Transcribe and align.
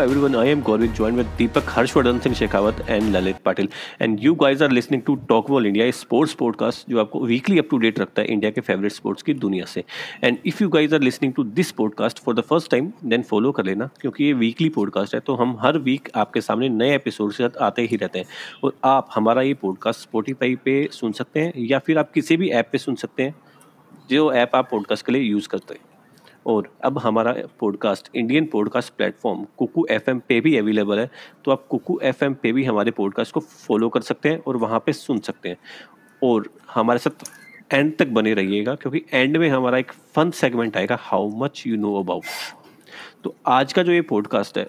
Hello 0.00 0.12
everyone, 0.12 0.34
I 0.34 0.46
am 0.46 0.62
Gaurav 0.62 0.94
joined 0.94 1.18
with 1.18 1.26
Deepak 1.36 1.66
Harshvardhan 1.72 2.22
Singh 2.22 2.32
Shekhawat 2.32 2.78
and 2.88 3.14
Lalit 3.14 3.42
Patil. 3.42 3.68
And 3.98 4.18
you 4.18 4.34
guys 4.34 4.62
are 4.62 4.70
listening 4.70 5.02
to 5.02 5.16
Talk 5.28 5.48
Ball 5.48 5.92
sports 5.92 6.34
podcast 6.34 6.88
जो 6.88 7.00
आपको 7.00 7.20
weekly 7.20 7.58
up 7.58 7.66
to 7.70 7.78
date 7.78 7.98
रखता 7.98 8.22
है 8.22 8.28
India 8.28 8.50
के 8.50 8.60
favourite 8.60 8.92
sports 8.92 9.22
की 9.22 9.34
दुनिया 9.34 9.64
से. 9.64 9.84
And 10.24 10.38
if 10.46 10.62
you 10.62 10.68
guys 10.68 10.94
are 10.94 11.00
listening 11.00 11.34
to 11.34 11.44
this 11.44 11.72
podcast 11.72 12.18
for 12.18 12.34
the 12.34 12.40
first 12.40 12.70
time 12.70 12.92
then 13.04 13.22
follow 13.22 13.52
कर 13.52 13.64
लेना 13.64 13.88
क्योंकि 14.00 14.24
ये 14.24 14.32
वीकली 14.32 14.68
पॉडकास्ट 14.68 15.14
है 15.14 15.20
तो 15.20 15.34
हम 15.34 15.56
हर 15.60 15.78
वीक 15.78 16.08
आपके 16.16 16.40
सामने 16.40 16.68
नए 16.68 16.94
एपिसोड 16.94 17.32
के 17.32 17.48
साथ 17.48 17.62
आते 17.62 17.82
ही 17.82 17.96
रहते 17.96 18.18
हैं। 18.18 18.26
और 18.64 18.76
आप 18.84 19.08
हमारा 19.14 19.42
ये 19.42 19.54
पॉडकास्ट 19.54 20.00
स्पॉटीफाई 20.00 20.56
पे 20.64 20.88
सुन 20.92 21.12
सकते 21.12 21.40
हैं 21.40 21.52
या 21.56 21.78
फिर 21.78 21.98
आप 21.98 22.12
किसी 22.12 22.36
भी 22.36 22.48
ऐप 22.48 22.68
पे 22.72 22.78
सुन 22.78 22.94
सकते 23.04 23.22
हैं 23.22 23.34
जो 24.10 24.32
ऐप 24.32 24.56
आप 24.56 24.70
पॉडकास्ट 24.70 25.06
के 25.06 25.12
लिए 25.12 25.22
यूज़ 25.22 25.48
करते 25.48 25.74
हैं। 25.74 25.89
और 26.46 26.74
अब 26.84 26.98
हमारा 26.98 27.34
podcast 27.60 28.08
Indian 28.16 28.46
podcast 28.46 28.94
platform 28.94 29.46
Kuku 29.58 29.86
F 29.90 30.10
पे 30.10 30.40
भी 30.40 30.56
अवेलेबल 30.56 30.98
है 30.98 31.10
तो 31.44 31.50
आप 31.50 31.66
कुकू 31.66 32.00
एफ़ 32.02 32.24
पे 32.24 32.52
भी 32.52 32.64
हमारे 32.64 32.90
पॉडकास्ट 32.90 33.32
को 33.32 33.40
फॉलो 33.40 33.88
कर 33.88 34.00
सकते 34.00 34.28
हैं 34.28 34.38
और 34.38 34.56
वहाँ 34.56 34.82
पे 34.86 34.92
सुन 34.92 35.18
सकते 35.18 35.48
हैं। 35.48 35.56
और 36.22 36.50
हमारे 36.74 36.98
साथ 36.98 37.30
एंड 37.74 37.96
तक 37.96 38.08
बने 38.08 38.34
रहिएगा 38.34 38.74
क्योंकि 38.74 39.02
एंड 39.12 39.36
में 39.36 39.48
हमारा 39.48 39.78
एक 39.78 39.92
फन 39.92 40.30
सेगमेंट 40.30 40.76
आएगा 40.76 40.96
how 41.00 41.28
much 41.28 41.64
you 41.66 41.76
know 41.76 41.94
about 41.94 42.22
तो 43.24 43.36
आज 43.46 43.72
का 43.72 43.82
जो 43.82 43.92
ये 43.92 44.00
पॉडकास्ट 44.00 44.58
है 44.58 44.66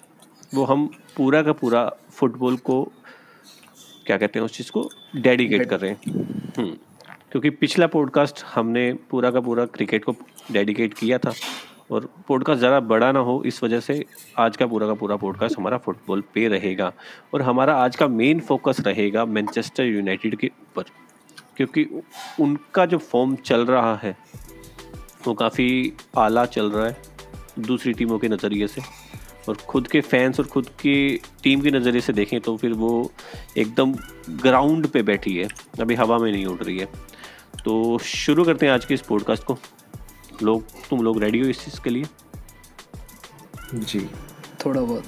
वो 0.54 0.66
हम 0.66 0.88
पूरा 1.18 1.42
का 1.42 1.54
पूरा 1.54 1.92
फुटबॉल 2.10 2.58
को 2.58 2.92
क्या 4.06 4.18
कहते 4.18 4.40
हैं 4.40 4.46
उस 4.46 4.58
चीज़ 4.58 4.72
को 4.72 4.90
डेडिकेट 5.16 5.70
कर 5.70 5.80
रहे 5.80 5.92
हैं। 5.92 6.00
हम्म, 6.58 6.78
क्योंकि 7.32 7.50
पिछला 7.50 7.88
पॉडकास्ट 7.88 8.44
हमने 8.46 8.92
पूरा 9.10 9.30
का 9.32 9.40
पूरा 9.42 9.66
क्रिकेट 9.66 10.04
को 10.06 10.16
डेडिकेट 10.52 10.94
किया 10.94 11.18
था 11.18 11.34
और 11.92 12.08
पॉडकास्ट 12.28 12.60
ज़्यादा 12.60 12.80
बड़ा 12.80 13.12
ना 13.12 13.20
हो, 13.20 13.42
इस 13.46 13.64
वजह 13.64 13.80
से 13.80 14.04
आज 14.40 14.58
का 14.58 14.66
पूरा 14.68 14.88
का 14.88 14.94
पूरा 14.94 15.16
पॉडकास्ट 15.16 15.58
हमारा 15.60 15.78
फुटबॉल 15.78 16.24
पे 16.34 16.48
रहेगा 16.48 16.92
और 17.34 17.42
हमारा 17.42 17.76
आज 17.76 17.96
का 17.96 18.08
मेन 18.08 18.40
फोकस 18.40 18.80
रहेगा 18.80 19.26
मैनचेस्टर 19.26 19.84
यूनाइटेड 19.84 20.36
के 20.36 20.48
ऊपर। 20.48 20.84
क्योंकि 21.58 21.86
उनका 22.40 22.86
जो 22.86 22.98
फॉर्म 22.98 23.36
चल 23.36 23.66
रहा 23.66 23.96
है, 24.04 24.16
वो 25.28 25.34
काफ़ी 25.34 25.94
आला 26.18 26.46
चल 26.48 26.72
रहा 26.72 26.88
है 26.88 26.98
दूसरी 27.60 27.94
टीमों 27.94 28.20
के 28.20 28.30
नज़रिए 28.30 28.68
से। 28.68 28.82
और 29.50 29.58
ख़ुद 29.70 29.88
के 29.88 30.02
फैंस 30.02 30.40
और 30.40 30.46
ख़ुद 30.46 30.68
की 30.80 31.22
टीम 31.44 31.62
के 31.62 31.72
नज़रिए 31.72 32.02
से 32.02 32.14
देखें 32.14 32.40
तो 32.42 32.56
फिर 32.58 32.74
वो 32.74 33.12
एकदम 33.58 33.94
ग्राउंड 34.42 34.88
पे 34.88 35.04
बैठी 35.04 35.36
है। 35.38 35.48
अभी 35.80 35.96
हवा 35.96 36.18
में 36.18 36.32
नहीं 36.32 36.46
उड़ 36.46 36.62
रही 36.64 36.78
है। 36.80 36.88
तो 37.66 37.98
शुरू 37.98 38.44
करते 38.44 38.66
हैं 38.66 38.74
आज 38.74 38.86
के 38.86 38.94
इस 38.94 39.02
पॉडकास्ट 39.02 39.44
को। 39.44 39.58
लोग 40.44 40.64
तुम 40.90 41.02
लोग 41.02 41.24
रेडी 41.24 41.40
हो 41.40 41.46
इस 41.46 41.66
चीज़ 41.66 41.82
के 41.82 41.90
लिए? 41.90 42.04
जी। 43.74 44.10
थोड़ा 44.66 44.82
बहुत। 44.82 45.04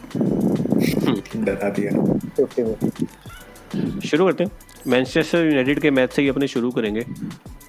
डरा 1.37 1.69
दिया। 1.69 1.89
शुरू 3.99 4.25
करते 4.25 4.43
हैं। 4.43 4.51
मैनचेस्टर 4.87 5.45
यूनाइटेड 5.45 5.79
के 5.79 5.91
मैच 5.91 6.11
से 6.11 6.21
ही 6.21 6.27
अपने 6.27 6.47
शुरू 6.47 6.71
करेंगे। 6.71 7.01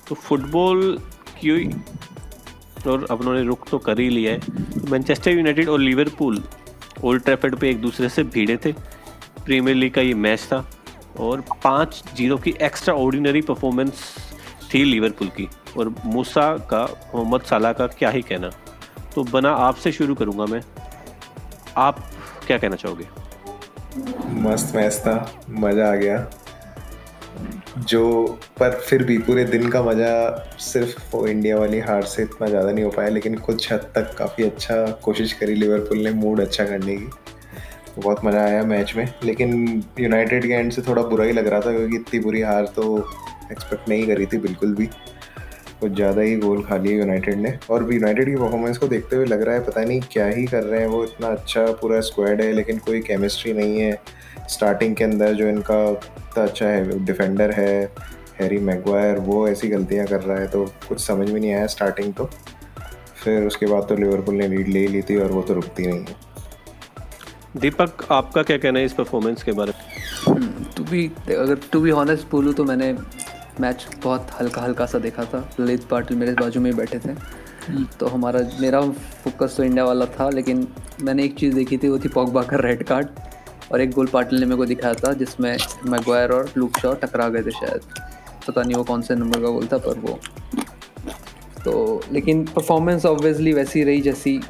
तो 0.08 0.14
फुटबॉल 0.14 0.98
की 1.44 1.68
और 2.86 3.06
अपनों 3.10 3.34
ने 3.34 3.42
रुख 3.42 3.68
तो 3.68 3.78
कर 3.78 4.00
ही 4.00 4.08
लिया 4.08 4.32
है। 4.32 4.38
तो 4.38 4.90
मैनचेस्टर 4.90 5.30
यूनाइटेड 5.30 5.68
और 5.68 5.80
लिवरपूल 5.80 6.44
ओल्ड 7.04 7.24
ट्रैफर्ड 7.24 7.56
पे 7.56 7.70
एक 7.70 7.80
दूसरे 7.80 8.08
से 8.08 8.22
भीड़े 8.22 8.56
थे। 8.56 8.72
प्रीमियर 9.44 9.76
लीग 9.76 9.94
का 9.94 10.00
ये 10.00 10.14
मैच 10.14 10.40
था। 10.40 10.70
और 11.20 11.40
पाँच 11.64 12.04
ज़ीरो 12.16 12.36
की 12.36 12.54
एक्स्ट्रा 12.62 12.94
ऑर्डिनरी 12.94 13.40
परफॉर्मेंस 13.40 14.16
थी 14.74 14.84
लिवरपूल 14.84 15.28
की 15.30 15.48
और 15.78 15.94
मूसा 16.04 16.56
का, 16.70 16.84
मोहम्मद 17.14 17.42
साला 17.42 17.72
का 17.72 17.86
क्या 17.88 18.10
ही 18.10 18.22
कहना। 18.22 18.50
तो 19.14 19.24
बना 19.24 19.50
आपसे 19.62 19.92
शुरू 19.92 20.14
करूँगा 20.14 20.46
मैं। 20.46 20.62
आप 21.76 21.98
क्या 22.46 22.58
कहना 22.58 22.76
चाहोगे? 22.76 23.06
मस्त 24.42 24.74
मैच 24.76 24.96
था, 24.96 25.44
मज़ा 25.50 25.90
आ 25.90 25.94
गया। 25.94 26.30
जो, 27.80 28.24
पर 28.58 28.70
फिर 28.80 29.02
भी 29.02 29.16
पूरे 29.18 29.44
दिन 29.44 29.68
का 29.70 29.82
मज़ा 29.82 30.56
सिर्फ़ 30.60 30.98
वो 31.12 31.26
इंडिया 31.26 31.56
वाली 31.58 31.78
हार 31.80 32.02
से 32.04 32.22
इतना 32.22 32.48
ज़्यादा 32.48 32.72
नहीं 32.72 32.84
हो 32.84 32.90
पाया, 32.90 33.08
लेकिन 33.08 33.34
कुछ 33.38 33.72
हद 33.72 33.90
तक 33.94 34.14
काफ़ी 34.18 34.44
अच्छा 34.44 34.76
कोशिश 35.04 35.32
करी 35.32 35.54
लिवरपूल 35.54 35.98
ने 35.98 36.10
मूड 36.12 36.40
अच्छा 36.40 36.64
करने 36.64 36.96
की। 36.96 37.10
बहुत 37.98 38.24
मज़ा 38.24 38.44
आया 38.44 38.62
मैच 38.64 38.92
में, 38.96 39.08
लेकिन 39.24 39.82
यूनाइटेड 40.00 40.46
के 40.46 40.52
एंड 40.52 40.72
से 40.72 40.82
थोड़ा 40.82 41.02
बुरा 41.02 41.24
ही 41.24 41.32
लग 41.32 41.46
रहा 41.46 41.60
था, 41.60 41.72
क्योंकि 41.72 41.96
इतनी 41.96 42.20
बुरी 42.20 42.40
हार 42.42 42.66
तो 42.76 42.96
एक्सपेक्ट 43.52 43.88
नहीं 43.88 44.06
करी 44.06 44.26
थी 44.26 44.38
बिल्कुल 44.38 44.74
भी। 44.74 44.86
कुछ 45.80 45.92
ज़्यादा 45.92 46.22
ही 46.22 46.36
गोल 46.36 46.62
खा 46.62 46.76
लिए 46.76 46.98
यूनाइटेड 46.98 47.38
ने। 47.38 47.52
और 47.70 47.92
यूनाइटेड 47.92 48.26
की 48.26 48.36
परफॉर्मेंस 48.36 48.78
को 48.78 48.88
देखते 48.88 49.16
हुए 49.16 49.24
लग 49.26 49.42
रहा 49.42 49.54
है 49.54 49.64
पता 49.64 49.84
नहीं 49.84 50.00
क्या 50.12 50.26
ही 50.26 50.44
कर 50.46 50.62
रहे 50.62 50.80
हैं 50.80 50.88
वो। 50.88 51.02
इतना 51.04 51.28
अच्छा 51.28 51.64
पूरा 51.80 52.00
स्क्वाड 52.00 52.40
है 52.40 52.52
लेकिन 52.52 52.78
कोई 52.78 53.00
केमिस्ट्री 53.02 53.52
नहीं 53.52 53.80
है। 53.80 53.98
स्टार्टिंग 54.50 54.96
के 54.96 55.04
अंदर 55.04 55.34
जो 55.34 55.48
इनका 55.48 55.78
इतना 55.90 56.42
अच्छा 56.42 56.66
है 56.66 57.04
डिफेंडर 57.04 57.50
है 57.52 57.92
हैरी 58.40 58.58
मैगवायर 58.60 59.18
वो 59.20 59.46
ऐसी 59.48 59.68
गलतियाँ 59.68 60.06
कर 60.06 60.20
रहा 60.20 60.38
है 60.38 60.46
तो 60.46 60.64
कुछ 60.88 61.00
समझ 61.00 61.30
में 61.30 61.40
नहीं 61.40 61.52
आया 61.52 61.66
स्टार्टिंग 61.68 62.12
तो। 62.14 62.28
फिर 63.16 63.46
उसके 63.46 63.66
बाद 63.66 63.86
तो 63.88 63.96
लिवरपूल 63.96 64.34
ने 64.34 64.48
लीड 64.48 64.68
ले 64.68 64.86
ली 64.86 65.02
थी 65.02 65.16
और 65.16 65.32
वो 65.32 65.42
तो 65.42 65.54
रुकती 65.54 65.86
नहीं 65.86 66.00
है। 66.00 66.16
दीपक 67.56 68.06
आपका 68.12 68.42
क्या 68.42 68.56
कहना 68.56 68.78
है 68.78 68.84
इस 68.84 68.92
परफॉर्मेंस 68.92 69.42
के 69.42 69.52
बारे 69.52 69.72
में? 69.72 70.52
टू 70.76 70.84
बी 70.84 71.06
अगर 71.30 71.60
टू 71.72 71.80
बी 71.80 71.90
ऑनेस्ट 71.92 72.30
बोलूँ 72.30 72.54
तो 72.54 72.64
मैंने 72.64 72.92
मैच 73.60 73.86
बहुत 74.04 74.30
हल्का 74.40 74.62
हल्का 74.62 74.86
सा 74.86 74.98
देखा 74.98 75.24
था। 75.24 75.48
ललित 75.60 75.84
पाटिल 75.84 76.16
मेरे 76.16 76.32
बाजू 76.32 76.60
में 76.60 76.70
ही 76.70 76.76
बैठे 76.76 76.98
थे। 76.98 77.10
हम्म। 77.66 77.84
तो 78.00 78.06
हमारा 78.06 78.40
मेरा 78.60 78.80
फोकस 79.24 79.54
तो 79.56 79.64
इंडिया 79.64 79.84
वाला 79.84 80.06
था 80.06 80.28
लेकिन 80.30 80.66
मैंने 81.00 81.24
एक 81.24 81.34
चीज़ 81.34 81.54
देखी 81.54 81.76
थी 81.76 81.88
वो 81.88 81.98
थी 81.98 82.08
पॉगबा 82.08 82.42
का 82.42 82.56
रेड 82.56 82.82
कार्ड 82.84 83.08
और 83.72 83.80
एक 83.80 83.90
गोल 83.90 84.06
पाटिल 84.06 84.40
ने 84.40 84.46
मेरे 84.46 84.56
को 84.56 84.66
दिखाया 84.66 84.94
था 84.94 85.12
जिसमें 85.12 85.56
मैगवायर 85.86 86.32
और 86.32 86.50
लूक 86.56 86.78
शॉ 86.78 86.94
टकरा 86.94 87.28
गए 87.28 87.42
थे 87.42 87.50
शायद। 87.50 87.80
पता 88.48 88.62
नहीं 88.62 88.74
वो 88.74 88.84
कौन 88.84 89.02
से 89.02 89.14
नंबर 89.14 89.40
का 89.40 89.48
गोल 89.48 89.66
था 89.66 89.78
पर 89.78 89.98
वो। 89.98 90.18
तो 91.64 92.02
लेकिन 92.12 92.44
परफॉर्मेंस 92.46 93.06
ऑब्वियसली 93.06 93.52
वैसी 93.52 93.84
रही 93.84 94.00
जैसी 94.00 94.40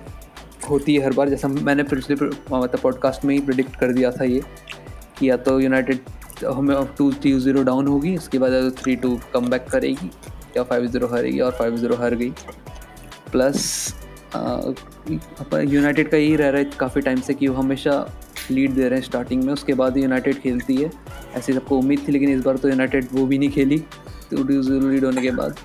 होती 0.70 0.94
है 0.94 1.04
हर 1.04 1.12
बार। 1.12 1.28
जैसा 1.28 1.48
मैंने 1.48 1.82
पिछले 1.82 2.16
मतलब 2.16 2.78
पॉडकास्ट 2.82 3.24
में 3.24 3.34
ही 3.34 3.40
प्रिडिक्ट 3.40 3.76
कर 3.76 3.92
दिया 3.92 4.10
था 4.10 4.24
ये 4.24 4.42
कि 5.18 5.30
या 5.30 5.36
तो 5.36 5.58
यूनाइटेड 5.60 5.98
हमें 6.44 6.76
टू 6.98 7.10
थ्री 7.12 7.32
ज़ीरो 7.40 7.62
डाउन 7.62 7.86
होगी, 7.86 8.16
उसके 8.16 8.38
बाद 8.38 8.52
अगर 8.52 8.70
थ्री 8.82 8.96
टू 8.96 9.18
कम 9.34 9.48
बैक 9.50 9.66
करेगी, 9.70 10.10
या 10.56 10.62
फाइव 10.62 10.86
ज़ीरो 10.86 11.06
हारेगी 11.08 11.40
और 11.40 11.52
फाइव 11.58 11.76
ज़ीरो 11.76 11.96
हार 11.96 12.14
गई। 12.14 12.32
प्लस 13.32 13.94
यूनाइटेड 14.34 16.08
का 16.10 16.16
यही 16.16 16.36
रह 16.36 16.48
रहा 16.48 16.58
है, 16.58 16.70
काफ़ी 16.78 17.00
टाइम 17.00 17.20
से 17.20 17.34
कि 17.34 17.48
वो 17.48 17.54
हमेशा 17.56 18.06
लीड 18.50 18.72
दे 18.74 18.88
रहे 18.88 18.98
हैं 18.98 19.06
स्टार्टिंग 19.06 19.42
में, 19.44 19.52
उसके 19.52 19.74
बाद 19.74 19.96
यूनाइटेड 19.96 20.40
खेलती 20.40 20.76
है। 20.76 20.90
ऐसी 21.36 21.52
सबको 21.52 21.78
उम्मीद 21.78 22.06
थी, 22.08 22.12
लेकिन 22.12 22.30
इस 22.30 22.44
बार 22.44 22.56
तो 22.56 22.68
यूनाइटेड 22.68 23.08
वो 23.12 23.26
भी 23.26 23.38
नहीं 23.38 23.50
खेली 23.50 23.78
टू 24.30 24.42
टू 24.42 24.62
ज़ीरो 24.62 24.88
लीड 24.88 25.04
होने 25.04 25.22
के 25.22 25.30
बाद। 25.32 25.58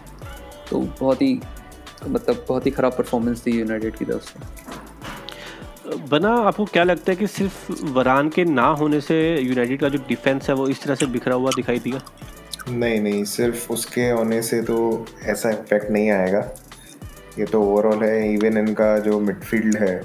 तो 0.70 0.80
बहुत 1.00 1.22
ही 1.22 1.40
मतलब 2.08 2.46
बहुत 2.50 2.66
ही 2.66 2.72
ख़राब 2.72 2.94
परफॉर्मेंस 2.98 3.46
थी 3.46 3.52
यूनाइटेड 3.60 3.96
की 3.96 4.06
तरफ़ 4.06 4.24
से। 4.24 4.40
बना, 6.10 6.30
आपको 6.30 6.66
क्या 6.66 6.84
लगता 6.84 7.12
है 7.12 7.16
कि 7.16 7.28
सिर्फ़ 7.28 7.72
वरान 7.94 8.30
के 8.30 8.44
ना 8.46 8.66
होने 8.74 9.00
से 9.02 9.18
यूनाइटेड 9.40 9.80
का 9.80 9.90
जो 9.90 9.98
डिफेंस 10.08 10.50
है 10.50 10.56
वो 10.56 10.68
इस 10.68 10.84
तरह 10.84 10.96
से 10.96 11.06
बिखरा 11.06 11.36
हुआ 11.36 11.52
दिखाई 11.56 11.80
दिया? 11.80 12.02
नहीं 12.70 13.00
नहीं, 13.02 13.24
सिर्फ़ 13.24 13.72
उसके 13.74 14.10
होने 14.10 14.42
से 14.42 14.62
तो 14.62 15.06
ऐसा 15.24 15.50
इफ़ेक्ट 15.50 15.92
नहीं 15.92 16.10
आएगा। 16.12 16.40
ये 17.40 17.46
तो 17.46 17.62
ओवरऑल 17.64 18.04
है 18.04 18.34
इवन 18.34 18.58
इनका 18.58 18.98
जो 19.00 19.20
मिडफील्ड 19.20 19.78
है, 19.78 20.02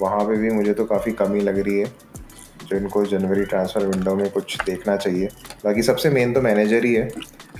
वहाँ 0.00 0.24
पे 0.24 0.36
भी 0.36 0.50
मुझे 0.50 0.74
तो 0.74 0.84
काफ़ी 0.84 1.12
कमी 1.12 1.40
लग 1.40 1.58
रही 1.58 1.78
है, 1.78 1.86
जो 2.66 2.76
इनको 2.76 3.04
जनवरी 3.06 3.44
ट्रांसफ़र 3.44 3.86
विंडो 3.86 4.14
में 4.14 4.28
कुछ 4.30 4.56
देखना 4.64 4.96
चाहिए। 4.96 5.28
बाकी 5.64 5.82
सबसे 5.82 6.10
मेन 6.10 6.32
तो 6.32 6.40
मैनेजर 6.40 6.84
ही 6.84 6.94
है। 6.94 7.08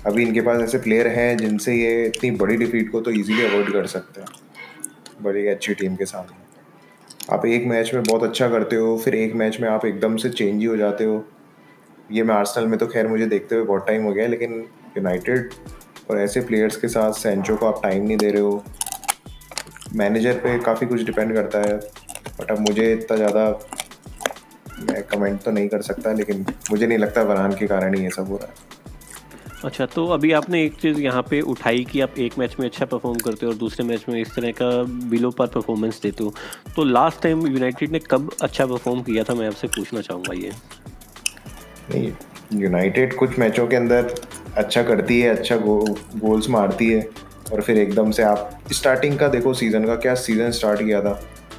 अभी 0.07 0.23
इनके 0.23 0.41
पास 0.41 0.63
ऐसे 0.63 0.79
प्लेयर 0.79 1.07
हैं 1.09 1.37
जिनसे 1.37 1.75
ये 1.75 2.05
इतनी 2.07 2.31
बड़ी 2.31 2.57
डिफीट 2.57 2.91
को 2.93 3.01
तो 3.01 3.11
इजीली 3.11 3.47
अवॉइड 3.47 3.73
कर 3.73 3.87
सकते 3.87 4.21
हैं। 4.21 4.29
बड़ी 5.23 5.47
अच्छी 5.47 5.75
टीम 5.75 5.97
के 5.97 6.05
सामने। 6.05 6.42
आप 7.31 7.45
एक 7.47 7.67
मैच 7.67 7.93
में 7.95 8.03
बहुत 8.03 8.23
अच्छा 8.23 8.49
करते 8.49 8.77
हो, 8.77 8.97
फिर 8.99 9.15
एक 9.15 9.35
मैच 9.35 9.59
में 9.61 9.69
आप 9.69 9.85
एकदम 9.87 10.17
से 10.17 10.29
चेंज 10.31 10.61
ही 10.61 10.65
हो 10.65 10.77
जाते 10.77 11.05
हो। 11.05 11.25
ये 12.13 12.23
मैं 12.23 12.35
आर्सनल 12.35 12.67
में 12.67 12.79
तो 12.79 12.87
खैर 12.87 13.09
मुझे 13.09 13.27
देखते 13.27 13.55
हुए 13.55 13.65
बहुत 13.65 13.87
टाइम 13.87 14.05
हो 14.05 14.13
गया, 14.13 14.27
लेकिन 14.27 14.53
यूनाइटेड 14.97 15.53
और 16.11 16.19
ऐसे 16.19 16.41
प्लेयर्स 16.41 16.77
के 16.77 16.89
साथ 16.89 17.13
सेंचो 17.13 17.57
को 17.57 17.67
आप 17.67 17.81
टाइम 17.83 18.07
नहीं 18.07 18.17
दे 18.17 18.31
रहे 18.31 18.43
हो। 18.43 18.65
मैनेजर 19.97 20.39
पे 20.39 20.59
काफ़ी 20.61 20.87
कुछ 20.87 21.03
डिपेंड 21.03 21.35
करता 21.35 21.59
है 21.61 21.77
बट 22.41 22.51
अब 22.51 22.59
मुझे 22.61 22.93
इतना 22.93 23.17
ज़्यादा 23.17 23.47
मैं 24.83 25.03
कमेंट 25.05 25.43
तो 25.43 25.51
नहीं 25.51 25.69
कर 25.69 25.83
सकता, 25.83 26.13
लेकिन 26.13 26.45
मुझे 26.71 26.87
नहीं 26.87 26.99
लगता 26.99 27.23
वरान 27.23 27.55
के 27.55 27.67
कारण 27.67 27.95
ही 27.95 28.03
ये 28.03 28.11
सब 28.11 28.29
हो 28.29 28.37
रहा 28.37 28.49
है। 28.49 28.72
अच्छा 29.65 29.87
तो 29.87 30.07
अभी 30.07 30.33
आपने 30.33 30.63
एक 30.65 30.75
चीज़ 30.75 30.99
यहाँ 31.01 31.23
पे 31.23 31.41
उठाई 31.41 31.85
कि 31.85 32.01
आप 32.01 32.19
एक 32.19 32.39
मैच 32.39 32.57
में 32.61 32.67
अच्छा 32.67 32.85
परफॉर्म 32.85 33.19
करते 33.19 33.47
हो 33.47 33.53
और 33.53 33.59
दूसरे 33.59 33.85
मैच 33.87 34.05
में 34.09 34.21
इस 34.21 34.35
तरह 34.35 34.53
का 34.53 34.71
बिलो 35.11 35.31
पर 35.31 35.47
परफॉर्मेंस 35.47 36.01
देते 36.03 36.25
हो। 36.25 36.33
तो 36.77 36.85
लास्ट 36.85 37.23
टाइम 37.23 37.47
यूनाइटेड 37.47 37.91
ने 37.91 37.99
कब 38.11 38.31
अच्छा 38.43 38.67
परफॉर्म 38.67 39.03
किया 39.03 39.25
था? 39.25 39.35
मैं 39.35 39.47
आपसे 39.47 39.69
पूछना 39.69 40.01
चाहूँगा 40.01 40.35
ये। 40.35 40.53
नहीं 41.91 42.13
यूनाइटेड 42.63 43.17
कुछ 43.17 43.39
मैचों 43.39 43.67
के 43.67 43.77
अंदर 43.77 44.15
अच्छा 44.57 44.83
करती 44.83 45.21
है 45.21 45.31
अच्छा 45.31 45.57
गो, 45.57 45.79
गोल्स 46.17 46.49
मारती 46.51 46.89
है 46.91 47.09
और 47.53 47.61
फिर 47.61 47.79
एकदम 47.79 48.11
से 48.11 48.23
आप 48.23 48.61
स्टार्टिंग 48.73 49.19
का 49.19 49.29
देखो 49.29 49.55
सीज़न 49.55 49.87
का 49.87 49.97
क्या 49.97 50.15
सीज़न 50.15 50.51
स्टार्ट 50.51 50.81
किया 50.81 51.01
था। 51.01 51.13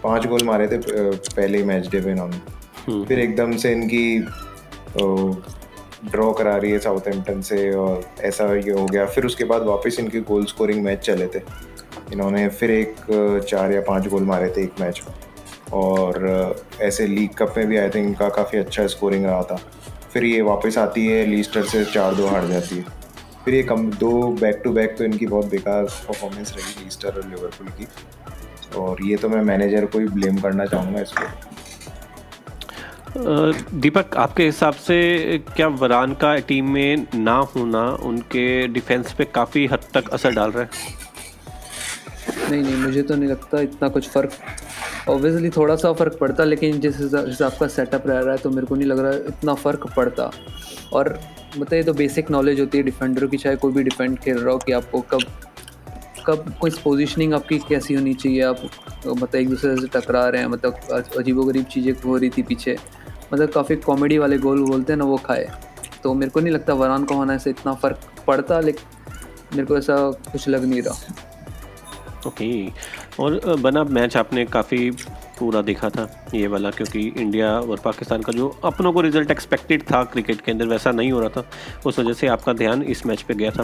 पाँच 0.03 0.25
गोल 0.27 0.44
मारे 0.44 0.67
थे 0.67 0.77
पहले 0.77 1.63
मैच 1.63 1.88
डे 1.88 2.01
पे 2.01 2.11
इन्होंने। 2.11 3.05
फिर 3.05 3.19
एकदम 3.19 3.55
से 3.57 3.71
इनकी 3.71 4.19
ड्रॉ 6.11 6.31
करा 6.33 6.55
रही 6.57 6.71
है 6.71 6.79
साउथ 6.79 7.07
एम्पटन 7.07 7.41
से 7.41 7.71
और 7.71 8.03
ऐसा 8.21 8.53
ये 8.55 8.71
हो 8.71 8.85
गया। 8.85 9.05
फिर 9.05 9.25
उसके 9.25 9.44
बाद 9.44 9.61
वापस 9.61 10.00
इनके 10.00 10.19
गोल 10.19 10.45
स्कोरिंग 10.45 10.83
मैच 10.83 11.00
चले 11.00 11.27
थे। 11.27 11.41
इन्होंने 12.13 12.47
फिर 12.50 12.71
एक, 12.71 12.95
चार 13.50 13.71
या 13.71 13.81
पाँच 13.81 14.07
गोल 14.07 14.23
मारे 14.23 14.53
थे 14.57 14.63
एक 14.63 14.81
मैच 14.81 15.01
में। 15.07 15.15
और, 15.73 16.55
ऐसे 16.81 17.07
लीग 17.07 17.29
कप 17.33 17.53
में 17.57 17.67
भी 17.67 17.77
आई 17.77 17.89
थिंक 17.89 18.07
इनका 18.07 18.29
काफ़ी 18.29 18.59
अच्छा 18.59 18.88
स्कोरिंग 18.88 19.25
रहा 19.25 19.44
था। 19.44 19.59
फिर 20.13 20.23
ये 20.23 20.41
वापस 20.41 20.77
आती 20.77 21.05
है 21.07 21.25
लीस्टर 21.25 21.63
से 21.63 21.85
चार 21.85 22.15
दो 22.15 22.27
हार 22.27 22.47
जाती 22.47 22.77
है। 22.77 22.85
फिर 23.45 23.53
ये 23.53 23.63
कम, 23.63 23.89
दो 23.91 24.27
बैक 24.41 24.61
टू 24.63 24.71
बैक 24.71 24.95
तो 24.97 25.03
इनकी 25.03 25.25
बहुत 25.25 25.45
बेकार 25.45 25.83
परफॉर्मेंस 25.83 26.53
रही 26.57 26.83
लीस्टर 26.83 27.09
और 27.09 27.27
लिवरपूल 27.29 27.67
की। 27.67 27.88
और 28.77 29.03
ये 29.03 29.17
तो 29.17 29.29
मैं 29.29 29.41
मैनेजर 29.41 29.85
को 29.85 30.00
ही 30.00 30.07
ब्लेम 30.07 30.38
करना 30.38 30.65
चाहूँगा 30.65 31.01
इसको। 31.01 31.52
दीपक, 33.15 34.15
आपके 34.18 34.45
हिसाब 34.45 34.74
से 34.75 35.38
क्या 35.56 35.68
वरान 35.68 36.13
का 36.13 36.36
टीम 36.42 36.69
में 36.69 37.07
ना 37.15 37.36
होना 37.56 37.83
उनके 38.04 38.45
डिफेंस 38.68 39.13
पे 39.13 39.25
काफ़ी 39.25 39.65
हद 39.68 39.83
तक 39.94 40.10
असर 40.10 40.33
डाल 40.33 40.51
रहा 40.51 40.63
है? 40.63 40.69
नहीं 42.50 42.62
नहीं, 42.62 42.75
मुझे 42.77 43.01
तो 43.01 43.15
नहीं 43.15 43.30
लगता 43.30 43.60
इतना 43.62 43.88
कुछ 43.89 44.10
फ़र्क। 44.10 44.31
ऑब्वियसली 45.10 45.50
थोड़ा 45.50 45.75
सा 45.75 45.92
फ़र्क 45.94 46.18
पड़ता, 46.21 46.44
लेकिन 46.44 46.80
जिस 46.80 47.00
हिसाब 47.00 47.57
का 47.60 47.68
सेटअप 47.68 48.07
रह 48.07 48.19
रहा 48.19 48.31
है 48.31 48.38
तो 48.38 48.50
मेरे 48.50 48.68
को 48.68 48.75
नहीं 48.75 48.88
लग 48.88 49.00
रहा 49.00 49.12
इतना 49.30 49.54
फ़र्क 49.54 49.88
पड़ता। 49.95 50.31
और 50.94 51.19
मतलब 51.57 51.74
ये 51.74 51.83
तो 51.83 51.94
बेसिक 51.94 52.31
नॉलेज 52.31 52.60
होती 52.60 52.77
है 52.77 52.83
डिफेंडर 52.83 53.25
की, 53.27 53.38
चाहे 53.38 53.56
कोई 53.56 53.74
भी 53.74 53.83
डिफेंड 53.83 54.18
खेल 54.19 54.38
रहा 54.38 54.54
हो 54.54 54.57
कि 54.57 54.71
आपको 54.71 55.01
कब 55.12 55.24
कब 56.27 56.54
कोई 56.62 56.71
पोजीशनिंग 56.83 57.33
आपकी 57.33 57.57
कैसी 57.60 57.94
होनी 57.94 58.13
चाहिए, 58.13 58.42
आप 58.42 58.62
मतलब 59.07 59.36
एक 59.36 59.50
दूसरे 59.50 59.75
से 59.77 59.88
टकरा 59.94 60.27
रहे 60.30 60.42
हैं 60.42 60.48
मतलब 60.50 61.10
अजीबो 61.18 61.44
गरीब 61.44 61.65
चीज़ें 61.65 61.94
हो 62.06 62.18
रही 62.18 62.30
थी 62.30 62.42
पीछे। 62.42 62.77
मतलब 63.33 63.50
काफ़ी 63.50 63.75
कॉमेडी 63.75 64.18
वाले 64.18 64.38
गोल 64.38 64.63
बोलते 64.63 64.94
हैं 64.94 64.97
ना, 64.97 65.06
वो 65.06 65.18
खाए। 65.18 65.50
तो 66.03 66.13
मेरे 66.13 66.31
को 66.31 66.39
नहीं 66.39 66.53
लगता 66.53 66.74
वरान 66.74 67.03
को 67.06 67.15
होने 67.15 67.38
से 67.39 67.50
इतना 67.50 67.74
फ़र्क 67.74 68.00
पड़ता 68.27 68.59
लेकिन 68.59 69.01
मेरे 69.53 69.65
को 69.65 69.77
ऐसा 69.77 69.95
कुछ 70.31 70.47
लग 70.47 70.65
नहीं 70.65 70.81
रहा। 70.81 71.30
ओके। 72.27 72.68
और 73.19 73.56
बना 73.59 73.83
मैच 73.83 74.15
आपने 74.18 74.45
काफ़ी 74.45 74.89
पूरा 75.39 75.62
देखा 75.62 75.89
था 75.89 76.07
ये 76.33 76.47
वाला, 76.47 76.69
क्योंकि 76.71 77.01
इंडिया 77.18 77.50
और 77.51 77.80
पाकिस्तान 77.80 78.21
का 78.21 78.33
जो 78.33 78.47
अपनों 78.63 78.91
को 78.94 79.01
रिज़ल्ट 79.01 79.31
एक्सपेक्टेड 79.31 79.83
था 79.83 80.03
क्रिकेट 80.03 80.41
के 80.41 80.51
अंदर, 80.51 80.68
वैसा 80.68 80.91
नहीं 80.91 81.12
हो 81.12 81.19
रहा 81.19 81.29
था। 81.29 81.45
उस 81.86 82.00
वजह 82.00 82.13
से 82.13 82.27
आपका 82.27 82.53
ध्यान 82.53 82.83
इस 82.83 83.06
मैच 83.06 83.21
पे 83.21 83.33
गया 83.33 83.51
था। 83.51 83.63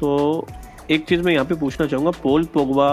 तो 0.00 0.46
एक 0.90 1.04
चीज़ 1.06 1.22
मैं 1.22 1.32
यहाँ 1.32 1.44
पे 1.46 1.54
पूछना 1.54 1.86
चाहूँगा, 1.86 2.10
पोल 2.22 2.44
पोगवा 2.44 2.88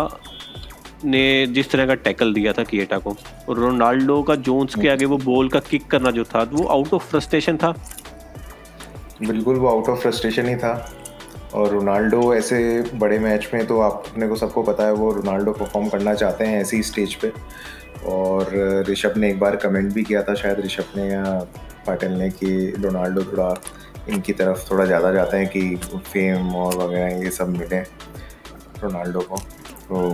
ने 1.05 1.47
जिस 1.47 1.71
तरह 1.71 1.87
का 1.87 1.95
टैकल 1.97 2.33
दिया 2.33 2.53
था 2.53 2.63
किएटा 2.63 2.97
को 2.97 3.15
और 3.49 3.57
रोनाल्डो 3.57 4.21
का 4.23 4.35
जोन्स 4.37 4.75
के 4.75 4.89
आगे 4.89 5.05
वो 5.05 5.17
बॉल 5.17 5.49
का 5.49 5.59
किक 5.69 5.87
करना 5.91 6.11
जो 6.11 6.23
था 6.25 6.43
वो 6.51 6.65
आउट 6.67 6.93
ऑफ़ 6.93 7.09
फ्रस्ट्रेशन 7.11 7.57
था। 7.57 7.71
बिल्कुल 9.21 9.55
वो 9.55 9.67
आउट 9.67 9.89
ऑफ़ 9.89 9.99
फ्रस्ट्रेशन 9.99 10.47
ही 10.49 10.55
था। 10.55 10.73
और 11.53 11.69
रोनाल्डो 11.69 12.33
ऐसे 12.35 12.59
बड़े 12.95 13.17
मैच 13.19 13.49
में 13.53 13.65
तो 13.67 13.79
आप 13.81 14.03
अपने 14.07 14.27
को 14.27 14.35
सबको 14.35 14.63
पता 14.63 14.85
है 14.85 14.93
वो 14.93 15.11
रोनाल्डो 15.11 15.51
परफॉर्म 15.51 15.87
करना 15.89 16.13
चाहते 16.13 16.45
हैं 16.45 16.61
ऐसी 16.61 16.81
स्टेज 16.83 17.13
पे। 17.15 17.31
और 18.07 18.83
ऋषभ 18.89 19.17
ने 19.17 19.29
एक 19.29 19.39
बार 19.39 19.55
कमेंट 19.55 19.91
भी 19.93 20.03
किया 20.03 20.21
था 20.23 20.33
शायद 20.35 20.59
ऋषभ 20.65 20.97
ने 20.97 21.09
या 21.09 21.23
पाटिल 21.87 22.11
ने 22.11 22.29
कि 22.31 22.73
रोनाल्डो 22.77 23.23
थोड़ा 23.23 23.53
इनकी 24.09 24.33
तरफ़ 24.33 24.69
थोड़ा 24.71 24.85
ज़्यादा 24.85 25.11
जाते 25.11 25.37
हैं 25.37 25.47
कि 25.47 25.75
फेम 25.97 26.55
और 26.55 26.75
वगैरह 26.77 27.23
ये 27.23 27.31
सब 27.31 27.49
मिले 27.49 27.79
रोनाल्डो 28.83 29.19
को। 29.21 29.37
तो 29.37 30.09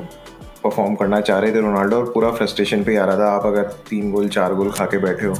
परफॉर्म 0.67 0.95
करना 0.95 1.21
चाह 1.21 1.39
रहे 1.39 1.51
थे 1.51 1.61
रोनाल्डो 1.61 1.97
और 1.97 2.11
पूरा 2.11 2.31
फ्रस्ट्रेशन 2.31 2.83
पे 2.83 2.95
आ 2.97 3.05
रहा 3.05 3.17
था। 3.17 3.29
आप 3.31 3.45
अगर 3.45 3.63
तीन 3.89 4.11
गोल, 4.11 4.27
चार 4.29 4.53
गोल 4.55 4.71
खा 4.71 4.85
के 4.85 4.97
बैठे 4.99 5.25
हो 5.25 5.35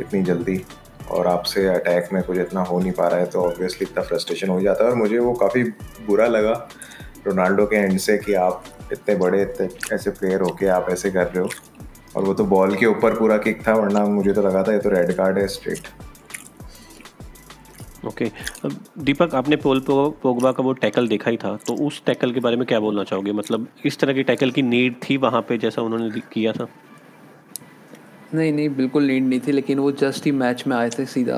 इतनी 0.00 0.22
जल्दी 0.22 0.62
और 1.10 1.26
आपसे 1.26 1.66
अटैक 1.68 2.08
में 2.12 2.22
कुछ 2.22 2.38
इतना 2.38 2.60
हो 2.62 2.78
नहीं 2.78 2.92
पा 2.92 3.08
रहा 3.08 3.20
है 3.20 3.26
तो 3.26 3.40
ऑब्वियसली 3.40 3.86
इतना 3.86 4.02
फ्रस्ट्रेशन 4.02 4.48
हो 4.48 4.60
जाता 4.60 4.84
है। 4.84 4.90
और 4.90 4.96
मुझे 4.96 5.18
वो 5.18 5.32
काफ़ी 5.34 5.62
बुरा 6.06 6.26
लगा 6.26 6.52
रोनाल्डो 7.26 7.66
के 7.66 7.76
एंड 7.76 7.98
से 7.98 8.16
कि 8.18 8.34
आप 8.34 8.64
इतने 8.92 9.14
बड़े, 9.16 9.42
इतने 9.42 9.68
ऐसे 9.94 10.10
प्लेयर 10.10 10.40
हो 10.40 10.50
के 10.50 10.66
आप 10.68 10.86
ऐसे 10.90 11.10
कर 11.10 11.26
रहे 11.26 11.38
हो। 11.38 11.48
और 12.16 12.24
वो 12.24 12.34
तो 12.34 12.44
बॉल 12.46 12.74
के 12.76 12.86
ऊपर 12.86 13.14
पूरा 13.14 13.36
किक 13.38 13.66
था, 13.68 13.74
वरना 13.74 14.04
मुझे 14.06 14.32
तो 14.32 14.42
लगा 14.42 14.62
था 14.62 14.72
ये 14.72 14.78
तो 14.78 14.90
रेड 14.90 15.12
कार्ड 15.12 15.38
है 15.38 15.46
स्ट्रेट 15.48 15.88
ओके 18.06 18.24
okay. 18.24 18.72
दीपक, 18.98 19.34
आपने 19.34 19.56
पोल 19.58 19.80
पोगबा 19.88 20.52
का 20.52 20.62
वो 20.62 20.72
टैकल 20.74 21.08
देखा 21.08 21.30
ही 21.30 21.36
था 21.36 21.54
तो 21.66 21.74
उस 21.86 22.02
टैकल 22.06 22.32
के 22.32 22.40
बारे 22.40 22.56
में 22.56 22.66
क्या 22.66 22.80
बोलना 22.80 23.04
चाहोगे? 23.04 23.32
मतलब 23.34 23.66
इस 23.86 23.98
तरह 23.98 24.12
की 24.12 24.22
टैकल 24.24 24.50
की 24.50 24.62
नीड 24.64 24.96
थी 25.00 25.16
वहाँ 25.18 25.40
पे 25.48 25.58
जैसा 25.58 25.82
उन्होंने 25.82 26.20
किया 26.32 26.52
था? 26.52 26.68
नहीं 28.34 28.52
नहीं, 28.52 28.68
बिल्कुल 28.70 29.02
नीड 29.04 29.24
नहीं 29.24 29.40
थी, 29.40 29.52
लेकिन 29.52 29.78
वो 29.78 29.90
जस्ट 29.94 30.24
ही 30.24 30.32
मैच 30.34 30.64
में 30.66 30.76
आए 30.76 30.90
थे 30.90 31.04
सीधा, 31.06 31.36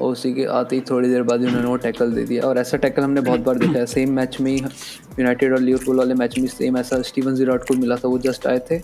और 0.00 0.12
उसी 0.12 0.32
के 0.34 0.44
आते 0.50 0.76
ही 0.76 0.82
थोड़ी 0.90 1.08
देर 1.08 1.22
बाद 1.22 1.40
ही 1.40 1.46
उन्होंने 1.46 1.68
वो 1.68 1.76
टैकल 1.78 2.12
दे 2.12 2.24
दिया। 2.24 2.42
और 2.42 2.58
ऐसा 2.58 2.76
टैकल 2.76 3.02
हमने 3.02 3.20
बहुत 3.20 3.40
बार 3.40 3.58
देखा 3.58 3.78
है। 3.78 3.86
सेम 3.86 4.12
मैच 4.12 4.40
में 4.40 4.50
ही 4.50 4.58
यूनाइटेड 4.58 5.52
और 5.52 5.60
लिवरपूल 5.60 5.98
वाले 5.98 6.14
मैच 6.14 6.38
में 6.38 6.46
सेम 6.48 6.76
ऐसा 6.78 7.00
स्टीवन 7.02 7.34
जीराट 7.34 7.68
को 7.68 7.74
मिला 7.74 7.96
था, 7.96 8.08
वो 8.08 8.18
जस्ट 8.18 8.46
आए 8.46 8.58
थे, 8.70 8.80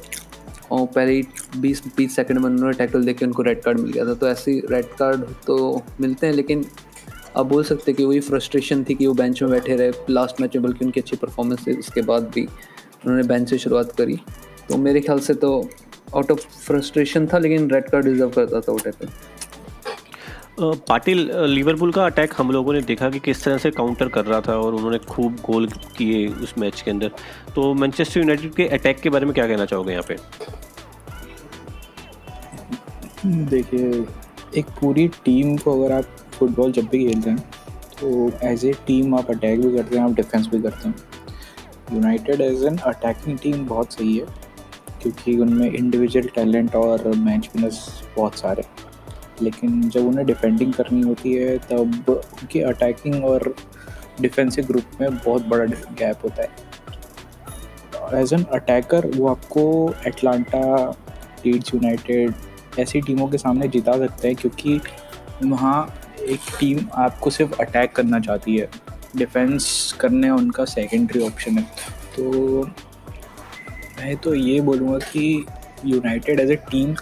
और 0.73 0.87
पहले 0.87 1.13
ही 1.13 1.23
बीस 1.57 1.83
बीस 1.97 2.17
सेकंड 2.17 2.39
में 2.39 2.47
उन्होंने 2.47 2.77
टैकल 2.79 3.05
देके 3.05 3.25
उनको 3.25 3.43
रेड 3.43 3.63
कार्ड 3.63 3.81
मिल 3.81 3.93
गया 3.93 4.05
था। 4.07 4.15
तो 4.15 4.29
ऐसे 4.29 4.61
रेड 4.71 4.87
कार्ड 4.99 5.25
तो 5.47 5.57
मिलते 6.01 6.27
हैं, 6.27 6.35
लेकिन 6.35 6.65
आप 7.39 7.47
बोल 7.47 7.65
सकते 7.65 7.93
कि 7.93 8.05
वही 8.05 8.21
फ्रस्ट्रेशन 8.21 8.85
थी 8.85 8.95
कि 8.95 9.07
वो 9.07 9.15
बेंच 9.15 9.43
में 9.43 9.51
बैठे 9.51 9.77
रहे 9.77 9.93
लास्ट 10.11 10.41
मैच 10.41 10.57
में 10.57 10.63
बल्कि 10.65 10.85
उनकी 10.85 11.01
अच्छी 11.01 11.17
परफॉर्मेंस 11.17 11.67
थी 11.67 11.77
उसके 11.79 12.03
बाद 12.03 12.31
भी 12.35 12.45
उन्होंने 12.45 13.23
बेंच 13.29 13.49
से 13.51 13.59
शुरुआत 13.59 13.93
करी। 13.99 14.17
तो 14.69 14.77
मेरे 14.79 15.01
ख्याल 15.01 15.19
से 15.21 15.35
तो 15.35 15.51
आउट 16.17 16.31
ऑफ़ 16.31 16.47
फ्रस्ट्रेशन 16.67 17.27
था 17.27 17.39
लेकिन 17.39 17.71
रेड 17.71 17.91
कार्ड 17.91 18.05
डिजर्व 18.05 18.31
करता 18.31 18.61
था 18.61 18.73
वो 18.73 18.79
टैकल 18.79 19.09
पाटिल 20.89 21.31
लिवरपूल 21.47 21.93
का 21.93 22.05
अटैक 22.07 22.33
हम 22.37 22.51
लोगों 22.51 22.73
ने 22.73 22.81
देखा 22.83 23.11
कि 23.11 23.19
किस 23.19 23.45
तरह 23.45 23.59
से 23.59 23.71
काउंटर 23.71 24.09
कर 24.09 24.25
रहा 24.25 24.41
था 24.41 24.57
और 24.59 24.75
उन्होंने 24.75 24.99
खूब 25.09 25.37
गोल 25.47 25.67
किए 25.97 26.27
उस 26.29 26.55
मैच 26.59 26.81
के 26.81 26.91
अंदर। 26.91 27.11
तो 27.55 27.73
मैनचेस्टर 27.75 28.21
यूनाइटेड 28.21 28.55
के 28.55 28.67
अटैक 28.69 29.01
के 29.01 29.11
बारे 29.11 29.27
में 29.27 29.35
क्या 29.35 29.47
कहना 29.47 29.65
चाहोगे 29.65 29.93
यहाँ 29.93 30.05
पे? 30.09 30.17
देखिए 33.27 34.05
एक 34.57 34.67
पूरी 34.81 35.07
टीम 35.25 35.57
को 35.57 35.83
अगर 35.83 35.95
आप 35.95 36.05
फुटबॉल 36.39 36.73
जब 36.73 36.89
भी 36.89 37.05
खेलते 37.07 37.31
हैं 37.31 37.39
तो 38.01 38.31
एज 38.45 38.65
ए 38.65 38.73
टीम 38.87 39.15
आप 39.15 39.31
अटैक 39.31 39.61
भी 39.61 39.77
करते 39.77 39.97
हैं, 39.97 40.05
आप 40.05 40.15
डिफेंस 40.15 40.47
भी 40.49 40.61
करते 40.63 40.89
हैं। 40.89 40.95
United 41.93 42.41
as 42.41 42.65
an 42.65 42.77
attacking 42.79 43.39
team 43.39 43.67
बहुत 43.67 43.93
सही 43.93 44.17
है, 44.17 44.27
क्योंकि 45.03 45.37
उनमें 45.39 45.71
इंडिविजुअल 45.71 46.29
टैलेंट 46.35 46.75
और 46.77 47.09
मैच 47.17 47.49
विनर्स 47.57 47.81
बहुत 48.17 48.39
सारे 48.39 48.65
लेकिन 49.43 49.89
जब 49.89 50.07
उन्हें 50.07 50.27
डिफेंडिंग 50.27 50.73
करनी 50.73 51.03
होती 51.03 51.33
है, 51.33 51.59
तब 51.61 52.09
उनकी 52.11 52.61
अटैकिंग 52.63 53.25
और 53.25 53.55
डिफेंसिव 54.21 54.67
ग्रुप 54.67 55.01
में 55.01 55.17
बहुत 55.17 55.47
बड़ा 55.49 55.65
गैप 55.65 56.25
होता 56.25 56.43
है। 56.43 58.21
एज 58.21 58.33
एन 58.33 58.45
अटैकर 58.53 59.07
वो 59.17 59.29
आपको 59.29 59.63
एटलांटा 60.07 60.61
लीड्स 61.47 61.75
यूनाइटेड 61.75 62.35
ऐसी 62.79 63.01
टीमों 63.01 63.29
के 63.29 63.39
सामने 63.39 63.69
जिता 63.69 63.97
सकते 63.99 64.29
हैं, 64.29 64.37
क्योंकि 64.37 64.81
वहाँ 65.45 65.87
एक 66.21 66.41
टीम 66.61 66.79
आपको 66.95 67.31
सिर्फ़ 67.31 67.53
अटैक 67.61 67.93
करना 67.93 68.21
चाहती 68.21 68.57
है। 68.57 68.69
डिफेंस 69.17 69.93
करने 70.01 70.31
उनका 70.31 70.65
सेकेंडरी 70.67 71.21
ऑप्शन 71.27 71.59
है। 71.59 71.63
तो 72.17 72.63
मैं 73.99 74.17
तो 74.17 74.35
ये 74.35 74.61
बोलूँगा 74.61 74.99
कि 75.07 75.45
United 75.85 76.41
as 76.41 76.51
a 76.51 76.57
team 76.71 76.95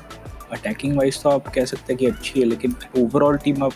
attacking 0.53 0.97
wise 0.97 1.23
तो 1.23 1.31
आप 1.31 1.49
कह 1.49 1.65
सकते 1.65 1.93
हैं 1.93 1.99
कि 1.99 2.07
अच्छी 2.07 2.41
है 2.41 2.47
लेकिन 2.47 2.75
ओवरऑल 2.99 3.37
टीम 3.37 3.63
आप 3.65 3.73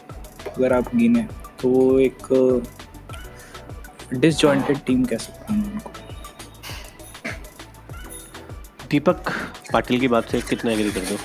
अगर 0.56 0.72
आप 0.72 0.94
गिने 0.96 1.26
तो 1.62 1.68
वो 1.68 1.98
एक 1.98 2.62
डिसजॉइंटेड 4.14 4.78
टीम 4.86 5.04
कह 5.04 5.16
सकते 5.16 5.52
हैं 5.52 5.72
उनको। 5.72 5.90
दीपक 8.90 9.30
पाटिल 9.72 10.00
की 10.00 10.08
बात 10.08 10.30
से 10.30 10.40
कितना 10.40 10.72
एग्री 10.72 10.90
कर 10.90 11.00
दो? 11.00 11.18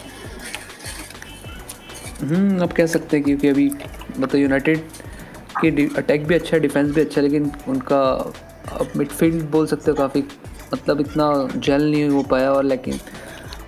हम्म 2.22 2.62
अब 2.64 2.74
कह 2.74 2.86
सकते 2.86 3.18
हैं 3.18 3.24
क्योंकि 3.26 3.48
अभी 3.48 3.70
मतलब 4.20 4.42
यूनाइटेड 4.42 4.80
की 5.62 5.90
अटैक 5.98 6.26
भी 6.28 6.36
अच्छा 6.36 6.56
है 6.58 6.62
डिफेंस 6.62 6.96
भी 6.96 7.02
अच्छा 7.02 7.22
है 7.22 7.28
लेकिन 7.28 7.52
उनका 7.68 8.34
मिडफील्ड 8.98 9.44
बोल 9.44 9.68
सकते 9.68 9.92
हो 9.92 9.98
काफ़ी 9.98 10.24
मतलब 10.74 11.00
इतना 11.00 11.50
जेल 11.56 11.92
नहीं 11.92 12.10
हो 12.10 12.24
पाया 12.24 12.52
और 12.52 12.64
लेकिन 12.64 13.00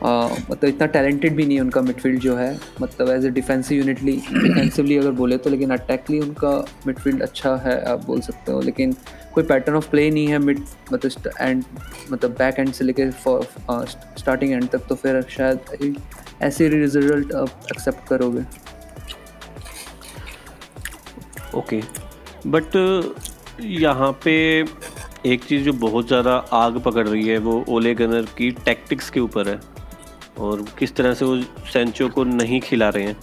आ, 0.03 0.27
मतलब 0.51 0.65
इतना 0.65 0.87
टैलेंटेड 0.87 1.35
भी 1.35 1.45
नहीं 1.45 1.55
है 1.55 1.61
उनका 1.61 1.81
मिडफील्ड 1.81 2.19
जो 2.19 2.35
है 2.35 2.59
मतलब 2.81 3.09
as 3.09 3.25
a 3.25 3.29
defensive 3.29 3.77
unitedly 3.77 4.11
defensively 4.33 4.97
अगर 4.97 5.11
बोले 5.11 5.37
तो 5.37 5.49
लेकिन 5.49 5.71
अटैकली 5.71 6.19
उनका 6.19 6.51
मिडफील्ड 6.87 7.21
अच्छा 7.21 7.55
है 7.55 7.79
आप 7.85 8.05
बोल 8.05 8.21
सकते 8.21 8.51
हो 8.51 8.61
लेकिन 8.61 8.95
कोई 9.33 9.43
पैटर्न 9.43 9.77
ऑफ़ 9.77 9.89
प्ले 9.89 10.09
नहीं 10.11 10.27
है 10.27 10.39
मिड 10.39 10.59
मतलब 10.93 11.31
एंड 11.41 11.63
मतलब 12.11 12.31
बैक 12.31 12.59
एंड 12.59 12.71
से 12.73 12.85
लेके 12.85 13.09
स्टार्टिंग 13.11 14.53
एंड 14.53 14.69
तक 14.69 14.85
तो 14.89 14.95
फिर 14.95 15.21
शायद 15.29 15.95
ऐसे 16.41 16.69
रिज़ल्ट 16.69 17.33
आप 17.33 17.49
एक्सेप्ट 17.71 18.07
करोगे। 18.07 18.66
ओके 21.55 21.81
बट 22.47 22.75
यहाँ 23.61 24.11
पे 24.23 24.33
एक 25.25 25.43
चीज़ 25.43 25.63
जो 25.63 25.73
बहुत 25.75 26.07
ज़्यादा 26.07 26.35
आग 26.53 26.79
पकड़ 26.81 27.07
रही 27.07 27.27
है, 27.27 27.37
वो 27.37 27.63
ओले 27.69 27.93
गनर 27.95 28.25
की 28.37 28.51
टैक्टिक्स 28.65 29.09
के 29.09 29.19
ऊपर 29.19 29.49
है। 29.49 29.59
और 30.39 30.63
किस 30.79 30.95
तरह 30.95 31.13
से 31.13 31.25
वो 31.25 31.35
सेंचो 31.73 32.07
को 32.09 32.23
नहीं 32.23 32.59
खिला 32.61 32.89
रहे 32.89 33.03
हैं। 33.03 33.15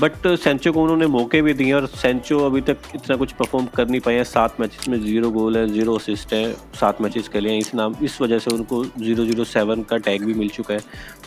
बट 0.00 0.26
सेंचो 0.38 0.72
को 0.72 0.82
उन्होंने 0.82 1.06
मौके 1.06 1.40
भी 1.42 1.52
दिए 1.54 1.72
और 1.72 1.86
सेंचो 1.86 2.38
अभी 2.46 2.60
तक 2.60 2.76
इतना 2.94 3.16
कुछ 3.16 3.32
परफॉर्म 3.32 3.66
कर 3.76 3.88
नहीं 3.88 4.00
पाए 4.00 4.14
हैं 4.14 4.24
सात 4.24 4.60
मैचेस 4.60 4.88
में 4.88 4.98
ज़ीरो 5.00 5.30
गोल 5.30 5.56
है 5.56 5.66
ज़ीरो 5.68 5.96
असिस्ट 5.96 6.32
है, 6.34 6.52
सात 6.80 7.00
मैचेस 7.00 7.28
के 7.28 7.40
लिए 7.40 7.58
इस 7.58 7.74
नाम, 7.74 7.94
इस 8.02 8.20
वजह 8.20 8.38
से 8.38 8.50
उनको 8.50 8.84
ज़ीरो 8.84 9.24
ज़ीरो 9.24 9.44
सेवन 9.44 9.82
का 9.82 9.96
टैग 9.98 10.24
भी 10.24 10.34
मिल 10.34 10.48
चुका 10.48 10.74
है। 10.74 10.80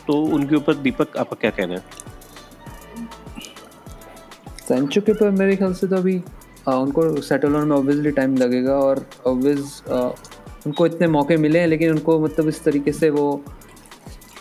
तो 0.08 0.14
उनके 0.14 0.56
ऊपर 0.56 0.74
दीपक, 0.76 1.18
आपका 1.18 1.36
क्या 1.42 1.52
कहना 1.52 1.74
है? 1.74 1.84
सेंचो 4.68 5.02
के 5.02 5.12
ऊपर 5.12 5.30
मेरे 5.32 5.56
ख्याल 5.56 5.74
से 5.74 5.88
तो 5.88 5.96
अभी 5.96 6.16
उनको 6.68 7.22
सेटल 7.22 7.54
होने 7.54 7.66
में 7.66 7.76
ऑब्वियसली 7.76 8.12
टाइम 8.12 8.36
लगेगा 8.38 8.74
और 8.78 9.06
ऑब्वियस 9.28 9.82
उनको 9.88 10.86
इतने 10.86 11.08
मौके 11.08 11.38
मिले 11.38 11.60
हैं, 11.60 11.68
लेकिन 11.68 11.92
उनको 11.92 12.20
मतलब 12.20 12.48
इस 12.48 12.64
तरीके 12.64 12.92
से 12.92 13.10
वो, 13.10 13.44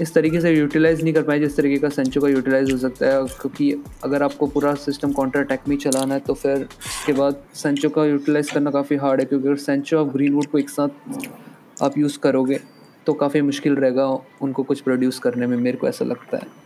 इस 0.01 0.13
तरीके 0.15 0.41
से 0.41 0.51
यूटिलाइज़ 0.53 1.03
नहीं 1.03 1.13
कर 1.15 1.23
पाए 1.23 1.39
जिस 1.41 1.57
तरीके 1.57 1.79
का 1.79 1.89
सेंचो 1.89 2.21
का 2.21 2.29
यूटिलाइज 2.29 2.73
हो 2.73 2.79
सकता 2.79 3.07
है, 3.07 3.23
क्योंकि 3.41 3.71
अगर 4.05 4.23
आपको 4.23 4.47
पूरा 4.47 4.75
सिस्टम 4.87 5.13
काउंटर 5.13 5.41
अटैक 5.41 5.69
में 5.69 5.77
चलाना 5.77 6.15
है 6.15 6.21
तो 6.21 6.35
फिर 6.35 6.57
उसके 6.57 7.13
बाद 7.13 7.43
सेंचो 7.55 7.89
का 7.89 8.05
यूटिलाइज़ 8.05 8.53
करना 8.53 8.71
काफ़ी 8.71 8.97
हार्ड 8.97 9.21
है, 9.21 9.27
क्योंकि 9.27 9.49
अगर 9.49 9.57
सेंचो 9.59 9.99
और 9.99 10.09
ग्रीनवुड 10.09 10.47
को 10.47 10.59
एक 10.59 10.71
साथ 10.71 11.83
आप 11.83 11.99
यूज़ 11.99 12.19
करोगे 12.19 12.61
तो 13.07 13.13
काफ़ी 13.15 13.41
मुश्किल 13.43 13.77
रहेगा 13.77 14.07
उनको 14.43 14.63
कुछ 14.63 14.81
प्रोड्यूस 14.81 15.19
करने 15.19 15.47
में, 15.47 15.57
मेरे 15.57 15.77
को 15.77 15.89
ऐसा 15.89 16.05
लगता 16.05 16.37
है। 16.37 16.66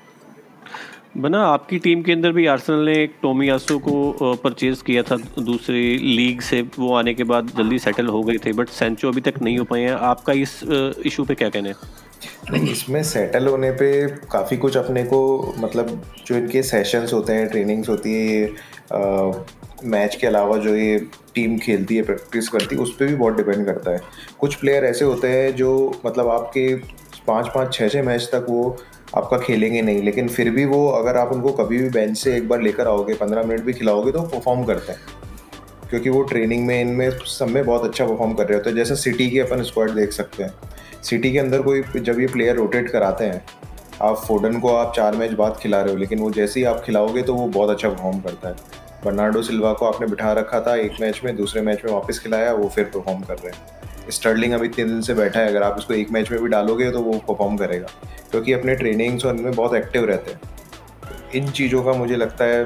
बना, 1.14 1.38
आपकी 1.44 1.78
टीम 1.78 2.02
के 2.02 2.12
अंदर 2.12 2.32
भी 2.32 2.46
आर्सेनल 2.46 2.84
ने 2.86 2.92
एक 3.02 3.14
टोमियासो 3.22 3.78
को 3.78 4.34
परचेज 4.42 4.82
किया 4.82 5.02
था 5.02 5.16
दूसरी 5.38 5.96
लीग 5.98 6.40
से। 6.40 6.60
वो 6.78 6.92
आने 6.96 7.14
के 7.14 7.24
बाद 7.24 7.50
जल्दी 7.56 7.78
सेटल 7.78 8.06
हो 8.06 8.22
गए 8.22 8.36
थे 8.44 8.52
बट 8.52 8.68
सेंचो 8.70 9.08
अभी 9.08 9.20
तक 9.20 9.40
नहीं 9.42 9.58
हो 9.58 9.64
पाए 9.64 9.80
हैं। 9.80 9.92
आपका 10.08 10.32
इस 10.34 10.62
इशू 11.06 11.24
पे 11.24 11.34
क्या 11.34 11.48
कहना 11.48 11.72
नहीं, 12.52 12.70
इसमें 12.72 13.02
सेटल 13.02 13.46
होने 13.46 13.70
पे 13.72 14.06
काफ़ी 14.32 14.56
कुछ 14.56 14.76
अपने 14.76 15.02
को 15.04 15.20
मतलब 15.58 16.02
जो 16.26 16.36
इनके 16.36 16.62
सेशंस 16.62 17.12
होते 17.12 17.32
हैं 17.32 17.48
ट्रेनिंग्स 17.48 17.88
होती 17.88 18.12
है, 18.12 18.26
ये 18.28 18.54
मैच 19.84 20.14
के 20.14 20.26
अलावा 20.26 20.56
जो 20.58 20.74
ये 20.76 20.98
टीम 21.34 21.58
खेलती 21.58 21.96
है 21.96 22.02
प्रैक्टिस 22.02 22.48
करती 22.48 22.74
है, 22.74 22.82
उस 22.82 22.94
पर 22.94 23.06
भी 23.06 23.14
बहुत 23.14 23.36
डिपेंड 23.36 23.64
करता 23.66 23.90
है। 23.90 24.00
कुछ 24.40 24.54
प्लेयर 24.54 24.84
ऐसे 24.84 25.04
होते 25.04 25.28
हैं 25.28 25.54
जो 25.56 25.70
मतलब 26.06 26.28
आपके 26.28 26.74
पाँच 27.26 27.48
पाँच 27.54 27.74
छः 27.74 27.88
छः 27.88 28.02
मैच 28.02 28.28
तक 28.32 28.46
वो 28.48 28.76
आपका 29.16 29.38
खेलेंगे 29.38 29.82
नहीं, 29.82 30.02
लेकिन 30.02 30.28
फिर 30.28 30.50
भी 30.50 30.64
वो 30.64 30.88
अगर 30.88 31.16
आप 31.16 31.32
उनको 31.32 31.52
कभी 31.52 31.78
भी 31.78 31.88
बेंच 31.88 32.18
से 32.18 32.36
एक 32.36 32.48
बार 32.48 32.60
लेकर 32.60 32.88
आओगे, 32.88 33.14
पंद्रह 33.14 33.42
मिनट 33.42 33.60
भी 33.60 33.72
खिलाओगे 33.72 34.12
तो 34.12 34.22
परफॉर्म 34.22 34.64
करते 34.64 34.92
हैं। 34.92 35.00
क्योंकि 35.90 36.10
वो 36.10 36.22
ट्रेनिंग 36.22 36.66
में, 36.66 36.80
इनमें 36.80 37.10
सब 37.10 37.48
में 37.48 37.64
बहुत 37.64 37.84
अच्छा 37.84 38.06
परफॉर्म 38.06 38.34
कर 38.34 38.46
रहे 38.46 38.58
होते 38.58 38.70
हैं। 38.70 38.76
जैसे 38.76 38.96
सिटी 38.96 39.30
की 39.30 39.38
अपन 39.38 39.62
स्क्वाड 39.62 39.90
देख 39.90 40.12
सकते 40.12 40.42
हैं। 40.42 40.54
सिटी 41.02 41.32
के 41.32 41.38
अंदर 41.38 41.62
कोई 41.62 41.82
जब 41.96 42.20
ये 42.20 42.26
प्लेयर 42.26 42.56
रोटेट 42.56 42.90
कराते 42.90 43.24
हैं, 43.24 43.44
आप 44.02 44.16
फोडन 44.16 44.60
को 44.60 44.68
आप 44.68 44.92
चार 44.96 45.16
मैच 45.16 45.32
बाद 45.32 45.56
खिला 45.60 45.80
रहे 45.80 45.92
हो, 45.92 45.98
लेकिन 45.98 46.18
वो 46.18 46.30
जैसे 46.30 46.60
ही 46.60 46.66
आप 46.66 46.82
खिलाओगे 46.84 47.22
तो 47.22 47.34
वो 47.34 47.46
बहुत 47.46 47.70
अच्छा 47.70 47.88
परफॉर्म 47.88 48.20
करता 48.20 48.48
है। 48.48 48.54
बर्नाडो 49.04 49.42
सिल्वा 49.42 49.72
को 49.72 49.86
आपने 49.86 50.06
बिठा 50.06 50.32
रखा 50.32 50.60
था, 50.60 50.76
एक 50.76 50.92
मैच 51.00 51.20
में, 51.24 51.36
दूसरे 51.36 51.62
मैच 51.62 51.82
में 51.84 51.92
वापस 51.92 52.18
खिलाया, 52.18 52.52
वो 52.52 52.68
फिर 52.68 52.84
परफॉर्म 52.84 53.20
कर 53.20 53.34
रहे 53.34 53.48
हैं। 53.48 53.79
स्टर्लिंग 54.08 54.52
अभी 54.52 54.68
तीन 54.68 54.86
दिन 54.86 55.00
से 55.00 55.14
बैठा 55.14 55.40
है, 55.40 55.48
अगर 55.48 55.62
आप 55.62 55.78
उसको 55.78 55.94
एक 55.94 56.10
मैच 56.10 56.30
में 56.30 56.42
भी 56.42 56.48
डालोगे 56.48 56.90
तो 56.90 57.00
वो 57.00 57.12
परफॉर्म 57.18 57.56
करेगा। 57.56 57.88
क्योंकि 58.30 58.52
अपने 58.52 58.74
ट्रेनिंग्स 58.74 59.24
और 59.26 59.36
इनमें 59.36 59.52
बहुत 59.52 59.74
एक्टिव 59.74 60.04
रहते 60.04 60.30
हैं। 60.30 60.40
इन 61.34 61.50
चीज़ों 61.50 61.82
का 61.82 61.92
मुझे 61.92 62.16
लगता 62.16 62.44
है 62.44 62.64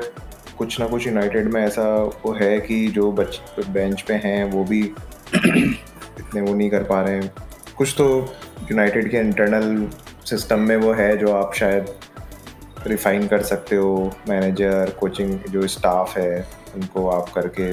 कुछ 0.58 0.80
ना 0.80 0.86
कुछ 0.86 1.06
यूनाइटेड 1.06 1.52
में 1.52 1.60
ऐसा 1.62 1.82
वो 2.24 2.32
है 2.32 2.60
कि 2.60 2.86
जो 2.88 3.12
बच 3.12 3.40
बेंच 3.68 4.02
पे 4.02 4.14
हैं, 4.14 4.44
वो 4.44 4.64
भी 4.64 4.80
इतने 6.18 6.40
वो 6.40 6.54
नहीं 6.54 6.70
कर 6.70 6.82
पा 6.82 7.00
रहे 7.02 7.14
हैं। 7.14 7.32
कुछ 7.76 7.94
तो 7.98 8.34
यूनाइटेड 8.70 9.10
के 9.10 9.16
इंटरनल 9.16 9.88
सिस्टम 10.24 10.60
में 10.60 10.76
वो 10.76 10.92
है 10.92 11.16
जो 11.16 11.32
आप 11.32 11.54
शायद 11.54 11.94
रिफाइन 12.86 13.26
कर 13.26 13.42
सकते 13.42 13.76
हो। 13.76 14.12
मैनेजर 14.28 14.92
कोचिंग 15.00 15.38
जो 15.50 15.66
स्टाफ 15.66 16.16
है, 16.18 16.48
उनको 16.74 17.08
आप 17.10 17.28
करके 17.28 17.72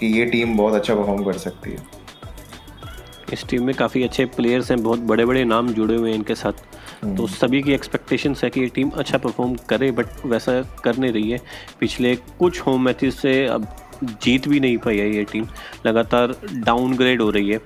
कि 0.00 0.06
ये 0.18 0.24
टीम 0.26 0.56
बहुत 0.56 0.74
अच्छा 0.74 0.94
परफॉर्म 0.94 1.24
कर 1.24 1.38
सकती 1.38 1.70
है। 1.70 1.86
इस 3.32 3.44
टीम 3.48 3.64
में 3.64 3.74
काफ़ी 3.74 4.02
अच्छे 4.02 4.24
प्लेयर्स 4.26 4.70
हैं 4.70 4.82
बहुत 4.82 4.98
बड़े 5.08 5.24
बड़े 5.24 5.44
नाम 5.44 5.68
जुड़े 5.68 5.96
हुए 5.96 6.10
हैं 6.10 6.16
इनके 6.16 6.34
साथ। 6.34 6.52
हम्म। 7.02 7.16
तो 7.16 7.26
सभी 7.26 7.62
की 7.62 7.72
एक्सपेक्टेशंस 7.72 8.42
है 8.44 8.50
कि 8.50 8.60
ये 8.60 8.66
टीम 8.66 8.90
अच्छा 8.90 9.18
परफॉर्म 9.18 9.54
करे 9.68 9.90
बट 9.90 10.24
वैसा 10.26 10.60
कर 10.84 10.96
नहीं 10.96 11.12
रही 11.12 11.30
है। 11.30 11.40
पिछले 11.80 12.14
कुछ 12.38 12.60
होम 12.60 12.84
मैचेस 12.84 13.20
से 13.20 13.44
अब 13.46 13.66
जीत 14.22 14.48
भी 14.48 14.60
नहीं 14.60 14.76
पाई 14.78 14.98
है 14.98 15.10
ये 15.16 15.24
टीम 15.24 15.46
लगातार 15.86 16.34
डाउनग्रेड 16.54 17.22
हो 17.22 17.30
रही 17.30 17.50
है। 17.50 17.58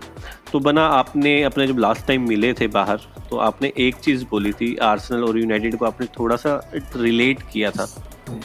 तो 0.52 0.60
बना 0.60 0.86
आपने 0.86 1.42
अपने 1.42 1.66
जब 1.66 1.78
लास्ट 1.78 2.06
टाइम 2.06 2.28
मिले 2.28 2.52
थे 2.54 2.66
बाहर 2.68 3.00
तो 3.30 3.36
आपने 3.36 3.72
एक 3.78 3.94
चीज़ 3.94 4.24
बोली 4.30 4.52
थी 4.52 4.74
आर्सेनल 4.82 5.24
और 5.24 5.38
यूनाइटेड 5.38 5.76
को 5.76 5.84
आपने 5.84 6.06
थोड़ा 6.18 6.36
सा 6.36 6.60
रिलेट 6.74 7.42
किया 7.52 7.70
था। 7.70 7.86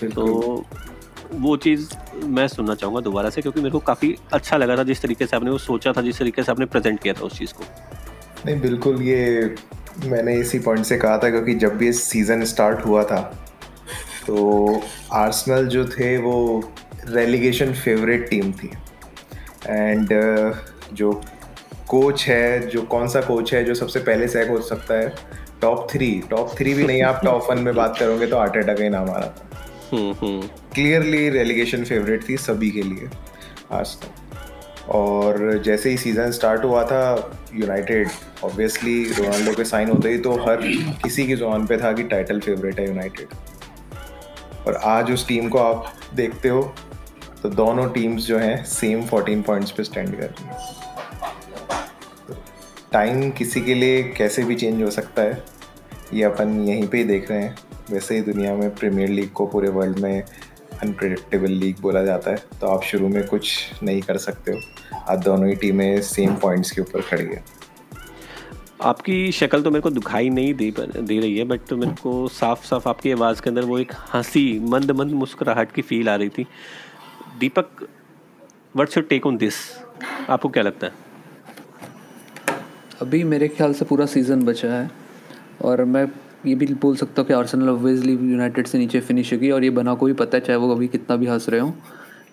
तो 0.05 0.65
वो 1.31 1.55
चीज़ 1.57 1.89
मैं 2.25 2.48
सुनना 2.48 2.75
चाहूँगा 2.75 3.01
दोबारा 3.01 3.29
से 3.29 3.41
क्योंकि 3.41 3.59
मेरे 3.59 3.71
को 3.71 3.79
काफ़ी 3.79 4.15
अच्छा 4.33 4.57
लगा 4.57 4.77
था 4.77 4.83
जिस 4.83 5.01
तरीके 5.01 5.25
से 5.25 5.36
आपने 5.36 5.50
वो 5.50 5.57
सोचा 5.57 5.91
था 5.93 6.01
जिस 6.01 6.19
तरीके 6.19 6.43
से 6.43 6.51
आपने 6.51 6.65
प्रेजेंट 6.65 7.00
किया 7.00 7.13
था 7.13 7.25
उस 7.25 7.38
चीज़ 7.39 7.53
को। 7.53 7.63
नहीं 8.45 8.59
बिल्कुल 8.62 9.01
ये 9.01 9.55
मैंने 10.05 10.36
इसी 10.36 10.59
पॉइंट 10.59 10.86
से 10.86 10.98
कहा 10.98 11.17
था 11.17 11.29
क्योंकि 11.29 11.53
जब 11.55 11.77
भी 11.77 11.91
सीज़न 11.93 12.43
स्टार्ट 12.45 12.86
हुआ 12.86 13.03
था 13.03 13.19
तो 14.27 14.81
आर्सनल 15.13 15.67
जो 15.67 15.86
थे 15.88 16.17
वो 16.17 16.63
रेलीगेशन 17.07 17.74
फेवरेट 17.74 18.29
टीम 18.29 18.51
थी। 18.51 18.71
एंड 19.67 20.13
uh, 20.13 20.55
जो 20.93 21.12
कोच 21.88 22.24
है 22.27 22.67
जो 22.67 22.81
कौन 22.81 23.07
सा 23.07 23.21
कोच 23.21 23.53
है 23.53 23.63
जो 23.63 23.74
सबसे 23.74 24.00
पहले 24.00 24.27
सैक 24.27 24.50
हो 24.50 24.62
सकता 24.62 24.93
है 24.93 25.13
टॉप 25.62 25.88
थ्री 25.91 26.12
टॉप 26.29 26.55
थ्री 26.57 26.74
भी 26.74 26.83
नहीं 26.83 27.01
आप 27.03 27.21
टॉप 27.24 27.50
वन 27.50 27.59
में 27.59 27.74
बात 27.75 27.98
करोगे 27.98 28.27
तो 28.27 28.38
आर्टेटा 28.38 28.74
का 28.74 28.83
ही 28.83 28.89
नाम 28.89 29.09
आ 29.09 29.17
रहा 29.17 29.29
था। 29.29 29.49
क्लियरली 29.93 31.29
रेलीगेशन 31.29 31.84
फेवरेट 31.84 32.27
थी 32.29 32.38
सभी 32.38 32.69
के 32.72 32.81
लिए 32.84 33.10
आज 33.72 33.96
तक। 33.96 34.88
और 34.89 35.62
जैसे 35.65 35.89
ही 35.89 35.98
सीज़न 35.98 36.31
स्टार्ट 36.31 36.63
हुआ 36.63 36.84
था 36.86 37.01
यूनाइटेड 37.55 38.10
ऑब्वियसली 38.43 39.03
रोनाल्डो 39.13 39.53
के 39.53 39.63
साइन 39.65 39.89
होते 39.89 40.10
ही 40.10 40.17
तो 40.17 40.36
हर 40.39 40.62
किसी 41.03 41.25
की 41.27 41.36
ज़ुबान 41.36 41.65
पे 41.67 41.77
था 41.77 41.91
कि 41.93 42.03
टाइटल 42.05 42.39
फेवरेट 42.39 42.79
है 42.79 42.88
यूनाइटेड 42.88 43.27
और 44.67 44.75
आज 44.86 45.12
उस 45.12 45.27
टीम 45.27 45.50
को 45.50 45.58
आप 45.58 45.93
देखते 46.15 46.50
हो 46.50 46.62
तो 47.43 47.50
दोनों 47.50 47.88
टीम्स 47.89 48.25
जो 48.25 48.38
हैं 48.38 48.63
सेम 48.65 49.05
14 49.08 49.43
पॉइंट्स 49.43 49.72
पे 49.72 49.84
स्टैंड 49.84 50.10
कर 50.19 50.24
रही 50.24 50.46
हैं। 50.46 50.58
टाइम 52.91 53.29
किसी 53.31 53.62
के 53.62 53.74
लिए 53.74 54.01
कैसे 54.17 54.43
भी 54.43 54.55
चेंज 54.55 54.81
हो 54.84 54.89
सकता 54.91 55.22
है, 55.22 55.43
ये 56.13 56.24
अपन 56.24 56.60
यहीं 56.67 56.88
पे 56.88 56.98
ही 56.98 57.03
देख 57.03 57.29
रहे 57.31 57.41
हैं। 57.41 57.55
वैसे 57.91 58.15
ही 58.15 58.22
दुनिया 58.22 58.53
में 58.55 58.69
प्रीमियर 58.75 59.10
लीग 59.10 59.29
को 59.31 59.46
पूरे 59.48 59.69
वर्ल्ड 59.69 60.00
में 60.00 60.24
अनप्रडिक्टेबल 60.81 61.51
लीग 61.51 61.79
बोला 61.81 62.03
जाता 62.03 62.31
है 62.31 62.43
तो 62.62 62.67
आप 62.67 62.84
शुरू 62.84 63.08
में 63.10 63.24
कुछ 63.27 63.84
नहीं 63.84 64.01
कर 64.01 64.17
सकते 64.17 64.51
हो। 64.51 64.60
आज 65.10 65.19
दोनों 65.19 65.48
ही 65.50 65.55
टीमें 65.55 66.01
सेम 66.01 66.36
पॉइंट्स 66.36 66.72
के 66.72 66.81
ऊपर 66.81 67.01
खड़ी 67.01 67.25
है। 67.25 67.43
आपकी 68.81 69.31
शक्ल 69.31 69.62
तो 69.62 69.72
मेरे 69.72 69.81
को 69.81 69.89
दुखाई 69.89 70.29
नहीं 70.29 70.53
दे 70.53 70.72
दे 70.72 71.19
रही 71.19 71.38
है 71.38 71.43
बट 71.46 71.65
तो 71.69 71.77
मेरे 71.77 71.96
को 72.01 72.27
साफ़ 72.27 72.65
साफ़ 72.65 72.88
आपकी 72.89 73.12
आवाज़ 73.12 73.41
के 73.41 73.50
अंदर 73.50 73.65
वो 73.65 73.79
एक 73.79 73.91
हँसी 74.13 74.60
मंद 74.69 74.91
मंद 74.91 75.12
मुस्कुराहट 75.13 75.72
की 75.72 75.81
फील 75.81 76.10
आ 76.10 76.15
रही 76.15 76.29
थी। 76.29 76.48
Deepak 77.39 77.88
what's 78.75 78.98
your 78.98 79.05
take 79.10 79.25
on 79.27 79.38
this 79.38 79.55
आपको 80.29 80.50
क्या 80.50 80.63
लगता 80.63 80.88
है? 80.88 80.93
अभी 83.01 83.24
मेरे 83.24 83.48
ख्याल 83.48 83.74
से 83.74 83.86
पूरा 83.86 84.05
सीज़न 84.05 84.43
बचा 84.46 84.74
है 84.74 84.89
और 85.62 85.84
मैं 85.86 86.05
ये 86.46 86.55
भी 86.55 86.65
बोल 86.74 86.96
सकता 86.96 87.22
हूँ 87.22 87.27
कि 87.27 87.34
आर्सेनल 87.34 87.69
ऑब्वियसली 87.69 88.13
यूनाइटेड 88.13 88.67
से 88.67 88.77
नीचे 88.77 89.00
फिनिश 89.00 89.34
होगी 89.34 89.51
और 89.51 89.63
ये 89.63 89.69
बना 89.69 89.93
को 89.93 90.05
भी 90.05 90.13
पता 90.13 90.38
है 90.38 90.43
चाहे 90.43 90.60
वो 90.60 90.75
अभी 90.75 90.88
कितना 90.88 91.15
भी 91.15 91.25
हंस 91.25 91.50
रहे 91.50 91.60
हो 91.60 91.69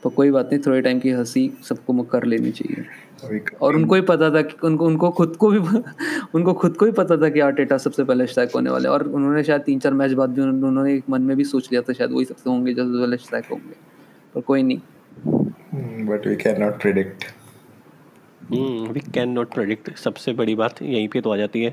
पर 0.05 0.11
कोई 0.11 0.31
बात 0.31 0.51
नहीं 0.53 0.63
थोड़े 0.67 0.81
टाइम 0.83 1.01
की 1.01 1.11
हँसी 1.11 1.51
सबको 1.63 2.03
कर 2.03 2.25
लेनी 2.25 2.51
चाहिए। 2.51 2.85
और 3.63 3.77
उनको 3.77 3.95
ही 3.95 4.01
पता 4.01 4.31
था 4.31 4.43
कि 4.43 4.67
उनको 4.67 4.87
उनको 4.87 5.11
खुद 5.11 5.37
को 5.37 5.51
भी 5.51 5.59
उनको 6.35 6.53
खुद 6.55 6.77
को 6.77 6.87
ही 6.87 6.93
पता 6.93 7.17
था 7.17 7.29
कि 7.29 7.41
आर्टेटा 7.41 7.79
सबसे 7.79 8.05
पहले 8.05 8.27
स्ट्राइक 8.27 8.51
होने 8.55 8.71
वाले 8.71 8.89
और 8.89 9.03
उन्होंने 9.09 9.43
शायद 9.45 9.61
तीन 9.61 9.79
चार 9.79 9.93
मैच 9.93 10.13
बाद 10.13 10.31
भी 10.31 10.41
उन्होंने 10.41 10.95
एक 10.95 11.05
मन 11.11 11.23
में 11.23 11.37
भी 11.37 11.45
सोच 11.45 11.69
लिया 11.73 11.83
था 11.83 11.93
शायद 11.93 12.13
वही 12.13 12.25
सबसे 12.25 12.51
होंगे 12.51 12.75
जो 12.75 12.85
पहले 12.85 13.17
स्ट्राइक 13.17 13.45
होंगे। 13.45 13.75
पर 14.35 14.41
कोई 14.41 14.63
नहीं। 14.63 14.81
But 16.07 16.27
we 16.27 16.37
can 16.37 16.61
not 16.63 16.81
predict 16.83 17.25
we 18.93 19.01
can 19.15 19.29
not 19.29 19.55
predict 19.55 19.97
सबसे 19.97 20.33
बड़ी 20.33 20.55
बात 20.55 20.83
यहीं 20.83 21.09
पे 21.09 21.21
तो 21.21 21.33
आ 21.33 21.37
जाती 21.37 21.63
है। 21.63 21.73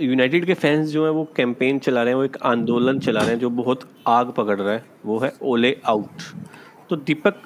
यूनाइटेड 0.00 0.44
के 0.46 0.54
फैंस 0.54 0.88
जो 0.88 1.04
हैं, 1.04 1.10
वो 1.10 1.24
कैंपेन 1.36 1.78
चला 1.78 2.02
रहे 2.02 2.12
हैं, 2.12 2.16
वो 2.16 2.24
एक 2.24 2.36
आंदोलन 2.42 2.98
चला 2.98 3.20
रहे 3.20 3.30
हैं, 3.30 3.38
जो 3.38 3.50
बहुत 3.52 3.88
आग 4.06 4.32
पकड़ 4.32 4.60
रहा 4.60 4.72
है, 4.72 4.84
वो 5.06 5.18
है 5.18 5.32
ओले 5.42 5.76
आउट 5.86 6.22
तो 6.90 6.96
दीपक 6.96 7.40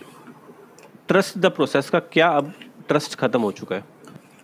ट्रस्ट 1.08 1.38
द 1.38 1.46
प्रोसेस 1.46 1.90
का 1.90 1.98
क्या 2.12 2.28
अब 2.28 2.52
ट्रस्ट 2.88 3.14
ख़त्म 3.14 3.40
हो 3.40 3.52
चुका 3.52 3.76
है? 3.76 3.84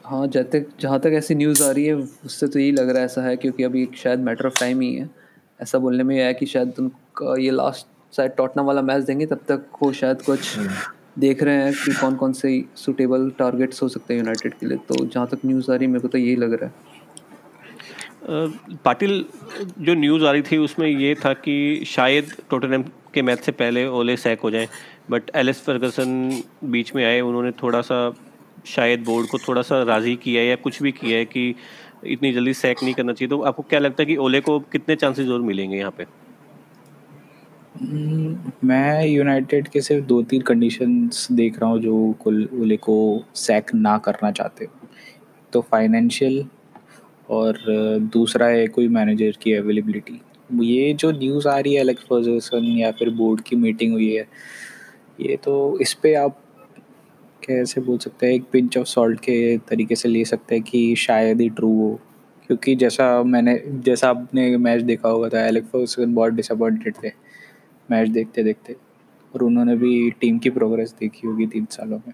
हाँ 0.05 0.27
जहाँ 0.27 0.45
तक 0.45 0.67
जहाँ 0.81 0.99
तक 1.01 1.13
ऐसी 1.15 1.35
न्यूज़ 1.35 1.63
आ 1.63 1.71
रही 1.71 1.85
है, 1.87 1.95
उससे 1.95 2.47
तो 2.49 2.59
यही 2.59 2.73
लग 2.73 2.89
रहा 2.89 2.99
है 2.99 3.05
ऐसा 3.05 3.23
है, 3.23 3.37
क्योंकि 3.37 3.63
अभी 3.63 3.83
एक 3.83 3.97
शायद 3.97 4.21
मैटर 4.21 4.47
ऑफ़ 4.47 4.61
टाइम 4.61 4.81
ही 4.81 4.95
है। 4.95 5.09
ऐसा 5.61 5.79
बोलने 5.79 6.05
में 6.05 6.17
है 6.17 6.33
कि 6.35 6.47
शायद 6.47 6.75
उनका 6.79 7.37
ये 7.41 7.51
लास्ट 7.51 7.87
शायद 8.17 8.31
टॉटना 8.31 8.63
वाला 8.63 8.83
मैच 8.83 9.05
देंगे, 9.05 9.27
तब 9.27 9.41
तक 9.49 9.67
वो 9.83 9.93
शायद 9.93 10.23
कुछ 10.23 10.57
देख 11.19 11.43
रहे 11.43 11.63
हैं 11.63 11.73
कि 11.75 11.93
कौन 11.95 12.17
कौन 12.17 12.33
से 12.33 12.65
सूटेबल 12.77 13.31
टारगेट्स 13.39 13.83
हो 13.83 13.89
सकते 13.89 14.15
हैं 14.15 14.21
यूनाइटेड 14.21 14.55
के 14.55 14.67
लिए। 14.67 14.79
तो 14.89 15.05
जहाँ 15.05 15.27
तक 15.27 15.45
न्यूज़ 15.47 15.71
आ 15.73 15.75
रही 15.75 15.87
है, 15.87 15.93
मेरे 15.93 16.03
को 16.03 16.09
तो 16.09 16.19
यही 16.19 16.37
लग 16.37 16.53
रहा 16.53 16.67
है। 16.67 16.94
पाटिल 18.28 19.25
जो 19.78 19.95
न्यूज़ 19.95 20.25
आ 20.25 20.31
रही 20.31 20.43
थी 20.43 20.57
उसमें 20.57 20.87
ये 20.88 21.14
था 21.25 21.33
कि 21.35 21.85
शायद 21.87 22.33
टोटनहम 22.50 22.83
के 23.14 23.23
मैच 23.23 23.40
से 23.40 23.52
पहले 23.52 23.87
ओले 23.87 24.16
सैक 24.16 24.40
हो 24.40 24.50
जाए 24.50 24.69
बट 25.11 25.31
एलिस 25.37 25.61
फर्गसन 25.62 26.43
बीच 26.64 26.95
में 26.95 27.04
आए 27.04 27.21
उन्होंने 27.21 27.50
थोड़ा 27.62 27.81
सा 27.81 27.99
शायद 28.66 29.04
बोर्ड 29.04 29.26
को 29.28 29.38
थोड़ा 29.38 29.62
सा 29.62 29.83
राज़ी 29.83 30.14
किया 30.16 30.43
है 30.43 30.49
या 30.49 30.57
कुछ 30.57 30.83
भी 30.83 30.93
किया 30.93 31.19
है 31.19 31.25
कि 31.25 31.54
इतनी 32.07 32.33
जल्दी 32.33 32.54
सैक 32.54 32.83
नहीं 32.83 32.95
करना 32.95 33.12
चाहिए। 33.12 33.28
तो 33.28 33.40
आपको 33.43 33.62
क्या 33.62 33.78
लगता 33.78 34.02
है 34.02 34.07
कि 34.07 34.16
ओले 34.16 34.40
को 34.40 34.59
कितने 34.73 34.97
चांसेस 34.97 35.28
और 35.28 35.40
मिलेंगे 35.40 35.76
यहाँ 35.76 35.90
पे? 35.99 36.07
हम्म, 37.81 38.52
मैं 38.64 39.07
यूनाइटेड 39.07 39.69
के 39.69 39.81
सिर्फ़ 39.81 40.04
दो 40.07 40.23
तीन 40.23 40.43
कंडीशंस 40.43 41.26
देख 41.33 41.59
रहा 41.61 41.71
हूँ 41.71 41.81
जो 41.81 42.12
कुल 42.23 42.49
ओले 42.61 42.76
को 42.76 42.97
सैक 43.35 43.75
ना 43.75 43.97
करना 43.99 44.31
चाहते। 44.31 44.66
तो 45.52 45.61
फाइनेंशियल 45.61 46.45
और 47.28 47.59
दूसरा 48.12 48.47
है 48.47 48.66
कोई 48.69 48.88
मैनेजर 48.88 49.37
की 49.43 49.52
अवेलेबिलिटी 49.52 50.21
ये 50.62 50.93
जो 50.95 51.11
न्यूज़ 51.12 51.49
आ 51.49 51.59
रही 51.59 51.75
है 51.75 51.81
एलेक्स 51.81 52.02
फर्जसन 52.02 52.64
या 52.78 52.90
फिर 52.93 53.11
बोर्ड 53.11 53.40
की 53.40 53.57
मीटिंग 53.57 53.93
हुई 53.93 54.11
है, 54.14 54.26
ये 55.21 55.37
तो 55.45 55.78
इस 55.83 55.93
पर 55.95 56.14
आप 56.16 56.38
कैसे 57.43 57.81
बोल 57.81 57.99
सकते 57.99 58.26
हैं, 58.26 58.35
एक 58.35 58.43
पिंच 58.52 58.76
ऑफ़ 58.78 58.87
सॉल्ट 58.87 59.21
के 59.21 59.57
तरीके 59.69 59.97
से 59.97 60.09
ले 60.09 60.25
सकते 60.25 60.54
हैं 60.54 60.64
कि 60.64 60.95
शायद 60.97 61.40
ही 61.40 61.49
ट्रू 61.50 61.73
हो। 61.81 61.99
क्योंकि 62.47 62.75
जैसा 62.76 63.23
मैंने, 63.23 63.59
जैसा 63.66 64.09
आपने 64.11 64.57
मैच 64.57 64.83
देखा 64.83 65.09
होगा 65.09 65.28
था 65.28 65.47
एलेक्स 65.47 65.69
फर्जसन 65.69 66.14
बहुत 66.14 66.33
डिसअपॉइंटेड 66.33 66.95
थे 67.04 67.11
मैच 67.88 68.09
देखते 68.09 68.43
देखते। 68.43 68.76
और 69.35 69.43
उन्होंने 69.43 69.76
भी 69.76 70.11
टीम 70.11 70.38
की 70.38 70.50
प्रोग्रेस 70.50 70.95
देखी 71.00 71.26
होगी 71.26 71.47
तीन 71.47 71.64
सालों 71.71 71.99
में। 71.99 72.12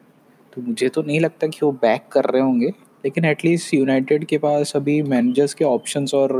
तो 0.52 0.62
मुझे 0.62 0.88
तो 0.88 1.02
नहीं 1.02 1.20
लगता 1.20 1.46
कि 1.46 1.58
वो 1.62 1.72
बैक 1.72 2.08
कर 2.12 2.24
रहे 2.24 2.42
होंगे। 2.42 2.72
लेकिन 3.04 3.24
एटलीस्ट 3.24 3.74
यूनाइटेड 3.74 4.24
के 4.24 4.38
पास 4.38 4.72
अभी 4.76 5.00
मैनेजर्स 5.02 5.54
के 5.54 5.64
ऑप्शंस 5.64 6.14
और 6.14 6.32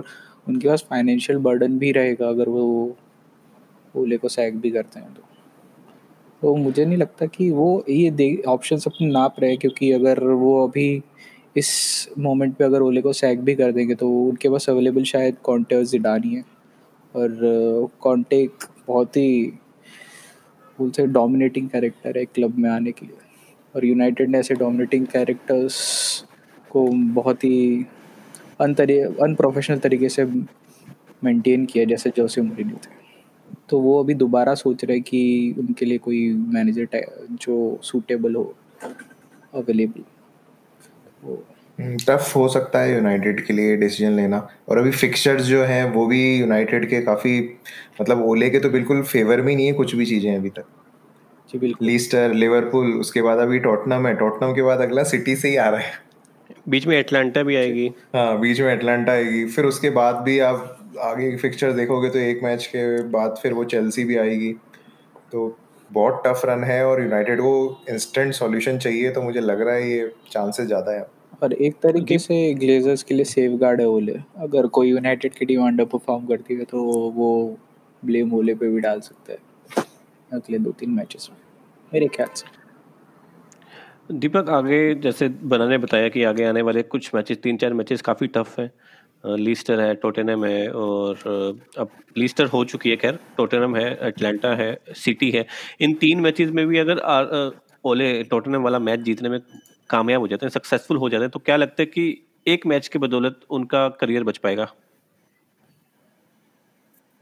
उनके 0.49 0.69
पास 0.69 0.85
फाइनेंशियल 0.91 1.39
बर्डन 1.39 1.79
भी 1.79 1.93
रहेगा 1.93 2.29
अगर 2.29 2.49
वो 2.49 2.97
ओले 3.95 4.17
को 4.17 4.29
सैक 4.29 4.59
भी 4.61 4.71
करते 4.71 5.01
हैं 5.01 5.15
तो। 5.15 5.23
तो 6.43 6.55
मुझे 6.57 6.85
नहीं 6.85 6.99
लगता 6.99 7.27
कि 7.27 7.51
वो 7.51 7.85
ये 7.89 8.11
दे 8.11 8.35
ऑप्शन 8.49 8.77
अपने 8.87 9.07
नाप 9.07 9.41
रहे 9.41 9.57
क्योंकि 9.57 9.91
अगर 9.93 10.23
वो 10.25 10.67
अभी 10.67 11.03
इस 11.57 11.69
मोमेंट 12.19 12.55
पे 12.57 12.65
अगर 12.65 12.81
ओले 12.81 13.03
को 13.03 13.13
सैक 13.13 13.41
भी 13.41 13.55
कर 13.55 13.73
देंगे 13.73 13.95
तो 13.95 14.09
उनके 14.29 14.49
पास 14.49 14.69
अवेलेबल 14.71 15.05
शायद 15.05 15.37
कॉन्टे 15.43 15.77
और 15.77 15.85
जिडानी 15.85 16.35
है 16.35 16.45
और 17.15 17.91
कॉन्टे 18.01 18.37
एक 18.43 18.65
बहुत 18.89 19.17
ही 19.17 19.53
बोल 20.79 20.91
से 20.91 21.07
डोमिनेटिंग 21.07 21.69
कैरेक्टर 21.69 22.19
है 22.19 22.25
क्लब 22.25 22.59
में 22.59 22.71
आने 22.71 22.93
के 22.93 23.07
लिए। 23.07 23.17
और 23.75 23.85
यूनाइटेड 23.85 24.31
ने 24.31 24.39
ऐसे 24.39 24.55
डोमिनेटिंग 24.55 25.07
कैरेक्टर्स 25.07 25.77
को 26.71 26.87
बहुत 27.15 27.45
ही 27.45 27.87
अनतरी 28.61 28.99
अनप्रोफेशनल 29.01 29.79
तरीके 29.79 30.09
से 30.09 30.25
मेंटेन 31.25 31.67
किया 31.67 31.85
जैसे 31.85 32.11
जोसे 32.11 32.41
मोरिनियो 32.41 32.77
थे। 32.77 32.99
तो 33.69 33.81
वो 33.81 34.03
अभी 34.03 34.15
दोबारा 34.15 34.55
सोच 34.55 34.85
रहे 34.85 35.01
कि 35.01 35.55
उनके 35.59 35.87
लिए 35.87 35.99
कोई 35.99 36.33
मैनेजर 36.55 36.87
जो 37.33 37.79
सूटेबल 37.83 38.35
हो 38.35 38.55
अवेलेबल 39.55 40.03
टफ 41.81 42.37
हम्म, 42.37 42.41
हो 42.41 42.49
सकता 42.49 42.79
है 42.79 42.95
यूनाइटेड 42.95 43.47
के 43.47 43.53
लिए 43.53 43.77
डिसीज़न 43.77 44.13
लेना। 44.13 44.49
और 44.69 44.79
अभी 44.79 44.91
फिक्सचर्स 44.91 45.43
जो 45.43 45.63
हैं 45.65 45.85
वो 45.93 46.07
भी 46.07 46.21
यूनाइटेड 46.41 46.89
के 46.91 47.01
काफ़ी 47.03 47.39
मतलब 48.01 48.25
ओले 48.25 48.51
के 48.51 48.61
तो 48.61 48.71
बिल्कुल 48.71 49.03
फेवर 49.03 49.43
में 49.43 49.55
नहीं 49.57 49.67
है 49.67 49.73
कुछ 49.73 49.95
भी 49.95 50.07
चीज़ें 50.07 50.35
अभी 50.37 50.51
तक। 50.51 50.65
जी 51.51 51.59
बिल्कुल। 51.59 51.87
लीस्टर 51.87 52.33
लिवरपूल 52.35 52.93
उसके 52.93 53.23
बाद 53.23 53.39
अभी 53.39 53.59
टॉटनम 53.59 54.07
है। 54.07 54.15
टॉटनम 54.15 54.55
के 54.55 54.63
बाद 54.63 54.81
अगला 54.81 55.03
सिटी 55.05 55.37
से 55.37 55.49
ही 55.49 55.57
आ 55.57 55.69
रहा 55.69 55.81
है। 55.81 56.10
बीच 56.71 56.87
में 56.87 56.97
एटलांटा 56.99 57.43
भी 57.43 57.57
आएगी। 57.57 57.91
हाँ 58.15 58.39
बीच 58.41 58.61
में 58.61 58.73
एटलांटा 58.73 59.13
आएगी। 59.13 59.45
फिर 59.47 59.65
उसके 59.65 59.91
बाद 59.93 60.17
भी 60.25 60.39
आप 60.41 60.77
आगे 61.01 61.37
फिक्सचर 61.37 61.73
देखोगे 61.73 62.09
तो 62.11 62.19
एक 62.19 62.43
मैच 62.45 62.67
के 62.67 63.03
बाद 63.11 63.39
फिर 63.43 63.53
वो 63.53 63.65
चेल्सी 63.67 64.05
भी 64.05 64.17
आएगी। 64.19 64.53
तो 65.33 65.57
बहुत 65.91 66.23
टफ 66.27 66.43
रन 66.47 66.65
है 66.65 66.85
और 66.87 67.03
यूनाइटेड 67.03 67.41
को 67.41 67.55
इंस्टेंट 67.91 68.33
सॉल्यूशन 68.35 68.79
चाहिए 68.79 69.11
तो 69.11 69.23
मुझे 69.23 69.41
लग 69.41 69.61
रहा 69.61 69.75
है 69.75 69.91
ये 69.91 70.11
चांसेस 70.33 70.67
ज़्यादा 70.67 70.93
है। 70.93 71.07
और 71.43 71.53
एक 71.55 71.75
तरीके 71.83 72.19
से 72.19 72.37
ग्लेजर्स 72.55 73.03
के 73.03 73.15
लिए 73.15 73.25
सेफ़ 73.25 73.53
गार्ड 73.61 73.81
है 73.81 73.87
ओले 73.89 74.15
अगर 74.41 74.67
कोई 74.69 74.89
यूनाइटेड 74.89 75.35
की 75.35 75.47
टीम 75.47 75.67
अंडर 75.67 75.85
परफॉर्म 75.87 76.27
करती 76.27 76.55
है 76.55 76.65
तो 76.65 76.83
वो 77.13 77.31
ब्लेम 78.03 78.35
ओले 78.35 78.55
पे 78.55 78.69
भी 78.69 78.81
डाल 78.81 79.01
सकता 79.01 79.33
है 79.33 79.85
अगले 80.31 80.59
दो 80.59 80.71
तीन 80.71 80.91
मैचेस 80.91 81.29
में। 81.31 81.39
मेरे 81.93 82.09
ख्याल 82.09 82.29
से। 82.35 82.60
दीपक 84.11 84.49
आगे 84.51 84.95
जैसे 84.97 85.29
बना 85.29 85.67
ने 85.69 85.79
बताया 85.79 86.09
कि 86.09 86.23
आगे 86.25 86.45
आने 86.45 86.63
वाले 86.63 86.83
कुछ 86.85 87.11
मैचेस 87.15 87.39
तीन 87.43 87.57
चार 87.57 87.73
मैचेस 87.75 88.03
काफ़ी 88.03 88.27
टफ 88.29 88.59
हैं। 88.59 88.71
लीस्टर 89.39 89.81
है 89.81 89.95
टोटेनम 89.97 90.45
है 90.45 90.71
और 90.73 91.19
अब 91.79 91.91
लीस्टर 92.19 92.47
हो 92.47 92.65
चुकी 92.65 92.91
है 92.91 92.97
खैर 92.97 93.19
टोटेनम 93.37 93.77
है 93.77 93.89
एटलांटा 94.09 94.55
है 94.55 94.77
सिटी 94.97 95.31
है। 95.31 95.45
इन 95.81 95.95
तीन 95.97 96.21
मैचेस 96.21 96.51
में 96.51 96.67
भी 96.67 96.79
अगर 96.79 96.99
आ, 96.99 97.51
ओले 97.85 98.23
टोटेनम 98.25 98.63
वाला 98.63 98.79
मैच 98.79 99.01
जीतने 99.01 99.29
में 99.29 99.39
कामयाब 99.91 100.21
हो 100.21 100.29
जाते 100.29 100.47
हैं 100.47 100.51
सक्सेसफुल 100.51 100.97
हो 100.97 101.09
जाते 101.09 101.25
हैं 101.25 101.31
तो 101.31 101.39
क्या 101.41 101.57
लगता 101.57 101.83
है 101.83 101.87
कि 101.87 102.23
एक 102.47 102.67
मैच 102.67 102.89
के 102.89 102.99
बदौलत 102.99 103.41
उनका 103.51 103.89
करियर 104.01 104.25
बच 104.25 104.39
पाएगा? 104.39 104.67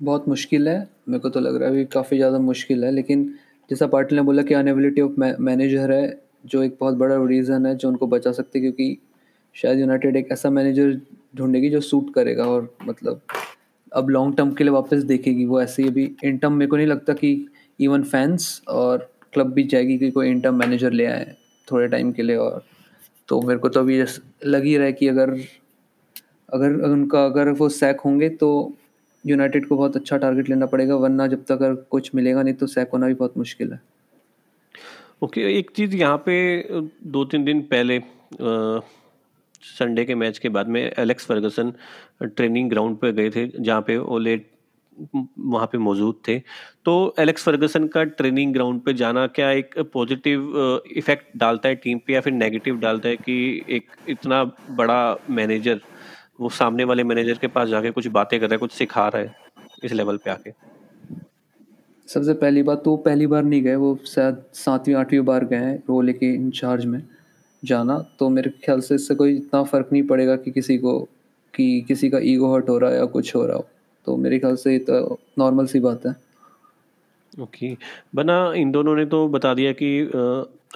बहुत 0.01 0.29
मुश्किल 0.29 0.69
है। 0.69 0.79
मेरे 1.09 1.19
को 1.19 1.29
तो 1.29 1.41
लग 1.41 1.57
रहा 1.57 1.69
है 1.69 1.75
अभी 1.75 1.85
काफ़ी 1.93 2.17
ज़्यादा 2.17 2.39
मुश्किल 2.41 2.85
है 2.85 2.91
लेकिन 2.93 3.25
जैसा 3.71 3.87
पाटिल 3.89 4.19
ने 4.19 4.23
बोला 4.25 4.43
कि 4.43 4.55
अनएबिलिटी 4.55 5.01
ऑफ़ 5.01 5.13
मैनेजर 5.19 5.93
है 5.93 6.28
जो 6.45 6.63
एक 6.63 6.77
बहुत 6.81 6.95
बड़ा 6.95 7.17
रीज़न 7.27 7.67
है 7.67 7.75
जो 7.75 7.89
उनको 7.89 8.07
बचा 8.07 8.33
सकते 8.33 8.61
क्योंकि 8.61 8.97
शायद 9.57 9.79
यूनाइटेड 9.79 10.17
एक 10.17 10.29
ऐसा 10.33 10.51
मैनेजर 10.51 11.01
ढूंढेगी 11.37 11.71
जो 11.71 11.81
सूट 11.81 12.13
करेगा 12.15 12.45
और 12.45 12.77
मतलब 12.89 13.21
अब 13.93 14.09
लॉन्ग 14.11 14.37
टर्म 14.37 14.53
के 14.53 14.65
लिए 14.65 14.73
वापस 14.73 15.03
देखेगी। 15.05 15.45
वो 15.45 15.61
ऐसे 15.63 15.83
ही 15.83 15.89
अभी 15.89 16.11
इन 16.25 16.39
टर्म 16.39 16.53
मेरे 16.53 16.69
को 16.69 16.77
नहीं 16.77 16.87
लगता 16.87 17.13
कि 17.13 17.47
इवन 17.81 18.03
फैंस 18.05 18.61
और 18.69 19.11
क्लब 19.33 19.53
भी 19.53 19.65
चाहेगी 19.65 19.99
कि 19.99 20.11
कोई 20.11 20.31
इन 20.31 20.41
टर्म 20.41 20.59
मैनेजर 20.59 20.93
ले 20.93 21.07
आए 21.07 21.35
थोड़े 21.69 21.89
टाइम 21.89 22.13
के 22.13 22.23
लिए 22.23 22.37
और 22.37 22.63
तो 23.29 23.41
मेरे 23.43 23.59
को 23.59 23.69
तो 23.69 23.81
अभी 23.81 24.03
लग 24.47 24.65
ही 24.65 24.77
रहा 24.77 24.87
है 24.87 24.93
कि 24.93 25.09
अगर 25.09 25.37
अगर 26.49 26.75
उनका, 26.83 27.25
अगर 27.25 27.49
वो 27.51 27.69
सैक 27.69 28.01
होंगे 28.01 28.29
तो 28.31 28.73
यूनाइटेड 29.25 29.67
को 29.67 29.77
बहुत 29.77 29.97
अच्छा 29.97 30.17
टारगेट 30.17 30.49
लेना 30.51 30.67
पड़ेगा, 30.67 30.97
वरना 30.97 31.27
जब 31.27 31.45
तक 31.45 31.53
अगर 31.53 31.75
कुछ 31.91 32.15
मिलेगा 32.15 32.43
नहीं 32.43 32.55
तो 32.55 32.67
सैक 32.67 32.91
होना 32.93 33.07
भी 33.07 33.15
बहुत 33.15 33.37
मुश्किल 33.39 33.73
है। 33.73 33.81
ओके 35.23 35.41
okay, 35.41 35.59
एक 35.59 35.71
चीज़ 35.77 35.95
यहाँ 35.97 36.19
पे 36.27 36.35
दो 37.05 37.25
तीन 37.25 37.45
दिन 37.45 37.61
पहले 37.71 38.01
संडे 39.63 40.05
के 40.05 40.15
मैच 40.15 40.39
के 40.39 40.49
बाद 40.49 40.69
में 40.69 40.81
एलेक्स 40.83 41.27
फर्गसन 41.27 41.73
ट्रेनिंग 42.23 42.69
ग्राउंड 42.71 42.97
पे 42.99 43.13
गए 43.13 43.31
थे 43.31 43.47
जहाँ 43.49 43.81
पे 43.87 43.97
ओले 43.97 44.37
वहाँ 44.97 45.67
पे 45.73 45.79
मौजूद 45.79 46.21
थे। 46.29 46.39
तो 46.85 46.95
एलेक्स 47.19 47.45
फर्गसन 47.45 47.87
का 47.89 48.05
ट्रेनिंग 48.21 48.53
ग्राउंड 48.55 48.81
पे 48.85 48.95
जाना 48.95 49.27
क्या 49.27 49.51
एक 49.51 49.79
पॉजिटिव 49.93 50.83
इफ़ेक्ट 50.97 51.37
डालता 51.39 51.69
है 51.69 51.75
टीम 51.75 51.99
पे 52.07 52.13
या 52.13 52.21
फिर 52.21 52.33
नेगेटिव 52.33 52.79
डालता 52.81 53.09
है 53.09 53.17
कि 53.17 53.65
एक 53.69 53.91
इतना 54.09 54.43
बड़ा 54.71 55.17
मैनेजर 55.31 55.81
वो 56.41 56.49
सामने 56.49 56.85
वाले 56.85 57.05
मैनेजर 57.05 57.39
के 57.39 57.47
पास 57.49 57.69
जाके 57.69 57.91
कुछ 57.91 58.07
बातें 58.17 58.39
कर 58.41 58.47
रहा 58.47 58.55
है 58.55 58.59
कुछ 58.59 58.73
सिखा 58.73 59.09
रहा 59.09 59.23
है 59.23 59.35
इस 59.85 59.93
लेवल 59.93 60.17
पे 60.17 60.31
आके? 60.31 60.51
सबसे 62.09 62.33
पहली 62.35 62.63
बात 62.63 62.83
तो 62.85 62.97
पहली 62.97 63.27
बार 63.27 63.43
नहीं 63.45 63.63
गए, 63.63 63.75
वो 63.75 63.99
शायद 64.07 64.43
सातवीं, 64.55 64.95
आठवीं 64.97 65.21
बार 65.23 65.45
गए 65.45 65.57
हैं 65.57 65.83
वो 65.89 66.01
लेके 66.03 66.33
इंचार्ज 66.35 66.85
में 66.85 67.03
जाना। 67.63 67.99
तो 68.19 68.29
मेरे 68.29 68.51
ख्याल 68.65 68.81
से 68.81 68.95
इससे 68.95 69.15
कोई 69.15 69.37
इतना 69.37 69.63
फ़र्क 69.65 69.89
नहीं 69.93 70.03
पड़ेगा 70.07 70.37
कि 70.37 70.51
किसी 70.51 70.77
को, 70.79 70.99
कि 71.55 71.85
किसी 71.89 72.11
का 72.11 72.19
ईगो 72.25 72.53
हर्ट 72.55 72.69
हो 72.69 72.79
रहा 72.79 72.91
है 72.91 72.97
या 72.99 73.05
कुछ 73.07 73.35
हो 73.37 73.45
रहा 73.47 73.57
हो। 73.57 73.67
तो 74.07 74.17
मेरे 74.17 74.39
ख्याल 74.39 74.57
से 74.57 74.73
ये 74.73 74.79
तो 74.81 75.19
नॉर्मल 75.39 75.67
सी 75.67 75.81
बात 75.81 76.07
है। 76.07 76.15
Okay 77.41 77.67
okay. 77.67 77.83
बना, 78.15 78.53
इन 78.57 78.71
दोनों 78.73 78.95
ने 78.97 79.05
तो 79.07 79.27
बता 79.29 79.55
दिया 79.55 79.73
कि 79.73 80.01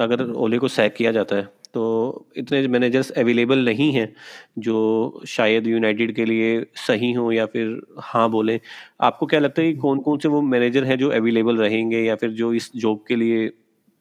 अगर 0.00 0.30
ओले 0.32 0.58
को 0.58 0.68
सैक 0.68 0.94
किया 0.94 1.12
जाता 1.12 1.36
है 1.36 1.48
तो 1.74 2.26
इतने 2.36 2.68
मैनेजर्स 2.68 3.10
अवेलेबल 3.10 3.64
नहीं 3.64 3.92
हैं 3.92 4.14
जो 4.58 5.22
शायद 5.26 5.66
यूनाइटेड 5.66 6.14
के 6.14 6.24
लिए 6.24 6.66
सही 6.76 7.12
हों 7.12 7.32
या 7.32 7.46
फिर 7.46 7.80
हाँ 7.98 8.30
बोलें। 8.30 8.60
आपको 9.00 9.26
क्या 9.26 9.40
लगता 9.40 9.62
है 9.62 9.72
कि 9.72 9.78
कौन 9.78 10.00
कौन 10.00 10.18
से 10.18 10.28
वो 10.28 10.42
मैनेजर 10.42 10.84
हैं 10.84 10.98
जो 10.98 11.10
अवेलेबल 11.10 11.58
रहेंगे 11.58 12.02
या 12.02 12.16
फिर 12.16 12.30
जो 12.30 12.52
इस 12.54 12.70
जॉब 12.76 13.04
के 13.08 13.16
लिए 13.16 13.48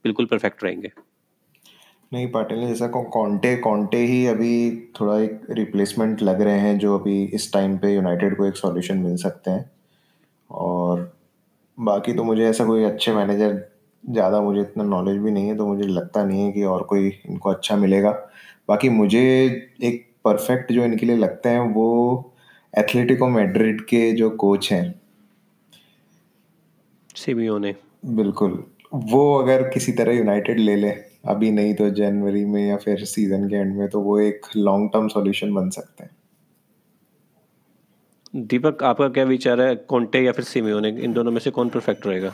बिल्कुल 0.06 0.26
परफेक्ट 0.26 0.64
रहेंगे? 0.64 0.92
नहीं, 2.14 2.28
पाटिल, 2.32 2.68
जैसा 2.68 2.88
कॉन्टे 2.88 3.56
कॉन्टे 3.56 3.98
ही 3.98 4.26
अभी 4.28 4.72
थोड़ा 5.02 5.20
एक 5.20 5.42
रिप्लेसमेंट 5.50 6.22
लग 6.22 6.42
रहे 6.42 6.60
हैं 6.60 6.78
जो 6.80 6.98
अभी 6.98 7.24
इस 7.26 7.54
टाइम 7.54 7.78
पे 7.78 7.94
यूनाइटेड 7.96 8.38
को 8.38 8.46
एक 8.46 8.56
सॉल्यूशन 8.56 8.98
मिल 8.98 9.16
सकते 9.16 9.52
हैं 9.52 9.72
और 10.50 11.18
बाकी 11.80 12.14
तो 12.14 12.24
मुझे 12.24 12.46
ऐसा 12.50 12.66
कोई 12.66 12.84
अच्छे 12.84 13.14
मैनेजर 13.14 13.71
ज़्यादा 14.04 14.42
मुझे 14.42 14.62
इतना 14.62 14.84
नॉलेज 14.84 15.18
भी 15.18 15.32
नहीं 15.32 15.48
है 15.48 15.56
तो 15.58 15.68
मुझे 15.68 15.84
लगता 15.84 16.24
नहीं 16.26 16.46
है 16.46 16.52
कि 16.52 16.64
और 16.66 16.84
कोई 16.84 17.08
इनको 17.08 17.50
अच्छा 17.50 17.76
मिलेगा। 17.76 18.12
बाकी 18.70 18.90
मुझे 18.92 19.22
एक 19.84 20.06
परफेक्ट 20.26 20.72
जो 20.72 20.84
इनके 20.86 21.06
लिए 21.06 21.18
लगते 21.18 21.50
हैं 21.50 21.60
वो 21.74 21.88
एथलेटिको 22.74 23.28
मैड्रिड 23.30 23.82
के 23.86 24.12
जो 24.12 24.30
कोच 24.38 24.72
हैं। 24.72 24.94
सिमियोने 27.16 27.76
बिल्कुल। 28.08 28.64
वो 28.94 29.22
अगर 29.36 29.68
किसी 29.70 29.92
तरह 29.92 30.14
यूनाइटेड 30.14 30.60
ले 30.60 30.76
ले 30.76 30.90
अभी 31.30 31.52
नहीं 31.52 31.74
तो 31.76 31.90
जनवरी 31.92 32.44
में 32.46 32.66
या 32.68 32.78
फिर 32.78 33.04
सीज़न 33.06 33.48
के 33.50 33.56
एंड 33.56 33.76
में 33.78 33.88
तो 33.90 34.00
वो 34.02 34.20
एक 34.20 34.46
लॉन्ग 34.58 34.90
टर्म 34.94 35.08
सॉल्यूशन 35.08 35.54
बन 35.54 35.70
सकते 35.70 36.04
हैं। 36.04 36.12
दीपक 38.38 38.84
आपका 38.84 39.08
क्या 39.10 39.24
विचार 39.26 39.62
है? 39.62 39.76
कॉन्टे 39.76 40.20
या 40.20 40.32
फिर 40.32 40.46
सिमियोने 40.46 40.90
इन 40.90 41.14
दोनों 41.14 41.32
में 41.32 41.40
से 41.40 41.52
कौन 41.52 41.70
परफेक्ट 41.70 42.08
रहेगा? 42.08 42.34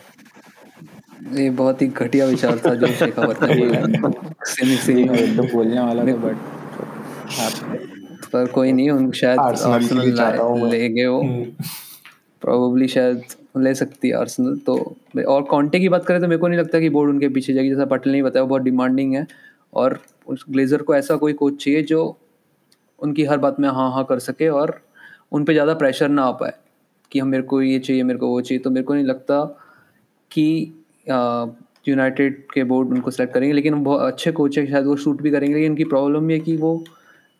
ये 1.33 1.49
बहुत 1.51 1.81
ही 1.81 1.87
घटिया 1.87 2.25
विचार 2.25 2.59
था 2.65 2.73
जो 2.75 2.87
शेखावत 2.89 3.43
ने। 3.43 3.55
बोला 3.55 4.09
सेमी 4.45 4.75
सेमी 4.77 5.01
एकदम 5.13 5.47
बोलने 5.47 5.79
वाला 5.79 6.03
था 6.03 6.15
बट 6.17 6.35
पर 8.33 8.45
कोई 8.51 8.71
नहीं 8.71 8.89
उन 8.91 9.11
शायद 9.13 9.39
आर्सेनल 9.39 10.37
हूँ 10.37 10.69
ले 10.69 10.87
गए 10.89 11.05
वो। 11.05 11.21
प्रोबेबली 12.41 12.87
शायद 12.87 13.21
ले 13.57 13.73
सकती 13.75 14.09
है 14.09 14.15
आर्सेनल 14.15 14.55
तो 14.65 14.75
और 15.27 15.41
कॉन्टे 15.45 15.79
की 15.79 15.89
बात 15.89 16.05
करें 16.05 16.19
तो 16.21 16.27
मेरे 16.27 16.39
को 16.39 16.47
नहीं 16.47 16.59
लगता 16.59 16.79
कि 16.79 16.89
बोर्ड 16.89 17.09
उनके 17.09 17.29
पीछे 17.29 17.53
जाएगी 17.53 17.69
जैसा 17.69 17.85
पटेल 17.85 18.13
ने 18.13 18.21
बताया 18.23 18.43
वो 18.43 18.49
बहुत 18.49 18.61
डिमांडिंग 18.61 19.15
है। 19.15 19.25
और 19.73 19.99
उस 20.27 20.45
ग्लेजर 20.49 20.81
को 20.81 20.95
ऐसा 20.95 21.15
कोई 21.15 21.33
कोच 21.33 21.63
चाहिए 21.63 21.81
जो 21.83 22.17
उनकी 22.99 23.23
हर 23.25 23.37
बात 23.37 23.59
में 23.59 23.67
हाँ 23.69 23.91
हाँ 23.91 24.03
कर 24.05 24.19
सके 24.19 24.47
और 24.49 24.79
उन 25.31 25.43
पे 25.45 25.53
ज़्यादा 25.53 25.73
प्रेशर 25.73 26.09
ना 26.09 26.23
आ 26.23 26.31
पाए 26.31 26.53
कि 27.11 27.19
हम 27.19 27.27
मेरे 27.27 27.43
को 27.43 27.61
ये 27.61 27.79
चाहिए 27.79 28.03
मेरे 28.03 28.19
को 28.19 28.27
वो 28.27 28.41
चाहिए। 28.41 28.59
तो 28.59 28.69
मेरे 28.69 28.83
को 28.83 28.93
नहीं 28.93 29.05
लगता 29.05 29.43
कि 30.31 30.73
यूनाइटेड 31.09 32.41
के 32.53 32.63
बोर्ड 32.63 32.89
उनको 32.89 33.11
सेलेक्ट 33.11 33.33
करेंगे, 33.33 33.53
लेकिन 33.53 33.83
बहुत 33.83 34.01
अच्छे 34.03 34.31
कोच 34.31 34.57
है, 34.57 34.65
शायद 34.67 34.85
वो 34.85 34.95
शूट 34.95 35.21
भी 35.21 35.31
करेंगे, 35.31 35.53
लेकिन 35.55 35.71
उनकी 35.71 35.83
प्रॉब्लम 35.85 36.31
ये 36.31 36.39
कि 36.39 36.55
वो 36.57 36.83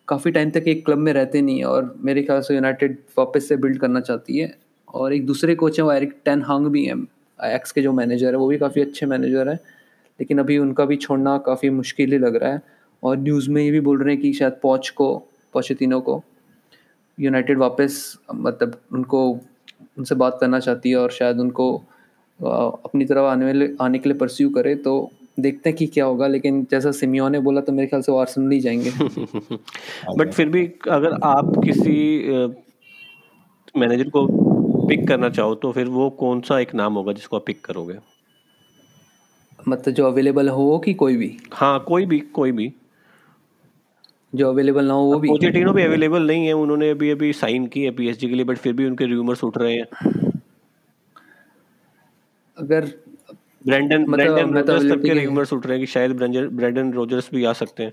काफ़ी 0.08 0.30
टाइम 0.30 0.50
तक 0.50 0.68
एक 0.68 0.84
क्लब 0.86 0.98
में 0.98 1.12
रहते 1.12 1.40
नहीं 1.42 1.58
है 1.58 1.64
और 1.64 1.94
मेरे 2.00 2.22
ख्याल 2.22 2.40
से 2.40 2.54
यूनाइटेड 2.54 2.96
वापस 3.18 3.48
से 3.48 3.56
बिल्ड 3.56 3.78
करना 3.78 4.00
चाहती 4.00 4.38
है। 4.38 4.52
और 4.88 5.12
एक 5.12 5.26
दूसरे 5.26 5.54
कोच 5.54 5.78
हैं, 5.78 5.84
वो 5.86 5.92
एरिक 5.92 6.14
टेन 6.24 6.42
हांग 6.42 6.66
भी 6.66 6.84
हैं 6.84 6.96
एक्स 7.38 7.72
के 7.72 7.82
जो 7.82 7.92
मैनेजर 7.92 8.26
है, 8.26 8.36
वो 8.36 8.46
भी 8.48 8.58
काफ़ी 8.58 8.80
अच्छे 8.82 9.06
मैनेजर 9.06 9.48
हैं, 9.48 9.58
लेकिन 10.20 10.38
अभी 10.38 10.58
उनका 10.58 10.84
भी 10.84 10.96
छोड़ना 10.96 11.36
काफ़ी 11.46 11.70
मुश्किल 11.70 12.12
ही 12.12 12.18
लग 12.18 12.36
रहा 12.36 12.52
है। 12.52 12.62
और 13.02 13.16
न्यूज़ 13.16 13.50
में 13.50 13.62
ये 13.62 13.70
भी 13.70 13.80
बोल 13.80 14.02
रहे 14.02 14.14
हैं 14.14 14.22
कि 14.22 14.32
शायद 14.32 14.56
पॉच 14.62 14.88
को 14.90 15.16
पोचेटिनो 15.54 16.00
को 16.00 16.22
यूनाइटेड 17.18 17.58
वापस 17.58 18.18
मतलब 18.34 18.80
उनको, 18.92 19.28
उनसे 19.98 20.14
बात 20.14 20.38
करना 20.40 20.58
चाहती 20.60 20.90
है 20.90 20.96
और 20.96 21.10
शायद 21.10 21.40
उनको 21.40 21.70
अपनी 22.40 23.04
तरफ़ 23.04 23.18
आने 23.18 23.44
वाले 23.44 23.68
आने 23.80 23.98
के 23.98 24.08
लिए 24.08 24.18
परस्यू 24.18 24.50
करे 24.50 24.74
तो 24.74 25.10
देखते 25.40 25.70
हैं 25.70 25.76
कि 25.78 25.86
क्या 25.86 26.04
होगा। 26.04 26.26
लेकिन 26.26 26.66
जैसा 26.70 26.90
सिमियोन 26.90 27.32
ने 27.32 27.40
बोला 27.40 27.60
तो 27.60 27.72
मेरे 27.72 27.86
ख्याल 27.88 28.02
से 28.02 28.12
वो 28.12 28.18
आर्सेनल 28.18 28.52
ही 28.52 28.60
जाएँगे। 28.60 28.90
बट 30.18 30.32
फिर 30.32 30.48
भी 30.48 30.66
अगर 30.90 31.18
आप 31.24 31.52
किसी 31.64 31.96
मैनेजर 33.78 34.08
को 34.08 34.26
पिक 34.88 35.08
करना 35.08 35.28
चाहो 35.28 35.54
तो 35.54 35.72
फिर 35.72 35.86
वो 35.86 36.10
कौन 36.10 36.40
सा 36.40 36.58
एक 36.60 36.74
नाम 36.74 36.94
होगा 36.94 37.12
जिसको 37.12 37.36
आप 37.36 37.44
पिक 37.46 37.64
करोगे? 37.64 37.94
मतलब 39.68 39.94
जो 39.94 40.06
अवेलेबल 40.06 40.48
हो 40.48 40.78
कि 40.78 40.94
कोई 40.94 41.16
भी? 41.16 41.36
हाँ 41.52 41.78
कोई 41.80 42.06
भी 42.06 42.18
कोई 42.20 42.52
भी। 42.52 42.72
जो 44.34 44.48
अवेलेबल 44.48 44.84
ना 44.84 44.94
हो 44.94 45.02
वो 45.02 45.18
भी। 45.18 45.28
पोचेटिनो 45.28 45.72
भी 45.72 45.82
अवेलेबल 45.82 46.26
नहीं 46.26 46.46
है। 46.46 46.52
उन्होंने 46.52 46.90
अभी 46.90 47.10
अभी 47.10 47.32
साइन 47.32 47.66
की 47.66 47.82
है 47.82 47.90
पीएसजी 47.90 48.28
के 48.28 48.34
लिए 48.34 48.44
बट 48.44 48.58
फिर 48.58 48.72
भी 48.72 48.86
उनके 48.86 49.04
रूमर्स 49.06 49.44
उठ 49.44 49.58
रहे 49.58 49.74
हैं। 49.74 50.27
अगर 52.58 52.84
ब्रेंडन 53.66 54.04
मतलब 54.08 54.34
ब्रेंडन 54.34 54.62
तो 54.62 54.72
रोजर्स 54.72 54.82
तक 54.82 54.88
availability 54.88 55.14
के 55.14 55.24
रूमर्स 55.24 55.52
उठ 55.52 55.66
रहे 55.66 55.76
हैं 55.76 55.86
कि 55.86 55.92
शायद 55.92 56.12
ब्रेंडन 56.16 56.48
ब्रेंडन 56.56 56.92
रोजर्स 56.92 57.30
भी 57.34 57.44
आ 57.44 57.52
सकते 57.52 57.82
हैं। 57.82 57.92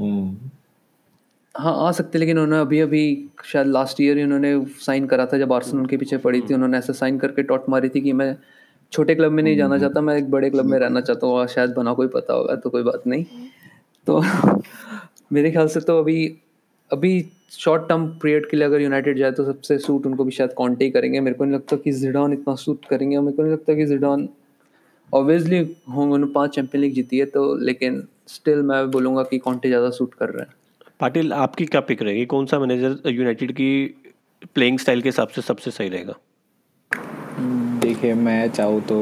हम्म, 0.00 0.50
हाँ 1.54 1.74
आ 1.86 1.90
सकते 1.92 2.18
लेकिन 2.18 2.38
उन्होंने 2.38 2.60
अभी 2.60 2.80
अभी 2.80 3.02
शायद 3.44 3.66
लास्ट 3.66 4.00
ईयर 4.00 4.16
ही 4.18 4.24
उन्होंने 4.24 4.54
साइन 4.80 5.06
करा 5.06 5.26
था 5.26 5.38
जब 5.38 5.52
आर्सेनल 5.52 5.80
उनके 5.80 5.96
पीछे 5.96 6.16
पड़ी 6.26 6.40
थी 6.40 6.54
उन्होंने 6.54 6.78
ऐसा 6.78 6.92
साइन 6.92 7.18
करके 7.18 7.42
टॉट 7.42 7.68
मारी 7.68 7.88
थी 7.88 8.00
कि 8.00 8.12
मैं 8.12 8.34
छोटे 8.92 9.14
क्लब 9.14 9.32
में 9.32 9.42
नहीं 9.42 9.56
जाना 9.56 9.78
चाहता 9.78 10.00
मैं 10.00 10.16
एक 10.16 10.30
बड़े 10.30 10.50
क्लब 10.50 10.64
में 10.64 10.78
रहना 10.78 11.00
चाहता 11.00 11.26
हूँ 11.26 11.46
शायद 11.46 11.70
बना 11.70 11.92
कोई 11.94 12.08
पता 12.08 12.34
होगा 12.34 12.54
तो 12.56 12.70
कोई 12.70 12.82
बात 12.82 13.06
नहीं। 13.06 13.24
तो 14.06 14.22
मेरे 15.32 15.50
ख्याल 15.50 15.68
से 15.68 15.80
तो 15.80 15.98
अभी 15.98 16.26
अभी 16.90 17.14
शॉर्ट 17.52 17.88
टर्म 17.88 18.06
पीरियड 18.22 18.48
के 18.50 18.56
लिए 18.56 18.66
अगर 18.66 18.80
यूनाइटेड 18.80 19.18
जाए 19.18 19.32
तो 19.32 19.44
सबसे 19.44 19.78
सूट 19.78 20.06
उनको 20.06 20.24
भी 20.24 20.30
शायद 20.30 20.52
कॉन्टे 20.52 20.84
ही 20.84 20.90
करेंगे। 20.90 21.20
मेरे 21.20 21.36
को 21.36 21.44
नहीं 21.44 21.54
लगता 21.54 21.76
कि 21.76 21.92
जिडान 21.92 22.32
इतना 22.32 22.54
सूट 22.54 22.84
करेंगे 22.84 23.16
और 23.16 23.22
मेरे 23.22 23.36
को 23.36 23.42
नहीं 23.42 23.52
लगता 23.52 23.74
कि 23.74 23.86
जिडान 23.86 24.28
ऑब्वियसली 25.12 25.58
होंगे 25.58 26.14
उन्होंने 26.14 26.32
पाँच 26.32 26.54
चैंपियन 26.54 26.82
लीग 26.82 26.94
जीती 26.94 27.18
है 27.18 27.26
तो 27.26 27.54
लेकिन 27.56 28.02
स्टिल 28.28 28.62
मैं 28.62 28.90
बोलूँगा 28.90 29.22
कि 29.22 29.38
कॉन्टे 29.38 29.68
ज़्यादा 29.68 29.90
सूट 29.90 30.14
कर 30.14 30.28
रहे 30.28 30.42
हैं। 30.42 30.54
पाटिल 31.00 31.32
आपकी 31.32 31.64
क्या 31.66 31.80
पिक 31.80 32.02
रहेगी? 32.02 32.24
कौन 32.26 32.46
सा 32.46 32.58
मैनेजर 32.58 33.10
यूनाइटेड 33.10 33.52
की 33.52 33.68
प्लेइंग 34.54 34.78
स्टाइल 34.78 35.02
के 35.02 35.08
हिसाब 35.08 35.28
से 35.28 35.42
सबसे 35.42 35.70
सही 35.70 35.88
रहेगा? 35.88 36.14
देखिए 37.80 38.14
मैं 38.14 38.48
चाहूँ 38.50 38.80
तो 38.82 38.98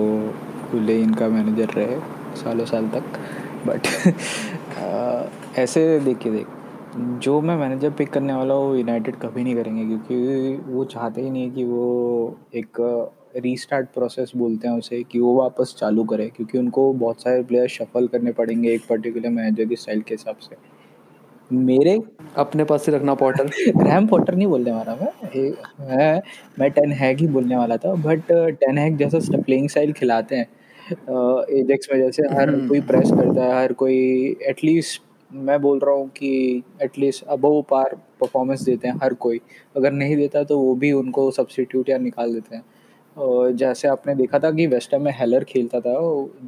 खुले 0.71 1.01
इनका 1.03 1.29
मैनेजर 1.29 1.73
रहे 1.73 1.99
सालों 2.37 2.65
साल 2.65 2.89
तक 2.89 3.19
बट 3.67 3.87
ऐसे 5.59 6.01
देखिए 6.01 6.33
देख 6.33 6.47
जो 6.97 7.41
मैं 7.41 7.57
मैनेजर 7.57 7.91
पिक 7.91 8.09
करने 8.11 8.33
वाला 8.33 8.55
हूँ 8.55 8.77
यूनाइटेड 8.79 9.17
कभी 9.17 9.43
नहीं 9.45 9.55
करेंगे 9.57 9.85
क्योंकि 9.87 10.73
वो 10.73 10.85
चाहते 10.85 11.21
ही 11.21 11.31
नहीं 11.31 11.43
है 11.43 11.51
कि 11.51 11.65
वो 11.65 12.39
एक 12.55 12.79
रीस्टार्ट 13.37 13.87
प्रोसेस 13.95 14.33
बोलते 14.37 14.69
हैं 14.69 14.75
उसे 14.79 15.03
कि 15.03 15.19
वो 15.19 15.35
वापस 15.35 15.75
चालू 15.79 16.05
करे 16.05 16.29
क्योंकि 16.37 16.59
उनको 16.59 16.93
बहुत 16.93 17.23
सारे 17.23 17.43
प्लेयर 17.43 17.69
शफल 17.69 18.07
करने 18.09 18.33
पड़ेंगे 18.33 18.73
एक 18.75 18.83
पर्टिकुलर 18.89 19.29
मैनेजर 19.29 19.65
की 19.69 19.77
स्टाइल 19.77 20.01
के 20.01 20.15
हिसाब 20.15 20.37
से। 20.41 20.57
मेरे 21.51 22.01
अपने 22.37 22.65
पास 22.65 22.87
ही 22.89 22.95
रखना 22.95 23.15
पॉटर 23.15 23.47
ग्रैम 23.77 24.07
पॉटर 24.07 24.35
नहीं 24.35 24.47
बोलने 24.47 24.73
वाला 24.73 24.95
मैं 24.95 25.51
मैं 25.81 26.21
मैं 26.61 26.71
टेन 26.71 26.93
हैग 26.93 27.21
ही 27.21 27.27
बोलने 27.29 27.57
वाला 27.57 27.77
था 27.77 27.95
बट 28.05 28.33
टेन 28.61 28.79
हैग 28.79 28.97
जैसा 28.99 29.41
प्लेइंग 29.41 29.69
स्टाइल 29.69 29.93
खिलाते 29.93 30.37
हैं। 30.37 30.47
एजेक्स 31.59 31.89
में 31.93 31.99
जैसे 32.01 32.23
हर 32.35 32.51
कोई 32.69 32.81
प्रेस 32.83 33.11
करता 33.11 33.45
है 33.45 33.63
हर 33.63 33.73
कोई 33.73 33.97
एटलीस्ट 34.49 35.03
मैं 35.35 35.61
बोल 35.63 35.79
रहा 35.79 35.95
हूँ 35.95 36.09
कि 36.09 36.63
एटलीस्ट 36.83 37.25
अबव 37.27 37.61
पार 37.71 37.95
परफॉर्मेंस 38.21 38.63
देते 38.63 38.89
हैं 38.89 38.95
हर 39.03 39.15
कोई। 39.17 39.41
अगर 39.77 39.93
नहीं 39.93 40.17
देता 40.17 40.43
तो 40.45 40.59
वो 40.59 40.75
भी 40.75 40.93
उनको 40.93 41.31
सब्सिट्यूट 41.31 41.89
या 41.89 41.99
निकाल 41.99 42.33
देते 42.35 42.57
हैं। 42.57 42.65
और 43.17 43.51
जैसे 43.53 43.89
आपने 43.89 44.15
देखा 44.15 44.39
था 44.39 44.51
कि 44.51 44.67
वेस्ट 44.67 44.95
में 44.95 45.13
हेलर 45.19 45.45
खेलता 45.45 45.81
था 45.81 45.93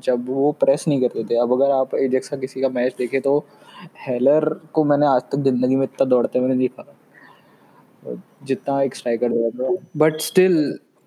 जब 0.04 0.28
वो 0.28 0.52
प्रेस 0.60 0.84
नहीं 0.88 1.00
करते 1.00 1.24
थे। 1.24 1.38
अब 1.40 1.52
अगर 1.52 1.70
आप 1.70 1.94
एजेक्स 1.94 2.28
का 2.28 2.36
किसी 2.36 2.60
का 2.60 2.68
मैच 2.68 2.94
देखें 2.98 3.20
तो 3.20 3.38
हेलर 4.06 4.48
को 4.72 4.84
मैंने 4.84 5.06
आज 5.06 5.22
तक 5.32 5.38
ज़िंदगी 5.40 5.76
में 5.76 5.84
इतना 5.84 6.04
दौड़ते 6.06 6.40
मैंने 6.40 6.56
देखा 6.58 6.92
जितना 8.44 8.80
एक 8.82 8.94
स्ट्राइकर 8.94 9.30
बट 9.96 10.20
स्टिल 10.20 10.56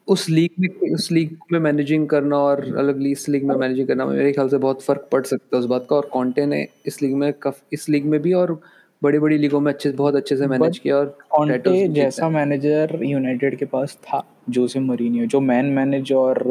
उस 0.09 0.29
लीग 0.29 0.49
में 0.59 0.91
उस 0.93 1.11
लीग 1.11 1.37
में 1.51 1.59
मैनेजिंग 1.59 2.07
करना 2.09 2.37
और 2.37 2.61
अलग 2.77 2.99
लीग 2.99 3.11
इस 3.11 3.27
लीग 3.29 3.43
में 3.43 3.55
मैनेजिंग 3.55 3.87
करना 3.87 4.05
मेरे 4.05 4.31
ख्याल 4.31 4.49
से 4.49 4.57
बहुत 4.57 4.81
फ़र्क 4.81 5.07
पड़ 5.11 5.25
सकता 5.25 5.57
है 5.57 5.59
उस 5.59 5.67
बात 5.67 5.85
का 5.89 5.95
और 5.95 6.09
कॉन्टे 6.13 6.45
ने 6.45 6.67
इस 6.85 7.01
लीग 7.01 7.15
में 7.15 7.31
कफ, 7.33 7.61
इस 7.73 7.89
लीग 7.89 8.05
में 8.05 8.21
भी 8.21 8.33
और 8.33 8.59
बड़ी 9.01 9.19
बड़ी 9.19 9.37
लीगों 9.37 9.59
में 9.59 9.71
अच्छे 9.73 9.91
बहुत 9.91 10.15
अच्छे 10.15 10.37
से 10.37 10.47
मैनेज 10.47 10.77
किया 10.77 10.97
और 10.97 11.17
कॉन्टे 11.29 11.87
जैसा 11.87 12.29
मैनेजर 12.29 12.99
यूनाइटेड 13.03 13.57
के 13.57 13.65
पास 13.65 13.97
था 14.03 14.23
जोसे 14.49 14.79
मरीनियो 14.79 15.25
जो 15.25 15.39
मैन 15.39 15.65
मैनेज 15.65 16.11
और 16.13 16.43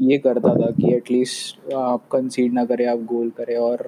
ये 0.00 0.18
करता 0.18 0.54
था 0.54 0.70
कि 0.70 0.94
एटलीस्ट 0.94 1.72
आप 1.74 2.08
कंसीड 2.12 2.52
ना 2.52 2.64
करें 2.64 2.86
आप 2.86 3.04
गोल 3.04 3.30
करें 3.30 3.56
और 3.56 3.86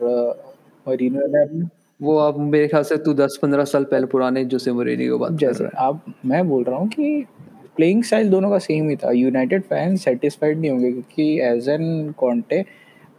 मरीनियो 0.86 1.26
ने 1.26 1.66
वो 2.00 2.18
आप 2.18 2.38
मेरे 2.38 2.68
ख्याल 2.68 2.82
से 2.82 2.96
तू 2.96 3.14
10-15 3.14 3.64
साल 3.64 3.84
पहले 3.84 4.06
पुराने 4.06 4.44
जोसे 4.44 4.72
मोरिनी 4.72 5.04
की 5.04 5.18
बात 5.18 5.32
जैसे 5.32 5.68
आप 5.78 6.04
मैं 6.26 6.48
बोल 6.48 6.64
रहा 6.64 6.78
हूँ 6.78 6.88
कि 6.88 7.24
प्लेइंग 7.76 8.02
स्टाइल 8.04 8.30
दोनों 8.30 8.50
का 8.50 8.58
सेम 8.60 8.88
ही 8.88 8.96
था। 8.96 9.10
यूनाइटेड 9.12 9.62
फ़ैन 9.62 9.96
सेटिस्फाइड 9.98 10.58
नहीं 10.58 10.70
होंगे 10.70 10.90
क्योंकि 10.92 11.38
एज 11.44 11.68
एन 11.68 12.12
कॉन्टे 12.18 12.64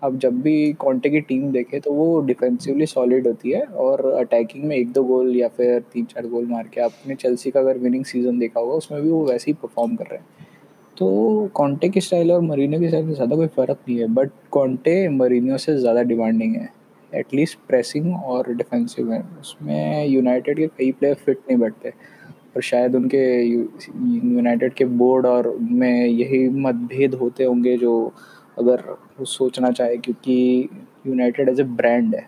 अब 0.03 0.17
जब 0.19 0.41
भी 0.41 0.73
कॉन्टे 0.79 1.09
की 1.09 1.19
टीम 1.21 1.51
देखे 1.51 1.79
तो 1.79 1.91
वो 1.93 2.19
डिफेंसिवली 2.21 2.85
सॉलिड 2.85 3.27
होती 3.27 3.51
है 3.51 3.61
और 3.61 4.05
अटैकिंग 4.13 4.63
में 4.63 4.75
एक 4.75 4.91
दो 4.93 5.03
गोल 5.03 5.35
या 5.35 5.47
फिर 5.47 5.79
तीन 5.93 6.05
चार 6.05 6.27
गोल 6.27 6.45
मार 6.47 6.67
के 6.73 6.81
आपने 6.81 7.15
चेल्सी 7.15 7.51
का 7.51 7.59
अगर 7.59 7.77
विनिंग 7.77 8.03
सीज़न 8.05 8.39
देखा 8.39 8.59
होगा, 8.59 8.73
उसमें 8.73 9.01
भी 9.01 9.09
वो 9.09 9.25
वैसे 9.27 9.51
ही 9.51 9.57
परफॉर्म 9.61 9.95
कर 9.95 10.05
रहे 10.05 10.17
हैं। 10.17 10.45
तो 10.97 11.49
कॉन्टे 11.53 11.89
की 11.89 12.01
स्टाइल 12.01 12.31
और 12.31 12.41
मरीनो 12.41 12.79
की 12.79 12.87
स्टाइल 12.87 13.05
में 13.05 13.13
ज़्यादा 13.13 13.35
कोई 13.35 13.47
फ़र्क 13.47 13.77
नहीं 13.87 13.97
है 13.99 14.07
बट 14.13 14.29
कॉन्टे 14.51 15.07
मरीनो 15.09 15.57
से 15.57 15.77
ज़्यादा 15.77 16.01
डिमांडिंग 16.03 16.55
है। 16.55 16.69
एटलीस्ट 17.11 17.57
प्रेसिंग 17.67 18.13
और 18.15 18.53
डिफेंसिव 18.53 19.11
है। 19.13 19.21
उसमें 19.39 20.07
यूनाइटेड 20.07 20.57
के 20.57 20.67
कई 20.67 20.91
प्लेयर 20.91 21.15
फिट 21.15 21.39
नहीं 21.39 21.57
बैठते। 21.59 21.93
और 22.57 22.63
शायद 22.63 22.95
उनके 22.95 23.19
यूनाइटेड 23.43 24.73
के 24.73 24.85
बोर्ड 24.99 25.25
और 25.25 25.47
उनमें 25.47 26.05
यही 26.05 26.47
मतभेद 26.49 27.13
होते 27.15 27.43
होंगे 27.43 27.75
जो 27.77 27.91
अगर 28.59 28.81
वो 29.19 29.25
सोचना 29.25 29.69
चाहे, 29.71 29.97
क्योंकि 29.97 30.69
यूनाइटेड 31.07 31.49
एज 31.49 31.59
ए 31.59 31.63
ब्रांड 31.63 32.15
है। 32.15 32.23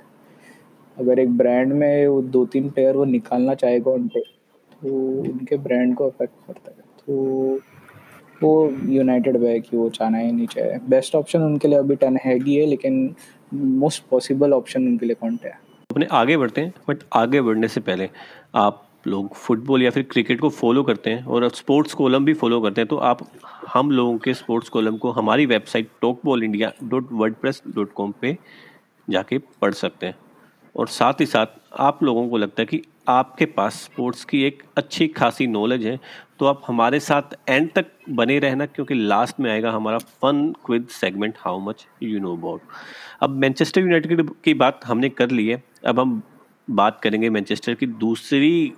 अगर 0.97 1.19
एक 1.19 1.31
ब्रांड 1.37 1.73
में 1.73 2.07
वो 2.07 2.21
दो 2.21 2.43
तीन 2.45 2.69
प्लेयर 2.69 2.95
वो 2.95 3.05
निकालना 3.05 3.53
चाहेगा 3.55 3.91
उनके 3.91 4.19
तो 4.19 4.89
उनके 5.21 5.57
ब्रांड 5.57 5.95
को 5.95 6.07
अफेक्ट 6.07 6.33
करता 6.47 6.71
है। 6.71 6.83
तो 6.99 7.59
वो 8.41 8.51
यूनाइटेड 8.89 9.43
है 9.43 9.59
कि 9.59 9.77
वो 9.77 9.89
चाहना 9.89 10.17
ही 10.17 10.31
नहीं 10.31 10.47
चाहे। 10.47 10.77
बेस्ट 10.89 11.15
ऑप्शन 11.15 11.43
उनके 11.43 11.67
लिए 11.67 11.79
अभी 11.79 11.95
टन 11.95 12.17
है 12.25 12.37
ही 12.39 12.55
है, 12.55 12.65
लेकिन 12.65 13.15
मोस्ट 13.53 14.03
पॉसिबल 14.09 14.53
ऑप्शन 14.53 14.87
उनके 14.87 15.05
लिए 15.05 15.15
कौन 15.15 15.39
है। 15.45 15.51
अपने 15.89 16.07
आगे 16.11 16.37
बढ़ते 16.37 16.61
हैं 16.61 16.73
बट 16.89 17.03
आगे 17.13 17.41
बढ़ने 17.41 17.67
से 17.67 17.81
पहले 17.81 18.09
आप 18.55 18.85
लोग 19.07 19.33
फुटबॉल 19.35 19.83
या 19.83 19.89
फिर 19.89 20.03
क्रिकेट 20.03 20.39
को 20.39 20.49
फॉलो 20.49 20.83
करते 20.83 21.09
हैं 21.09 21.23
और 21.25 21.47
स्पोर्ट्स 21.49 21.93
कॉलम 21.93 22.25
भी 22.25 22.33
फॉलो 22.33 22.61
करते 22.61 22.81
हैं 22.81 22.87
तो 22.87 22.97
आप, 22.97 23.19
हम 23.67 23.91
लोगों 23.91 24.17
के 24.17 24.33
स्पोर्ट्स 24.33 24.69
कॉलम 24.69 24.97
को 24.97 25.11
हमारी 25.11 25.45
website 25.45 25.89
Talkball 26.01 26.43
India 26.43 26.71
dot 26.83 27.09
wordpress 27.35 27.61
dot 27.67 27.93
com 27.93 28.11
पर 28.11 28.35
जाके 29.07 29.37
पढ़ 29.61 29.73
सकते 29.73 30.05
हैं। 30.05 30.15
और 30.75 30.87
साथ 30.87 31.21
ही 31.21 31.25
साथ 31.25 31.45
आप 31.79 32.03
लोगों 32.03 32.27
को 32.29 32.37
लगता 32.37 32.61
है 32.61 32.65
कि 32.65 32.81
आपके 33.07 33.45
पास 33.45 33.73
स्पोर्ट्स 33.73 34.25
की 34.25 34.41
एक 34.43 34.61
अच्छी 34.77 35.07
खासी 35.07 35.47
नॉलेज 35.47 35.85
है 35.85 35.99
तो 36.39 36.45
आप 36.45 36.61
हमारे 36.67 36.99
साथ 36.99 37.35
एंड 37.49 37.69
तक 37.75 37.85
बने 38.09 38.37
रहना, 38.39 38.65
क्योंकि 38.65 38.93
लास्ट 38.93 39.39
में 39.39 39.49
आएगा 39.51 39.71
हमारा 39.71 39.97
fun 39.97 40.53
quiz 40.65 40.87
segment 40.89 41.37
how 41.39 41.59
much 41.59 41.85
you 42.03 42.19
know 42.19 42.35
about 42.37 42.61
अब 43.21 43.29
मैनचेस्टर 43.29 43.81
यूनाइटेड 43.81 44.29
की 44.43 44.53
बात 44.53 44.85
हमने 44.85 45.09
कर 45.09 45.31
ली 45.31 45.47
है, 45.47 45.63
अब 45.85 45.99
हम 45.99 46.21
बात 46.67 46.99
करेंगे 47.03 47.29
मैनचेस्टर 47.29 47.73
की 47.73 47.85
दूसरी 47.87 48.73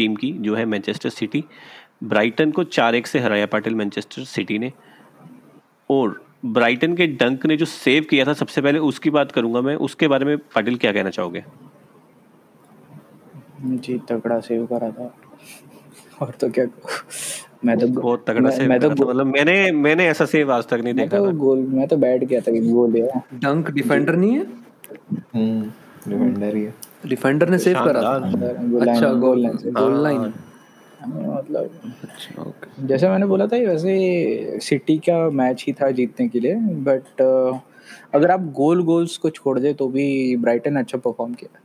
टीम 0.00 0.14
की 0.16 0.32
जो 0.40 0.54
है 0.54 0.64
मैनचेस्टर 0.66 1.10
सिटी। 1.10 1.44
ब्राइटन 2.04 2.50
को 2.50 2.64
चार 2.70 2.94
एक 2.94 3.06
से 3.06 3.18
हराया 3.18 3.46
पाटिल 3.46 3.74
मैनचेस्टर 3.74 4.24
सिटी 4.26 4.58
ने। 4.58 4.72
और 5.90 6.22
ब्राइटन 6.46 6.94
के 6.96 7.06
डंक 7.16 7.44
ने 7.46 7.56
जो 7.56 7.64
सेव 7.66 8.04
किया 8.10 8.24
था 8.24 8.32
सबसे 8.34 8.60
पहले 8.62 8.78
उसकी 8.80 9.10
बात 9.10 9.32
करूँगा 9.32 9.60
मैं 9.60 9.74
उसके 9.86 10.08
बारे 10.08 10.24
में 10.24 10.36
पाटिल 10.54 10.76
क्या 10.76 10.92
कहना 10.92 11.10
चाहोगे? 11.10 11.42
जी 13.62 13.98
तगड़ा 14.08 14.38
सेव 14.40 14.64
करा 14.66 14.90
था। 14.90 15.12
और 16.22 16.30
तो 16.40 16.48
क्या 16.50 16.64
मैं 17.64 17.76
तो 17.78 17.86
बहुत 17.90 18.24
तगड़ा 18.26 18.48
मैं, 18.48 18.56
सेव 18.56 18.68
मैं 18.68 18.78
तो 18.80 18.90
मतलब 18.90 19.26
मैंने 19.26 19.72
मैंने 19.72 20.06
ऐसा 20.08 20.24
सेव 20.26 20.52
आज 20.52 20.68
तक 20.68 20.74
नहीं 20.74 20.94
मैं 20.94 20.96
देखा 20.96 21.18
तो 21.18 21.26
था। 21.26 21.32
गोल 21.38 21.58
मैं 21.68 21.88
तो 21.88 21.96
बैठ 21.96 22.24
गया 22.24 22.40
था 22.40 22.52
कि 22.52 22.60
गोल 22.60 22.96
है। 22.96 23.22
डंक 23.34 23.70
डिफेंडर 23.70 24.16
नहीं 24.16 24.38
है? 24.38 24.46
हम्म 25.34 25.62
डिफेंडर 26.08 26.56
ही 26.56 26.62
है। 26.62 26.74
डिफेंडर 27.04 27.48
ने 27.48 27.58
सेव 27.58 27.84
करा 27.84 28.02
था। 28.02 28.14
अच्छा 28.82 29.12
गोल 29.14 29.42
लाइन 29.42 29.56
से 29.56 29.70
गोल 29.72 30.02
लाइन 30.02 30.32
मतलब 31.02 31.70
अच्छा 32.04 32.42
ओके 32.42 32.86
जैसे 32.86 33.08
मैंने 33.08 33.26
बोला 33.26 33.46
था 33.46 33.56
वैसे 33.58 34.58
सिटी 34.62 34.96
का 35.08 35.18
मैच 35.32 35.64
ही 35.66 35.72
था 35.72 35.90
जीतने 35.90 36.28
के 36.28 36.40
लिए 36.40 36.54
बट 36.86 37.22
अगर 38.14 38.30
आप 38.30 38.40
गोल 38.56 38.82
गोल्स 38.84 39.16
को 39.18 39.30
छोड़ 39.30 39.58
दे 39.58 39.72
तो 39.74 39.88
भी 39.88 40.36
ब्राइटन 40.36 40.76
अच्छा 40.76 40.98
परफॉर्म 40.98 41.34
किया। 41.34 41.60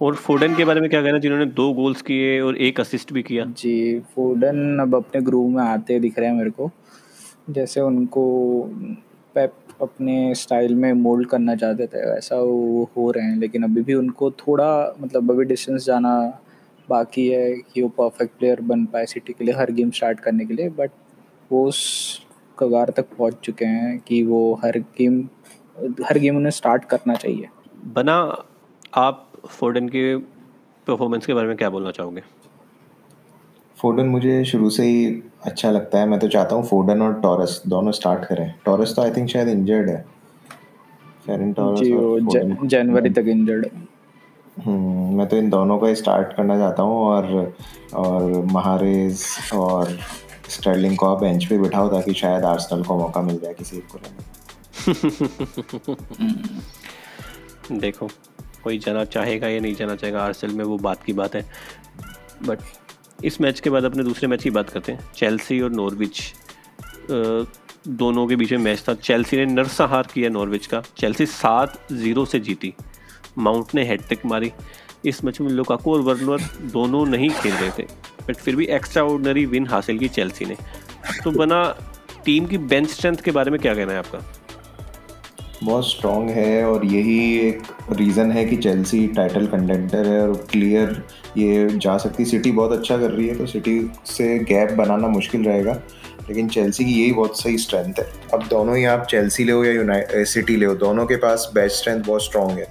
और 0.00 0.14
फोडन 0.16 0.54
के 0.56 0.64
बारे 0.64 0.80
में 0.80 0.88
क्या 0.90 1.02
कहना 1.02 1.18
जिन्होंने 1.18 1.46
दो 1.46 1.72
गोल्स 1.72 2.02
किए 2.02 2.40
और 2.40 2.56
एक 2.58 2.80
असिस्ट 2.80 3.12
भी 3.12 3.22
किया? 3.22 3.44
जी 3.58 3.98
फोडन 4.14 4.78
अब 4.82 4.94
अपने 4.94 5.20
ग्रूव 5.22 5.48
में 5.48 5.62
आते 5.62 5.98
दिख 6.00 6.18
रहे 6.18 6.28
हैं 6.28 6.36
मेरे 6.36 6.50
को। 6.50 6.70
जैसे 7.50 7.80
उनको 7.80 8.24
पेप 9.34 9.52
अपने 9.82 10.34
स्टाइल 10.34 10.74
में 10.74 10.92
मोल्ड 10.92 11.28
करना 11.28 11.54
चाहते 11.56 11.86
थे 11.86 12.10
वैसा 12.10 12.36
वो 12.36 12.90
हो 12.96 13.10
रहे 13.10 13.24
हैं। 13.24 13.36
लेकिन 13.36 13.62
अभी 13.62 13.82
भी 13.82 13.94
उनको 13.94 14.30
थोड़ा 14.30 14.94
मतलब 15.00 15.30
अभी 15.30 15.44
डिस्टेंस 15.44 15.84
जाना 15.84 16.38
बाकी 16.88 17.28
है 17.28 17.52
कि 17.74 17.82
वो 17.82 17.88
परफेक्ट 17.88 18.38
प्लेयर 18.38 18.60
बन 18.60 18.84
पाए 18.84 19.06
सिटी 19.06 19.32
के 19.32 19.44
लिए, 19.44 19.54
हर 19.54 19.70
गेम 19.70 19.90
स्टार्ट 19.90 20.20
करने 20.20 20.44
के 20.44 20.54
लिए। 20.54 20.68
बट 20.68 20.90
वो 21.52 21.66
उस 21.68 22.26
कगार 22.58 22.90
तक 22.90 23.06
पहुँच 23.18 23.34
चुके 23.44 23.64
हैं 23.64 23.98
कि 23.98 24.22
वो 24.22 24.60
हर 24.64 24.78
गेम 24.78 25.28
हर 26.04 26.18
गेम 26.18 26.36
उन्हें 26.36 26.50
स्टार्ट 26.50 26.84
करना 26.84 27.14
चाहिए। 27.14 27.48
बना, 27.84 28.44
आप 28.94 29.32
फोर्डन 29.46 29.88
के 29.88 30.16
परफॉर्मेंस 30.86 31.26
के 31.26 31.34
बारे 31.34 31.48
में 31.48 31.56
क्या 31.56 31.70
बोलना 31.70 31.90
चाहोगे? 31.90 32.22
फोर्डन 33.82 34.06
मुझे 34.06 34.44
शुरू 34.44 34.70
से 34.70 34.84
ही 34.86 35.22
अच्छा 35.44 35.70
लगता 35.70 35.98
है। 35.98 36.06
मैं 36.08 36.18
तो 36.20 36.28
चाहता 36.28 36.56
हूँ 36.56 36.64
फोर्डन 36.66 37.02
और 37.02 37.20
टॉरस 37.20 37.62
दोनों 37.68 37.92
स्टार्ट 37.92 38.24
करें। 38.24 38.54
टॉरस 38.64 38.94
तो 38.96 39.02
आई 39.02 39.10
थिंक 39.10 39.28
शायद 39.30 39.48
इंजर्ड 39.48 39.90
है। 39.90 40.04
फेरन 41.26 41.52
टॉरस 41.52 41.80
जनवरी 42.66 43.10
तक 43.10 43.24
इंजर्ड 43.28 43.66
हम्म, 44.56 45.16
मैं 45.18 45.26
तो 45.28 45.36
इन 45.36 45.50
दोनों 45.50 45.78
का 45.78 45.94
स्टार्ट 45.94 46.32
करना 46.36 46.58
चाहता 46.58 46.82
हूँ 46.82 47.02
और 47.02 47.54
और 47.94 48.22
महारेज 48.52 49.24
और 49.54 49.98
स्टर्लिंग 50.48 50.96
को 50.96 51.06
आप 51.06 51.20
बेंच 51.20 51.44
पे 51.44 51.58
बिठाओ 51.58 51.88
ताकि 51.88 52.12
शायद 52.14 52.44
आर्सेनल 52.44 52.82
को 52.84 52.98
मौका 52.98 53.22
मिल 53.22 53.38
जाए 53.38 53.54
किसी 53.54 53.82
को 53.92 53.98
देखो 57.78 58.08
कोई 58.64 58.78
जाना 58.78 59.04
चाहेगा 59.04 59.48
या 59.48 59.60
नहीं 59.60 59.74
जाना 59.74 59.94
चाहेगा 59.94 60.22
आरसेल 60.22 60.54
में 60.54 60.64
वो 60.64 60.78
बात 60.78 61.02
की 61.02 61.12
बात 61.12 61.34
है। 61.34 61.44
बट 62.46 62.58
इस 63.24 63.40
मैच 63.40 63.60
के 63.60 63.70
बाद 63.70 63.84
अपने 63.84 64.02
दूसरे 64.04 64.28
मैच 64.28 64.42
की 64.42 64.50
बात 64.50 64.70
करते 64.70 64.92
हैं। 64.92 65.10
चेल्सी 65.16 65.60
और 65.60 65.70
नॉर्विच 65.70 66.20
दोनों 67.88 68.26
के 68.26 68.36
बीच 68.36 68.52
में 68.52 68.58
मैच 68.58 68.84
था। 68.88 68.94
चेल्सी 68.94 69.36
ने 69.36 69.44
नरसंहार 69.46 70.08
किया 70.14 70.28
नॉर्विच 70.30 70.66
का। 70.66 70.82
चेल्सी 70.98 71.26
सात 71.26 71.78
ज़ीरो 71.92 72.24
से 72.24 72.40
जीती। 72.40 72.72
माउंट 73.38 73.74
ने 73.74 73.84
हेड 73.84 74.00
हैट्रिक 74.00 74.26
मारी। 74.26 74.52
इस 75.04 75.22
मैच 75.24 75.40
में 75.40 75.50
लुकाकू 75.50 75.92
और 75.94 76.00
वर्नर 76.00 76.42
दोनों 76.62 77.04
नहीं 77.06 77.30
खेल 77.30 77.52
रहे 77.52 77.70
थे, 77.78 77.86
बट 78.28 78.36
फिर 78.36 78.56
भी 78.56 78.64
एक्स्ट्रा 78.66 79.02
ऑर्डनरी 79.04 79.44
विन 79.46 79.66
हासिल 79.66 79.98
की 79.98 80.08
चेल्सी 80.08 80.44
ने। 80.44 80.56
तो 81.24 81.30
बना, 81.30 81.62
टीम 82.24 82.46
की 82.46 82.58
बेंच 82.58 82.88
स्ट्रेंथ 82.88 83.16
के 83.16 83.30
बारे 83.30 83.50
में 83.50 83.58
क्या 83.60 83.74
कहना 83.74 83.92
है 83.92 83.98
आपका? 83.98 84.18
बहुत 85.62 85.88
स्ट्रॉन्ग 85.88 86.30
है 86.30 86.64
और 86.64 86.84
यही 86.86 87.18
एक 87.38 87.62
रीज़न 87.92 88.30
है 88.32 88.44
कि 88.44 88.56
चेल्सी 88.56 89.06
टाइटल 89.08 89.46
कंटेंटर 89.46 90.06
है 90.06 90.20
और 90.20 90.46
क्लियर 90.50 91.02
ये 91.36 91.68
जा 91.74 91.96
सकती 91.98 92.24
सिटी 92.24 92.52
बहुत 92.52 92.72
अच्छा 92.72 92.96
कर 92.98 93.10
रही 93.10 93.26
है 93.28 93.34
तो 93.34 93.46
सिटी 93.46 93.80
से 94.06 94.38
गैप 94.44 94.72
बनाना 94.72 95.08
मुश्किल 95.08 95.44
रहेगा। 95.44 95.72
लेकिन 96.28 96.48
चेल्सी 96.48 96.84
की 96.84 96.92
यही 96.92 97.12
बहुत 97.12 97.40
सही 97.40 97.58
स्ट्रेंथ 97.58 97.98
है। 97.98 98.06
अब 98.34 98.46
दोनों 98.48 98.76
ही 98.76 98.84
आप 98.86 99.06
चेल्सी 99.10 99.44
ले 99.44 99.52
हो 99.52 99.64
या 99.64 100.24
सिटी 100.24 100.56
ले 100.56 100.66
हो, 100.66 100.74
दोनों 100.76 101.06
के 101.06 101.16
पास 101.16 101.50
बेस्ट 101.54 101.76
स्ट्रेंथ 101.76 102.04
बहुत 102.04 102.24
स्ट्रॉन्ग 102.24 102.58
है। 102.58 102.66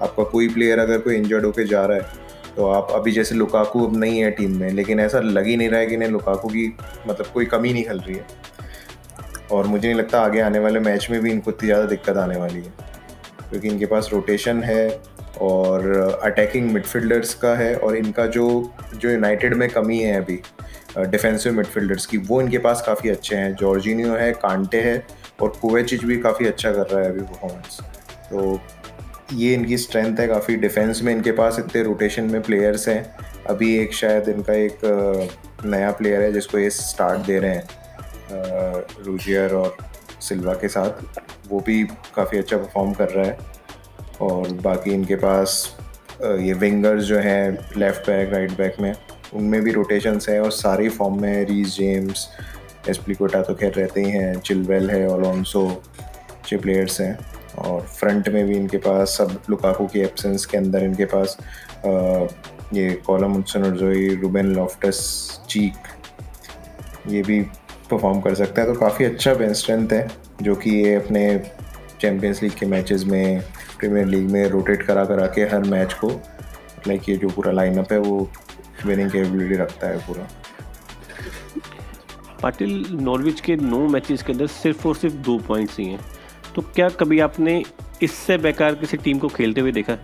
आपका 0.00 0.24
कोई 0.24 0.48
प्लेयर 0.48 0.78
अगर 0.78 0.98
कोई 0.98 1.16
इंजर्ड 1.16 1.44
होकर 1.44 1.66
जा 1.66 1.84
रहा 1.86 1.96
है 1.96 2.20
तो 2.56 2.66
आप 2.66 2.88
अभी 2.92 3.12
जैसे 3.12 3.34
लुकाकू 3.34 3.84
अब 3.86 3.96
नहीं 3.96 4.18
है 4.20 4.30
टीम 4.30 4.56
में, 4.56 4.70
लेकिन 4.70 5.00
ऐसा 5.00 5.20
लग 5.20 5.46
ही 5.46 5.56
नहीं 5.56 5.68
रहा 5.68 5.80
है 5.80 5.86
कि 5.86 5.94
इन्हें 5.94 6.08
लुकाकू 6.10 6.48
की 6.48 6.66
मतलब 7.08 7.26
कोई 7.26 7.44
कमी 7.46 7.72
नहीं 7.72 7.84
खल 7.84 7.98
रही 7.98 8.14
है। 8.14 8.26
और 9.52 9.66
मुझे 9.66 9.86
नहीं 9.88 9.98
लगता 9.98 10.20
आगे 10.20 10.40
आने 10.40 10.58
वाले 10.58 10.80
मैच 10.80 11.06
में 11.10 11.20
भी 11.20 11.30
इनको 11.30 11.50
इतनी 11.50 11.68
ज़्यादा 11.68 11.86
दिक्कत 11.86 12.16
आने 12.16 12.36
वाली 12.36 12.58
है। 12.58 12.72
क्योंकि 13.50 13.68
इनके 13.68 13.86
पास 13.86 14.08
रोटेशन 14.12 14.62
है 14.62 14.88
और 15.40 16.20
अटैकिंग 16.24 16.70
मिडफील्डर्स 16.72 17.34
का 17.34 17.54
है 17.56 17.74
और 17.76 17.96
इनका 17.96 18.26
जो 18.28 18.46
जो 18.94 19.10
यूनाइटेड 19.10 19.54
में 19.54 19.68
कमी 19.70 19.98
है 20.00 20.16
अभी 20.16 20.40
डिफेंसिव 20.98 21.52
मिडफील्डर्स 21.52 22.06
की, 22.06 22.16
वो 22.18 22.40
इनके 22.40 22.58
पास 22.58 22.82
काफ़ी 22.86 23.10
अच्छे 23.10 23.36
हैं। 23.36 23.54
जॉर्जिनियो 23.56 24.14
है 24.14 24.30
कांटे 24.34 24.80
है 24.80 25.02
और 25.40 25.48
कोवेचिच 25.60 26.04
भी 26.04 26.16
काफ़ी 26.20 26.46
अच्छा 26.46 26.72
कर 26.72 26.86
रहा 26.86 27.02
है 27.02 27.10
अभी 27.10 27.20
परफॉर्मेंस 27.22 27.80
तो 28.30 28.60
ये 29.34 29.52
इनकी 29.54 29.76
स्ट्रेंथ 29.78 30.18
है 30.18 30.26
काफ़ी। 30.28 30.56
डिफेंस 30.58 31.02
में 31.02 31.12
इनके 31.12 31.32
पास 31.32 31.58
इतने 31.58 31.82
रोटेशन 31.82 32.30
में 32.30 32.40
प्लेयर्स 32.42 32.88
हैं। 32.88 33.04
अभी 33.50 33.76
एक 33.76 33.94
शायद 33.94 34.28
इनका 34.28 34.52
एक 34.54 34.78
नया 35.64 35.90
प्लेयर 35.92 36.22
है 36.22 36.32
जिसको 36.32 36.58
ये 36.58 36.70
स्टार्ट 36.70 37.26
दे 37.26 37.38
रहे 37.38 37.50
हैं। 37.50 37.64
रूजियर 38.32 39.54
और 39.54 39.76
सिल्वा 40.20 40.54
के 40.54 40.68
साथ, 40.68 41.02
वो 41.48 41.60
भी 41.60 41.82
काफ़ी 42.16 42.38
अच्छा 42.38 42.56
परफॉर्म 42.56 42.92
कर 42.92 43.08
रहा 43.08 43.26
है। 43.26 43.38
और 44.20 44.52
बाकी 44.62 44.90
इनके 44.90 45.16
पास 45.16 45.76
ये 46.22 46.52
विंगर्स 46.54 47.04
जो 47.04 47.18
हैं 47.18 47.58
लेफ़्ट 47.76 48.06
बैक 48.06 48.32
राइट 48.32 48.56
बैक 48.56 48.76
में, 48.80 48.94
उनमें 49.34 49.60
भी 49.62 49.70
रोटेशंस 49.72 50.28
हैं 50.28 50.40
और 50.40 50.50
सारे 50.52 50.88
फॉर्म 50.88 51.20
में 51.22 51.44
रीस 51.46 51.76
जेम्स 51.76 52.28
एस्प्लिकोटा 52.88 53.42
तो 53.42 53.54
खैर 53.54 53.72
रहते 53.72 54.00
ही 54.00 54.10
हैं 54.10 54.38
चिलवेल 54.40 54.90
है 54.90 55.06
ओलोंसो 55.08 55.66
अच्छे 55.68 56.56
प्लेयर्स 56.56 57.00
हैं। 57.00 57.18
और 57.58 57.80
फ्रंट 57.80 58.28
में 58.28 58.44
भी 58.46 58.56
इनके 58.56 58.76
पास, 58.78 59.08
सब 59.08 59.38
लुकाकू 59.50 59.86
की 59.86 60.00
एब्सेंस 60.00 60.44
के 60.46 60.56
अंदर 60.58 60.84
इनके 60.84 61.04
पास 61.14 61.36
ये 62.74 62.90
कॉलम 63.06 63.36
उत्सन 63.36 63.64
और 63.64 63.76
जोई 63.76 64.08
रूबेन 64.16 64.54
लॉफ्टस 64.54 65.00
चीक 65.48 65.74
ये 67.08 67.22
भी 67.22 67.40
परफॉर्म 67.92 68.20
कर 68.20 68.34
सकता 68.34 68.62
है। 68.62 68.66
तो 68.66 68.78
काफ़ी 68.80 69.04
अच्छा 69.04 69.34
बेंच 69.34 69.56
स्ट्रेंथ 69.56 69.92
है 69.92 70.06
जो 70.42 70.54
कि 70.54 70.70
ये 70.76 70.94
अपने 70.94 71.26
चैम्पियंस 72.00 72.42
लीग 72.42 72.52
के 72.52 72.66
मैचेस 72.66 73.04
में 73.04 73.40
प्रीमियर 73.78 74.06
लीग 74.06 74.30
में 74.30 74.44
रोटेट 74.48 74.82
करा 74.82 75.04
करा 75.04 75.26
के 75.26 75.42
हर 75.46 75.64
मैच 75.70 75.92
को 75.94 76.08
लाइक 76.88 77.08
ये 77.08 77.16
जो 77.16 77.28
पूरा 77.28 77.52
लाइनअप 77.52 77.92
है 77.92 77.98
वो 77.98 78.16
विनिंग 78.86 79.10
कैपेबिलिटी 79.10 79.56
रखता 79.56 79.88
है 79.88 79.98
पूरा। 80.06 80.28
पाटिल 82.42 82.84
नॉर्विच 83.00 83.40
के 83.40 83.56
नौ 83.56 83.78
मैचेस 83.88 84.22
के 84.22 84.32
अंदर 84.32 84.46
सिर्फ़ 84.52 84.86
और 84.88 84.96
सिर्फ़ 84.96 85.14
दो 85.26 85.38
पॉइंट्स 85.38 85.78
ही 85.78 85.86
हैं। 85.86 86.00
तो 86.54 86.62
क्या 86.74 86.88
कभी 87.00 87.20
आपने 87.20 87.62
इससे 88.02 88.38
बेकार 88.38 88.74
किसी 88.74 88.96
टीम 88.96 89.18
को 89.18 89.28
खेलते 89.28 89.60
हुए 89.60 89.72
देखा? 89.72 89.96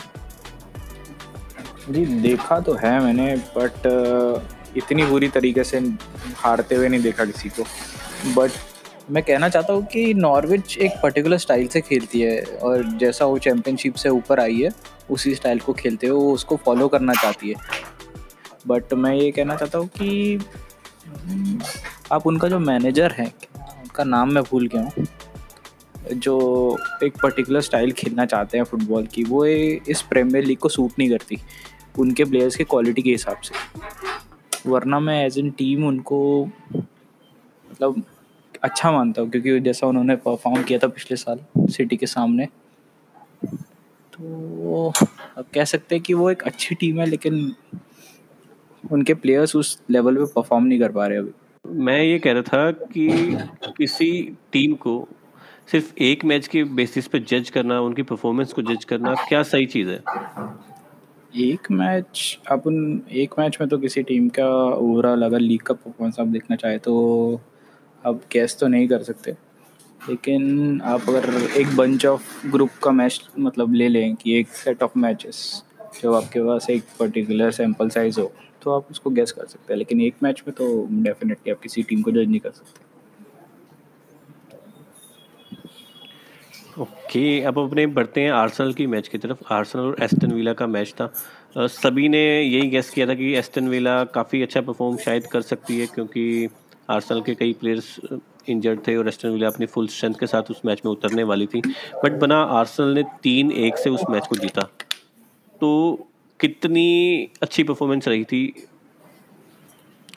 जी 1.91 2.05
देखा 2.23 2.61
तो 2.61 2.75
है 2.75 2.99
मैंने 3.01 3.35
बट 3.57 3.87
इतनी 4.77 5.05
बुरी 5.05 5.29
तरीके 5.29 5.65
से 5.65 5.81
हारते 6.37 6.75
हुए 6.75 6.89
नहीं 6.89 7.01
देखा 7.03 7.25
किसी 7.25 7.49
को। 7.49 7.65
बट 8.35 8.51
मैं 9.11 9.23
कहना 9.23 9.49
चाहता 9.49 9.73
हूँ 9.73 9.85
कि 9.87 10.13
नॉर्विच 10.15 10.77
एक 10.79 10.93
पर्टिकुलर 11.03 11.39
स्टाइल 11.39 11.67
से 11.69 11.81
खेलती 11.81 12.21
है 12.21 12.41
और 12.63 12.83
जैसा 12.99 13.25
वो 13.25 13.39
चैम्पियनशिप 13.39 13.95
से 13.95 14.09
ऊपर 14.09 14.41
आई 14.41 14.57
है 14.57 14.71
उसी 15.11 15.35
स्टाइल 15.35 15.61
को 15.61 15.73
खेलते 15.73 16.07
हुए 16.07 16.19
वो 16.19 16.33
उसको 16.33 16.57
फॉलो 16.57 16.89
करना 16.89 17.13
चाहती 17.13 17.49
है। 17.49 17.55
बट 18.67 18.93
मैं 18.95 19.15
ये 19.15 19.31
कहना 19.31 19.57
चाहता 19.57 19.79
हूँ 19.79 19.89
कि 19.89 20.39
हम्म, 21.07 21.61
आप 22.13 22.27
उनका 22.27 22.49
जो 22.49 22.59
मैनेजर 22.59 23.13
है 23.13 23.27
उनका 23.57 24.05
नाम 24.05 24.33
मैं 24.33 24.43
भूल 24.43 24.67
गया 24.75 24.83
हूँ 24.83 25.07
जो 26.15 26.37
एक 27.05 27.17
पर्टिकुलर 27.23 27.61
स्टाइल 27.61 27.93
खेलना 27.93 28.25
चाहते 28.27 28.59
हैं 28.59 28.65
फुटबॉल 28.65 29.07
की 29.07 29.25
वो 29.25 29.45
इस 29.45 30.03
प्रीमियर 30.11 30.45
लीग 30.45 30.59
को 30.59 30.69
सूट 30.69 30.93
नहीं 30.99 31.09
करती 31.11 31.39
उनके 31.99 32.25
प्लेयर्स 32.25 32.57
की 32.57 32.65
क्वालिटी 32.65 33.03
के 33.03 33.11
हिसाब 33.11 33.41
से। 33.45 33.55
वरना 34.67 35.01
मैं 35.01 35.25
एज 35.25 35.39
एन 35.39 35.51
टीम 35.59 35.87
उनको 35.87 36.21
मतलब 36.75 38.03
अच्छा 38.63 38.91
मानता 38.93 39.23
हूँ, 39.23 39.31
क्योंकि 39.31 39.59
जैसा 39.61 39.87
उन्होंने 39.87 40.17
परफॉर्म 40.19 40.63
किया 40.63 40.79
था 40.79 40.89
पिछले 40.89 41.17
साल 41.17 41.41
सिटी 41.71 41.97
के 41.97 42.07
सामने 42.07 42.47
तो 44.15 44.93
अब 45.39 45.45
कह 45.55 45.65
सकते 45.65 45.95
हैं 45.95 46.03
कि 46.05 46.15
वो 46.15 46.31
एक 46.31 46.43
अच्छी 46.43 46.75
टीम 46.75 47.01
है, 47.01 47.07
लेकिन 47.07 47.55
उनके 48.85 49.15
प्लेयर्स 49.15 49.55
उस 49.57 49.79
लेवल 49.91 50.17
पे 50.17 50.25
परफॉर्म 50.35 50.65
नहीं 50.65 50.79
कर 50.81 50.93
पा 50.93 51.07
रहे 51.07 51.19
अभी। 51.19 51.33
मैं 51.65 52.01
ये 52.03 52.19
कह 52.19 52.33
रहा 52.33 52.43
था 52.43 52.71
कि 52.71 53.09
किसी 53.77 54.11
टीम 54.53 54.75
को 54.77 55.07
सिर्फ़ 55.71 55.93
एक 56.03 56.25
मैच 56.25 56.47
के 56.49 56.63
बेसिस 56.65 57.07
पे 57.09 57.19
जज 57.21 57.51
करना, 57.51 57.81
उनकी 57.81 58.03
परफॉर्मेंस 58.03 58.53
को 58.53 58.63
जज 58.65 58.85
करना 58.85 59.15
क्या 59.29 59.43
सही 59.45 59.67
चीज़ 59.67 59.89
है? 59.89 60.03
एक 61.33 61.71
मैच 61.71 62.39
अपन 62.51 63.01
एक 63.13 63.35
मैच 63.39 63.57
में 63.61 63.69
तो 63.69 63.79
किसी 63.79 64.03
टीम 64.03 64.29
का 64.29 64.47
ओवरऑल 64.75 65.23
अगर 65.23 65.41
लीग 65.41 65.63
का 65.63 65.75
परफॉर्मेंस 65.75 66.19
आप 66.21 66.27
देखना 66.27 66.57
चाहे 66.57 66.79
तो 66.79 66.95
आप 68.05 68.21
कैस 68.33 68.57
तो 68.61 68.69
नहीं 68.69 68.89
कर 68.89 69.03
सकते। 69.03 69.33
लेकिन 70.09 70.81
आप 70.81 71.09
अगर 71.09 71.29
एक 71.59 71.77
बंच 71.77 72.07
ऑफ़ 72.07 72.47
ग्रुप 72.47 72.71
का 72.83 72.91
मैच 72.91 73.21
मतलब 73.39 73.75
ले 73.75 73.89
लें 73.89 74.15
कि 74.17 74.39
एक 74.39 74.49
सेट 74.55 74.83
ऑफ़ 74.83 74.99
मैचेस 74.99 75.45
जो 76.03 76.13
आपके 76.15 76.41
पास 76.41 76.71
एक 76.71 76.85
पर्टिकुलर 77.01 77.51
सैंपल 77.51 77.89
साइज़ 77.89 78.21
हो 78.21 78.31
तो 78.63 78.77
आप 78.77 78.91
उसको 78.91 79.11
गैस 79.11 79.33
कर 79.33 79.47
सकते 79.47 79.73
हैं। 79.73 79.79
लेकिन 79.79 80.01
एक 80.01 80.15
मैच 80.23 80.43
में 80.49 80.55
तो 80.57 80.87
डेफिनेटली 80.93 81.53
आप 81.53 81.61
किसी 81.61 81.83
टीम 81.83 82.03
को 82.03 82.11
जज 82.11 82.29
नहीं 82.29 82.41
कर 82.41 82.51
सकते। 82.51 82.87
ओके, 86.79 87.41
अब 87.41 87.59
अपने 87.59 87.87
बढ़ते 87.87 88.21
हैं 88.21 88.31
आर्सेनल 88.33 88.73
की 88.73 88.87
मैच 88.87 89.09
की 89.09 89.19
तरफ़। 89.19 89.53
आर्सेनल 89.53 89.85
और 89.85 89.97
एस्टन 90.03 90.33
विला 90.33 90.53
का 90.53 90.67
मैच 90.67 90.95
था। 91.01 91.11
सभी 91.57 92.09
ने 92.09 92.21
यही 92.43 92.69
गेस 92.71 92.91
किया 92.91 93.07
था 93.07 93.15
कि 93.15 93.33
एस्टन 93.37 93.69
विला 93.69 94.03
काफ़ी 94.05 94.43
अच्छा 94.43 94.61
परफॉर्म 94.61 94.97
शायद 94.97 95.27
कर 95.27 95.43
सकती 95.43 95.79
है, 95.81 95.87
क्योंकि 95.87 96.49
आर्सेनल 96.91 97.21
के 97.21 97.35
कई 97.35 97.53
प्लेयर्स 97.53 97.99
इंजर्ड 98.49 98.81
थे 98.87 98.97
और 98.97 99.09
एस्टन 99.09 99.29
विला 99.29 99.47
अपनी 99.47 99.67
फुल 99.67 99.89
स्ट्रेंथ 99.89 100.15
के 100.15 100.27
साथ 100.27 100.51
उस 100.51 100.61
मैच 100.67 100.83
में 100.85 100.93
उतरने 100.93 101.23
वाली 101.23 101.47
थी। 101.47 101.61
बट 102.05 102.19
बना 102.21 102.43
आर्सेनल 102.59 102.95
ने 102.95 103.03
तीन 103.23 103.53
एक 103.53 103.79
से 103.79 103.91
उस 103.91 104.05
मैच 104.11 104.27
को 104.27 104.37
जीता। 104.37 104.63
तो 105.61 106.09
कितनी 106.41 107.29
अच्छी 107.43 107.63
परफॉर्मेंस 107.63 108.09
रही 108.09 108.25
थी 108.25 108.69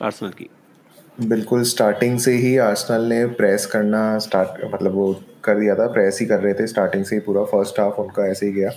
आर्सेनल 0.02 0.32
की? 0.32 0.48
बिल्कुल 1.20 1.62
स्टार्टिंग 1.64 2.18
से 2.18 2.36
ही 2.36 2.56
आर्सेनल 2.60 3.04
ने 3.04 3.24
प्रेस 3.34 3.66
करना 3.66 4.18
स्टार्ट 4.18 4.64
मतलब 4.74 4.92
वो 4.92 5.12
कर 5.44 5.58
दिया 5.58 5.74
था 5.74 5.86
प्रेस 5.86 6.18
ही 6.20 6.26
कर 6.26 6.40
रहे 6.40 6.54
थे 6.54 6.66
स्टार्टिंग 6.66 7.04
से 7.04 7.16
ही 7.16 7.20
पूरा 7.20 7.44
फ़र्स्ट 7.44 7.80
हाफ़ 7.80 8.00
उनका 8.00 8.26
ऐसे 8.26 8.46
ही 8.46 8.52
गया। 8.52 8.70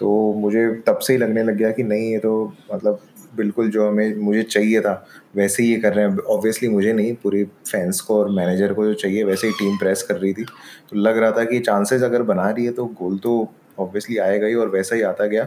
तो 0.00 0.32
मुझे 0.32 0.66
तब 0.86 0.98
से 0.98 1.12
ही 1.12 1.18
लगने 1.18 1.42
लग 1.42 1.56
गया 1.56 1.70
कि 1.70 1.82
नहीं, 1.82 2.10
ये 2.12 2.18
तो 2.18 2.52
मतलब 2.74 3.00
बिल्कुल 3.36 3.70
जो 3.70 3.88
हमें, 3.88 4.16
मुझे 4.16 4.42
चाहिए 4.42 4.80
था, 4.80 5.06
वैसे 5.36 5.62
ही 5.62 5.70
ये 5.70 5.80
कर 5.80 5.94
रहे 5.94 6.04
हैं। 6.04 6.18
ऑब्वियसली 6.18 6.68
मुझे 6.68 6.92
नहीं, 6.92 7.14
पूरी 7.14 7.44
फैंस 7.44 8.00
को 8.00 8.18
और 8.18 8.30
मैनेजर 8.30 8.72
को 8.72 8.84
जो 8.86 8.94
चाहिए, 8.94 9.24
वैसे 9.24 9.46
ही 9.46 9.52
टीम 9.52 9.76
प्रेस 9.76 10.02
कर 10.02 10.16
रही 10.16 10.32
थी। 10.32 10.44
तो 10.44 10.96
लग 10.96 11.18
रहा 11.18 11.30
था 11.30 11.44
कि 11.44 11.58
चांसेस 11.58 12.02
अगर 12.02 12.22
बना 12.22 12.48
रही 12.50 12.64
है 12.64 12.72
तो 12.72 12.84
गोल 12.84 13.18
तो 13.18 13.48
ऑब्वियसली 13.78 14.16
आएगा 14.16 14.46
ही 14.46 14.54
और 14.54 14.68
वैसा 14.68 14.96
ही 14.96 15.02
आता 15.02 15.26
गया। 15.26 15.46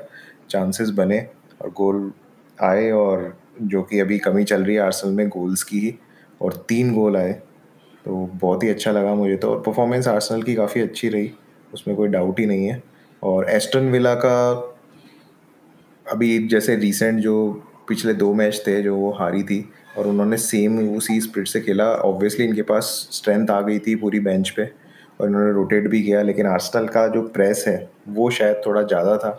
चांसेस 0.50 0.90
बने 0.90 1.20
और 1.62 1.70
गोल 1.70 2.12
आए 2.64 2.90
और 2.92 3.34
जो 3.62 3.82
कि 3.82 4.00
अभी 4.00 4.18
कमी 4.20 4.44
चल 4.44 4.64
रही 4.64 4.76
है 4.76 4.82
आर्सेनल 4.82 5.14
में 5.14 5.28
गोल्स 5.30 5.64
की 5.64 5.80
ही 5.80 5.94
और 6.42 6.66
तीन 6.70 6.94
गोल 6.94 7.18
आए। 7.18 7.42
तो 8.06 8.30
बहुत 8.34 8.64
ही 8.64 8.70
अच्छा 8.70 8.92
लगा 8.92 9.14
मुझे 9.16 9.36
तो। 9.36 9.50
और 9.50 9.62
परफॉर्मेंस 9.62 10.08
आर्सनल 10.08 10.42
की 10.44 10.56
काफ़ी 10.56 10.82
अच्छी 10.82 11.10
रही, 11.10 11.32
उसमें 11.74 11.96
कोई 11.98 12.08
डाउट 12.10 12.40
ही 12.40 12.46
नहीं 12.46 12.66
है। 12.68 12.82
और 13.24 13.50
एस्टन 13.50 13.90
विला 13.90 14.14
का 14.16 14.38
अभी 16.06 16.48
जैसे 16.48 16.76
रिसेंट 16.76 17.20
जो 17.20 17.50
पिछले 17.88 18.14
दो 18.14 18.34
मैच 18.34 18.62
थे, 18.68 18.82
जो 18.82 18.96
वो 18.96 19.12
हारी 19.12 19.44
थी, 19.44 19.66
और 19.98 20.08
उन्होंने 20.08 20.38
सेम 20.38 20.80
उसी 20.90 21.20
स्प्रिट 21.22 21.48
से 21.48 21.62
खेला। 21.62 21.86
ऑब्वियसली 21.86 22.46
इनके 22.46 22.62
पास 22.64 22.86
स्ट्रेंथ 23.12 23.50
आ 23.50 23.60
गई 23.62 23.80
थी 23.80 23.96
पूरी 23.96 24.20
बेंच 24.20 24.50
पे, 24.50 24.64
और 25.20 25.28
इन्होंने 25.28 25.52
रोटेट 25.52 25.88
भी 25.88 26.02
किया, 26.04 26.22
लेकिन 26.22 26.48
आर्सनल 26.48 26.88
का 26.88 27.08
जो 27.08 27.22
प्रेस 27.30 27.64
है, 27.68 27.90
वो 28.10 28.30
शायद 28.32 28.62
थोड़ा 28.66 28.82
ज़्यादा 28.84 29.18
था 29.18 29.38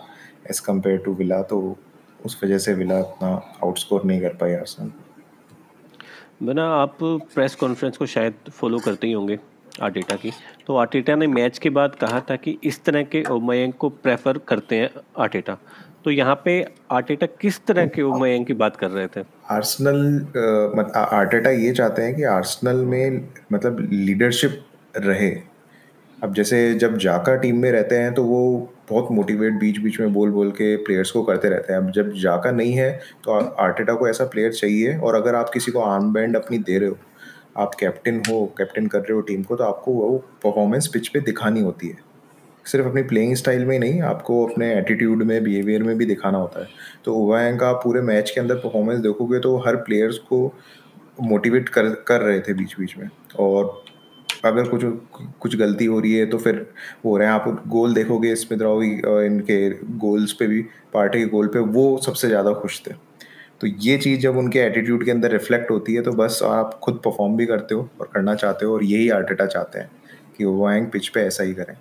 एज़ 0.50 0.60
कंपेयर 0.62 0.98
टू 0.98 1.14
विला 1.14 1.40
तो 1.42 1.76
उस 2.24 2.40
वजह 2.44 2.58
से 2.58 2.72
विला 2.74 2.98
उतना 3.00 3.28
आउटस्कोर 3.64 4.04
नहीं 4.04 4.20
कर 4.20 4.36
पाई 4.40 4.52
आर्सेनल 4.54 4.90
बना, 6.42 6.64
आप 6.66 6.96
प्रेस 7.34 7.54
कॉन्फ्रेंस 7.54 7.96
को 7.96 8.06
शायद 8.06 8.34
फॉलो 8.50 8.78
करते 8.78 9.06
ही 9.06 9.12
होंगे 9.12 9.38
आर्टेटा 9.82 10.16
की। 10.16 10.32
तो 10.66 10.76
आर्टेटा 10.76 11.14
ने 11.16 11.26
मैच 11.26 11.58
के 11.58 11.70
बाद 11.70 11.94
कहा 11.94 12.20
था 12.30 12.36
कि 12.36 12.56
इस 12.64 12.82
तरह 12.84 13.02
के 13.02 13.22
ओमयंक 13.30 13.76
को 13.76 13.88
प्रेफर 13.88 14.38
करते 14.38 14.76
हैं 14.76 14.90
आर्टेटा 15.18 15.56
तो 16.04 16.10
यहाँ 16.10 16.34
पे 16.44 16.54
आर्टेटा 16.90 17.26
किस 17.40 17.64
तरह 17.66 17.86
के 17.86 18.02
ओमयंक 18.02 18.46
की 18.46 18.54
बात 18.54 18.76
कर 18.76 18.90
रहे 18.90 19.06
थे? 19.06 19.22
आर्सेनल 19.50 20.92
आर्टेटा 20.96 21.50
ये 21.50 21.72
चाहते 21.72 22.02
हैं 22.02 22.14
कि 22.16 22.22
आर्सनल 22.24 22.84
में 22.84 23.28
मतलब 23.52 23.88
लीडरशिप 23.92 24.62
रहे। 24.96 25.30
अब 26.18 26.34
जैसे 26.34 26.74
जब 26.74 26.96
जाकर 26.98 27.38
टीम 27.38 27.58
में 27.58 27.70
रहते 27.72 27.98
हैं 27.98 28.12
तो 28.14 28.24
वो 28.24 28.71
बहुत 28.88 29.10
मोटिवेट 29.12 29.52
बीच 29.52 29.78
बीच 29.78 29.98
में 30.00 30.12
बोल 30.12 30.30
बोल 30.30 30.50
के 30.50 30.76
प्लेयर्स 30.76 31.10
को 31.10 31.22
करते 31.22 31.48
रहते 31.48 31.72
हैं। 31.72 31.80
अब 31.80 31.90
जब 31.90 32.12
जाका 32.12 32.50
नहीं 32.50 32.72
है 32.72 32.90
तो 33.24 33.32
आर्टेटा 33.32 33.94
को 33.94 34.08
ऐसा 34.08 34.24
प्लेयर 34.24 34.52
चाहिए 34.52 34.96
और 34.96 35.14
अगर 35.14 35.34
आप 35.34 35.50
किसी 35.54 35.72
को 35.72 35.80
आर्म 35.80 36.12
बैंड 36.12 36.36
अपनी 36.36 36.58
दे 36.60 36.78
रहे 36.78 36.88
हो, 36.88 36.96
आप 37.56 37.74
कैप्टन 37.80 38.22
हो 38.28 38.44
कैप्टन 38.58 38.86
कर 38.86 38.98
रहे 38.98 39.12
हो 39.12 39.20
टीम 39.20 39.42
को 39.42 39.56
तो 39.56 39.64
आपको 39.64 39.92
वो 39.92 40.16
परफॉर्मेंस 40.44 40.86
पिच 40.86 41.08
पे 41.08 41.20
दिखानी 41.20 41.60
होती 41.60 41.88
है। 41.88 42.10
सिर्फ़ 42.64 42.86
अपनी 42.86 43.02
प्लेइंग 43.02 43.34
स्टाइल 43.36 43.64
में 43.66 43.72
ही 43.72 43.78
नहीं, 43.78 44.00
आपको 44.02 44.44
अपने 44.46 44.72
एटीट्यूड 44.74 45.22
में 45.22 45.42
बिहेवियर 45.44 45.82
में 45.82 45.96
भी 45.98 46.06
दिखाना 46.06 46.38
होता 46.38 46.60
है। 46.60 46.68
तो 47.04 47.14
ओवैंग 47.16 47.58
का 47.60 47.72
पूरे 47.74 48.00
मैच 48.02 48.30
के 48.30 48.40
अंदर 48.40 48.54
परफॉर्मेंस 48.56 49.00
देखोगे 49.00 49.38
तो 49.38 49.56
हर 49.66 49.76
प्लेयर्स 49.78 50.18
को 50.28 50.46
मोटिवेट 51.22 51.68
कर 51.68 51.88
कर 52.06 52.20
रहे 52.20 52.40
थे 52.40 52.54
बीच 52.54 52.74
बीच 52.80 52.96
में। 52.98 53.08
और 53.38 53.81
अगर 54.44 54.68
कुछ 54.68 54.82
कुछ 55.40 55.56
गलती 55.56 55.84
हो 55.84 55.98
रही 56.00 56.12
है 56.14 56.26
तो 56.26 56.38
फिर 56.38 56.66
हो 57.04 57.16
रहे 57.16 57.26
हैं। 57.28 57.34
आप 57.34 57.62
गोल 57.68 57.94
देखोगे 57.94 58.34
स्मिथ 58.36 58.62
राव 58.62 58.82
इनके 58.82 59.68
गोल्स 59.98 60.32
पे 60.32 60.46
भी 60.46 60.60
पार्टी 60.94 61.18
के 61.18 61.26
गोल 61.26 61.48
पे 61.48 61.58
वो 61.76 61.84
सबसे 62.06 62.28
ज़्यादा 62.28 62.52
खुश 62.54 62.80
थे। 62.86 62.94
तो 63.60 63.66
ये 63.66 63.96
चीज़ 63.98 64.20
जब 64.20 64.36
उनके 64.36 64.58
एटीट्यूड 64.58 65.04
के 65.04 65.10
अंदर 65.10 65.30
रिफ्लेक्ट 65.30 65.70
होती 65.70 65.94
है 65.94 66.02
तो 66.02 66.12
बस 66.12 66.40
आप 66.44 66.78
खुद 66.82 67.00
परफॉर्म 67.04 67.36
भी 67.36 67.46
करते 67.46 67.74
हो 67.74 67.88
और 68.00 68.10
करना 68.14 68.34
चाहते 68.34 68.66
हो 68.66 68.74
और 68.74 68.84
यही 68.84 69.08
आर्टेटा 69.10 69.46
चाहते 69.46 69.78
हैं 69.78 69.90
कि 70.38 70.44
वो 70.44 70.66
आएंग 70.66 70.86
पिच 70.86 71.08
पे 71.08 71.20
ऐसा 71.20 71.44
ही 71.44 71.54
करें। 71.54 71.76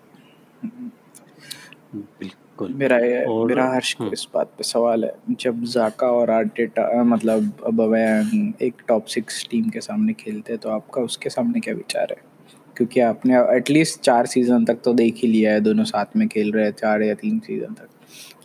बिल्कुल। 1.95 2.73
मेरा 2.73 2.97
और- 3.31 3.47
मेरा 3.49 3.65
हर्ष 3.73 3.93
को 3.93 4.03
हम्म। 4.03 4.13
इस 4.13 4.27
बात 4.33 4.51
पे 4.57 4.63
सवाल 4.63 5.05
है 5.05 5.13
जब 5.39 5.63
जाका 5.65 6.07
और 6.11 6.29
आर्टेटा 6.29 7.03
मतलब 7.03 7.51
अबवैन 7.67 8.53
एक 8.61 8.81
टॉप 8.87 9.05
सिक्स 9.05 9.45
टीम 9.51 9.69
के 9.69 9.81
सामने 9.81 10.13
खेलते 10.13 10.53
हैं 10.53 10.59
तो 10.61 10.69
आपका 10.69 11.01
उसके 11.01 11.29
सामने 11.29 11.59
क्या 11.59 11.73
विचार 11.73 12.07
है? 12.11 12.30
क्योंकि 12.81 12.99
आपने 12.99 13.39
एटलीस्ट 13.55 13.99
चार 13.99 14.25
सीज़न 14.25 14.63
तक 14.65 14.77
तो 14.85 14.93
देख 14.93 15.15
ही 15.15 15.27
लिया 15.27 15.51
है 15.53 15.59
दोनों 15.61 15.83
साथ 15.83 16.15
में 16.17 16.27
खेल 16.27 16.51
रहे 16.51 16.63
हैं 16.65 16.71
चार 16.71 17.01
या 17.01 17.13
तीन 17.13 17.39
सीज़न 17.39 17.73
तक। 17.73 17.87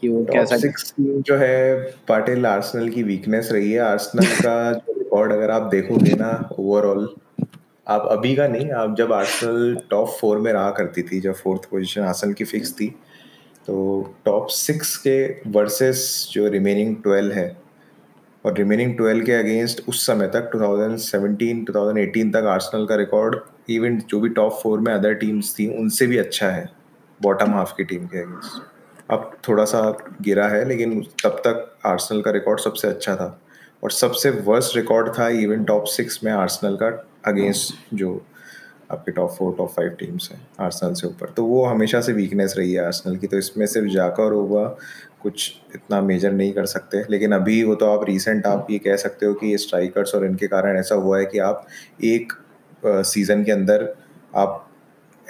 कि 0.01 0.09
वो 0.09 0.25
कैसा 0.33 0.57
सिक्स 0.57 0.93
टीम 0.97 1.23
जो 1.23 1.37
है 1.37 1.75
पाटिल 2.09 2.47
आर्सेनल 2.47 2.89
की 2.89 3.03
वीकनेस 3.03 3.49
रही 3.53 3.73
है। 3.73 3.79
आर्सेनल 3.79 4.27
का 4.27 4.73
जो 4.73 4.99
रिकॉर्ड 4.99 5.33
अगर 5.33 5.51
आप 5.51 5.63
देखोगे 5.63 6.15
ना 6.15 6.51
ओवरऑल 6.59 7.09
आप 7.89 8.09
अभी 8.11 8.35
का 8.37 8.49
नहीं 8.49 8.71
आप 8.73 8.97
जब 8.99 9.13
आर्सेनल 9.13 9.77
टॉप 9.91 10.17
फोर 10.21 10.39
में 10.39 10.53
रहा 10.53 10.71
करती 10.71 11.03
थी 11.03 11.21
जब 11.21 11.35
फोर्थ 11.35 11.69
पोजीशन 11.71 12.03
आर्सेनल 12.03 12.33
की 12.33 12.45
फिक्स 12.45 12.73
थी 12.73 12.95
तो 13.67 14.15
टॉप 14.25 14.47
सिक्स 14.49 14.97
के 14.97 15.19
वर्सेस 15.51 16.29
जो 16.33 16.49
रिमेनिंग 16.49 16.97
ट्वेल्व 16.97 17.33
है 17.33 17.49
और 18.45 18.59
रिमेनिंग 18.59 18.97
ट्वेल्व 18.97 19.25
के 19.25 19.33
अगेंस्ट 19.33 19.83
उस 19.89 20.07
समय 20.07 20.27
तक 20.27 20.51
2017 20.57 21.65
2018 21.71 22.33
तक 22.33 22.47
आर्सेनल 22.49 22.87
का 22.87 22.97
रिकॉर्ड 22.97 23.37
इवन 23.69 23.99
जो 24.01 24.21
भी 24.21 24.29
टॉप 24.29 24.59
फोर 24.63 24.81
में 24.81 24.93
अदर 24.93 25.15
टीम्स 25.15 25.55
थी, 25.59 25.67
उनसे 25.79 26.07
भी 26.07 26.19
अच्छा 26.19 26.49
है 26.49 26.69
बॉटम 27.21 27.55
हाफ़ 27.55 27.73
की 27.77 27.85
टीम 27.85 28.07
के 28.07 28.19
अगेंस्ट 28.19 28.63
अब 29.11 29.31
थोड़ा 29.49 29.65
सा 29.65 29.81
गिरा 30.23 30.47
है, 30.49 30.65
लेकिन 30.65 31.01
तब 31.25 31.41
तक 31.47 31.77
आर्सनल 31.87 32.21
का 32.23 32.31
रिकॉर्ड 32.31 32.61
सबसे 32.61 32.89
अच्छा 32.89 33.15
था। 33.17 33.39
और 33.85 33.91
सबसे 33.91 34.31
वर्स्ट 34.47 34.77
रिकॉर्ड 34.77 35.09
था 35.19 35.29
इवन 35.41 35.65
टॉप 35.65 35.85
सिक्स 35.87 36.19
में 36.25 36.31
आर्सनल 36.33 36.77
का 36.77 36.87
अगेंस्ट 37.27 37.95
जो 37.95 38.11
आपके 38.93 39.13
top 39.13 39.31
four 39.31 39.55
top 39.59 39.71
five 39.71 39.91
teams 39.91 40.31
हैं 40.33 40.41
आर्सनल 40.61 40.93
से 40.95 41.07
ऊपर। 41.07 41.31
तो 41.37 41.45
वो 41.45 41.65
हमेशा 41.65 42.01
से 42.01 42.13
वीकनेस 42.13 42.55
रही 42.59 42.73
है 42.73 42.85
आर्सनल 42.87 43.17
की 43.17 43.27
तो 43.27 43.39
इसमें 43.39 43.67
सिर्फ़ 43.67 43.89
जाका 43.89 44.23
और 44.23 44.35
ओवा 44.35 44.65
कुछ 45.23 45.53
इतना 45.75 46.01
मेजर 46.01 46.33
नहीं 46.33 46.53
कर 46.53 46.67
सकते। 46.67 47.03
लेकिन 47.11 47.33
अभी 47.33 47.63
वो 47.65 47.75
तो 47.75 47.87
आप 47.87 48.05
रीसेंट 48.09 48.47
आप 48.47 48.67
ये 48.71 48.79
कह 48.79 48.97
सकते 48.97 49.27
हो 49.27 49.35
कि 49.35 49.47
ये 49.47 49.59
स्ट्राइकर्स 49.59 50.15
और 50.15 50.25
इनके 50.27 50.47
कारण 50.47 50.79
ऐसा 50.79 50.95
हुआ 50.95 51.19
है 51.19 51.27
कि 51.27 51.39
आप 51.39 51.67
एक 52.05 52.33
सीज़न 52.83 53.45
के 53.45 53.53
अंदर 53.53 53.95
आप 54.37 54.63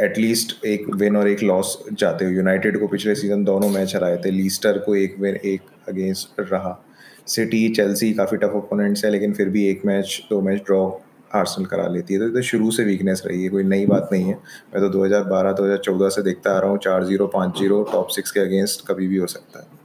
एटलीस्ट 0.01 0.65
एक 0.67 0.89
विन 0.95 1.17
और 1.17 1.29
एक 1.29 1.43
लॉस 1.43 1.79
जाते 1.93 2.25
हो। 2.25 2.31
यूनाइटेड 2.31 2.79
को 2.81 2.87
पिछले 2.89 3.15
सीज़न 3.15 3.45
दोनों 3.45 3.69
मैच 3.69 3.95
हराए 3.97 4.17
थे। 4.17 4.31
लीस्टर 4.31 4.79
को 4.79 4.97
एक 4.97 5.17
विन 5.21 5.37
एक 5.45 5.61
अगेंस्ट 5.89 6.41
रहा। 6.41 6.83
सिटी 7.27 7.69
चेल्सी 7.69 8.13
काफ़ी 8.13 8.37
टफ 8.37 8.53
ओपोनेंट्स 8.55 9.05
है 9.05 9.11
लेकिन 9.11 9.33
फिर 9.33 9.49
भी 9.49 9.67
एक 9.69 9.83
मैच 9.87 10.23
दो 10.31 10.41
मैच 10.41 10.63
ड्रॉ 10.63 10.91
आर्सेनल 11.35 11.67
करा 11.67 11.87
लेती 11.87 12.15
है। 12.15 12.21
तो, 12.21 12.29
तो 12.29 12.43
शुरू 12.43 12.71
से 12.71 12.85
वीकनेस 12.85 13.23
रही 13.27 13.43
है 13.43 13.49
कोई 13.49 13.63
नई 13.63 13.87
बात 13.87 14.09
नहीं 14.13 14.25
है। 14.25 14.35
मैं 14.75 14.81
तो 14.81 14.89
2012-2014 14.89 16.09
से 16.09 16.23
देखता 16.23 16.51
आ 16.51 16.59
रहा 16.59 16.71
हूँ। 16.71 16.79
चार 16.79 17.05
ज़ीरो 17.05 17.27
पाँच 17.27 17.59
ज़ीरो 17.59 17.83
टॉप 17.93 18.09
सिक्स 18.09 18.31
के 18.31 18.41
अगेंस्ट 18.41 18.87
कभी 18.89 19.07
भी 19.09 19.17
हो 19.17 19.27
सकता 19.27 19.61
है। 19.61 19.76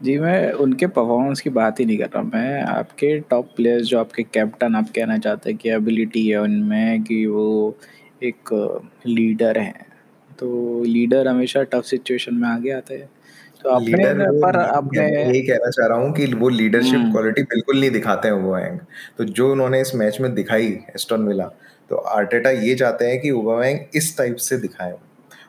जी 0.00 0.16
मैं 0.18 0.52
उनके 0.62 0.86
परफॉर्मेंस 0.86 1.40
की 1.40 1.50
बात 1.50 1.80
ही 1.80 1.84
नहीं 1.84 1.98
कर 1.98 2.08
रहा 2.14 2.22
मैं 2.24 2.62
आपके 2.62 3.18
टॉप 3.30 3.48
प्लेयर्स 3.56 3.86
जो 3.86 3.98
आपके 3.98 4.22
कैप्टन 4.24 4.74
आप 4.76 4.88
कहना 4.96 5.18
चाहते 5.18 5.50
हैं 5.50 5.58
कि 5.58 5.70
एबिलिटी 5.70 6.26
है 6.28 6.40
उनमें 6.40 7.02
कि 7.04 7.24
वो 7.26 7.76
एक 8.22 8.52
लीडर 9.06 9.58
हैं। 9.58 9.86
तो 10.38 10.82
लीडर 10.84 11.28
हमेशा 11.28 11.62
टफ 11.64 11.84
सिचुएशन 11.84 12.34
में 12.34 12.48
आगे 12.48 12.70
आते 12.72 12.94
हैं। 12.94 13.08
तो 13.64 13.70
अपने 13.70 14.04
पर 14.40 14.56
अपने 14.58 15.06
यही 15.06 15.40
कहना 15.42 15.70
चाह 15.70 15.86
रहा 15.86 15.98
हूँ 15.98 16.12
कि 16.14 16.26
वो 16.34 16.48
लीडरशिप 16.48 16.94
हम्म। 16.94 17.12
क्वालिटी 17.12 17.42
बिल्कुल 17.44 17.80
नहीं 17.80 17.90
दिखाते 17.90 18.28
हैं 18.28 18.34
ओबामैंग 18.34 18.78
तो 19.18 19.24
जो 19.24 19.50
उन्होंने 19.52 19.80
इस 19.80 19.94
मैच 19.94 20.20
में 20.20 20.34
दिखाई 20.34 20.66
एस्टन 20.94 21.22
विला 21.22 21.50
तो 21.90 21.96
आर्टेटा 22.14 22.50
ये 22.50 22.74
चाहते 22.74 23.04
हैं 23.04 23.20
कि 23.20 23.30
ओबामैंग 23.32 23.78
इस 23.96 24.16
टाइप 24.18 24.36
से 24.38 24.56
दिखाए। 24.58 24.94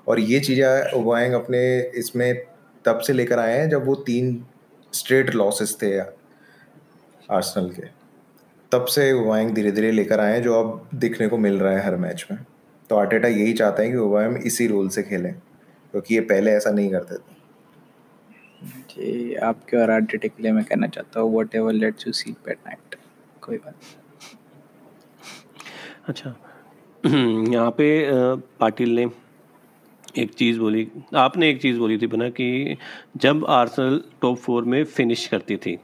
और 0.08 0.20
ये 0.22 0.40
चीज़ें 0.40 0.92
ओबामैंग 0.94 1.34
अपने 1.34 1.62
इसमें 2.00 2.34
तब 2.86 3.00
से 3.00 3.14
लेकर 3.14 3.40
आए 3.40 3.58
हैं 3.58 3.70
जब 3.70 3.86
वो 3.86 3.96
तीन 4.08 4.44
स्ट्रेट 4.94 5.34
लॉसेस 5.36 5.78
थे 5.82 5.98
आर्सेनल 6.00 7.70
के। 7.70 7.88
तब 8.72 8.86
से 8.86 9.12
ओबामैंग 9.14 9.54
धीरे 9.56 9.72
धीरे 9.72 9.92
लेकर 9.92 10.20
आए 10.20 10.34
हैं 10.34 10.42
जो 10.44 10.60
अब 10.60 10.90
दिखने 10.96 11.28
को 11.28 11.38
मिल 11.38 11.60
रहा 11.60 11.74
है 11.74 11.86
हर 11.86 11.96
मैच 11.98 12.26
में। 12.32 12.40
तो 12.90 12.96
आर्टेटा 12.96 13.28
यही 13.28 13.54
चाहते 13.54 13.84
हैं 13.84 13.92
कि 13.92 13.98
ओबामैंग 13.98 14.46
इसी 14.48 14.68
रोल 14.68 14.90
से 14.90 15.04
खेलें 15.04 15.34
क्योंकि 15.34 16.16
ये 16.16 16.22
पहले 16.32 16.52
ऐसा 16.52 16.72
नहीं 16.72 16.90
करते 16.92 17.16
थे। 17.16 17.38
जी 18.90 19.34
आपके 19.36 19.78
और 19.78 19.92
आर्टेटा 19.92 20.28
के 20.28 20.44
लिए 20.44 20.52
मैं 20.52 20.64
कहना 20.66 20.88
चाहता 20.88 21.20
हूँ 21.20 21.36
whatever 21.56 21.74
lets 21.74 22.08
you 22.08 22.14
sit 22.14 22.50
at 22.50 22.58
night 22.68 22.96
कोई 23.42 23.58
बात 23.58 23.76
अच्छा 26.08 26.36
यहाँ 27.06 27.72
पे 27.72 27.88
पाटिल 28.60 28.96
ने 28.96 29.06
एक 30.18 30.34
चीज़ 30.34 30.60
बोली 30.60 30.88
आपने 31.16 31.50
एक 31.50 31.62
चीज़ 31.62 31.78
बोली 31.80 31.98
थी 31.98 32.08
बना 32.08 32.30
कि 32.40 32.78
जब 33.18 33.46
आर्सेनल 33.50 34.02
टॉप 34.22 34.38
फोर 34.38 34.64
में 34.74 34.84
फिनिश 34.84 35.26
करती 35.28 35.58
थी 35.58 35.78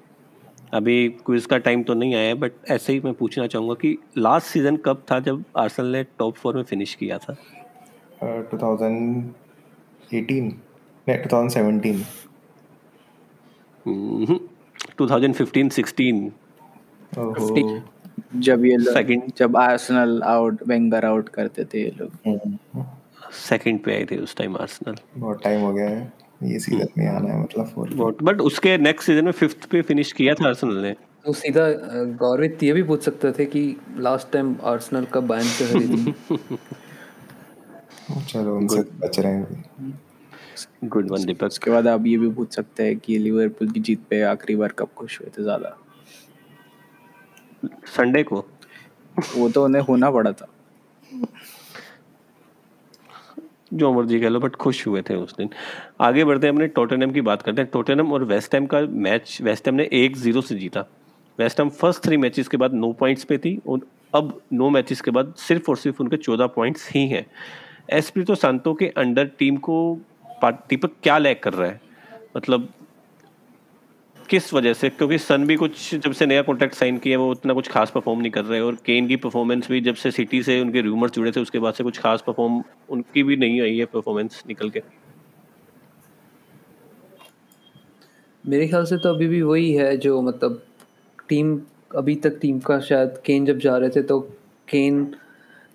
अभी 0.74 1.08
क्विज 1.26 1.46
का 1.46 1.58
टाइम 1.66 1.84
तो 1.84 1.94
नहीं 1.94 2.16
आया 2.16 2.36
बट 2.36 2.52
ऐसे 2.72 2.94
ही 2.94 3.00
मैं 3.06 3.14
पूछना 3.14 3.48
चाहूँगा 3.48 3.74
कि 3.82 3.98
लास्ट 4.18 4.48
सीज़न 4.48 4.78
कब 4.86 5.04
था 5.12 5.20
जब 5.28 5.44
आर्सेनल 5.58 5.92
ने 5.92 6.04
टॉप 6.20 6.36
फोर 6.36 6.56
में 6.56 6.64
फिनिश 6.64 6.96
किया 6.96 7.18
था? 7.18 7.36
टू 8.24 8.58
थाउज़ेंड 8.58 9.34
एटीन 10.14 10.46
नहीं 11.08 11.18
two 11.18 11.30
thousand 11.34 11.52
seventeen 11.52 12.04
two 14.98 15.10
thousand 15.10 15.34
fifteen 15.36 15.70
sixteen 15.70 16.32
जब 18.36 18.66
ये 18.66 18.78
लोग 18.78 18.96
Second. 18.96 19.38
जब 19.38 19.58
आर्सेनल 19.58 20.22
आउट 20.26 20.64
वेंगर 20.68 21.06
आउट 21.06 21.30
करते 21.30 21.66
थे 21.66 21.82
ये 21.84 21.92
लोग। 21.98 22.86
सेकंड 23.36 23.80
पे 23.84 23.96
आए 23.96 24.06
थे 24.12 24.18
उस 24.18 24.36
टाइम 24.36 24.58
आर्सेनल 24.58 24.96
बहुत 25.18 25.44
टाइम 25.44 25.62
हो 25.62 25.74
गया 25.74 25.90
है। 25.90 26.14
ये 26.44 26.60
सीज़न 26.60 26.88
में 26.98 27.08
आना 27.08 27.34
है 27.34 27.42
मतलब 27.44 27.66
फोर 27.66 28.16
बट 28.24 28.42
उसके 28.42 28.78
नेक्स्ट 28.78 29.08
सीज़न 29.08 29.26
में 29.26 29.32
फिफ्थ 29.32 29.66
पे 29.70 29.82
फिनिश 29.82 30.12
किया 30.12 30.34
था 30.34 30.48
आर्सेनल 30.48 30.78
ने। 30.78 30.92
तो 31.26 31.34
सीधा 31.34 31.68
गौरवित 32.18 32.64
ये 32.64 32.74
भी 32.74 32.84
पूछ 32.84 33.04
सकते 33.04 33.32
थे 33.32 33.46
कि 33.46 33.62
लास्ट 33.98 34.32
टाइम 34.32 34.56
आर्सेनल 34.64 35.06
कब 35.06 35.28
बायर्न 35.28 35.48
से 35.48 35.68
खरीदी 35.68 36.14
चलो 38.28 38.56
उनसे 38.58 38.82
बच 39.00 39.20
रहे 39.20 39.34
हैं 39.34 40.00
गुड 40.84 41.12
वन 41.12 41.26
दीपक 41.26 41.44
उसके 41.44 41.72
बाद 41.72 41.88
आप 41.88 42.06
ये 42.06 42.18
भी 42.18 42.30
पूछ 42.30 42.56
सकते 42.56 42.84
हैं 42.84 42.98
कि 43.00 43.18
लिवरपूल 43.20 43.70
की 43.72 43.80
जीत 43.80 44.00
पे 44.10 44.22
आखिरी 44.22 44.56
बार 44.56 44.74
कब 44.80 44.88
खुश 44.96 45.20
हुए 45.22 45.30
थे 45.38 45.44
ज़्यादा? 45.44 45.78
संडे 47.88 48.24
को। 48.24 48.46
वो 49.38 49.50
तो 49.50 49.64
उन्हें 49.66 49.82
होना 49.82 50.12
पड़ा 50.12 50.32
था। 50.32 50.48
जो 53.76 53.92
मर्ज़ी 53.94 54.20
कह 54.20 54.30
लो 54.30 54.40
बट 54.40 54.56
खुश 54.56 54.86
हुए 54.88 55.02
थे 55.02 55.16
उस 55.16 55.36
दिन। 55.38 55.50
आगे 56.02 56.24
बढ़ते 56.26 56.48
हैं, 56.48 56.54
अपने 56.54 56.68
टोटेनम 56.68 57.12
की 57.12 57.22
बात 57.22 57.42
करते 57.42 57.62
हैं। 57.62 57.70
टोटेनम 57.74 58.14
और 58.14 58.24
वेस्ट 58.24 58.56
का 58.66 58.82
मैच 58.82 59.38
वेस्ट 59.42 59.70
ने 59.70 59.90
एक 59.94 60.18
ज़ीरो 60.18 60.42
से 60.42 60.56
जीता। 60.56 60.86
वेस्ट 61.40 61.62
फ़र्स्ट 61.62 62.04
थ्री 62.04 62.18
मैचेस 62.18 62.48
के 62.48 62.58
बाद 62.58 62.74
नो 62.74 62.92
पॉइंट्स 62.94 63.24
पे 63.24 63.38
थी 63.38 63.60
और 63.68 63.80
अब 64.16 64.40
नो 64.54 64.70
मैचेस 64.70 65.02
के 65.02 65.12
बाद 65.12 65.34
सिर्फ़ 65.38 65.70
और 65.70 65.78
सिर्फ़ 65.78 66.02
उनके 66.04 66.18
चौदह 66.18 66.48
पॉइंट्स 66.48 66.90
ही 66.92 67.08
हैं। 67.08 67.26
एस्पिरितो 67.90 68.36
सांतो 68.36 68.74
के 68.74 68.88
अंडर 68.88 69.26
टीम 69.40 69.58
को 69.58 70.00
दीपक 70.44 70.92
क्या 71.04 71.18
लैक 71.18 71.44
कर 71.44 71.54
रहा 71.54 71.68
है? 71.68 71.82
मतलब 72.38 72.68
किस 74.30 74.54
वजह 74.54 74.74
से? 74.74 74.90
क्योंकि 74.90 75.18
सन 75.18 75.46
भी 75.48 75.56
कुछ 75.56 75.96
जब 75.96 76.12
से 76.12 76.26
नया 76.26 76.42
कॉन्ट्रैक्ट 76.42 76.76
साइन 76.76 76.98
किया, 76.98 77.18
वो 77.20 77.30
उतना 77.32 77.54
कुछ 77.54 77.68
खास 77.68 77.92
परफॉर्म 77.92 78.20
नहीं 78.20 78.32
कर 78.32 78.46
रहे 78.46 78.60
और 78.60 78.76
केन 78.76 79.08
की 79.08 79.16
परफॉर्मेंस 79.16 79.68
भी 79.72 79.82
जब 79.82 79.96
से 79.96 80.12
सिटी 80.12 80.42
से 80.44 80.60
उनके 80.62 80.82
रूमर्स 80.82 81.12
जुड़े 81.12 81.32
थे, 81.32 81.42
उसके 81.42 81.60
बाद 81.60 81.74
से 81.74 81.84
कुछ 81.84 82.00
खास 82.00 82.24
परफॉर्म 82.28 82.64
उनकी 82.90 83.24
भी 83.24 83.36
नहीं 83.36 83.62
आई 83.62 83.78
है 83.78 83.86
परफॉर्मेंस 83.86 84.44
निकल 84.48 84.70
के। 84.70 84.82
मेरे 88.44 88.68
ख्याल 88.68 88.86
से 88.86 88.98
तो 88.98 89.10
अभी 89.10 89.28
भी 89.28 89.42
वही 89.42 89.72
है 89.74 89.96
जो 89.98 90.22
मतलब 90.22 90.62
टीम 91.30 91.60
अभी 91.96 92.16
तक 92.16 92.38
टीम 92.42 92.60
का 92.60 92.80
शायद 92.80 93.22
केन 93.26 93.46
जब 93.46 93.58
जा 93.58 93.78
रहे 93.78 93.90
थे 93.90 94.02
तो 94.02 94.20
केन 94.68 95.16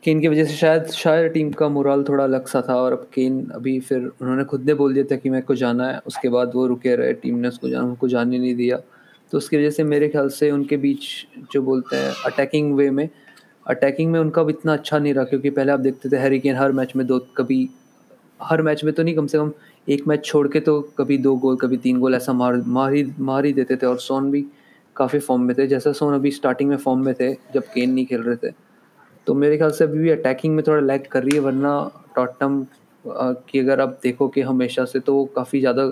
केन 0.03 0.21
की 0.21 0.29
वजह 0.29 0.45
से 0.45 0.55
शायद 0.55 0.85
शायद 0.87 1.31
टीम 1.33 1.51
का 1.53 1.69
मोराल 1.69 2.03
थोड़ा 2.03 2.23
अलग 2.25 2.47
सा 2.47 2.61
था 2.69 2.75
और 2.75 2.93
अब 2.93 3.07
केन 3.15 3.45
अभी 3.55 3.79
फिर 3.81 4.05
उन्होंने 4.21 4.45
खुद 4.45 4.65
ने 4.67 4.75
बोल 4.75 4.95
दिया 4.95 5.05
था 5.11 5.17
कि 5.17 5.31
मेरे 5.31 5.43
को 5.43 5.55
जाना 5.55 5.89
है। 5.89 5.99
उसके 6.07 6.29
बाद 6.29 6.53
वो 6.55 6.67
रुके 6.67 6.95
रहे, 6.97 7.13
टीम 7.13 7.39
ने 7.39 7.49
उसको 7.49 7.69
जाना, 7.69 7.85
उनको 7.85 8.09
जाने 8.09 8.39
नहीं 8.39 8.55
दिया। 8.55 8.77
तो 9.33 9.39
उसकी 9.39 9.57
वजह 9.57 9.71
से 9.71 9.85
मेरे 9.85 10.09
ख्याल 10.09 10.29
से 10.29 10.51
उनके 10.51 10.77
बीच 10.77 11.05
जो 11.53 11.63
बोलते 11.63 11.97
हैं 11.97 12.13
अटैकिंग 12.27 12.73
वे 12.77 12.91
में 12.91 13.09
अटैकिंग 13.67 14.11
में 14.13 14.19
उनका 14.21 14.43
भी 14.43 14.53
इतना 14.53 14.73
अच्छा 14.73 14.99
नहीं 14.99 15.15
रहा, 15.15 15.25
क्योंकि 15.25 15.51
पहले 15.51 15.73
आप 15.73 15.81
देखते 15.81 16.09
थे 16.09 16.17
हैरी 16.17 16.39
केन 16.41 16.57
हर 16.57 16.73
मैच 16.73 16.93
में 16.97 17.07
दो, 17.07 17.19
कभी 17.37 17.69
हर 18.43 18.63
मैच 18.63 18.85
में 18.85 18.93
तो 18.95 19.03
नहीं, 19.03 19.15
कम 19.15 19.27
से 19.27 19.39
कम 19.39 19.53
एक 19.89 20.07
मैच 20.09 20.25
छोड़ 20.25 20.47
के 20.49 20.61
तो 20.61 20.81
कभी 20.99 21.19
दो 21.19 21.35
गोल 21.37 21.57
कभी 21.57 21.77
तीन 21.77 22.01
गोल 22.01 22.15
ऐसा 22.15 22.33
मार 22.33 22.57
मार 22.57 22.93
ही 22.93 23.05
मार 23.21 23.45
ही 23.45 23.53
देते 23.53 23.77
थे। 23.77 23.87
और 23.87 23.99
सोन 23.99 24.31
भी 24.31 24.45
काफ़ी 24.97 25.19
फॉर्म 25.19 25.43
में 25.43 25.55
थे। 25.59 25.67
जैसा 25.67 25.93
सोन 25.93 26.15
अभी 26.15 26.31
स्टार्टिंग 26.31 26.71
में 26.71 26.77
फॉर्म 26.79 27.05
में 27.05 27.15
थे, 27.15 27.33
जब 27.55 27.63
केन 27.75 27.93
नहीं 27.93 28.07
खेल 28.07 28.23
रहे 28.23 28.37
थे। 28.37 28.53
तो 29.31 29.35
मेरे 29.35 29.57
ख्याल 29.57 29.71
से 29.71 29.85
अभी 29.85 29.99
भी 29.99 30.09
अटैकिंग 30.11 30.55
में 30.55 30.63
थोड़ा 30.67 30.81
लैग 30.83 31.07
कर 31.07 31.23
रही 31.23 31.35
है 31.35 31.41
वरना 31.41 31.73
टॉटनम 32.15 32.55
की 33.49 33.59
अगर 33.59 33.81
आप 33.81 33.89
देखो 34.03 34.27
कि 34.29 34.41
हमेशा 34.43 34.85
से 34.85 35.01
तो 35.01 35.15
वो 35.15 35.25
काफ़ी 35.37 35.61
ज़्यादा 35.61 35.85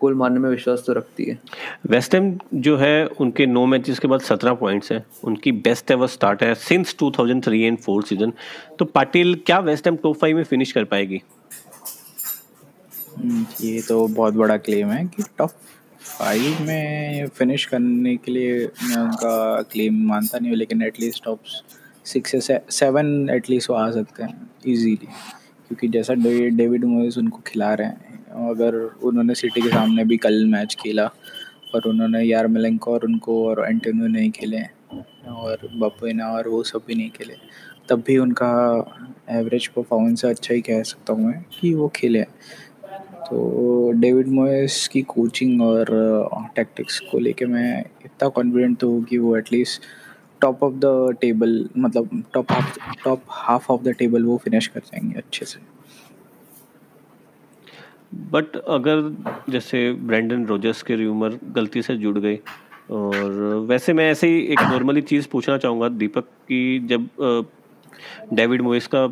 गोल 0.00 0.14
मारने 0.14 0.38
में 0.40 0.48
विश्वास 0.50 0.84
तो 0.86 0.92
रखती 0.92 1.24
है। 1.24 1.38
वेस्ट 1.86 2.14
हैम 2.14 2.32
जो 2.56 2.76
है 2.76 3.04
उनके 3.20 3.46
नौ 3.46 3.64
मैचेस 3.66 3.98
के 3.98 4.08
बाद 4.08 4.20
सत्रह 4.20 4.54
पॉइंट्स 4.54 4.92
है। 4.92 5.04
उनकी 5.24 5.52
बेस्ट 5.66 5.90
एवर 5.90 6.06
स्टार्ट 6.06 6.42
है 6.42 6.54
सिंस 6.56 6.94
2003 7.02 7.62
एंड 7.62 7.78
फोर्थ 7.78 8.06
सीज़न 8.06 8.32
तो 8.78 8.84
पाटिल 8.86 9.34
क्या 9.46 9.58
वेस्ट 9.60 9.86
हैम 9.86 9.96
टॉप 9.96 10.16
फाइव 10.16 10.36
में 10.36 10.44
फिनिश 10.44 10.72
कर 10.72 10.84
पाएगी? 10.84 11.20
हम्म, 13.16 13.44
ये 13.60 13.80
तो 13.88 14.06
बहुत 14.06 14.34
बड़ा 14.34 14.56
क्लेम 14.58 14.90
है 14.90 15.04
कि 15.06 15.22
टॉप 15.38 15.50
फाइव 16.00 16.62
में 16.62 17.26
फिनिश 17.34 17.64
करने 17.66 18.16
के 18.16 18.32
लिए 18.32 18.56
मैं 18.58 18.96
उनका 18.96 19.62
क्लेम 19.72 20.02
मानता 20.08 20.38
नहीं 20.38 20.50
हूँ 20.50 20.58
लेकिन 20.58 20.82
एटलीस्ट 20.82 21.24
टॉप 21.24 21.40
सिक्स 22.06 22.34
या 22.50 22.58
सेवन 22.70 23.28
एटलीस्ट 23.30 23.70
वो 23.70 23.76
आ 23.76 23.90
सकते 23.90 24.22
हैं 24.22 24.50
इजीली 24.66 25.06
क्योंकि 25.06 25.88
जैसा 25.88 26.14
डेविड 26.14 26.84
मोइस 26.84 27.18
उनको 27.18 27.40
खिला 27.46 27.72
रहे 27.74 27.86
हैं, 27.86 28.48
अगर 28.50 28.74
उन्होंने 29.02 29.34
सिटी 29.34 29.60
के 29.60 29.68
सामने 29.68 30.04
भी 30.04 30.16
कल 30.16 30.44
मैच 30.46 30.74
खेला, 30.80 31.04
और 31.74 31.88
उन्होंने 31.88 32.22
यार 32.22 32.46
मिलेंको 32.46 32.92
और 32.92 33.04
उनको 33.04 33.44
और 33.48 33.64
एंटोनियो 33.68 34.06
नहीं 34.08 34.30
खेले, 34.30 34.62
और 35.28 35.68
बपुना 35.74 36.30
और 36.32 36.48
वो 36.48 36.62
सब 36.62 36.82
भी 36.86 36.94
नहीं 36.94 37.10
खेले, 37.10 37.34
तब 37.88 38.02
भी 38.06 38.16
उनका 38.18 38.50
एवरेज 39.30 39.66
परफॉर्मेंस 39.66 40.24
अच्छा 40.24 40.54
ही 40.54 40.60
कह 40.60 40.82
सकता 40.82 41.12
हूँ 41.12 41.26
मैं 41.26 41.44
कि 41.52 41.72
वो 41.74 41.88
खेले। 41.96 42.22
तो 42.22 43.92
डेविड 43.94 44.28
मोयस 44.28 44.86
की 44.92 45.02
कोचिंग 45.08 45.60
और 45.62 45.86
टैक्टिक्स 46.56 46.98
को 47.10 47.18
लेके 47.18 47.46
मैं 47.46 47.80
इतना 48.04 48.28
कॉन्फिडेंट 48.28 48.84
हूँ 48.84 49.02
कि 49.04 49.18
वो 49.18 49.36
at least 49.36 49.82
top 50.42 50.62
of 50.64 50.74
the 50.76 51.16
table 51.20 51.68
मतलब 51.78 52.22
top 52.34 52.52
half 52.52 52.78
top 53.04 53.22
half 53.30 53.70
of 53.72 53.82
the 53.82 53.94
table 53.98 54.24
वो 54.24 54.36
फिनिश 54.44 54.66
कर 54.66 54.80
जाएँगे 54.80 55.18
अच्छे 55.18 55.44
से। 55.46 55.60
बट 58.32 58.56
अगर 58.56 59.00
जैसे 59.50 59.92
ब्रेंडन 60.06 60.44
रोजर्स 60.46 60.82
के 60.82 60.96
र्यूमर 60.96 61.38
गलती 61.54 61.82
से 61.82 61.96
जुड़ 61.96 62.18
गए 62.18 62.38
और 62.90 63.30
वैसे 63.68 63.92
मैं 63.92 64.10
ऐसे 64.10 64.28
ही 64.28 64.40
एक 64.52 64.62
नॉर्मली 64.62 65.02
चीज़ 65.02 65.28
पूछना 65.32 65.56
चाहूँगा 65.58 65.88
दीपक 65.90 66.24
कि, 66.48 66.78
जब 66.86 67.08
डेविड 68.34 68.62
मोइस 68.62 68.86
का 68.94 69.06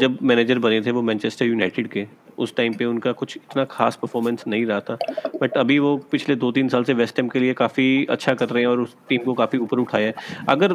जब 0.00 0.18
मैनेजर 0.22 0.58
बने 0.58 0.80
थे 0.82 0.90
वो 0.90 1.02
मैनचेस्टर 1.02 1.46
यूनाइटेड 1.46 1.88
के 1.88 2.06
उस 2.38 2.54
टाइम 2.56 2.74
पे 2.74 2.84
उनका 2.84 3.12
कुछ 3.12 3.36
इतना 3.36 3.64
खास 3.70 3.96
परफॉर्मेंस 3.96 4.44
नहीं 4.46 4.66
रहा 4.66 4.80
था। 4.80 4.98
बट 5.40 5.56
अभी 5.58 5.78
वो 5.78 5.96
पिछले 6.10 6.36
दो 6.36 6.50
तीन 6.52 6.68
साल 6.68 6.84
से 6.84 6.94
वेस्ट 6.94 7.18
हैम 7.18 7.28
के 7.28 7.38
लिए 7.38 7.54
काफ़ी 7.54 8.04
अच्छा 8.10 8.34
कर 8.34 8.48
रहे 8.48 8.62
हैं 8.62 8.68
और 8.68 8.80
उस 8.80 8.96
टीम 9.08 9.24
को 9.24 9.34
काफ़ी 9.34 9.58
ऊपर 9.58 9.78
उठाया 9.78 10.06
है। 10.06 10.44
अगर 10.48 10.72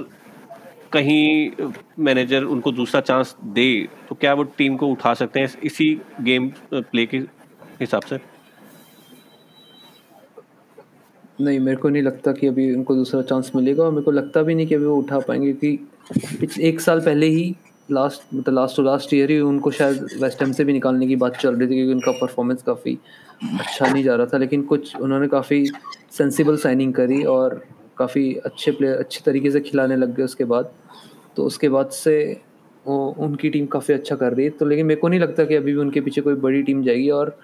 कहीं 0.93 1.51
मैनेजर 1.99 2.43
उनको 2.45 2.72
दूसरा 2.72 3.01
चांस 3.01 3.36
दे 3.45 3.66
तो 4.09 4.16
क्या 4.16 4.34
वो 4.34 4.43
टीम 4.57 4.76
को 4.78 4.88
उठा 4.88 5.14
सकते 5.14 5.39
हैं 5.39 5.49
इसी 5.64 5.93
गेम 6.22 6.51
प्ले 6.74 7.05
के 7.05 7.18
हिसाब 7.18 8.01
से? 8.01 8.20
नहीं, 11.41 11.59
मेरे 11.59 11.78
को 11.78 11.89
नहीं 11.89 12.03
लगता 12.03 12.32
कि 12.32 12.47
अभी 12.47 12.74
उनको 12.74 12.95
दूसरा 12.95 13.22
चांस 13.22 13.51
मिलेगा 13.55 13.84
और 13.84 13.91
मेरे 13.91 14.03
को 14.03 14.12
लगता 14.12 14.41
भी 14.43 14.55
नहीं 14.55 14.68
कि 14.68 14.76
अभी 14.76 14.86
वो 14.86 14.95
उठा 14.95 15.20
पाएँगे, 15.20 15.53
क्योंकि 15.53 16.68
एक 16.68 16.82
साल 16.82 16.99
पहले 17.01 17.26
ही 17.28 17.55
लास्ट 17.91 18.33
मतलब 18.33 18.53
लास्ट 18.53 18.77
टू 18.77 18.83
लास्ट 18.83 19.13
ईयर 19.13 19.31
ही 19.31 19.39
उनको 19.39 19.71
शायद 19.71 20.07
वेस्ट 20.21 20.43
से 20.45 20.63
भी 20.63 20.73
निकालने 20.73 21.07
की 21.07 21.15
बात 21.15 21.37
चल 21.37 21.55
रही 21.55 21.67
थी 21.67 21.75
क्योंकि 21.75 21.93
उनका 21.93 22.11
परफॉर्मेंस 22.11 22.63
काफ़ी 22.63 22.97
अच्छा 23.59 23.85
नहीं 23.87 24.03
जा 24.03 24.15
रहा 24.15 24.25
था, 24.25 24.37
लेकिन 24.37 24.61
कुछ 24.63 24.95
उन्होंने 24.95 25.27
काफ़ी 25.27 25.65
सेंसिबल 26.11 26.57
साइनिंग 26.57 26.93
करी 26.93 27.23
और 27.23 27.61
काफ़ी 27.97 28.33
अच्छे 28.35 28.71
प्लेयर 28.71 28.97
अच्छे 28.97 29.21
तरीके 29.25 29.51
से 29.51 29.59
खिलाने 29.59 29.95
लग 29.95 30.15
गए 30.15 30.23
उसके 30.23 30.45
बाद। 30.45 30.71
तो 31.35 31.43
उसके 31.43 31.69
बाद 31.69 31.89
से 31.89 32.41
वो, 32.85 33.15
उनकी 33.19 33.49
टीम 33.49 33.65
काफ़ी 33.65 33.93
अच्छा 33.93 34.15
कर 34.15 34.33
रही 34.33 34.45
है। 34.45 34.51
तो 34.51 34.65
लेकिन 34.65 34.85
मेरे 34.85 34.99
को 34.99 35.07
नहीं 35.07 35.19
लगता 35.19 35.45
कि 35.45 35.55
अभी 35.55 35.73
भी 35.73 35.79
उनके 35.79 36.01
पीछे 36.01 36.21
कोई 36.21 36.35
बड़ी 36.35 36.61
टीम 36.63 36.83
जाएगी 36.83 37.09
और 37.09 37.37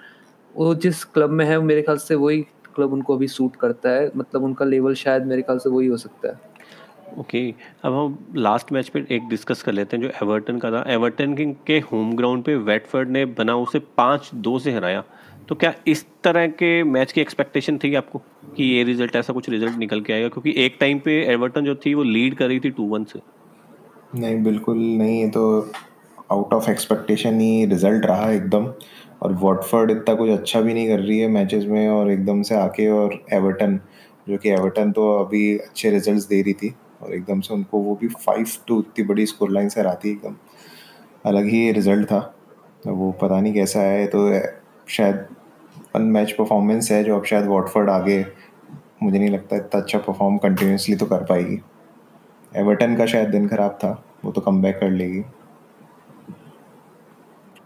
वो 0.55 0.73
जिस 0.75 1.03
क्लब 1.05 1.29
में 1.29 1.45
है 1.45 1.59
मेरे 1.61 1.81
ख्याल 1.81 1.97
से 1.97 2.15
वही 2.15 2.41
क्लब 2.75 2.93
उनको 2.93 3.15
अभी 3.15 3.27
सूट 3.27 3.55
करता 3.55 3.89
है। 3.89 4.11
मतलब 4.17 4.43
उनका 4.43 4.65
लेवल 4.65 4.93
शायद 4.95 5.25
मेरे 5.25 5.41
ख्याल 5.41 5.57
से 5.57 5.69
वही 5.69 5.87
हो 5.87 5.97
सकता 5.97 6.27
है। 6.27 6.46
ओके 7.19 7.39
अब 7.85 7.93
हम 7.93 8.17
लास्ट 8.35 8.71
मैच 8.71 8.89
पे 8.89 9.05
एक 9.11 9.27
डिस्कस 9.29 9.61
कर 9.63 9.73
लेते 9.73 9.97
हैं 9.97 10.03
जो 10.03 10.09
एवर्टन 10.23 10.57
का 10.59 10.71
था। 10.71 10.83
एवर्टन 10.93 11.33
के 11.67 11.77
होम 11.91 12.15
ग्राउंड 12.15 12.43
पे 12.43 12.55
वेटफर्ड 12.55 13.09
ने 13.09 13.25
बना 13.25 13.55
उसे 13.57 13.79
पाँच 13.97 14.29
दो 14.35 14.57
से 14.59 14.71
हराया। 14.71 15.03
तो 15.49 15.55
क्या 15.55 15.73
इस 15.87 16.05
तरह 16.23 16.47
के 16.47 16.83
मैच 16.83 17.11
की 17.11 17.21
एक्सपेक्टेशन 17.21 17.77
थी 17.77 17.93
आपको 17.95 18.21
कि 18.57 18.63
ये 18.63 18.83
रिज़ल्ट 18.83 19.15
ऐसा 19.15 19.33
कुछ 19.33 19.49
रिज़ल्ट 19.49 19.77
निकल 19.77 20.01
के 20.01 20.13
आएगा? 20.13 20.27
क्योंकि 20.27 20.53
एक 20.65 20.77
टाइम 20.79 20.99
पे 20.99 21.19
एवर्टन 21.33 21.65
जो 21.65 21.75
थी 21.75 21.93
वो 21.93 22.03
लीड 22.03 22.35
कर 22.37 22.47
रही 22.47 22.59
थी 22.59 22.69
टू 22.69 22.83
वन 22.85 23.03
से। 23.03 23.19
नहीं, 24.15 24.43
बिल्कुल 24.43 24.77
नहीं, 24.77 25.19
ये 25.21 25.29
तो 25.29 25.71
आउट 26.31 26.53
ऑफ़ 26.53 26.69
एक्सपेक्टेशन 26.71 27.39
ही 27.39 27.65
रिज़ल्ट 27.65 28.05
रहा 28.05 28.31
एकदम। 28.31 28.71
और 29.21 29.33
वॉटफर्ड 29.33 29.91
इतना 29.91 30.15
कुछ 30.15 30.29
अच्छा 30.29 30.61
भी 30.61 30.73
नहीं 30.73 30.87
कर 30.87 30.99
रही 30.99 31.19
है 31.19 31.27
मैचेस 31.27 31.63
में 31.65 31.87
और 31.89 32.11
एकदम 32.11 32.41
से 32.41 32.55
आके 32.55 32.87
और 32.89 33.19
एवर्टन 33.33 33.79
जो 34.29 34.37
कि 34.37 34.49
एवर्टन 34.49 34.91
तो 34.91 35.07
अभी 35.19 35.57
अच्छे 35.57 35.89
रिजल्ट्स 35.89 36.27
दे 36.27 36.41
रही 36.41 36.53
थी। 36.53 36.73
और 37.01 37.13
एकदम 37.13 37.39
से 37.41 37.53
उनको 37.53 37.79
वो 37.79 37.95
भी 38.01 38.07
फाइव 38.07 38.47
टू 38.67 38.79
इतनी 38.79 39.05
बड़ी 39.05 39.25
स्कोर 39.25 39.51
लाइन 39.51 39.69
से 39.69 39.79
हराती 39.81 40.09
एकदम। 40.11 40.35
अलग 41.25 41.45
ही 41.45 41.71
रिज़ल्ट 41.71 42.05
था। 42.07 42.19
वो 42.87 43.11
पता 43.21 43.39
नहीं 43.41 43.53
कैसा 43.53 43.79
है 43.81 44.05
तो 44.07 44.29
शायद 44.89 45.25
वन 45.95 46.01
मैच 46.11 46.31
परफॉर्मेंस 46.31 46.91
है 46.91 47.03
जो 47.03 47.15
अब 47.15 47.25
शायद 47.25 47.45
वॉटफर्ड 47.45 47.89
आगे 47.89 48.25
मुझे 49.03 49.17
नहीं 49.19 49.29
लगता 49.29 49.55
इतना 49.55 49.81
अच्छा 49.81 49.99
परफॉर्म 49.99 50.37
कंटिन्यूसली 50.37 50.95
तो 50.95 51.05
कर 51.05 51.23
पाएगी। 51.23 51.59
एवर्टन 52.51 52.95
का 52.95 53.05
शायद 53.05 53.29
दिन 53.29 53.47
खराब 53.47 53.77
था 53.83 53.91
वो 54.25 54.31
तो 54.31 54.41
कम 54.41 54.61
कर 54.63 54.89
लेगी। 54.91 55.23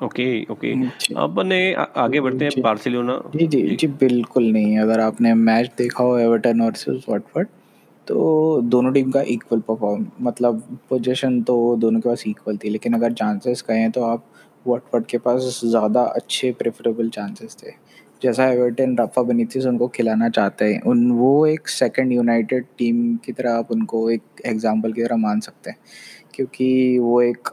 ओके 0.04 0.26
ओके 0.52 0.74
अब 1.16 1.40
ने 1.42 1.62
आगे 1.74 2.22
बढ़ते 2.22 2.46
हैं 2.46 2.62
बार्सिलोना। 2.62 3.22
जी 3.36 3.48
जी 3.48 3.62
जी। 3.72 3.88
बिल्कुल 3.88 4.52
नहीं। 4.52 4.78
अगर 4.80 5.00
आपने 5.00 5.34
मैच 5.34 5.72
देखा 5.78 6.04
हो 6.04 6.18
एवर्टन 6.20 6.62
वर्सेस 6.62 7.06
वॉटफर्ड 7.10 7.48
तो 8.08 8.62
दोनों 8.64 8.92
टीम 8.94 9.12
का 9.12 9.22
इक्वल 9.30 9.60
परफॉर्म 9.60 10.06
मतलब 10.22 10.62
पोजीशन 10.90 11.42
तो 11.44 11.76
दोनों 11.78 12.00
के 12.00 12.10
पास 12.10 12.24
इक्वल 12.28 12.58
थी, 12.58 12.70
लेकिन 12.70 12.94
अगर 12.94 13.14
चांसेस 13.14 13.62
कहें 13.62 13.90
तो 13.92 14.04
आप 14.04 14.26
वॉटफर्ड 14.66 15.06
के 15.06 15.18
पास 15.18 15.62
ज़्यादा 15.66 16.02
अच्छे 16.02 16.52
प्रेफरेबल 16.52 17.10
चांसेस 17.10 17.58
थे। 17.64 17.72
जैसा 18.22 18.46
एवर्टन 18.48 18.96
रफा 18.98 19.22
बनीथिस 19.24 19.66
उनको 19.66 19.88
खिलाना 19.88 20.30
चाहते 20.30 20.66
हैं, 20.66 20.82
उन, 20.82 21.12
वो 21.12 21.46
एक 21.48 21.68
सेकंड 21.68 22.12
यूनाइटेड 22.12 22.66
टीम 22.78 23.16
की 23.26 23.32
तरह 23.32 23.54
आप 23.54 23.72
उनको 23.72 24.10
एक 24.12 24.42
एग्जांपल 24.46 24.94
की 24.94 25.04
तरह 25.04 25.18
मान 25.18 25.40
सकते 25.40 25.70
हैं, 25.70 25.78
क्योंकि 26.34 26.98
वो 27.00 27.22
एक 27.22 27.48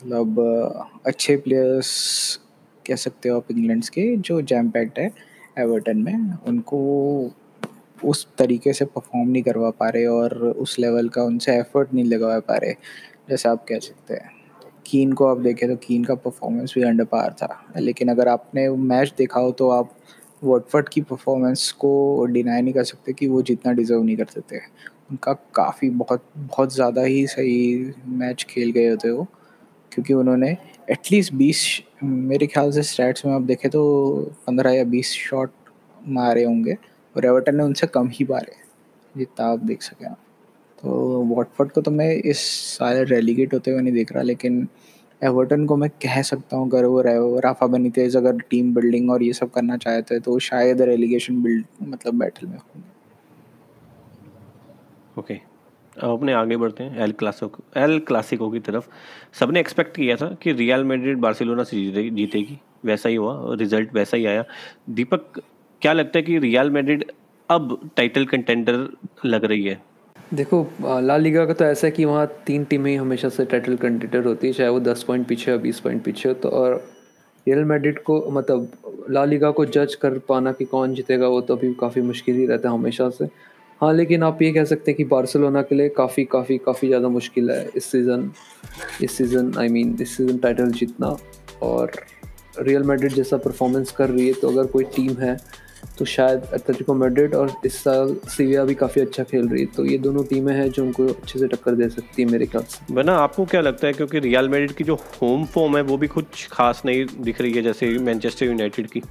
मतलब 0.00 1.02
अच्छे 1.06 1.36
प्लेयर्स 1.36 2.40
कह 2.84 2.96
सकते 2.96 3.28
हो 3.28 3.36
आप 3.36 3.50
इंग्लैंड्स 3.50 3.88
के, 3.88 4.16
जो 4.16 4.40
जैम 4.42 4.70
पैक्ट 4.70 4.98
है 4.98 5.10
एवर्टन 5.58 5.98
में, 5.98 6.32
उनको 6.48 6.78
उस 8.04 8.26
तरीके 8.38 8.72
से 8.72 8.84
परफॉर्म 8.86 9.28
नहीं 9.28 9.42
करवा 9.42 9.70
पा 9.72 9.88
रहे 9.88 10.06
और 10.06 10.34
उस 10.48 10.78
लेवल 10.78 11.08
का 11.08 11.22
उनसे 11.24 11.56
एफर्ट 11.56 11.94
नहीं 11.94 12.04
लगवा 12.04 12.38
पा 12.40 12.56
रहे। 12.56 12.72
जैसे 13.30 13.48
आप 13.48 13.64
कह 13.68 13.78
सकते 13.80 14.14
हैं। 14.14 14.30
कीन 14.86 15.12
को 15.12 15.26
आप 15.26 15.38
देखें 15.38 15.68
तो 15.68 15.76
कीन 15.76 16.04
का 16.04 16.14
परफॉर्मेंस 16.16 16.74
भी 16.74 16.82
अंडर 16.84 17.04
पार 17.06 17.34
था। 17.42 17.64
लेकिन 17.78 18.08
अगर 18.08 18.28
आपने 18.28 18.68
मैच 18.70 19.12
देखा 19.18 19.40
हो 19.40 19.52
तो 19.52 19.68
आप 19.70 19.94
वॉटफर्ड 20.44 20.88
की 20.88 21.00
परफॉर्मेंस 21.02 21.70
को 21.80 22.24
डिनाई 22.26 22.62
नहीं 22.62 22.74
कर 22.74 22.84
सकते 22.84 23.12
कि 23.12 23.28
वो 23.28 23.42
जितना 23.42 23.72
डिज़र्व 23.72 24.02
नहीं 24.02 24.16
करते 24.16 24.40
थे 24.52 24.58
उनका 25.10 25.32
काफ़ी 25.54 25.90
बहुत 25.92 26.24
बहुत 26.36 26.74
ज़्यादा 26.74 27.02
ही 27.02 27.26
सही 27.26 27.92
मैच 28.08 28.44
खेल 28.50 28.70
गए 28.70 28.88
होते 28.88 29.10
वो। 29.10 29.26
क्योंकि 29.92 30.14
उन्होंने 30.14 30.50
एटलीस्ट 30.90 31.32
बीस, 31.34 31.66
मेरे 32.02 32.46
ख्याल 32.46 32.70
से 32.72 32.82
स्टैट्स 32.82 33.24
में 33.26 33.32
आप 33.34 33.42
देखें 33.42 33.70
तो 33.70 33.82
पंद्रह 34.46 34.72
या 34.72 34.84
बीस 34.86 35.12
शॉट 35.14 35.50
मारे 36.08 36.44
होंगे। 36.44 36.76
और 37.16 37.26
एवर्टन 37.26 37.56
ने 37.56 37.62
उनसे 37.62 37.86
कम 37.88 38.08
ही 38.12 38.26
मारे 38.30 38.56
जितना 39.14 39.46
आप 39.46 39.58
देख 39.60 39.82
सकें 39.82 40.06
आप। 40.06 40.18
तो 40.78 40.90
वॉटफर्ड 41.26 41.70
को 41.72 41.80
तो 41.80 41.90
मैं 41.90 42.10
इस 42.14 42.40
साल 42.70 43.04
रेलीगेट 43.06 43.54
होते 43.54 43.70
हुए 43.70 43.80
नहीं 43.80 43.94
देख 43.94 44.12
रहा, 44.12 44.22
लेकिन 44.22 44.66
एवर्टन 45.22 45.64
को 45.66 45.76
मैं 45.76 45.88
कह 46.02 46.20
सकता 46.22 46.56
हूँ, 46.56 46.68
अगर 46.68 46.84
वो 46.84 47.00
रहे 47.00 47.40
राफा 47.40 47.66
बनी 47.66 47.78
बनीतेज 47.78 48.16
अगर 48.16 48.38
टीम 48.50 48.74
बिल्डिंग 48.74 49.10
और 49.10 49.22
ये 49.22 49.32
सब 49.32 49.50
करना 49.50 49.76
चाहते 49.76 50.14
हैं 50.14 50.22
तो 50.22 50.38
शायद 50.40 50.82
रेलीगेशन 50.82 51.42
बिल्ड 51.42 51.64
मतलब 51.82 52.14
बैटल 52.14 52.46
में 52.46 52.56
होंगे। 52.56 52.92
ओके 55.20 55.34
अब 55.96 56.10
अपने 56.10 56.32
आगे 56.32 56.56
बढ़ते 56.56 56.84
हैं 56.84 57.02
एल 57.02 57.12
क्लासिको 57.12 57.62
एल 57.76 57.98
क्लासिको 57.98 58.50
की 58.50 58.60
तरफ़। 58.60 58.88
सबने 59.40 59.60
एक्सपेक्ट 59.60 59.96
किया 59.96 60.16
था 60.16 60.28
कि 60.42 60.52
रियल 60.52 60.84
मैड्रिड 60.84 61.18
बार्सिलोना 61.18 61.64
से 61.64 61.76
जीतेगी, 62.10 62.58
वैसा 62.84 63.08
ही 63.08 63.14
हुआ 63.14 63.54
रिज़ल्ट 63.54 63.94
वैसा 63.94 64.16
ही 64.16 64.26
आया। 64.26 64.44
दीपक 64.90 65.40
क्या 65.84 65.92
लगता 65.92 66.18
है 66.18 66.22
कि 66.22 66.38
रियल 66.38 66.70
मैड्रिड 66.70 67.04
अब 67.48 67.90
टाइटल 67.96 68.24
कंटेंडर 68.26 68.76
लग 69.24 69.44
रही 69.44 69.64
है? 69.64 69.80
देखो, 70.34 70.66
ला 71.00 71.16
लीगा 71.16 71.44
का 71.46 71.52
तो 71.52 71.64
ऐसा 71.64 71.86
है 71.86 71.90
कि 71.90 72.04
वहाँ 72.04 72.26
तीन 72.46 72.64
टीमें 72.64 72.90
ही 72.90 72.96
हमेशा 72.96 73.28
से 73.28 73.44
टाइटल 73.44 73.76
कंटेंडर 73.76 74.24
होती 74.24 74.46
है, 74.46 74.52
चाहे 74.52 74.68
वो 74.70 74.80
दस 74.80 75.02
पॉइंट 75.02 75.26
पीछे 75.28 75.50
या 75.50 75.56
बीस 75.56 75.80
पॉइंट 75.80 76.02
पीछे 76.04 76.28
हो 76.28 76.34
तो 76.34 76.48
और 76.50 76.74
रियल 77.46 77.64
मैड्रिड 77.64 77.98
को 78.02 78.18
मतलब 78.30 79.06
ला 79.10 79.24
लीगा 79.24 79.50
को 79.50 79.64
जज 79.66 79.94
कर 79.94 80.18
पाना 80.28 80.52
कि 80.52 80.64
कौन 80.64 80.94
जीतेगा, 80.94 81.28
वो 81.28 81.40
तो 81.40 81.56
अभी 81.56 81.72
काफ़ी 81.80 82.02
मुश्किल 82.02 82.36
ही 82.36 82.46
रहता 82.46 82.68
है 82.68 82.74
हमेशा 82.74 83.08
से। 83.10 83.28
हाँ 83.80 83.92
लेकिन 83.94 84.22
आप 84.22 84.42
ये 84.42 84.52
कह 84.52 84.64
सकते 84.64 84.90
हैं 84.90 84.96
कि 84.96 85.04
बार्सिलोना 85.04 85.62
के 85.62 85.74
लिए 85.74 85.88
काफ़ी 85.96 86.24
काफ़ी 86.32 86.58
काफ़ी 86.58 86.88
ज़्यादा 86.88 87.08
मुश्किल 87.10 87.50
है 87.50 87.68
इस 87.76 87.84
सीज़न 87.84 88.30
इस 89.02 89.16
सीज़न 89.18 89.52
आई 89.58 89.68
मीन 89.68 89.96
इस 90.02 90.16
सीज़न 90.16 90.38
टाइटल 90.38 90.70
जीतना। 90.72 91.16
और 91.62 91.92
रियल 92.58 92.82
मैड्रिड 92.82 93.12
जैसा 93.12 93.36
परफॉर्मेंस 93.36 93.92
कर 93.92 94.10
रही 94.10 94.26
है 94.26 94.32
तो 94.40 94.50
अगर 94.50 94.66
कोई 94.66 94.84
टीम 94.96 95.16
है 95.18 95.36
तो 95.98 96.04
शायद 96.04 96.42
एथलेटिको 96.54 96.94
मैड्रिड 96.94 97.34
और 97.34 97.52
इस 97.66 97.76
साल 97.84 98.14
सीविया 98.28 98.64
भी 98.64 98.74
काफ़ी 98.74 99.00
अच्छा 99.00 99.22
खेल 99.24 99.48
रही 99.48 99.60
है। 99.60 99.66
तो 99.66 99.84
ये 99.86 99.98
दोनों 99.98 100.24
टीमें 100.24 100.52
हैं 100.54 100.68
जो 100.70 100.82
उनको 100.82 101.06
अच्छे 101.06 101.38
से 101.38 101.48
टक्कर 101.48 101.74
दे 101.74 101.88
सकती 101.88 102.22
है 102.22 102.28
मेरे 102.28 102.46
ख्याल 102.46 102.64
से। 102.64 102.94
बना 102.94 103.16
आपको 103.18 103.44
क्या 103.44 103.60
लगता 103.60 103.86
है? 103.86 103.92
क्योंकि 103.92 104.18
रियल 104.20 104.48
मैड्रिड 104.48 104.72
की 104.72 104.84
जो 104.84 104.94
होम 104.94 105.44
फॉर्म 105.46 105.76
है 105.76 105.82
वो 105.82 105.96
भी 105.96 106.06
कुछ 106.06 106.48
खास 106.52 106.82
नहीं 106.86 107.04
दिख 107.20 107.40
रही 107.40 107.52
है 107.52 107.62
जैसे 107.62 107.98
मैनचेस्टर 108.00 108.46
यूनाइटेड 108.46 108.86
की। 108.86 109.02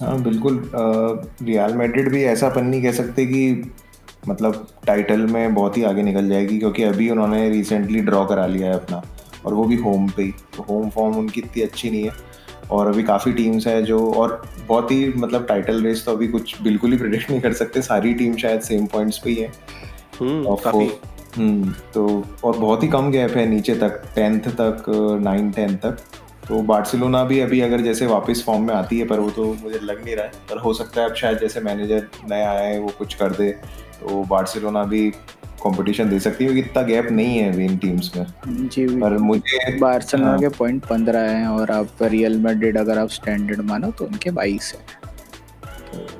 हाँ 0.00 0.22
बिल्कुल। 0.22 0.62
रियल 0.74 1.74
मैड्रिड 1.74 2.10
भी 2.12 2.22
ऐसा 2.24 2.46
अपन 2.46 2.64
नहीं 2.66 2.82
कह 2.82 2.92
सकते 2.92 3.26
कि 3.26 3.72
मतलब 4.28 4.66
टाइटल 4.86 5.26
में 5.26 5.54
बहुत 5.54 5.76
ही 5.76 5.82
आगे 5.84 6.02
निकल 6.02 6.28
जाएगी 6.28 6.58
क्योंकि 6.58 6.82
अभी 6.82 7.08
उन्होंने 7.10 7.48
रिसेंटली 7.50 8.00
ड्रॉ 8.00 8.24
करा 8.26 8.46
लिया 8.46 8.68
है 8.68 8.74
अपना 8.74 9.02
और 9.46 9.54
वो 9.54 9.64
भी 9.64 9.76
होम 9.76 10.08
पे 10.08 10.22
ही। 10.22 10.30
तो 10.56 10.62
होम 10.62 10.88
फॉर्म 10.90 11.16
उनकी 11.16 11.40
इतनी 11.40 11.62
अच्छी 11.62 11.90
नहीं 11.90 12.04
है। 12.04 12.10
और 12.70 12.88
अभी 12.88 13.02
काफ़ी 13.02 13.32
टीम्स 13.32 13.66
है 13.66 13.82
जो 13.82 13.98
और 14.12 14.42
बहुत 14.68 14.90
ही 14.90 15.12
मतलब 15.16 15.46
टाइटल 15.46 15.82
रेस 15.82 16.04
तो 16.04 16.12
अभी 16.12 16.28
कुछ 16.28 16.62
बिल्कुल 16.62 16.92
ही 16.92 16.98
प्रिडिक्ट 16.98 17.30
नहीं 17.30 17.40
कर 17.40 17.52
सकते। 17.52 17.82
सारी 17.82 18.14
टीम 18.14 18.36
शायद 18.36 18.60
सेम 18.60 18.86
पॉइंट्स 18.86 19.18
पे 19.18 19.30
ही 19.30 19.36
है। 19.36 19.52
हम्म, 20.20 20.56
हम्म 21.36 21.72
तो 21.94 22.24
और 22.44 22.58
बहुत 22.58 22.82
ही 22.82 22.88
कम 22.88 23.10
गैप 23.10 23.30
है 23.30 23.46
नीचे 23.46 23.74
तक 23.74 24.02
टेंथ 24.14 24.40
तक 24.60 24.84
नाइन 25.22 25.50
टेंथ 25.50 25.76
तक। 25.76 25.96
तो 26.48 26.60
बार्सिलोना 26.62 27.22
भी 27.24 27.40
अभी 27.40 27.60
अगर 27.60 27.80
जैसे 27.80 28.06
वापस 28.06 28.42
फॉर्म 28.46 28.66
में 28.66 28.74
आती 28.74 28.98
है 28.98 29.06
पर 29.06 29.20
वो 29.20 29.30
तो 29.30 29.44
मुझे 29.62 29.78
लग 29.82 30.04
नहीं 30.04 30.16
रहा 30.16 30.24
है। 30.24 30.32
पर 30.50 30.58
हो 30.58 30.72
सकता 30.74 31.00
है 31.00 31.08
अब 31.08 31.14
शायद 31.14 31.38
जैसे 31.38 31.60
मैनेजर 31.60 32.08
नया 32.30 32.50
आया 32.50 32.68
है 32.68 32.78
वो 32.80 32.92
कुछ 32.98 33.14
कर 33.14 33.32
दे। 33.32 33.50
तो 34.00 34.22
बार्सिलोना 34.24 34.82
भी 34.84 35.12
कंपटीशन 35.64 36.10
दे 36.10 36.18
सकती 36.20 36.44
है 36.44 36.58
इतना 36.58 36.82
गैप 36.82 37.10
नहीं 37.12 37.36
है 37.38 37.52
अभी 37.52 37.64
इन 37.64 37.76
टीम्स 37.78 38.10
में। 38.16 38.68
जी 38.68 38.86
पर 39.00 39.16
मुझे 39.20 39.78
बार्सिलोना 39.78 40.30
हाँ, 40.30 40.38
के 40.38 40.48
पॉइंट 40.58 40.84
पंद्रह 40.86 41.30
हैं 41.30 41.46
और 41.48 41.70
आप 41.70 42.02
रियल 42.02 42.38
मैड्रिड 42.40 42.78
अगर 42.78 42.98
आप 42.98 43.08
स्टैंडर्ड 43.10 43.60
मानो 43.62 43.90
तो 43.90 44.04
उनके 44.04 44.30
बाईस 44.32 44.72
है। 44.74 45.02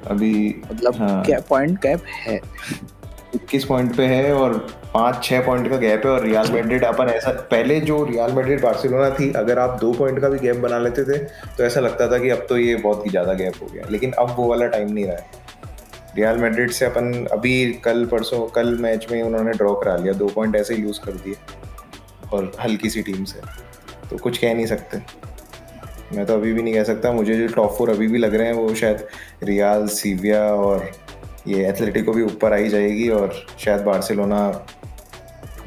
अभी 0.06 0.32
मतलब 0.64 0.96
हाँ, 0.96 1.22
क्या 1.24 1.40
पॉइंट 1.48 1.78
गैप 1.82 2.02
है? 2.16 2.40
इक्कीस 3.34 3.64
पॉइंट 3.64 3.94
पे 3.96 4.04
है 4.06 4.32
और 4.32 4.52
पाँच 4.94 5.22
छः 5.24 5.44
पॉइंट 5.46 5.68
का 5.70 5.76
गैप 5.76 6.04
है 6.06 6.10
और 6.10 6.22
रियल 6.22 6.52
मैड्रिड 6.52 6.84
अपन 6.84 7.08
ऐसा 7.10 7.30
पहले 7.50 7.80
जो 7.80 8.02
रियल 8.04 8.32
मैड्रिड 8.32 8.62
बार्सिलोना 8.62 9.08
थी 9.10 9.30
अगर 9.36 9.58
आप 9.58 9.78
दो 9.80 9.92
पॉइंट 9.92 10.20
का 10.20 10.28
भी 10.28 10.38
गैप 10.38 10.56
बना 10.56 10.78
लेते 10.78 11.04
थे 11.04 11.18
तो 11.56 11.64
ऐसा 11.64 11.80
लगता 11.80 12.06
था 12.12 12.18
कि 12.18 12.28
अब 12.30 12.46
तो 12.48 12.58
ये 12.58 12.76
बहुत 12.76 13.04
ही 13.06 13.10
ज़्यादा 13.10 13.32
गैप 13.34 13.54
हो 13.62 13.66
गया। 13.72 13.86
लेकिन 13.90 14.12
अब 14.12 14.34
वो 14.36 14.48
वाला 14.48 14.66
टाइम 14.66 14.92
नहीं 14.92 15.04
रहा 15.04 15.16
है। 15.16 15.42
रियल 16.16 16.36
मैड्रिड 16.36 16.70
से 16.70 16.84
अपन 16.84 17.26
अभी 17.32 17.72
कल 17.72 18.06
परसों, 18.06 18.46
कल 18.46 18.78
मैच 18.78 19.06
में 19.12 19.22
उन्होंने 19.22 19.50
ड्रॉ 19.50 19.74
करा 19.74 19.96
लिया। 19.96 20.12
दो 20.12 20.26
पॉइंट 20.26 20.56
ऐसे 20.56 20.74
ही 20.74 20.82
लूज़ 20.82 21.00
कर 21.00 21.12
दिए। 21.12 21.34
और 22.32 22.52
हल्की 22.60 22.90
सी 22.90 23.02
टीम 23.02 23.24
से। 23.24 23.40
तो 24.10 24.18
कुछ 24.18 24.38
कह 24.38 24.54
नहीं 24.54 24.66
सकते। 24.66 24.98
मैं 26.16 26.26
तो 26.26 26.34
अभी 26.34 26.52
भी 26.52 26.62
नहीं 26.62 26.74
कह 26.74 26.84
सकता। 26.84 27.12
मुझे 27.12 27.34
जो 27.36 27.54
टॉप 27.54 27.74
फोर 27.78 27.90
अभी 27.90 28.06
भी 28.06 28.18
लग 28.18 28.34
रहे 28.34 28.46
हैं, 28.46 28.54
वो 28.54 28.74
शायद 28.74 29.06
रियाल 29.42 29.86
सीविया 29.88 30.42
और 30.44 30.90
ये 31.46 31.68
एथलेटिको 31.68 32.12
भी 32.12 32.22
ऊपर 32.22 32.52
आई 32.52 32.68
जाएगी 32.68 33.08
और 33.08 33.46
शायद 33.58 33.82
बार्सिलोना 33.82 34.66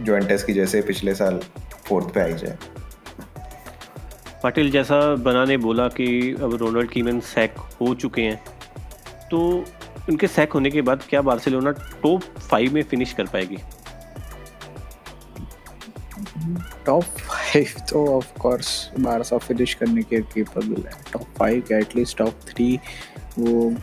जोइंटेस 0.02 0.44
की 0.44 0.54
जैसे 0.54 0.82
पिछले 0.82 1.16
साल 1.16 1.40
फोर्थ 1.86 2.14
पे 2.14 2.20
आई 2.20 2.34
जाए। 2.34 2.58
पाटिल, 4.44 4.72
जैसा 4.72 5.16
बना 5.16 5.46
ने 5.46 5.58
बोला 5.58 5.88
कि 5.88 6.36
अब 6.42 6.56
रोनाल्ड 6.56 6.90
कीमन 6.90 7.20
सैक 7.20 7.56
हो 7.82 7.94
चुके 7.96 8.22
हैं 8.22 8.42
तो 9.32 9.66
उनके 10.10 10.28
सैक 10.28 10.54
होने 10.54 10.70
के 10.72 10.82
बाद 10.82 11.04
क्या 11.10 11.22
बार्सिलोना 11.22 11.72
टॉप 12.04 12.22
फाइव 12.40 12.74
में 12.74 12.82
फिनिश 12.84 13.14
कर 13.14 13.26
पाएगी? 13.26 13.58
टॉप 16.86 17.04
फाइव 17.04 17.68
तो 17.90 18.06
ऑफ़ 18.08 18.32
कोर्स 18.40 18.70
बारसा 19.00 19.38
फिनिश 19.38 19.74
करने 19.74 20.02
के 20.04 20.22
केपेबल 20.24 20.82
है। 20.82 20.92
टॉप 21.14 21.26
फाइव 21.38 21.64
या 21.72 21.78
एटलीस्ट 21.78 22.18
टॉप 22.18 22.40
थ्री 22.48 22.76
वो 23.40 23.74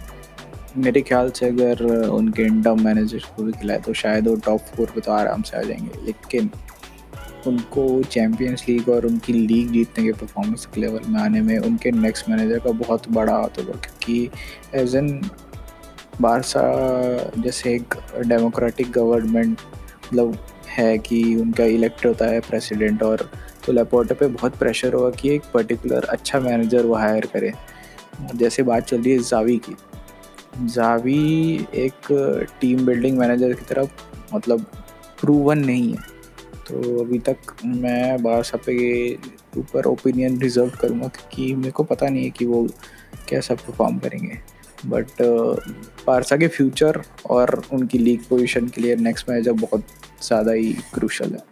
मेरे 0.76 1.00
ख्याल 1.00 1.30
से 1.30 1.46
अगर 1.46 1.82
उनके 2.08 2.42
इंडम 2.42 2.84
मैनेजर 2.84 3.24
को 3.36 3.42
भी 3.42 3.52
खिलाए 3.52 3.78
तो 3.78 3.92
शायद 3.94 4.28
वो 4.28 4.34
टॉप 4.36 4.60
फोर 4.76 4.90
पे 4.94 5.00
तो 5.00 5.12
आराम 5.12 5.42
से 5.42 5.56
आ 5.56 5.62
जाएँगे। 5.62 6.04
लेकिन 6.06 6.50
उनको 7.46 8.02
चैम्पियंस 8.02 8.64
लीग 8.68 8.88
और 8.88 9.06
उनकी 9.06 9.32
लीग 9.32 9.70
जीतने 9.72 10.04
के 10.04 10.12
परफॉर्मेंस 10.12 10.66
के 10.66 10.80
लेवल 10.80 11.08
में 11.08 11.20
आने 11.20 11.40
में 11.40 11.58
उनके 11.58 11.90
नेक्स्ट 11.90 12.28
मैनेजर 12.28 12.58
का 12.58 12.70
बहुत 12.78 13.08
बड़ा 13.12 13.32
हाथ 13.32 13.58
होगा। 13.58 13.72
क्योंकि 13.80 14.30
एज 14.74 14.94
एन 14.96 15.18
बारसा 16.20 16.62
जैसे 17.38 17.74
एक 17.74 17.94
डेमोक्रेटिक 18.26 18.90
गवर्नमेंट 18.92 19.58
मतलब 20.04 20.36
है 20.68 20.96
कि 20.98 21.34
उनका 21.36 21.64
इलेक्ट 21.64 22.06
होता 22.06 22.26
है 22.26 22.40
प्रेसिडेंट 22.40 23.02
और 23.02 23.28
तो 23.66 23.72
लेपोर्टे 23.72 24.14
पे 24.14 24.26
बहुत 24.26 24.56
प्रेशर 24.56 24.94
होगा 24.94 25.10
कि 25.10 25.34
एक 25.34 25.42
पर्टिकुलर 25.54 26.04
अच्छा 26.04 26.40
मैनेजर 26.40 26.86
वो 26.86 26.94
हायर 26.94 27.26
करे। 27.26 27.52
जैसे 28.34 28.62
बात 28.62 28.84
चल 28.84 29.02
रही 29.02 29.12
है 29.12 29.18
जावी 29.18 29.56
की। 29.58 29.76
जावी 30.66 31.66
एक 31.74 32.46
टीम 32.60 32.84
बिल्डिंग 32.86 33.18
मैनेजर 33.18 33.52
की 33.52 33.64
तरफ़ 33.64 34.34
मतलब 34.34 34.66
प्रूवन 35.20 35.58
नहीं 35.58 35.92
है। 35.92 36.12
तो 36.68 37.00
अभी 37.00 37.18
तक 37.18 37.36
मैं 37.64 38.22
बारसा 38.22 38.58
पे 38.66 39.14
ऊपर 39.58 39.86
ओपिनियन 39.86 40.40
रिज़र्व 40.40 40.70
करूँगा 40.80 41.08
क्योंकि 41.08 41.54
मेरे 41.54 41.70
को 41.70 41.84
पता 41.84 42.08
नहीं 42.08 42.24
है 42.24 42.30
कि 42.30 42.46
वो 42.46 42.66
कैसा 43.28 43.54
परफॉर्म 43.54 43.98
करेंगे। 43.98 44.38
बट 44.86 45.06
बारसा 46.06 46.36
के 46.36 46.48
फ्यूचर 46.48 47.02
और 47.30 47.62
उनकी 47.72 47.98
लीग 47.98 48.24
पोजीशन 48.28 48.68
के 48.68 48.80
लिए 48.80 48.96
नेक्स्ट 48.98 49.28
मैच 49.30 49.48
अब 49.48 49.60
बहुत 49.60 49.84
ज़्यादा 50.22 50.52
ही 50.52 50.72
क्रूशल 50.94 51.32
है, 51.32 51.42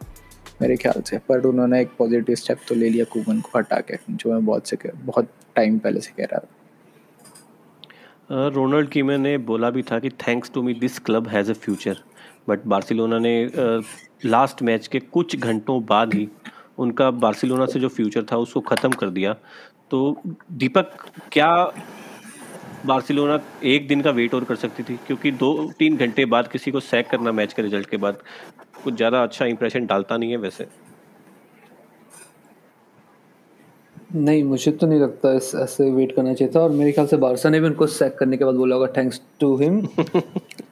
मेरे 0.62 0.76
ख्याल 0.76 1.02
से। 1.02 1.18
पर 1.28 1.46
उन्होंने 1.46 1.80
एक 1.80 1.90
पॉजिटिव 1.98 2.34
स्टेप 2.36 2.58
तो 2.68 2.74
ले 2.74 2.88
लिया 2.88 3.04
कुमन 3.12 3.40
को 3.40 3.58
हटा 3.58 3.80
के, 3.80 3.96
जो 4.10 4.32
मैं 4.32 4.44
बहुत 4.46 4.68
से 4.68 4.76
बहुत 4.94 5.28
टाइम 5.56 5.78
पहले 5.78 6.00
से 6.00 6.12
कह 6.18 6.24
रहा 6.32 6.38
था। 6.38 6.48
रोनाल्ड 8.48 8.88
कीमन 8.88 9.20
ने 9.20 9.36
बोला 9.40 9.70
भी 9.70 9.82
था 9.82 9.98
कि 9.98 10.10
thanks 10.18 10.50
to 10.54 10.62
me 10.62 10.74
this 10.76 10.98
club 11.00 11.28
has 11.28 11.50
a 11.50 11.54
future 11.54 11.96
but 12.48 12.66
Barcelona 12.66 13.18
ने 13.18 13.50
लास्ट 14.24 14.62
मैच 14.62 14.86
के 14.86 14.98
कुछ 15.00 15.36
घंटों 15.36 15.84
बाद 15.86 16.14
ही 16.14 16.28
उनका 16.78 17.10
बार्सिलोना 17.12 17.66
से 17.66 17.80
जो 17.80 17.88
फ्यूचर 17.90 18.24
था 18.32 18.36
उसको 18.38 18.60
ख़त्म 18.62 18.90
कर 18.92 19.10
दिया। 19.10 19.32
तो 19.90 20.22
दीपक, 20.52 20.90
क्या 21.32 21.72
बार्सिलोना 22.86 23.38
एक 23.64 23.86
दिन 23.88 24.00
का 24.00 24.10
वेट 24.10 24.34
और 24.34 24.44
कर 24.44 24.56
सकती 24.56 24.82
थी, 24.82 24.98
क्योंकि 25.06 25.30
दो 25.32 25.72
तीन 25.78 25.96
घंटे 25.96 26.24
बाद 26.26 26.48
किसी 26.48 26.70
को 26.70 26.80
सैक 26.82 27.08
करना 27.10 27.32
मैच 27.32 27.52
के 27.52 27.62
रिज़ल्ट 27.62 27.88
के 27.90 27.96
बाद 27.96 28.16
कुछ 28.84 28.94
ज़्यादा 28.94 29.22
अच्छा 29.22 29.46
इंप्रेशन 29.46 29.86
डालता 29.86 30.16
नहीं 30.16 30.30
है 30.30 30.36
वैसे। 30.38 30.66
नहीं, 34.14 34.42
मुझे 34.44 34.70
तो 34.72 34.86
नहीं 34.86 35.00
लगता 35.00 35.32
इस, 35.32 35.54
ऐसे 35.54 35.90
वेट 35.90 36.14
करना 36.16 36.32
चाहिए 36.34 36.52
था, 36.54 36.60
और 36.60 36.70
मेरे 36.70 36.92
ख्याल 36.92 37.06
से 37.06 37.16
बारसा 37.16 37.50
ने 37.50 37.60
भी 37.60 37.66
उनको 37.66 37.86
सैक 37.88 38.16
करने 38.18 38.36
के 38.36 38.44
बाद 38.44 38.54
बोला 38.54 38.76
होगा 38.76 38.86
thanks 38.96 39.20
to 39.40 39.56
him 39.56 39.80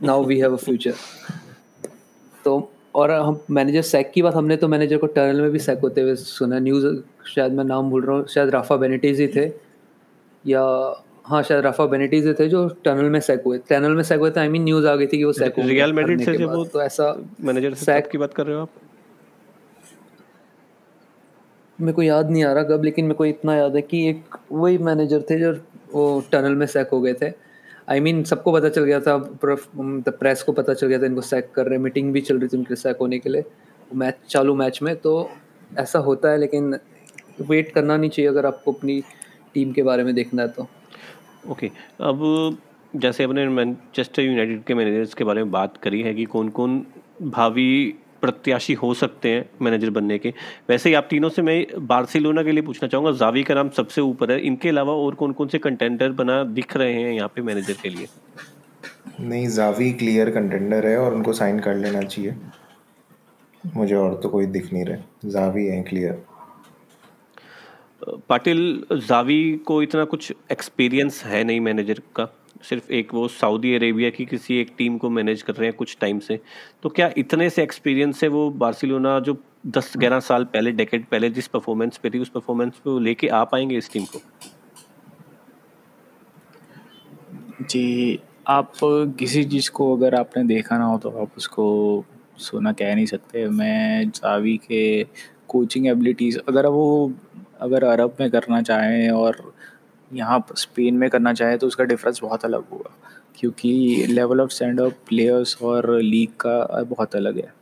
now 0.02 0.24
we 0.24 0.38
have 0.40 0.52
a 0.52 0.56
future 0.58 0.94
तो 2.44 2.70
और 2.94 3.10
हम 3.10 3.40
मैनेजर 3.50 3.82
सैक 3.82 4.10
की 4.12 4.22
बात, 4.22 4.34
हमने 4.34 4.56
तो 4.56 4.68
मैनेजर 4.68 4.96
को 4.98 5.06
टर्नल 5.08 5.40
में 5.40 5.50
भी 5.50 5.58
सैक 5.58 5.78
होते 5.82 6.00
हुए 6.00 6.14
सुना 6.16 6.58
न्यूज़ 6.58 6.86
शायद 7.28 7.52
मैं 7.52 7.64
नाम 7.64 7.90
भूल 7.90 8.04
रहा 8.04 8.16
हूँ, 8.16 8.26
शायद 8.28 8.50
राफा 8.50 8.76
बेनेटीज 8.76 9.20
ही 9.20 9.28
थे, 9.28 9.46
या 10.44 10.64
हाँ 11.24 11.42
शायद 11.42 11.64
राफा 11.64 11.86
बेनेटीज 11.86 12.26
थे 12.40 12.48
जो 12.48 12.68
टनल 12.84 13.10
में 13.10 13.20
सैक 13.20 13.42
हुए 13.46 13.58
टनल 13.68 13.92
में 13.92 14.02
सैक 14.02 14.20
हुए 14.20 14.30
थे 14.30 14.40
आई 14.40 14.48
मीन 14.48 14.64
न्यूज़ 14.64 14.86
आ 14.86 14.96
गई 14.96 15.06
थी 15.06 15.18
कि 15.18 15.24
वो 15.24 15.32
सैक 15.32 15.54
हुए 15.58 15.66
रियल 15.66 15.92
मैड्रिड 15.92 16.24
से 16.24 16.44
वो 16.44 16.64
तो 16.64 16.82
ऐसा 16.82 17.24
मैनेजर 17.40 17.74
सैक 17.74 18.08
की 18.08 18.18
बात 18.18 18.34
कर 18.34 18.46
रहे 18.46 18.56
हो 18.56 18.62
आप? 18.62 18.68
मेरे 21.80 21.92
को 21.92 22.02
याद 22.02 22.30
नहीं 22.30 22.44
आ 22.44 22.52
रहा 22.52 22.62
कब 22.62 22.84
लेकिन 22.84 23.04
मेरे 23.04 23.14
को 23.14 23.24
इतना 23.24 23.56
याद 23.56 23.76
है 23.76 23.82
कि 23.82 24.08
एक 24.08 24.36
वही 24.52 24.78
मैनेजर 24.78 25.20
थे 25.20 25.38
जो 25.40 25.52
वो 25.92 26.24
टनल 26.32 26.54
में 26.54 26.66
सैक 26.66 26.88
हो 26.92 27.00
गए 27.00 27.12
थे। 27.12 27.26
आई 27.88 27.98
I 27.98 28.02
मीन 28.02 28.16
mean, 28.16 28.28
सबको 28.30 28.52
पता 28.52 28.68
चल 28.68 28.84
गया 28.84 29.00
था 29.00 29.16
प्रेस 30.10 30.42
को 30.42 30.52
पता 30.52 30.74
चल 30.74 30.86
गया 30.86 30.98
था 30.98 31.06
इनको 31.06 31.20
सैक 31.20 31.50
कर 31.54 31.66
रहे 31.66 31.78
मीटिंग 31.78 32.12
भी 32.12 32.20
चल 32.20 32.38
रही 32.38 32.48
थी 32.48 32.56
उनके 32.56 32.76
सैक 32.76 32.96
होने 33.00 33.18
के 33.18 33.28
लिए 33.30 33.44
मैच 33.94 34.14
चालू 34.28 34.54
मैच 34.54 34.82
में 34.82 34.96
तो 34.96 35.30
ऐसा 35.78 35.98
होता 35.98 36.30
है 36.30 36.38
लेकिन 36.38 36.78
वेट 37.40 37.72
करना 37.74 37.96
नहीं 37.96 38.10
चाहिए 38.10 38.28
अगर 38.30 38.46
आपको 38.46 38.72
अपनी 38.72 39.02
टीम 39.54 39.72
के 39.72 39.82
बारे 39.82 40.04
में 40.04 40.14
देखना 40.14 40.42
है 40.42 40.48
तो। 40.48 40.66
ओके, 41.44 41.70
अब 42.00 42.58
जैसे 42.94 43.24
अपने 43.24 43.46
मैनचेस्टर 43.48 44.22
यूनाइटेड 44.22 44.62
के 44.64 44.74
मैनेजर्स 44.74 45.14
के 45.14 45.24
बारे 45.24 45.42
में 45.42 45.50
बात 45.50 45.76
करी 45.76 46.02
है 46.02 46.14
कि 46.14 46.24
कौन 46.26 46.48
कौन 46.48 46.84
भावी 47.22 47.94
प्रत्याशी 48.20 48.72
हो 48.74 48.92
सकते 48.94 49.30
हैं 49.30 49.44
मैनेजर 49.62 49.90
बनने 49.90 50.18
के। 50.18 50.32
वैसे 50.68 50.88
ही 50.88 50.94
आप 50.94 51.06
तीनों 51.10 51.28
से 51.28 51.42
मैं 51.42 51.86
बार्सिलोना 51.86 52.42
के 52.42 52.52
लिए 52.52 52.62
पूछना 52.62 52.88
चाहूँगा, 52.88 53.12
जावी 53.12 53.42
का 53.42 53.54
नाम 53.54 53.68
सबसे 53.68 54.00
ऊपर 54.00 54.32
है, 54.32 54.40
इनके 54.40 54.68
अलावा 54.68 54.92
और 54.94 55.14
कौन 55.14 55.32
कौन 55.32 55.48
से 55.48 55.58
कंटेंडर 55.58 56.12
बना 56.12 56.42
दिख 56.44 56.76
रहे 56.76 56.94
हैं 56.94 57.12
यहाँ 57.12 57.28
पे 57.28 57.42
मैनेजर 57.42 57.76
के 57.82 57.88
लिए? 57.88 58.06
नहीं, 59.20 59.46
जावी 59.48 59.92
क्लियर 59.92 60.30
कंटेंडर 60.30 60.86
है 60.86 60.96
और 60.98 61.14
उनको 61.14 61.32
साइन 61.32 61.58
कर 61.60 61.74
लेना 61.74 62.02
चाहिए। 62.02 62.34
मुझे 63.64 63.94
और 63.94 64.20
तो 64.22 64.28
कोई 64.28 64.46
दिख 64.46 64.72
नहीं 64.72 64.84
रहे 64.84 65.30
जावी 65.30 65.66
है 65.66 65.82
क्लियर 65.82 66.22
पाटिल, 68.28 68.84
जावी 68.98 69.52
को 69.66 69.82
इतना 69.82 70.04
कुछ 70.04 70.32
एक्सपीरियंस 70.52 71.22
है 71.24 71.42
नहीं 71.44 71.60
मैनेजर 71.60 72.00
का। 72.16 72.26
सिर्फ़ 72.62 72.90
एक 72.92 73.12
वो 73.14 73.26
सऊदी 73.28 73.74
अरेबिया 73.74 74.10
की 74.10 74.24
किसी 74.26 74.56
एक 74.60 74.72
टीम 74.78 74.96
को 74.98 75.10
मैनेज 75.10 75.42
कर 75.42 75.54
रहे 75.54 75.68
हैं 75.68 75.76
कुछ 75.76 75.96
टाइम 76.00 76.18
से। 76.18 76.38
तो 76.82 76.88
क्या 76.88 77.10
इतने 77.18 77.48
से 77.50 77.62
एक्सपीरियंस 77.62 78.22
है 78.22 78.28
वो 78.28 78.48
बार्सिलोना 78.52 79.18
जो 79.20 79.36
दस 79.68 79.92
ग्यारह 79.98 80.20
साल 80.20 80.44
पहले 80.44 80.72
डेकेड 80.72 81.04
पहले 81.06 81.30
जिस 81.30 81.46
परफॉर्मेंस 81.48 81.96
पे 81.96 82.10
थी, 82.10 82.18
उस 82.18 82.28
परफॉर्मेंस 82.28 82.72
पे 82.84 82.98
लेके 83.00 83.28
आ 83.28 83.42
पाएँगे 83.44 83.76
इस 83.78 83.92
टीम 83.92 84.04
को? 84.04 84.20
जी, 87.62 88.18
आप 88.48 88.72
किसी 89.18 89.44
चीज़ 89.44 89.70
को 89.70 89.94
अगर 89.96 90.14
आपने 90.14 90.44
देखा 90.44 90.78
ना 90.78 90.84
हो 90.84 90.98
तो 90.98 91.10
आप 91.22 91.36
उसको 91.36 92.04
सुना 92.38 92.72
कह 92.72 92.94
नहीं 92.94 93.06
सकते। 93.06 93.46
मैं 93.48 94.10
जावी 94.10 94.56
के 94.58 95.04
कोचिंग 95.48 95.86
एबिलिटीज़ 95.86 96.38
अगर 96.48 96.66
वो 96.66 97.12
अगर 97.60 97.84
अरब 97.84 98.16
में 98.20 98.30
करना 98.30 98.60
चाहें 98.62 99.10
और 99.10 99.42
यहाँ 100.10 100.44
स्पेन 100.56 100.94
में 100.94 101.08
करना 101.10 101.32
चाहें 101.32 101.56
तो 101.58 101.66
उसका 101.66 101.84
डिफरेंस 101.84 102.20
बहुत 102.22 102.44
अलग 102.44 102.64
होगा, 102.72 102.90
क्योंकि 103.38 104.06
level 104.08 104.40
of 104.40 104.50
stand 104.50 104.80
of 104.80 104.94
players 105.08 105.56
और 105.62 105.90
लीग 106.00 106.30
का 106.40 106.82
बहुत 106.84 107.16
अलग 107.16 107.38
है। 107.38 107.52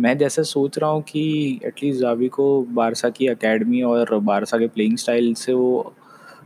मैं 0.00 0.16
जैसे 0.18 0.42
सोच 0.44 0.78
रहा 0.78 0.90
हूँ 0.90 1.02
कि 1.02 1.60
एटलीस्ट 1.66 2.00
जावी 2.00 2.28
को 2.28 2.46
बारसा 2.70 3.08
की 3.10 3.28
एकेडमी 3.28 3.82
और 3.82 4.18
बारसा 4.20 4.58
के 4.58 4.66
प्लेइंग 4.68 4.96
स्टाइल 4.98 5.32
से 5.34 5.52
वो 5.52 5.94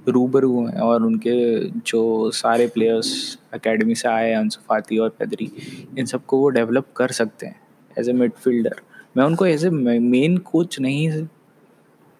रूबरू 0.08 0.66
हैं 0.66 0.80
और 0.80 1.02
उनके 1.02 1.58
जो 1.68 2.30
सारे 2.34 2.66
प्लेयर्स 2.66 3.38
एकेडमी 3.54 3.94
से 3.94 4.08
आए 4.08 4.28
हैं 4.30 4.36
अंसफाती 4.36 4.98
और 4.98 5.08
पैदरी 5.18 5.50
इन 5.98 6.06
सबको 6.06 6.38
वो 6.38 6.48
डेवलप 6.48 6.86
कर 6.96 7.12
सकते 7.12 7.46
हैं 7.46 7.60
एज 7.96 8.08
ए 8.08 8.12
मिडफील्डर 8.12 8.80
मैं 9.16 9.24
उनको 9.24 9.46
एज 9.46 9.64
ए 9.66 9.70
मेन 9.70 10.36
कोच 10.46 10.78
नहीं 10.80 11.08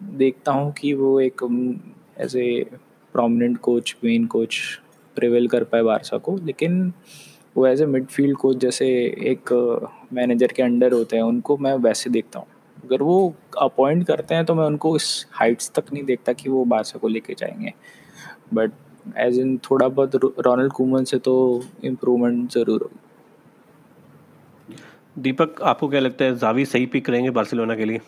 देखता 0.01 0.53
हूँ 0.53 0.73
कि 0.73 0.93
वो 0.95 1.19
एक 1.21 1.43
as 2.21 2.37
a 2.37 2.65
prominent 3.15 3.59
coach 3.59 3.97
main 4.05 4.27
coach 4.27 4.57
prevail 5.17 5.49
कर 5.49 5.65
पाए 5.65 5.83
बारसा 5.83 6.19
को। 6.19 6.37
लेकिन 6.37 6.93
वो 7.57 7.67
एज 7.67 7.83
ए 7.83 7.87
मिडफील्ड 7.87 8.37
कोच 8.37 8.57
जैसे 8.57 8.87
एक 9.31 9.53
मैनेजर 10.13 10.53
के 10.57 10.63
अंडर 10.63 10.93
होते 10.93 11.17
हैं, 11.17 11.23
उनको 11.23 11.57
मैं 11.57 11.75
वैसे 11.79 12.11
देखता 12.11 12.39
हूँ। 12.39 12.47
अगर 12.85 13.03
वो 13.03 13.35
अपॉइंट 13.59 14.07
करते 14.07 14.35
हैं 14.35 14.45
तो 14.45 14.55
मैं 14.55 14.65
उनको 14.65 14.95
इस 14.97 15.27
हाइट्स 15.33 15.71
तक 15.75 15.93
नहीं 15.93 16.05
देखता 16.05 16.33
कि 16.33 16.51
वो 16.51 16.65
बारसा 16.65 16.99
को 16.99 17.09
लेके 17.09 17.35
जाएँगे। 17.35 17.73
बट 18.55 18.73
एज 19.19 19.39
इन 19.39 19.57
थोड़ा 19.71 19.89
बहुत 19.89 20.15
रोनल्ड 20.17 20.73
कुमन 20.73 21.05
से 21.05 21.19
तो 21.19 21.63
इम्प्रूवमेंट 21.85 22.51
ज़रूर 22.53 22.83
होगी। 22.83 22.99
दीपक, 25.19 25.63
आपको 25.63 25.89
क्या 25.89 26.01
लगता 26.01 26.25
है, 26.25 26.37
जावी 26.39 26.65
सही 26.65 26.87
पिक 26.87 27.11
रहेंगे 27.11 27.31
बार्सिलोना 27.31 27.75
के 27.77 27.85
लिए? 27.85 28.01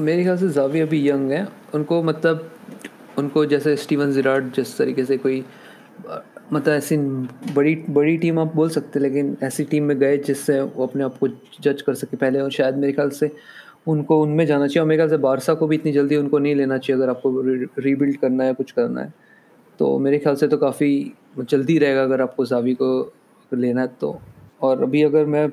मेरे 0.00 0.22
ख्याल 0.22 0.36
से 0.38 0.48
जावी 0.50 0.80
अभी 0.80 1.08
यंग 1.08 1.30
है। 1.30 1.46
उनको 1.74 2.02
मतलब 2.02 2.50
उनको 3.18 3.44
जैसे 3.46 3.76
स्टीवन 3.76 4.12
जिराड 4.12 4.52
जिस 4.52 4.76
तरीके 4.78 5.04
से 5.04 5.16
कोई 5.16 5.44
मतलब 6.52 6.68
ऐसी 6.68 6.96
बड़ी 7.54 7.74
बड़ी 7.90 8.16
टीम 8.18 8.38
आप 8.38 8.54
बोल 8.54 8.68
सकते 8.70 9.00
लेकिन 9.00 9.36
ऐसी 9.42 9.64
टीम 9.64 9.84
में 9.84 9.98
गए 9.98 10.16
जिससे 10.18 10.60
वो 10.60 10.86
अपने 10.86 11.04
आप 11.04 11.16
को 11.18 11.28
जज 11.28 11.82
कर 11.82 11.94
सके 11.94 12.16
पहले। 12.16 12.40
और 12.40 12.50
शायद 12.50 12.76
मेरे 12.76 12.92
ख्याल 12.92 13.10
से 13.10 13.30
उनको 13.86 14.20
उनमें 14.22 14.44
जाना 14.46 14.66
चाहिए। 14.66 14.80
और 14.80 14.88
मेरे 14.88 14.98
ख्याल 14.98 15.10
से 15.10 15.16
बारसा 15.16 15.54
को 15.54 15.66
भी 15.66 15.76
इतनी 15.76 15.92
जल्दी 15.92 16.16
उनको 16.16 16.38
नहीं 16.38 16.54
लेना 16.54 16.78
चाहिए 16.78 17.02
अगर 17.02 17.10
आपको 17.10 17.40
रीबिल्ड 17.80 18.16
करना 18.16 18.44
है, 18.44 18.54
कुछ 18.54 18.70
करना 18.72 19.00
है। 19.00 19.12
तो 19.78 19.98
मेरे 19.98 20.18
ख्याल 20.18 20.36
से 20.36 20.48
तो 20.48 20.56
काफ़ी 20.56 21.12
जल्दी 21.40 21.78
रहेगा 21.78 22.02
अगर 22.02 22.20
आपको 22.22 22.44
जावी 22.46 22.74
को 22.74 23.12
लेना 23.52 23.80
है 23.80 23.88
तो। 24.00 24.18
और 24.62 24.82
अभी 24.82 25.02
अगर 25.02 25.24
मैं 25.26 25.48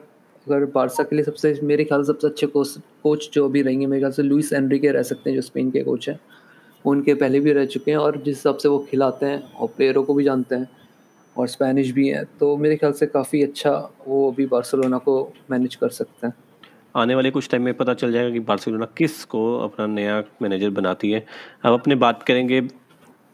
अगर 0.48 0.66
बारसा 0.66 1.04
के 1.04 1.16
लिए 1.16 1.26
सबसे, 1.26 1.60
मेरे 1.64 1.84
ख्याल 1.84 2.04
से 2.04 2.12
सबसे 2.14 2.28
अच्छे 2.28 2.48
कोच 2.48 2.78
कोच 3.04 3.30
जो 3.34 3.46
अभी 3.46 3.62
रहेंगे, 3.62 3.86
मेरे 3.86 4.02
ख्याल 4.02 4.12
से 4.12 4.24
लुइस 4.24 4.54
एनरिके 4.54 4.92
रह 4.92 5.04
सकते 5.04 5.30
हैं, 5.30 5.36
जो 5.36 5.42
स्पेन 5.42 5.72
के 5.72 5.84
कोच 5.84 6.10
हैं। 6.10 6.20
उनके 6.86 7.14
पहले 7.14 7.40
भी 7.40 7.52
रह 7.54 7.66
चुके 7.66 7.92
हैं 7.92 7.98
और 7.98 8.18
जिस 8.18 8.36
हिसाब 8.36 8.58
से 8.58 8.70
वो 8.70 8.80
खिलाते 8.90 9.26
हैं 9.26 9.42
और 9.54 9.68
प्लेयरों 9.68 10.04
को 10.04 10.14
भी 10.14 10.24
जानते 10.24 10.56
हैं 10.56 10.70
और 11.36 11.48
स्पेनिश 11.48 11.92
भी 11.92 12.08
हैं 12.08 12.24
तो 12.40 12.56
मेरे 12.58 12.76
ख्याल 12.76 12.92
से 12.94 13.06
काफ़ी 13.06 13.44
अच्छा 13.44 13.72
वो 14.08 14.32
अभी 14.32 14.46
बार्सिलोना 14.46 14.98
को 14.98 15.34
मैनेज 15.52 15.76
कर 15.76 15.90
सकते 15.90 16.28
हैं। 16.28 16.34
आने 16.96 17.16
वाले 17.16 17.32
कुछ 17.32 17.50
टाइम 17.50 17.64
में 17.64 17.74
पता 17.74 17.94
चल 17.94 18.12
जाएगा 18.12 18.30
कि 18.30 18.40
बार्सिलोना 18.40 18.88
किस 18.98 19.24
को 19.26 19.42
अपना 19.60 19.86
नया 19.88 20.24
मैनेजर 20.42 20.70
बनाती 20.72 21.12
है। 21.12 21.26
अब 21.64 21.74
अपने 21.74 21.96
बात 21.96 22.24
करेंगे 22.24 22.62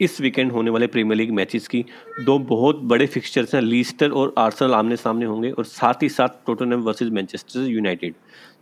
इस 0.02 0.20
वीकेंड 0.22 0.52
होने 0.52 0.72
वाले 0.72 0.88
प्रीमियर 0.88 1.18
लीग 1.18 1.32
मैचेस 1.32 1.68
की 1.68 1.86
दो 2.26 2.38
बहुत 2.50 2.80
बड़े 2.84 3.06
फिक्सचर्स 3.08 3.56
हैं 3.56 3.62
लीस्टर 3.62 4.12
और 4.12 4.34
आर्सेनल 4.38 4.74
आमने 4.74 4.96
सामने 4.96 5.26
होंगे 5.26 5.52
और 5.52 5.66
साथ 5.66 6.04
ही 6.04 6.10
साथ 6.10 6.46
टोटनहम 6.46 6.82
वर्सेस 6.82 7.10
मैनचेस्टर 7.12 7.60
यूनाइटेड 7.62 8.14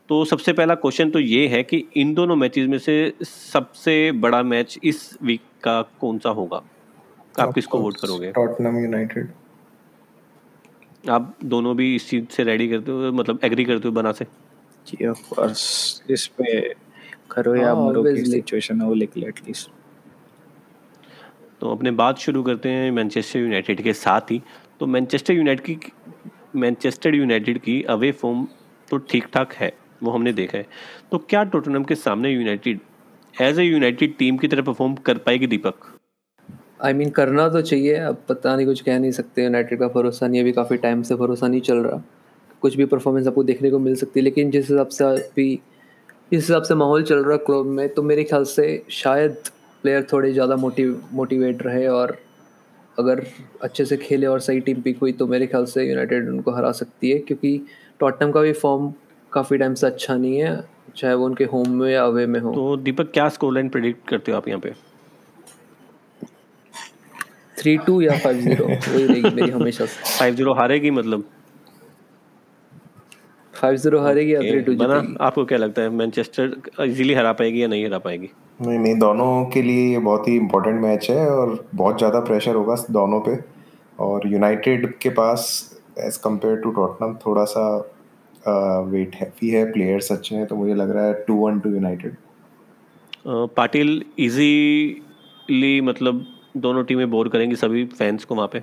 तो 0.09 0.23
सबसे 0.25 0.53
पहला 0.53 0.75
क्वेश्चन 0.75 1.09
तो 1.09 1.19
ये 1.19 1.47
है 1.47 1.61
कि 1.63 1.83
इन 1.97 2.13
दोनों 2.13 2.35
मैचेस 2.35 2.67
में 2.67 2.77
से 2.79 3.13
सबसे 3.23 4.11
बड़ा 4.17 4.41
मैच 4.43 4.77
इस 4.83 5.17
वीक 5.23 5.41
का 5.63 5.81
कौन 6.01 6.19
सा 6.19 6.29
होगा? 6.29 6.61
आप 7.39 7.53
किसको 7.53 7.79
वोट 7.79 7.97
करोगे? 8.01 8.31
टॉटनम 8.31 8.77
यूनाइटेड 8.77 9.31
आप 11.09 11.35
दोनों 11.45 11.75
भी 11.75 11.93
इस 11.95 12.09
चीज़ 12.09 12.25
से 12.35 12.43
रेडी 12.43 12.67
करते 12.69 12.91
हो 12.91 13.11
मतलब 13.11 13.39
एग्री 13.43 13.65
करते 13.65 13.87
हो 13.87 13.93
बना 13.93 14.11
से? 14.11 14.25
जी 14.87 15.07
ऑफ़ 15.07 15.21
कोर्स 15.29 16.03
इस 16.09 16.27
पे 16.37 16.61
करो 17.31 17.55
या 17.55 17.67
हाँ, 17.67 17.75
मरो 17.83 18.03
की 18.03 18.25
सिचुएशन 18.25 18.81
है 18.81 18.87
वो 18.87 18.93
लिख 18.93 19.17
ले 19.17 19.27
एटलीस्ट 19.27 19.69
तो 21.61 21.71
अपने 21.71 21.91
बात 21.91 22.17
शुरू 22.17 22.43
करते 22.43 22.69
हैं 22.69 22.91
मैनचेस्टर 22.91 23.39
यूनाइटेड 23.39 23.81
के 23.81 23.93
साथ 23.93 24.31
ही। 24.31 24.41
तो 24.79 24.85
मैनचेस्टर 24.85 25.33
यूनाइटेड 25.33 25.79
की 25.79 25.91
मैनचेस्टर 26.55 27.15
यूनाइटेड 27.15 27.57
की 27.61 27.81
अवे 27.89 28.11
फॉर्म 28.11 28.47
तो 28.87 28.97
ठीक 29.09 29.25
ठाक 29.33 29.53
है 29.53 29.71
वो 30.03 30.11
हमने 30.11 30.33
देखा 30.33 30.57
है। 30.57 30.65
तो 31.11 31.17
क्या 31.19 31.43
टोटनहम 31.45 31.83
के 31.83 31.95
सामने 31.95 32.31
United 32.31 32.79
as 33.41 33.59
a 33.59 33.63
United 33.63 34.17
team 34.17 34.37
की 34.37 34.47
तरह 34.47 34.61
परफॉर्म 34.61 34.95
कर 35.05 35.17
पाएगी 35.17 35.47
Deepak? 35.47 35.73
I 36.83 36.91
I 36.91 36.95
mean 36.95 37.05
mean, 37.05 37.15
करना 37.15 37.47
तो 37.49 37.61
चाहिए 37.61 37.95
अब 37.95 38.23
पता 38.29 38.55
नहीं 38.55 38.65
कुछ 38.65 38.81
कह 38.81 38.99
नहीं 38.99 39.11
सकते। 39.11 39.43
यूनाइटेड 39.43 39.79
का 39.79 39.87
भरोसा 39.95 40.27
नहीं 40.27 40.41
अभी 40.41 40.51
काफ़ी 40.51 40.77
टाइम 40.77 41.01
से 41.01 41.15
भरोसा 41.15 41.47
नहीं 41.47 41.61
चल 41.61 41.77
रहा। 41.77 42.01
कुछ 42.61 42.75
भी 42.77 42.85
परफॉर्मेंस 42.85 43.27
आपको 43.27 43.43
देखने 43.43 43.71
को 43.71 43.79
मिल 43.79 43.95
सकती 43.95 44.19
है 44.19 44.23
लेकिन 44.23 44.51
जिस 44.51 44.69
हिसाब 44.69 44.87
से 44.87 45.03
अभी 45.05 45.53
जिस 46.31 46.41
हिसाब 46.41 46.63
से 46.63 46.75
माहौल 46.75 47.03
चल 47.03 47.23
रहा 47.23 47.31
है 47.31 47.37
क्लब 47.45 47.65
में 47.65 47.87
तो 47.93 48.03
मेरे 48.03 48.23
ख्याल 48.23 48.43
से 48.45 48.65
शायद 48.91 49.37
प्लेयर 49.83 50.07
थोड़े 50.13 50.31
ज़्यादा 50.33 50.55
मोटिव 50.55 51.01
मोटिवेट 51.13 51.61
रहे 51.63 51.87
और 51.87 52.17
अगर 52.97 53.25
अच्छे 53.63 53.85
से 53.85 53.97
खेले 53.97 54.27
और 54.27 54.39
सही 54.39 54.59
टीम 54.59 54.81
पिक 54.81 54.97
हुई 55.01 55.11
तो 55.13 55.27
मेरे 55.27 55.47
ख्याल 55.47 55.65
से 55.65 55.83
यूनाइटेड 55.89 56.29
उनको 56.29 56.51
हरा 56.51 56.71
सकती 56.71 57.09
है 57.11 57.19
क्योंकि 57.19 57.59
टॉटनम 57.99 58.31
का 58.31 58.41
भी 58.41 58.53
फॉर्म 58.53 58.91
काफ़ी 59.31 59.57
टाइम 59.57 59.73
से 59.73 59.87
अच्छा 59.87 60.15
नहीं 60.15 60.39
है 60.41 60.57
चाहे 60.97 61.13
वो 61.13 61.25
उनके 61.25 61.43
होम 61.45 61.69
में 61.79 61.89
या 61.91 62.03
अवे 62.05 62.25
में 62.25 62.39
हो। 62.39 62.51
तो 62.53 62.75
दीपक 62.83 63.11
क्या 63.13 63.27
स्कोर 63.29 63.53
लाइन 63.53 63.69
प्रिडिक्ट 63.69 64.07
करते 64.09 64.31
हो 64.31 64.37
आप 64.37 64.47
यहाँ 64.47 64.59
पे? 64.61 64.71
थ्री 67.57 67.77
टू 67.85 67.99
या 68.01 68.17
फाइव 68.17 68.39
ज़ीरो 68.39 68.65
वही 68.65 69.05
रहेगी 69.05 69.29
मेरी 69.35 69.49
हमेशा 69.51 69.85
फाइव 69.85 70.35
ज़ीरो 70.35 70.53
हारेगी 70.53 70.91
मतलब? 70.91 71.23
फाइव 73.53 73.75
ज़ीरो 73.75 73.99
हारेगी 74.01 74.33
या 74.35 74.41
थ्री 74.41 74.59
टू 74.61 74.73
आपको 75.21 75.45
क्या 75.45 75.57
लगता 75.57 75.81
है 75.81 75.89
मैनचेस्टर 75.91 76.83
इजीली 76.85 77.13
हरा 77.13 77.31
पाएगी 77.33 77.61
या 77.63 77.67
नहीं 77.67 77.85
हरा 77.85 77.99
पाएगी? 77.99 78.29
नहीं 78.59 78.77
नहीं 78.79 78.95
दोनों 78.99 79.45
के 79.45 79.61
लिए 79.61 79.89
ये 79.89 79.97
बहुत 79.99 80.27
ही 80.27 80.35
इम्पोर्टेंट 80.35 80.79
मैच 80.81 81.09
है 81.09 81.27
और 81.29 81.67
बहुत 81.75 81.97
ज़्यादा 81.97 82.19
प्रेशर 82.19 82.55
होगा 82.55 82.75
दोनों 82.91 83.19
पे। 83.21 83.37
और 83.99 84.27
यूनाइटेड 84.27 84.93
के 85.01 85.09
पास 85.09 85.43
एज 85.99 86.17
कंपेयर 86.23 86.55
टू 86.61 86.71
टॉटनम 86.71 87.13
थोड़ा 87.25 87.43
सा 87.45 87.65
वेट 88.91 89.15
हैवी 89.15 89.49
है 89.49 89.63
प्लेयर्स 89.71 90.11
अच्छे 90.11 90.35
हैं 90.35 90.45
तो 90.47 90.55
मुझे 90.55 90.73
लग 90.73 90.91
रहा 90.95 91.05
है 91.05 91.13
two 91.27 91.35
one 91.35 91.59
to 91.59 91.69
United 91.69 92.15
Patil 93.27 94.03
easily 94.19 95.79
मतलब 95.81 96.25
दोनों 96.57 96.83
टीमें 96.83 97.09
बोर 97.11 97.29
करेंगी 97.29 97.55
सभी 97.55 97.85
फैंस 97.87 98.25
को 98.25 98.35
वहाँ 98.35 98.47
पे? 98.53 98.61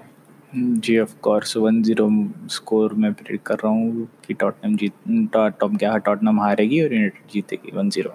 Ji 0.56 0.98
of 0.98 1.14
course 1.22 1.56
one 1.56 1.82
zero 1.82 2.08
score 2.50 2.94
मैं 2.94 3.12
प्रिडिक्ट 3.14 3.46
कर 3.46 3.58
रहा 3.64 3.72
हूँ 3.72 4.08
कि 4.26 4.34
टॉटनम 4.34 4.76
जीत 4.76 4.92
टॉप 5.34 5.76
क्या 5.78 5.96
टॉटनम 6.06 6.40
हारेगी 6.40 6.82
और 6.82 6.94
यूनाइटेड 6.94 7.32
जीतेगी 7.32 7.76
वन 7.76 7.90
ज़ीरो 7.90 8.14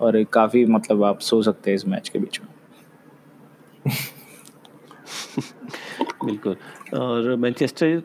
और 0.00 0.22
काफ़ी 0.24 0.64
मतलब 0.66 1.04
आप 1.04 1.20
सो 1.20 1.42
सकते 1.42 1.70
हैं 1.70 1.76
इस 1.76 1.86
मैच 1.88 2.08
के 2.08 2.18
बीच 2.18 2.40
में। 2.40 2.48
बिल्कुल। 6.24 6.56
और 6.98 7.34
मैनचेस्टर 7.36 8.02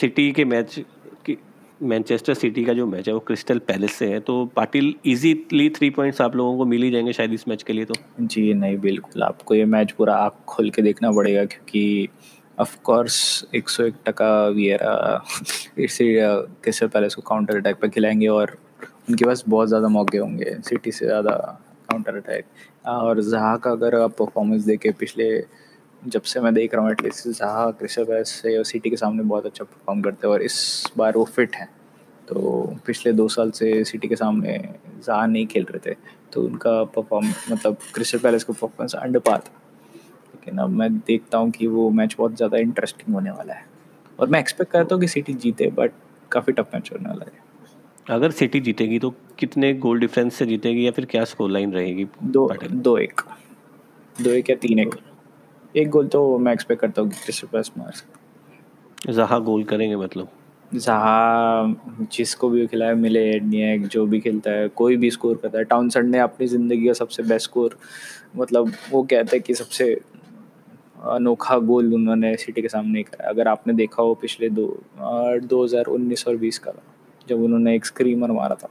सिटी 0.00 0.30
के 0.32 0.44
मैच 0.44 0.74
की 1.26 1.36
मैनचेस्टर 1.82 2.34
सिटी 2.34 2.64
का 2.64 2.72
जो 2.72 2.86
मैच 2.86 3.08
है 3.08 3.14
वो 3.14 3.20
क्रिस्टल 3.20 3.58
पैलेस 3.58 3.92
से 3.92 4.06
है 4.06 4.20
तो 4.20 4.44
पाटिल 4.46 4.94
इजीली 5.06 5.68
थ्री 5.70 5.90
पॉइंट्स 5.90 6.20
आप 6.20 6.36
लोगों 6.36 6.56
को 6.58 6.64
मिल 6.64 6.82
ही 6.82 6.90
जाएँगे 6.90 7.12
शायद 7.12 7.32
इस 7.32 7.48
मैच 7.48 7.62
के 7.62 7.72
लिए 7.72 7.84
तो। 7.84 7.94
जी 8.20 8.52
नहीं 8.54 8.78
बिल्कुल। 8.78 9.22
आपको 9.22 9.54
ये 9.54 9.64
मैच 9.64 9.92
पूरा 9.92 10.14
आँख 10.16 10.44
खोल 10.46 10.70
के 10.70 10.82
देखना 10.82 11.10
पड़ेगा 11.10 11.44
क्योंकि 11.44 12.08
ऑफ़ 12.58 12.76
कोर्स 12.84 13.16
101 13.54 13.94
टका 14.06 14.46
वियरा 14.48 15.24
इसी 15.78 16.06
क्रिस्टल 16.62 16.88
पैलेस 16.88 17.14
को 17.14 17.22
काउंटर 17.22 17.56
अटैक 17.56 17.76
पर 17.76 17.88
खिलाएँगे 17.88 18.26
और 18.28 18.56
उनके 19.08 19.24
पास 19.24 19.44
बहुत 19.48 19.68
ज़्यादा 19.68 19.88
मौके 19.88 20.18
होंगे, 20.18 20.56
सिटी 20.62 20.92
से 20.92 21.06
ज़्यादा 21.06 21.30
काउंटर 21.90 22.16
अटैक 22.16 22.44
और 22.86 23.20
जहाँ 23.22 23.58
का 23.58 23.70
अगर 23.70 23.94
आप 23.94 24.16
परफॉर्मेंस 24.18 24.64
देखे, 24.64 24.90
पिछले 24.92 25.44
जब 26.02 26.22
से 26.22 26.40
मैं 26.40 26.52
देख 26.54 26.74
रहा 26.74 26.82
हूँ 26.82 26.90
एटलीस्ट 26.92 27.28
जहाँ 27.28 27.72
क्रिस्टल 27.72 28.22
से 28.24 28.56
और 28.58 28.64
सिटी 28.64 28.90
के 28.90 28.96
सामने 28.96 29.22
बहुत 29.24 29.46
अच्छा 29.46 29.64
परफॉर्म 29.64 30.02
करते 30.02 30.26
हैं 30.26 30.34
और 30.34 30.42
इस 30.42 30.92
बार 30.96 31.16
वो 31.16 31.24
फिट 31.26 31.56
हैं। 31.56 31.68
तो 32.28 32.76
पिछले 32.86 33.12
दो 33.12 33.26
साल 33.28 33.50
से 33.50 33.82
सिटी 33.84 34.08
के 34.08 34.16
सामने 34.16 34.58
जहाँ 35.06 35.26
नहीं 35.28 35.46
खेल 35.46 35.66
रहे 35.70 35.90
थे 35.90 35.96
तो 36.32 36.42
उनका 36.42 36.82
परफॉर्म 36.94 37.26
मतलब 37.50 37.76
क्रिस्टल 37.94 38.18
पैलेस 38.18 38.44
का 38.44 38.52
परफॉर्मेंस 38.52 38.94
अंडर 38.94 39.18
पार 39.20 39.38
था 39.38 39.60
लेकिन 40.34 40.58
अब 40.58 40.70
मैं 40.70 40.90
देखता 40.98 41.38
हूँ 41.38 41.50
कि 41.50 41.66
वो 41.66 41.88
मैच 41.90 42.14
बहुत 42.18 42.36
ज़्यादा 42.36 42.58
इंटरेस्टिंग 42.58 43.14
होने 43.14 43.30
वाला 43.30 43.54
है। 43.54 43.66
और 44.18 44.28
मैं 44.28 44.40
एक्सपेक्ट 44.40 44.72
करता 44.72 44.94
हूँ 44.94 45.00
कि 45.00 45.08
सिटी 45.08 45.34
जीते 45.34 45.70
बट 45.76 45.92
काफ़ी 46.32 46.52
टफ 46.52 46.74
मैच 46.74 46.90
होने 46.92 47.08
वाला 47.08 47.24
है। 47.24 47.42
अगर 48.06 48.30
सिटी 48.30 48.60
जीतेगी 48.60 48.98
तो 48.98 49.10
कितने 49.38 49.72
गोल 49.74 50.00
डिफरेंस 50.00 50.34
से 50.34 50.46
जीतेगी 50.46 50.86
या 50.86 50.90
फिर 50.92 51.04
क्या 51.04 51.24
स्कोर 51.24 51.50
लाइन 51.50 51.72
रहेगी 51.72 52.06
दो 52.24 52.48
दो 52.64 52.96
एक। 52.98 53.20
दो 54.16 54.30
एक 54.30 54.50
या 54.50 54.56
तीन 54.56 54.78
एक। 54.78 54.94
एक 55.74 55.88
गोल 55.90 56.08
तो 56.08 56.38
मैं 56.38 56.52
एक्सपेक्ट 56.52 56.80
करता 56.80 57.02
हूँ 57.02 57.10
कि 57.10 57.16
क्रिस्टल 57.16 57.48
पैलेस 57.52 57.70
मार। 57.78 59.12
जहाँ 59.12 59.42
गोल 59.44 59.64
करेंगे 59.64 59.96
मतलब? 59.96 60.28
जहाँ 60.74 62.06
जिसको 62.12 62.48
भी 62.48 62.66
खिलाया 62.66 62.94
मिले 62.94 63.20
एडनियक 63.30 63.86
जो 63.86 64.06
भी 64.06 64.20
खेलता 64.20 64.50
है 64.50 64.68
कोई 64.76 64.96
भी 64.96 65.10
स्कोर 65.10 65.36
करता 65.42 65.58
है। 65.58 65.64
टाउनसंड 65.64 66.10
ने 66.10 66.18
अपनी 66.18 66.46
ज़िंदगी 66.46 66.86
का 66.86 66.92
सबसे 66.92 67.22
बेस्ट 67.22 67.44
स्कोर 67.44 67.78
मतलब 68.36 68.72
वो 68.90 69.02
कहते 69.02 69.36
हैं 69.36 69.42
कि 69.42 69.54
सबसे 69.54 69.92
अनोखा 71.10 71.58
गोल 71.60 71.94
उन्होंने 71.94 72.36
सिटी 72.36 72.62
के 72.62 72.68
सामने 72.68 73.02
करा 73.02 73.28
अगर 73.28 73.48
आपने 73.48 73.74
देखा 73.74 74.02
हो 74.02 74.14
पिछले 74.14 74.48
दो 74.50 74.66
दो 74.98 75.64
हज़ार 75.64 75.84
उन्नीस 75.86 76.26
और 76.28 76.36
बीस 76.36 76.58
का। 76.58 76.72
जब 77.28 77.42
उन्होंने 77.42 77.74
एक 77.74 77.86
स्क्रीमर 77.86 78.32
मारा 78.32 78.54
था। 78.54 78.68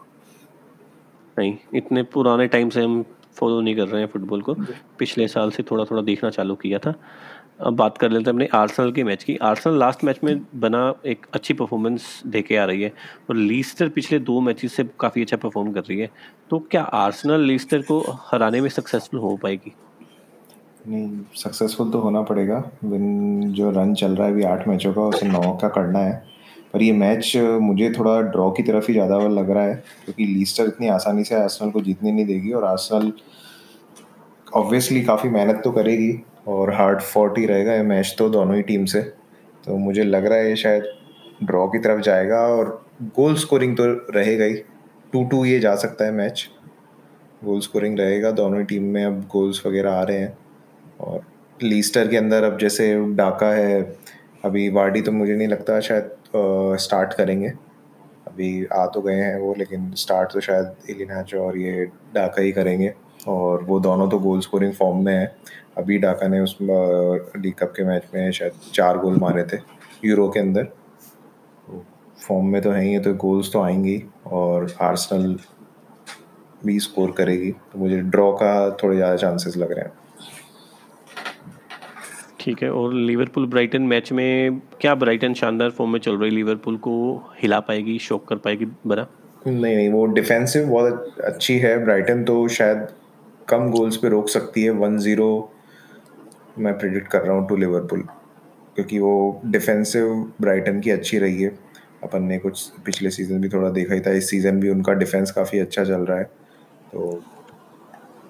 नहीं 1.37 1.55
इतने 1.75 2.03
पुराने 2.03 2.47
टाइम 2.47 2.69
से 2.69 2.83
हम 2.83 3.03
फॉलो 3.35 3.61
नहीं 3.61 3.75
कर 3.75 3.87
रहे 3.87 4.01
हैं 4.01 4.07
फुटबॉल 4.07 4.41
को। 4.41 4.53
पिछले 4.99 5.27
साल 5.27 5.51
से 5.51 5.63
थोड़ा 5.63 5.83
थोड़ा 5.83 6.01
देखना 6.01 6.29
चालू 6.29 6.55
किया 6.55 6.79
था। 6.79 6.93
अब 7.61 7.75
बात 7.75 7.97
कर 7.97 8.09
लेते 8.09 8.23
हैं 8.23 8.33
अपने 8.33 8.47
आर्सेनल 8.53 8.91
के 8.91 9.03
मैच 9.03 9.23
की। 9.23 9.35
आर्सेनल 9.37 9.77
लास्ट 9.79 10.03
मैच 10.03 10.19
में 10.23 10.41
बना 10.55 10.93
एक 11.05 11.25
अच्छी 11.33 11.53
परफॉर्मेंस 11.53 12.21
देके 12.27 12.55
आ 12.57 12.65
रही 12.65 12.81
है 12.81 12.91
और 13.29 13.35
लीस्टर 13.35 13.89
पिछले 13.89 14.19
दो 14.19 14.39
मैचेस 14.41 14.73
से 14.73 14.83
काफ़ी 14.99 15.21
अच्छा 15.21 15.37
परफॉर्म 15.37 15.71
कर 15.71 15.81
रही 15.81 15.99
है। 15.99 16.09
तो 16.49 16.59
क्या 16.59 16.81
आर्सेनल 16.81 17.41
लीस्टर 17.41 17.81
को 17.81 17.99
हराने 18.31 18.61
में 18.61 18.69
सक्सेसफुल 18.69 19.19
हो 19.19 19.35
पाएगी? 19.37 19.73
नहीं 20.87 21.19
सक्सेसफुल 21.35 21.91
तो 21.91 21.99
होना 21.99 22.21
पड़ेगा। 22.21 22.57
विन 22.83 23.53
जो 23.53 23.69
रन 23.71 23.93
चल 23.93 24.15
रहा 24.15 24.27
है 24.27 24.33
अभी 24.33 24.43
आठ 24.43 24.67
मैचों 24.67 24.93
का 24.93 25.01
उसे 25.01 25.27
नौ 25.27 25.57
का 25.61 25.67
करना 25.69 25.99
है। 25.99 26.32
पर 26.73 26.81
ये 26.81 26.91
मैच 26.93 27.31
मुझे 27.61 27.91
थोड़ा 27.97 28.19
ड्रॉ 28.23 28.49
की 28.51 28.63
तरफ़ 28.63 28.87
ही 28.87 28.93
ज़्यादा 28.93 29.17
लग 29.29 29.49
रहा 29.49 29.63
है, 29.63 29.75
क्योंकि 30.05 30.25
लीस्टर 30.27 30.67
इतनी 30.67 30.87
आसानी 30.89 31.23
से 31.23 31.35
आर्सेनल 31.35 31.71
को 31.71 31.81
जीतने 31.81 32.11
नहीं 32.11 32.25
देगी 32.25 32.51
और 32.51 32.63
आर्सेनल 32.65 33.11
ऑब्वियसली 34.55 35.01
काफ़ी 35.03 35.29
मेहनत 35.29 35.61
तो 35.63 35.71
करेगी 35.71 36.13
और 36.47 36.73
हार्ड 36.73 37.01
फॉर्ट 37.01 37.37
ही 37.37 37.45
रहेगा 37.45 37.73
ये 37.73 37.83
मैच 37.83 38.15
तो 38.17 38.29
दोनों 38.29 38.55
ही 38.55 38.61
टीम 38.63 38.85
से। 38.85 39.01
तो 39.63 39.77
मुझे 39.77 40.03
लग 40.03 40.25
रहा 40.25 40.37
है 40.37 40.49
ये 40.49 40.55
शायद 40.55 40.83
ड्रॉ 41.43 41.67
की 41.67 41.79
तरफ़ 41.79 42.01
जाएगा 42.01 42.39
और 42.47 42.81
गोल 43.15 43.35
स्कोरिंग 43.37 43.75
तो 43.77 43.85
रहेगा 44.11 44.45
ही। 44.45 44.53
टू 45.13 45.23
टू 45.25 45.43
ये 45.45 45.59
जा 45.59 45.75
सकता 45.75 46.05
है 46.05 46.11
मैच 46.13 46.47
गोल 47.41 47.59
स्कोरिंग 47.61 47.99
रहेगा, 47.99 48.31
दोनों 48.31 48.59
ही 48.59 48.65
टीम 48.65 48.83
में 48.85 49.03
अब 49.05 49.21
गोल्स 49.31 49.65
वगैरह 49.65 49.91
आ 49.91 50.01
रहे 50.03 50.17
हैं। 50.17 50.37
और 50.99 51.21
लीस्टर 51.59 52.07
के 52.07 52.17
अंदर 52.17 52.43
अब 52.43 52.57
जैसे 52.59 52.93
डाका 53.15 53.49
है, 53.49 53.81
अभी 54.45 54.69
वार्डी 54.71 55.01
तो 55.01 55.11
मुझे 55.11 55.35
नहीं 55.35 55.47
लगता, 55.47 55.79
शायद 55.81 56.11
स्टार्ट 56.35 57.13
करेंगे। 57.13 57.47
अभी 58.27 58.65
आ 58.65 58.85
तो 58.85 59.01
गए 59.01 59.15
हैं 59.15 59.39
वो, 59.39 59.53
लेकिन 59.57 59.91
स्टार्ट 59.95 60.31
तो 60.33 60.39
शायद 60.41 60.89
इलिनाचो 60.89 61.39
और 61.39 61.57
ये 61.57 61.85
डाका 62.15 62.41
ही 62.41 62.51
करेंगे। 62.51 62.93
और 63.27 63.63
वो 63.63 63.79
दोनों 63.79 64.09
तो 64.09 64.19
गोल 64.19 64.39
स्कोरिंग 64.41 64.73
फॉर्म 64.73 65.03
में 65.05 65.13
है। 65.13 65.35
अभी 65.77 65.97
डाका 65.97 66.27
ने 66.27 66.39
उस 66.39 66.57
लीग 66.61 67.53
कप 67.53 67.73
के 67.75 67.83
मैच 67.83 68.03
में 68.15 68.31
शायद 68.31 68.53
चार 68.73 68.97
गोल 68.97 69.17
मारे 69.19 69.43
थे 69.43 69.57
यूरो 70.05 70.27
के 70.29 70.39
अंदर। 70.39 70.67
फॉर्म 72.19 72.45
में 72.45 72.61
तो 72.61 72.71
है 72.71 72.83
ही 72.83 72.93
है 72.93 72.99
तो 72.99 73.13
गोल्स 73.17 73.51
तो 73.53 73.61
आएँगी 73.61 74.03
और 74.27 74.73
आर्सनल 74.81 75.37
भी 76.65 76.79
स्कोर 76.79 77.11
करेगी। 77.11 77.51
तो 77.51 77.79
मुझे 77.79 77.99
ड्रॉ 78.01 78.31
का 78.33 78.69
थोड़े 78.83 78.95
ज़्यादा 78.95 79.15
चांसेस 79.15 79.57
लग 79.57 79.71
रहे 79.71 79.85
हैं। 79.85 79.91
ठीक 82.43 82.63
है। 82.63 82.69
और 82.71 82.93
लिवरपूल 82.93 83.45
ब्राइटन 83.47 83.81
मैच 83.87 84.11
में 84.11 84.59
क्या 84.81 84.93
ब्राइटन 84.95 85.33
शानदार 85.33 85.69
फॉर्म 85.69 85.91
में 85.91 85.99
चल 85.99 86.17
रही 86.17 86.29
लिवरपूल 86.31 86.77
को 86.77 86.95
हिला 87.41 87.59
पाएगी 87.59 87.97
शॉक 87.99 88.27
कर 88.27 88.35
पाएगी 88.37 88.65
बना 88.87 89.07
नहीं 89.47 89.75
नहीं, 89.75 89.89
वो 89.89 90.05
डिफेंसिव 90.07 90.67
बहुत 90.67 91.15
अच्छी 91.23 91.57
है 91.59 91.77
ब्राइटन 91.83 92.23
तो 92.23 92.47
शायद 92.49 92.87
कम 93.49 93.69
गोल्स 93.71 93.97
पे 93.97 94.09
रोक 94.09 94.29
सकती 94.29 94.63
है। 94.63 94.69
वन 94.71 94.97
ज़ीरो 94.97 95.29
मैं 96.57 96.77
प्रिडिक्ट 96.79 97.07
कर 97.07 97.21
रहा 97.21 97.35
हूँ 97.35 97.47
टू 97.49 97.55
लिवरपूल 97.55 98.01
क्योंकि 98.75 98.99
वो 98.99 99.41
डिफेंसिव 99.45 100.09
ब्राइटन 100.41 100.79
की 100.81 100.91
अच्छी 100.91 101.17
रही 101.19 101.41
है। 101.41 101.49
अपन 102.03 102.23
ने 102.23 102.37
कुछ 102.39 102.67
पिछले 102.85 103.09
सीज़न 103.09 103.41
भी 103.41 103.49
थोड़ा 103.49 103.69
देखा 103.71 103.93
ही 103.93 104.01
था। 104.01 104.11
इस 104.11 104.29
सीज़न 104.29 104.59
भी 104.59 104.69
उनका 104.69 104.93
डिफेंस 104.93 105.31
काफ़ी 105.31 105.59
अच्छा 105.59 105.83
चल 105.83 106.05
रहा 106.05 106.17
है 106.17 106.23
तो 106.93 107.21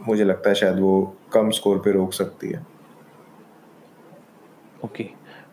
मुझे 0.08 0.24
लगता 0.24 0.50
है 0.50 0.56
शायद 0.56 0.80
वो 0.80 1.16
कम 1.34 1.50
स्कोर 1.52 1.78
पे 1.86 1.92
रोक 1.92 2.14
सकती 2.14 2.50
है। 2.50 2.66
ओके। 4.84 5.06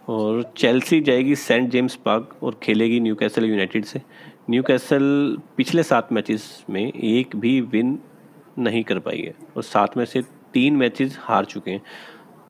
और 0.09 0.43
चेल्सी 0.57 1.01
जाएगी 1.01 1.35
सेंट 1.37 1.71
जेम्स 1.71 1.95
पार्क 1.97 2.37
और 2.43 2.59
खेलेगी 2.63 3.01
न्यू 3.01 3.15
कैसल 3.15 3.45
यूनाइटेड 3.45 3.85
से। 3.85 4.01
न्यू 4.51 4.63
कैसल 4.63 5.37
पिछले 5.57 5.83
सात 5.83 6.13
मैचेस 6.13 6.65
में 6.71 6.93
एक 6.93 7.37
भी 7.37 7.61
विन 7.63 7.99
नहीं 8.59 8.83
कर 8.85 8.99
पाई 8.99 9.19
है 9.19 9.35
और 9.57 9.63
सात 9.63 9.97
में 9.97 10.05
से 10.05 10.23
तीन 10.55 10.77
मैचेस 10.77 11.17
हार 11.21 11.45
चुके 11.45 11.71
हैं। 11.71 11.83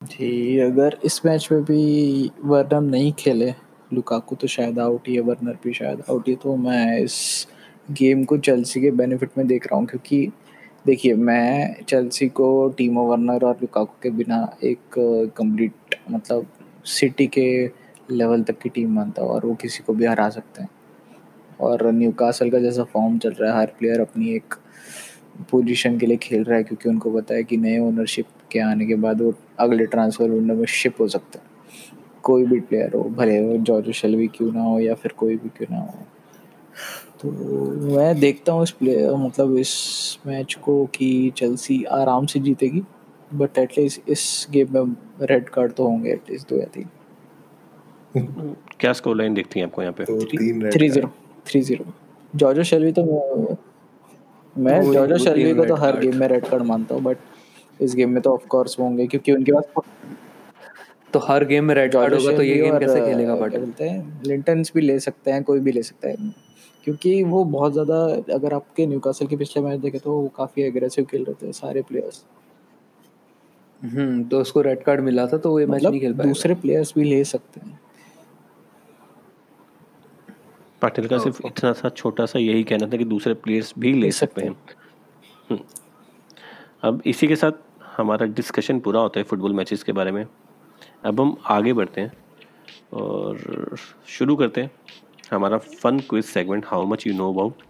जी, 0.03 0.59
अगर 0.61 0.97
इस 1.05 1.21
मैच 1.27 1.49
में 1.53 1.63
भी 1.65 2.31
वर्नर 2.45 2.81
नहीं 2.81 3.13
खेले, 3.19 3.53
लुकाकू 3.91 4.37
तो 4.37 4.47
शायद 4.47 4.79
आउट 4.79 5.09
ही 5.09 5.15
है, 5.15 5.21
वर्नर 5.21 5.59
भी 5.65 5.73
शायद 5.73 6.03
आउट 6.11 6.29
ही 6.29 6.35
तो 6.37 6.57
मैं 6.57 6.99
इस 6.99 7.47
गेम 7.91 8.25
को 8.25 8.39
चेल्सी 8.39 8.81
के 8.81 8.91
बेनिफिट 8.93 9.31
में 9.39 9.47
देख 9.47 9.67
रहा 9.67 9.79
हूँ, 9.79 9.87
क्योंकि 9.87 10.31
देखिए, 10.85 11.15
मैं 11.15 11.83
चेल्सी 11.83 12.29
को 12.31 12.69
टीमो 12.79 13.03
वर्नर 13.07 13.45
और 13.47 13.59
लुकाकू 13.63 13.95
के 14.03 14.11
बिना 14.11 14.37
एक 14.65 14.99
कंप्लीट 15.37 15.97
मतलब 16.11 16.47
सिटी 16.91 17.27
के 17.27 17.67
लेवल 18.11 18.43
तक 18.43 18.59
की 18.59 18.69
टीम 18.69 18.95
मानता 18.95 19.23
हूँ 19.23 19.31
और 19.31 19.47
वो 19.47 19.55
किसी 19.55 19.83
को 19.83 19.93
भी 19.93 20.07
हरा 20.07 20.29
सकते 20.29 20.63
हैं। 20.63 20.69
और 21.61 21.91
न्यूकासल 21.93 22.51
का 22.51 22.59
जैसा 22.59 22.85
फॉर्म 22.85 23.19
चल 23.19 23.31
रहा 23.31 23.53
है, 23.53 23.59
हर 23.59 23.67
प्लेयर 23.67 24.01
अपनी 24.01 24.35
एक 24.35 24.55
पोजीशन 25.51 25.99
के 25.99 26.07
लिए 26.07 26.17
खेल 26.17 26.45
रहा 26.45 26.57
है 26.57 26.65
क्योंकि 26.65 26.89
उनको 26.89 27.11
पता 27.11 27.35
है 27.35 27.45
कि 27.45 27.57
नए 27.57 27.79
ओनरशिप 27.79 28.27
के 28.53 28.59
आने 28.59 28.87
के 28.87 28.95
बाद 28.95 29.21
वो 29.21 29.35
अगले 29.59 29.87
ट्रांसफ़र 29.87 30.31
विंडो 30.31 30.55
में 30.55 30.65
शिप 30.67 31.01
हो 31.01 31.09
सकता 31.09 31.39
है। 31.39 31.49
कोई 32.23 32.47
भी 32.47 32.61
प्लेयर 32.61 32.97
हो, 32.97 33.03
भले 33.03 33.41
वो 33.41 33.57
जॉर्जो 33.57 33.93
शेल्वी 33.93 34.27
क्यों 34.27 34.53
ना 34.53 34.63
हो 34.63 34.79
या 34.81 34.95
फिर 34.95 35.13
कोई 35.13 35.37
भी 35.37 35.49
क्यों 35.49 35.67
ना 35.71 35.81
हो। 35.81 36.07
तो 37.23 37.31
मैं 37.97 38.21
देखता 38.21 38.53
हूँ 38.53 38.63
इस 38.63 38.71
प्लेयर 38.71 39.15
मतलब 39.15 39.57
इस 39.57 39.73
मैच 40.27 40.55
को 40.55 40.85
कि 40.87 41.33
चेल्सी 41.37 41.85
आराम 41.85 42.27
से 42.27 42.41
जीतेगी। 42.41 42.83
बट 43.35 43.59
एटलीस्ट 43.59 44.09
इस 44.09 44.47
गेम 44.51 44.69
में 44.75 44.95
रेड 45.27 45.49
कार्ड 45.49 45.73
तो 45.73 45.87
होंगे 45.87 46.13
एटलीस्ट 46.13 46.49
दो 46.49 46.57
या 46.57 46.67
तीन। 46.75 46.89
क्या 48.81 48.93
स्कोर 48.93 49.17
लाइन 49.17 49.35
देखती 49.35 49.61
हैं 49.61 49.67
आपको 49.67 49.83
यहाँ 49.83 49.93
पे? 49.93 50.05
तो 50.05 50.25
three 50.25 50.49
card। 50.69 50.91
Zero 50.91 51.09
three 51.47 51.61
zero 51.61 51.85
Jonjo 52.37 52.63
Shelvey 52.63 52.93
तो 52.93 53.05
मैं- 54.57 54.93
जॉर्जो 54.93 55.19
शेल्वी 55.19 55.55
को 55.55 55.65
तो 55.65 55.75
हर 55.75 55.99
गेम 56.01 56.17
में 56.17 56.27
रेड 56.29 56.47
कार्ड 56.47 56.63
मानता 56.63 56.95
हूँ 56.95 57.03
बट 57.03 57.19
इस 57.81 57.95
गेम 57.95 58.11
में 58.11 58.23
तो 58.23 58.33
ऑफ़ 58.35 58.47
कोर्स 58.47 58.79
होंगे 58.81 59.07
क्योंकि 59.07 59.33
उनके 59.33 59.53
पास 59.53 59.83
तो 61.13 61.19
हर 61.19 61.45
गेम 61.45 61.65
में 61.65 61.75
रेड 61.75 61.93
कार्ड 61.93 62.15
होगा 62.15 62.37
तो 62.37 62.43
ये 62.43 62.55
गेम 62.55 62.79
कैसे 62.79 63.01
खेलेगा 63.01 63.35
पाटिल 63.35 63.61
बोलते 63.61 63.89
हैं? 63.89 64.23
लिंटन्स 64.27 64.73
भी 64.75 64.81
ले 64.81 64.99
सकते 65.01 65.31
हैं 65.31 65.43
कोई 65.45 65.61
भी 65.61 65.73
ले 65.73 65.83
सकता 65.83 66.09
है। 66.09 66.17
क्योंकि 66.85 67.23
वो 67.23 67.45
बहुत 67.45 67.73
ज़्यादा 67.73 67.97
अगर 68.35 68.55
आपके 68.55 68.87
न्यूकासल 68.87 69.27
के 69.27 69.37
पिछले 69.37 69.63
मैच 69.63 69.81
देखे 69.81 69.99
तो 69.99 70.13
वो 70.13 70.29
काफ़ी 70.37 70.63
एग्रेसिव 70.63 71.05
खेल 71.05 71.25
रहे 71.25 71.47
थे 71.47 71.53
सारे 71.53 71.83
प्लेयर्स 71.83 72.25
हम्म 73.83 74.25
तो 74.25 74.41
उसको 74.41 74.61
रेड 74.61 74.83
कार्ड 74.85 75.01
मिला 75.01 75.27
था 75.27 75.37
तो 75.39 75.51
वो 75.51 75.61
ये 75.61 75.67
मैच 75.67 75.77
मतलब 75.77 75.91
नहीं 75.91 76.01
खेल 76.01 76.13
पाएगा। 76.13 76.29
दूसरे 76.29 76.55
प्लेयर्स 76.55 76.93
भी 76.97 77.05
ले 77.05 77.23
सकते 77.25 77.61
हैं। 77.61 77.79
पाटिल 80.83 81.07
का 81.09 81.19
सिर्फ़ 81.19 81.41
इतना 81.47 81.73
सा 81.73 81.89
छोटा 81.89 82.27
सा 82.27 82.39
यही 82.39 82.63
कहना 82.65 82.87
था 82.87 82.97
कि 82.97 83.05
दूसरे 83.05 83.35
प्लेयर्स 83.37 83.73
भी 83.79 83.93
ले 83.93 84.11
सकते 84.13 84.43
हैं। 84.43 84.57
हम्म। 85.51 85.61
अब 86.83 87.03
इसी 87.07 87.29
के 87.29 87.37
साथ 87.37 87.53
हमारा 87.97 88.27
डिस्कशन 88.27 88.81
पूरा 88.81 89.01
होता 89.01 89.21
है 89.21 89.25
फुटबॉल 89.25 89.55
मैचेस 89.55 89.83
के 89.83 89.93
बारे 89.93 90.13
में। 90.13 90.25
अब 91.05 91.21
हम 91.21 91.37
आगे 91.47 91.73
बढ़ते 91.73 92.01
हैं 92.01 92.13
और 92.93 93.77
शुरू 94.09 94.37
करते 94.37 94.61
हैं 94.61 94.71
हमारा 95.31 95.59
fun 95.59 95.99
quiz 96.01 96.25
segment 96.25 96.65
how 96.67 96.87
much 96.87 97.07
you 97.07 97.15
know 97.15 97.33
about 97.33 97.63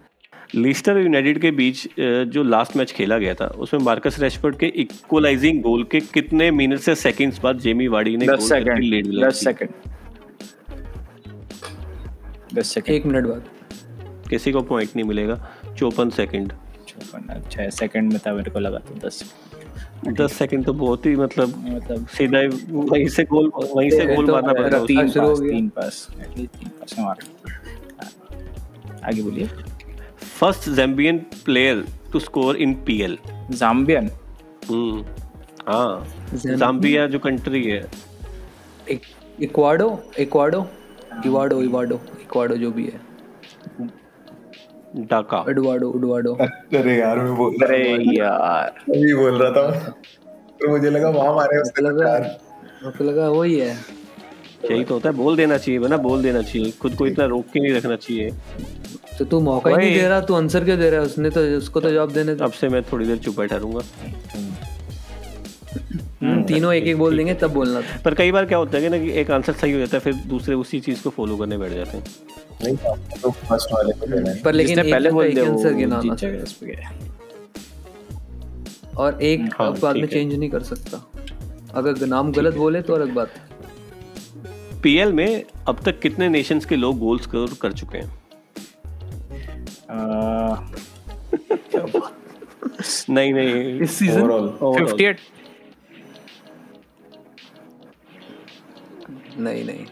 Leicester 0.55 0.93
और 0.93 1.01
यूनाइटेड 1.01 1.39
के 1.41 1.51
बीच 1.51 1.87
जो 1.99 2.43
लास्ट 2.43 2.75
मैच 2.77 2.91
खेला 2.91 3.17
गया 3.17 3.33
था 3.33 3.45
उसमें 3.57 3.81
मार्कस 3.81 4.19
रैशफोर्ड 4.19 4.55
के 4.59 4.65
इक्वलाइजिंग 4.81 5.61
गोल 5.63 5.83
के 5.91 5.99
कितने 6.13 6.49
मिनट 6.51 6.79
से 6.79 6.95
सेकंड्स 6.95 7.39
बाद 7.43 7.59
जेमी 7.59 7.87
वार्डी 7.87 8.15
ने 8.17 8.25
दस 8.27 8.39
गोल 8.39 8.47
सेकंड 8.49 9.25
दस 9.25 9.43
सेकंड 9.43 9.69
दस 12.53 12.73
सेकंड 12.73 12.95
एक 12.95 13.05
मिनट 13.05 13.25
बाद। 13.25 13.43
किसी 14.29 14.51
को 14.51 14.61
पॉइंट 14.63 14.95
नहीं 14.95 15.05
मिलेगा। 15.07 15.35
चौपन 15.77 16.09
सेकंड 16.09 16.53
चौपन 16.87 17.33
अच्छा 17.33 17.69
सेकंड 17.71 18.11
में 18.13 18.19
था 18.25 18.33
मेरे 18.33 18.51
को 18.51 18.59
लगा 18.59 18.79
था 18.79 18.99
दस। 19.07 19.23
दस 20.19 20.33
सेकंड 20.33 20.65
तो 20.65 20.73
बहुत 20.73 21.05
ही 21.05 21.15
मतलब 21.15 21.63
मतलब 21.67 22.07
सीधा 22.17 22.39
ही 22.39 22.47
वहीं 22.71 23.07
से 23.07 23.23
गोल 23.25 23.51
वहीं 23.55 23.89
से 23.89 24.15
गोल 24.15 24.31
मारना 24.31 24.53
पड़ता 24.53 24.77
है 24.77 24.85
तीन 24.85 25.09
पास 25.09 25.39
तीन 25.39 25.67
पास 25.69 26.07
एटलीस्ट 26.21 26.59
तीन 26.59 26.69
पास 26.69 26.95
हमारा 26.99 27.21
आगे 29.07 29.21
बोलिए। 29.23 29.49
First 30.41 30.69
Zambian 30.69 31.17
player 31.45 31.83
to 32.11 32.19
score 32.19 32.55
in 32.57 32.73
PL 32.85 33.17
Zambian 33.51 34.09
हाँ 35.67 36.07
जाम्बिया 36.35 37.05
जो 37.07 37.19
कंट्री 37.19 37.63
है. 37.63 37.81
इक्वाडो 39.41 39.89
इक्वाडो 40.19 40.65
इवाडो 41.25 41.61
इवाडो 41.61 41.99
इक्वाडो 42.21 42.55
जो 42.57 42.71
भी 42.71 42.85
है. 42.85 42.99
ढाका 45.11 45.43
एडवाडो 45.49 45.89
उडवाडो 45.89 46.33
अरे 46.33 46.97
यार 46.99 47.19
मैं 47.19 47.35
बोल 47.35 47.55
अरे 47.63 47.83
यार। 48.17 48.73
वही 48.89 49.13
बोल 49.13 49.41
रहा 49.41 49.51
था। 49.51 49.89
तो 50.61 50.69
मुझे 50.69 50.89
लगा 50.89 51.09
वहाँ 51.09 51.35
मारे 51.35 51.61
उसने 51.61 51.87
लगा 51.89 52.09
यार। 52.09 52.21
मेरे 52.21 52.97
को 52.97 53.03
लगा 53.03 53.29
वही 53.29 53.59
है। 53.59 53.75
यही 54.71 54.83
तो 54.83 54.93
होता 54.93 55.09
है। 55.09 55.15
बोल 55.15 55.35
देना 55.35 55.57
चाहिए 55.57 55.87
ना 55.87 55.97
बोल 56.09 56.21
देना 56.23 56.41
चाहिए। 56.41 56.71
खुद 56.81 56.95
को 56.95 57.07
इतना 57.07 57.25
रोक 57.25 57.45
के 57.53 57.59
नहीं 57.59 57.73
रखना 57.73 57.95
चाहिए। 57.95 58.29
तो 59.21 59.29
तू 59.29 59.39
मौका 59.39 59.69
ही 59.69 59.75
नहीं 59.77 59.93
दे 59.95 60.07
रहा 60.07 60.19
तू 60.21 60.33
आंसर 60.33 60.63
क्यों 60.65 60.77
दे 60.79 60.89
रहा 60.89 60.99
है? 60.99 61.05
उसने 61.05 61.29
तो 61.29 61.41
उसको 61.57 61.79
तो 61.81 61.89
जवाब 61.91 62.11
देने 62.11 62.35
दो। 62.35 62.43
अब 62.45 62.51
से 62.51 62.69
मैं 62.69 62.81
थोड़ी 62.83 63.05
देर 63.05 63.17
चुप 63.17 63.37
बैठा 63.37 63.55
रहूँगा। 63.55 63.81
हम्म, 66.21 66.43
तीनों 66.43 66.73
एक 66.73 66.83
एक 66.83 66.97
बोल 66.97 67.17
देंगे 67.17 67.33
तब 67.33 67.51
बोलना 67.53 67.81
पर 68.05 68.13
कई 68.13 68.31
बार 68.31 68.45
क्या 68.45 68.57
होता 68.57 68.77
है 68.77 68.83
कि 68.83 68.89
ना 68.89 68.97
कि 68.97 69.11
एक 69.19 69.31
आंसर 69.31 69.53
सही 69.53 69.71
हो 69.73 69.79
जाता 69.79 69.97
है 69.97 69.99
फिर 69.99 70.13
दूसरे 70.29 70.55
उसी 70.55 70.79
चीज़ 70.79 71.01
को 71.03 71.09
फॉलो 71.09 71.37
करने 71.37 71.57
बैठ 71.57 71.73
जाते 71.73 71.97
हैं। 71.97 72.03
नहीं 72.63 72.75
तो 73.21 73.31
फ़र्स्ट 73.31 73.73
वाले 73.73 73.93
को 73.93 74.07
देना 74.07 74.33
पर 74.43 74.53
लेकिन 74.53 74.81
पहले 74.81 75.11
बोल 75.11 75.29
दिया 75.29 75.49
आंसर 75.49 75.73
गिनाना 75.73 76.15
और 78.97 79.21
एक 79.23 79.49
हाँ, 79.59 79.71
बाद 79.73 79.95
में 79.95 80.07
चेंज 80.07 80.33
नहीं 80.33 80.49
कर 80.49 80.63
सकता। 80.63 81.05
अगर 81.75 82.05
नाम 82.07 82.31
गलत 82.31 82.55
बोले 82.55 82.81
तो 82.81 82.93
अलग 82.93 83.13
बात। 83.13 83.29
है 83.29 84.81
पीएल 84.81 85.13
में 85.13 85.43
अब 85.67 85.79
तक 85.85 85.99
कितने 85.99 86.29
नेशंस 86.29 86.65
के 86.65 86.75
लोग 86.75 86.99
गोल 86.99 87.19
स्कोर 87.19 87.57
कर 87.61 87.71
चुके 87.71 87.97
हैं? 87.97 88.20
नहीं 93.09 93.33
नहीं 93.33 93.79
इस 93.81 93.91
सीज़न 93.99 94.21
ओवरऑल 94.21 94.75
फिफ्टी 94.77 95.03
एट 95.03 95.19
नहीं 99.37 99.63
नहीं. 99.65 99.85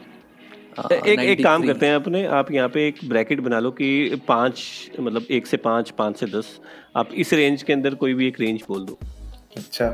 हाँ, 0.78 0.88
एक 0.92 1.20
एक 1.20 1.44
काम 1.44 1.66
करते 1.68 1.86
हैं 1.86 1.96
अपने 1.96 2.26
आप 2.40 2.52
यहाँ 2.52 2.70
पे 2.70 2.88
एक 2.88 2.96
ब्रैकेट 3.10 3.40
बना 3.42 3.60
लो 3.60 3.72
कि 3.72 4.16
पाँच 4.28 4.62
मतलब 5.00 5.26
एक 5.32 5.48
से 5.48 5.58
पाँच 5.58 5.90
पाँच 5.98 6.18
से 6.20 6.26
दस. 6.28 6.60
आप 6.98 7.10
इस 7.24 7.34
रेंज 7.34 7.64
के 7.64 7.74
अंदर 7.74 7.96
कोई 8.04 8.14
भी 8.14 8.28
एक 8.28 8.40
रेंज 8.40 8.62
बोल 8.68 8.86
दो। 8.86 8.98
अच्छा। 9.58 9.88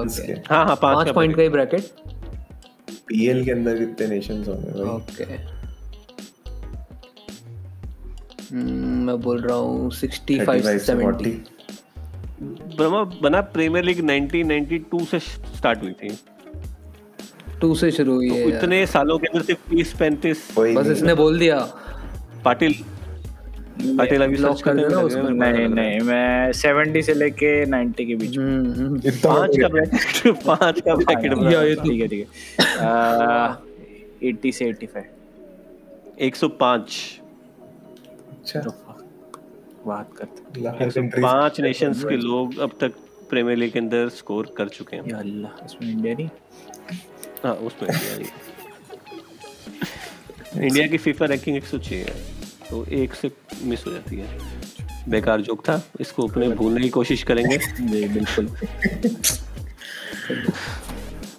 ओके 0.00 0.32
हाँ 0.48 0.64
हाँ 0.66 0.76
पाँच 0.82 1.08
पॉइंट 1.14 1.36
का 1.36 1.42
ही 1.42 1.48
ब्रैकेट 1.48 1.84
पीएल 3.08 3.44
के 3.44 3.50
अंदर 3.50 3.78
कितने 3.78 4.06
नेशंस 4.06 4.48
होंगे 4.48 4.82
ओके 4.90 5.24
मैं 8.52 9.20
बोल 9.20 9.40
रहा 9.40 9.56
हूँ 9.56 9.90
सिक्सटी 9.90 10.38
फाइव 10.44 10.78
सेवेंटी 10.78 11.32
40 12.76 13.20
बना 13.22 13.40
प्रीमियर 13.54 13.84
लीग 13.84 14.00
1992 14.00 15.06
से 15.06 15.18
स्टार्ट 15.18 15.82
हुई 15.82 15.92
थी। 15.92 16.08
टू 17.60 17.74
से 17.74 17.90
शुरू 17.90 18.14
हुई 18.14 18.28
है 18.30 18.48
इतने 18.48 18.84
सालों 18.86 19.18
के 19.18 19.26
अंदर 19.26 19.44
सिर्फ़ 19.44 19.70
तीस 19.70 19.92
पैंतीस 19.98 20.48
बस 20.58 20.86
इसने 20.86 21.14
बोल 21.14 21.38
दिया। 21.38 21.58
पाटिल 22.44 22.74
पाटिल 23.98 24.22
अभी 24.22 24.36
सर्च 24.36 24.62
कर 24.62 24.74
देना 24.74 25.00
उसमें। 25.00 25.30
नहीं 25.30 25.68
नहीं 25.68 26.00
मैं 26.00 26.52
सेवेंटी 26.52 27.02
से 27.02 27.14
लेके 27.14 27.64
नाइन्टी 27.66 28.06
के 28.06 28.14
बीच 28.14 28.36
में। 28.36 28.44
हम्म, 28.44 28.72
हम्म। 28.72 29.10
पाँच 29.24 29.56
का 29.60 29.68
ब्रैकेट 29.68 30.42
पाँच 30.46 30.80
का 30.80 30.94
ब्रैकेट 31.02 31.34
तो 31.34 31.82
ठीक 31.82 32.00
है 32.00 32.08
ठीक 32.08 32.26
है। 32.80 34.28
एट्टी 34.28 34.52
से 34.52 34.68
एट्टी 34.68 34.86
फाइव 34.86 35.04
105 36.28 37.19
अच्छा। 38.40 38.60
बात 39.86 40.08
करते 40.16 41.00
पाँच 41.20 41.60
नेशंस 41.60 42.02
के 42.04 42.16
लोग 42.16 42.58
अब 42.60 42.70
तक 42.80 42.92
प्रीमियर 43.30 43.58
लीग 43.58 43.72
के 43.72 43.78
अंदर 43.78 44.08
स्कोर 44.08 44.54
कर 44.56 44.68
चुके 44.68 44.96
हैं। 44.96 45.10
या 45.10 45.18
अल्लाह 45.18 45.64
इसमें 45.64 45.90
इंडिया 45.90 46.14
नहीं? 46.14 46.28
हाँ 47.44 47.54
उसमें 47.54 47.88
इंडिया 47.88 48.16
नहीं। 48.18 48.30
इंडिया 50.66 50.86
की 50.86 50.98
फीफा 50.98 51.24
रैंकिंग 51.26 51.56
106 51.56 51.92
है 51.92 52.14
तो 52.70 52.84
एक 53.02 53.14
से 53.14 53.30
मिस 53.64 53.86
हो 53.86 53.92
जाती 53.92 54.16
है। 54.16 54.26
बेकार 55.08 55.40
जोक 55.40 55.60
था 55.68 55.80
इसको 56.00 56.26
अपने 56.28 56.48
भूलने 56.48 56.80
की 56.80 56.88
कोशिश 56.88 57.22
करेंगे। 57.30 57.58
जी 57.92 58.08
बिल्कुल। 58.08 58.48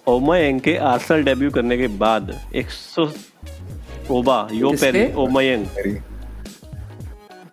ओमा 0.08 0.36
एंग 0.38 0.60
के 0.60 0.76
आर्सेनल 0.92 1.22
डेब्यू 1.24 1.50
करने 1.50 1.76
के 1.78 1.86
बाद 2.04 2.24
100 2.56 3.06
ओबा 4.10 4.48
यो 4.52 4.70
पेरी 4.80 5.04
ओमायंग 5.24 5.66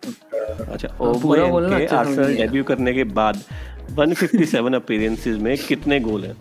अच्छा 0.04 0.88
पूरा 1.00 1.44
बोलना 1.46 1.68
ओमायंग 1.68 1.88
के 1.88 1.96
आर्सेनल 1.96 2.36
डेब्यू 2.36 2.64
करने 2.64 2.92
के 2.94 3.04
बाद 3.04 3.42
157 3.98 4.74
अपीयरेंसेस 4.74 5.36
में 5.38 5.56
कितने 5.58 6.00
गोल 6.00 6.24
हैं? 6.24 6.36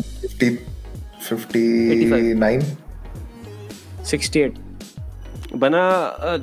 फिफ्टी 0.00 0.48
फिफ्टी 1.28 2.34
नाइन 2.34 2.60
68 4.04 4.58
बना 5.56 5.82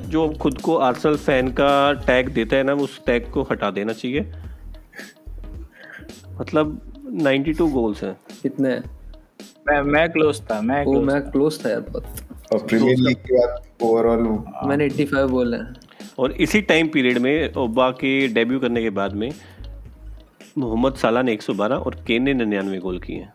जो 0.08 0.28
खुद 0.40 0.60
को 0.60 0.76
आर्सेनल 0.86 1.16
फ़ैन 1.16 1.48
का 1.52 1.92
टैग 2.06 2.28
देता 2.34 2.56
है 2.56 2.62
ना 2.62 2.74
उस 2.84 3.00
टैग 3.06 3.30
को 3.30 3.42
हटा 3.50 3.70
देना 3.70 3.92
चाहिए। 3.92 4.20
मतलब 6.40 6.80
92 7.22 7.70
गोल्स 7.72 8.02
हैं। 8.04 8.16
कितने? 8.42 8.70
हैं? 8.70 8.82
मैं 9.68 9.80
मैं 9.82 10.08
क्लोज 10.12 10.40
था 10.40 10.60
मैं 10.60 10.84
वो 10.84 11.00
मैं 11.02 11.20
क्लोज 11.30 11.64
था 11.64 11.70
यार 11.70 11.80
बहुत। 11.80 12.06
और 12.52 12.58
प्रीमियर 12.66 12.96
लीग 12.98 13.16
के 13.16 13.38
बाद 13.38 13.62
ओवरऑल 13.82 14.22
मैंने 14.68 14.88
85 14.88 15.26
बोले 15.30 15.56
हैं। 15.56 15.74
और 16.18 16.32
इसी 16.32 16.60
टाइम 16.60 16.88
पीरियड 16.88 17.18
में 17.18 17.54
ओबा 17.54 17.90
के 17.90 18.28
डेब्यू 18.28 18.58
करने 18.60 18.82
के 18.82 18.90
बाद 18.90 19.12
में 19.12 19.30
मोहम्मद 20.58 20.94
साला 20.94 21.22
ने 21.22 21.36
112 21.36 21.86
और 21.86 21.94
केन 22.06 22.22
ने 22.22 22.34
99 22.34 22.80
गोल 22.80 22.98
किए 22.98 23.16
हैं। 23.16 23.32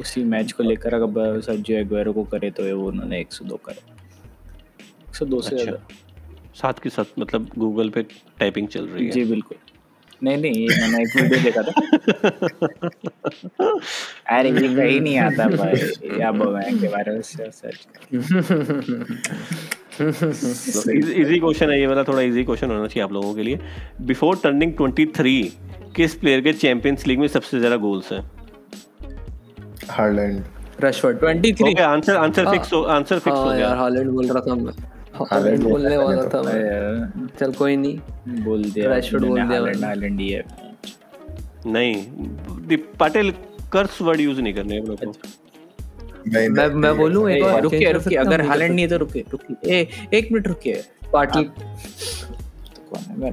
उसी 0.00 0.24
मैच 0.24 0.52
को 0.52 0.62
लेकर 0.62 0.94
अगर 0.94 1.40
सर्जियो 1.40 1.78
एग्वेरो 1.78 2.12
को 2.12 2.24
करे 2.24 2.50
तो 2.50 2.64
ये 2.66 2.72
वो 2.72 2.88
उन्होंने 2.88 3.20
102 3.20 3.56
करे। 3.64 3.80
102 5.10 5.42
से 5.42 5.56
अच्छा। 5.56 5.86
साथ 6.54 6.72
के 6.72 6.90
साथ 6.90 7.18
मतलब 7.18 7.50
गूगल 7.58 7.90
पे 7.90 8.02
टाइपिंग 8.02 8.68
चल 8.68 8.86
रही 8.86 9.04
है। 9.04 9.10
जी 9.10 9.24
बिल्कुल। 9.24 9.58
नहीं 10.22 10.36
नहीं 10.38 10.66
मैंने 10.80 11.02
एक 11.02 11.16
वीडियो 11.16 11.38
देखा 11.42 11.62
था। 11.62 11.72
अरे 14.36 14.50
ये 14.50 14.68
कहीं 14.74 15.00
नहीं 15.00 15.16
आता 15.18 15.46
भाई। 15.48 15.76
या 16.20 16.30
बोमैन 16.32 16.78
के 16.80 16.88
बारे 16.88 17.12
में 17.12 17.22
सर्च 17.22 17.86
इजी 21.20 21.38
क्वेश्चन 21.38 21.70
है 21.70 21.80
ये 21.80 21.86
वाला 21.86 22.02
थोड़ा 22.04 22.20
इजी 22.20 22.44
क्वेश्चन 22.44 22.70
होना 22.70 22.86
चाहिए 22.86 23.02
आप 23.04 23.12
लोगों 23.12 23.34
के 23.34 23.42
लिए। 23.42 23.58
बिफोर 24.02 24.36
टर्निंग 24.44 24.72
23 24.76 25.50
किस 25.96 26.14
प्लेयर 26.14 26.40
के 26.40 26.52
चैंपियंस 26.54 27.06
लीग 27.06 27.18
में 27.18 27.28
सबसे 27.28 27.58
ज़्यादा 27.58 27.76
गोल्स 27.86 28.12
हैं? 28.12 28.22
Haaland 29.90 30.44
Rashford 30.84 31.18
23 31.24 31.62
okay 31.62 31.82
answer 31.82 32.16
answer 32.16 32.50
fix 32.50 32.72
हो 32.72 32.82
आंसर 32.94 33.18
फिक्स 33.18 33.36
हो 33.36 33.44
हाँ 33.44 33.56
गया। 33.56 33.66
यार 33.66 33.76
हालैंड 33.76 34.10
बोल 34.10 34.26
रहा 34.26 34.40
था 34.46 34.54
मैं। 34.54 34.72
हालैंड 35.14 35.62
बोलने 35.62 35.96
वाला 35.96 36.22
था 36.24 36.42
मैं। 36.42 37.26
चल 37.40 37.52
कोई 37.52 37.76
नहीं। 37.76 37.98
बोल 38.44 38.64
दिया 38.64 38.90
Rashford 38.90 39.20
बोल 39.20 39.32
दिया 39.32 39.44
हालैंड 39.44 39.84
हालैंड 39.84 40.20
ही 40.20 40.28
है। 40.28 40.44
नहीं 41.66 42.76
पाटिल 42.98 43.30
कर्स 43.72 44.02
वर्ड 44.02 44.20
यूज़ 44.20 44.40
नहीं 44.40 44.54
करने 44.54 44.74
हैं 44.74 44.80
हम 44.82 44.86
लोग 44.88 45.04
को 45.04 45.12
नहीं 46.28 46.48
मैं 46.48 46.68
मैं 46.68 46.96
बोलूँ 46.96 47.30
एक 47.30 47.42
बार? 47.44 47.62
रुकिए 47.62 47.92
रुकिए। 47.92 48.18
हूँ? 48.18 48.26
अगर 48.26 48.40
हालैंड 48.42 48.74
नहीं 48.74 48.84
है 48.84 48.90
तो 48.90 48.96
रुकिए 48.96 49.24
रुकिए। 49.30 49.80
ए 49.80 49.88
एक 50.14 50.32
मिनट 50.32 50.48
रुकिए। 50.48 50.84
पाटिल। 51.12 51.44
कौन 51.44 53.00
है? 53.00 53.18
मैं 53.18 53.30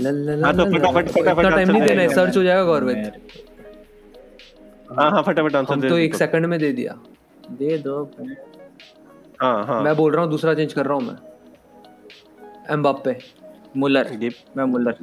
ल- 0.00 0.06
ल- 0.06 0.40
ल- 0.40 0.44
हाँ, 0.44 0.56
तो 0.56 0.64
फटाफट- 0.64 1.10
फटाफट 1.10 1.42
टाइम 1.42 1.70
नहीं 1.70 1.82
देना 1.82 2.02
है। 2.02 2.08
सर्च 2.08 2.36
हो 2.36 2.42
जाएगा 2.42 2.64
गौरवित 2.64 2.96
मैं- 2.96 3.16
हाँ 4.98 5.10
हाँ 5.10 5.22
फटाफट 5.22 5.56
आंसर 5.56 5.76
दे 5.80 5.88
तो। 5.88 5.98
एक 5.98 6.14
सेकंड 6.14 6.46
में 6.46 6.58
दे 6.58 6.72
दिया। 6.72 6.98
दे 7.50 7.78
दो 7.78 8.10
हाँ 9.42 9.64
हाँ। 9.66 9.82
मैं 9.82 9.94
बोल 9.96 10.12
रहा 10.12 10.22
हूँ 10.22 10.30
दूसरा 10.30 10.54
चेंज 10.54 10.72
कर 10.72 10.86
रहा 10.86 10.94
हूँ 10.94 11.02
मैं। 11.06 11.16
एम्बाप्पे। 12.74 13.16
मुलर 13.76 14.10
ये 14.22 14.30
मैं 14.56 14.64
मुलर 14.64 14.94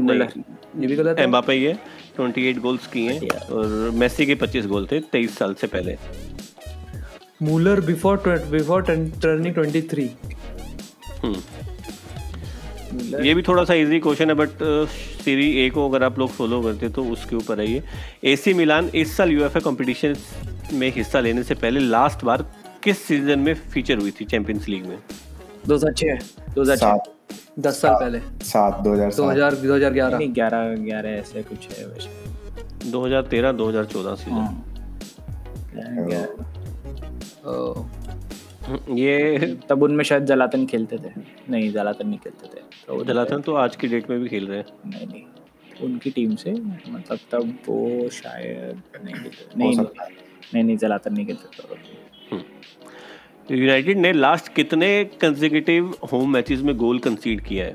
मुलर 0.00 0.32
ये 0.80 0.86
भी 0.86 0.96
गलत 0.96 1.18
है? 1.18 1.24
एम्बापे 1.24 1.54
ये 1.54 1.74
28 2.20 2.58
गोल्स 2.62 2.86
किए 2.86 3.12
हैं 3.12 3.28
और 3.52 3.90
मेसी 3.94 4.26
के 4.26 4.34
25 4.42 4.66
गोल 4.66 4.86
थे 4.92 5.00
23 5.14 5.38
साल 5.38 5.54
से 5.60 5.66
पहले। 5.66 5.96
मूलर 7.42 7.80
बिफोर 7.86 8.16
बिफोर 8.50 8.82
टर्निंग 8.82 9.54
23 9.54 10.08
हम्म। 11.24 11.42
ये 13.24 13.34
भी 13.34 13.42
थोड़ा 13.42 13.64
सा 13.64 13.74
इजी 13.74 13.98
क्वेश्चन 14.00 14.28
है 14.28 14.34
बट 14.36 14.62
सीरी 15.24 15.50
ए 15.64 15.68
को 15.70 15.88
अगर 15.88 16.02
आप 16.04 16.18
लोग 16.18 16.30
फॉलो 16.30 16.60
करते 16.62 16.88
तो 16.96 17.04
उसके 17.12 17.36
ऊपर 17.36 17.60
है 17.60 17.66
ये। 17.70 17.82
एसी 18.32 18.54
मिलान 18.54 18.90
इस 18.94 19.16
साल 19.16 19.30
यूएफए 19.32 19.60
कंपटीशन 19.60 20.14
में 20.72 20.92
हिस्सा 20.96 21.20
लेने 21.20 21.42
से 21.42 21.54
पहले 21.54 21.80
लास्ट 21.80 22.24
बार 22.24 22.46
किस 22.84 23.02
सीज़न 23.02 23.38
में 23.38 23.54
फीचर 23.54 23.98
हुई 23.98 24.10
थी 24.10 24.24
चैंपियंस 24.24 24.68
लीग 24.68 24.86
में? 24.86 24.98
2006 25.66 26.18
2006 26.54 26.76
सात। 26.76 27.10
दस 27.58 27.80
साल 27.80 27.94
पहले। 27.94 28.20
सात 28.44 28.80
दो 28.80 28.92
हज़ार 28.92 29.10
सात। 29.10 29.20
2000 29.20 29.54
2011 29.54 30.18
नहीं 30.18 30.32
11 30.32 30.74
11 30.74 31.08
ऐसे 31.08 31.42
कुछ 31.42 31.78
है 31.78 31.86
वैसे। 31.86 32.90
2013 32.90 33.52
2014 33.52 34.14
सीज़न 34.14 34.36
हाँ। 34.36 34.64
ग्यारह। 35.74 37.48
ओ, 37.50 37.72
हम्म, 38.66 38.98
ये 38.98 39.58
तब 39.68 39.82
उनमें 39.82 40.04
शायद 40.04 40.26
जलातन 40.26 40.66
खेलते 40.66 40.98
थे। 40.98 41.10
नहीं 41.50 41.72
जलातन 41.72 42.08
नहीं 42.08 42.18
खेलते 42.18 42.46
थे। 42.46 42.60
तो 42.86 43.04
जलाथन 43.04 43.40
तो 43.40 43.54
आज 43.54 43.76
की 43.76 43.88
डेट 43.88 44.10
में 44.10 44.20
भी 44.20 44.28
खेल 44.28 44.46
रहे 44.46 44.58
हैं। 44.58 44.66
नहीं 44.86 45.06
नहीं। 45.06 45.24
उनकी 45.82 46.10
टीम 46.10 46.34
से 46.34 46.52
मतलब 46.88 47.18
तब 47.32 47.58
वो 47.68 48.08
शायद 48.08 48.82
नहीं 49.04 49.14
खेलते 49.14 49.44
हो 49.44 49.58
नहीं 49.58 49.76
नहीं 50.54 50.64
नहीं 50.64 50.76
जलातन 50.76 51.12
नहीं 51.14 51.26
खेलते 51.26 51.62
थे। 51.62 51.82
यूनाइटेड 53.50 53.98
ने 53.98 54.12
लास्ट 54.12 54.54
कितने 54.54 55.04
कंसेक्यूटिव 55.04 55.94
होम 56.12 56.32
मैचेस 56.32 56.60
में 56.60 56.76
गोल 56.76 56.98
कंसीड 56.98 57.40
किया 57.40 57.64
है? 57.64 57.74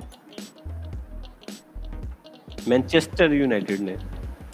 मैनचेस्टर 2.67 3.33
यूनाइटेड 3.33 3.79
ने। 3.79 3.95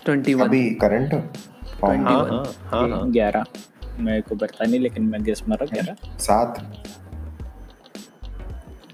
21 0.05 0.41
अभी 0.41 0.70
करंट 0.70 1.13
हाँ? 1.13 1.97
हाँ 1.97 2.45
हाँ 2.66 2.89
हाँ 2.89 3.11
ग्यारह। 3.11 3.45
मेरे 3.99 4.22
को 4.22 4.36
पता 4.36 4.66
नहीं 4.66 4.80
लेकिन 4.80 5.03
मैं 5.03 5.24
गेस 5.24 5.43
मारा 5.49 5.66
ग्यारह। 5.66 6.18
सात। 6.18 6.82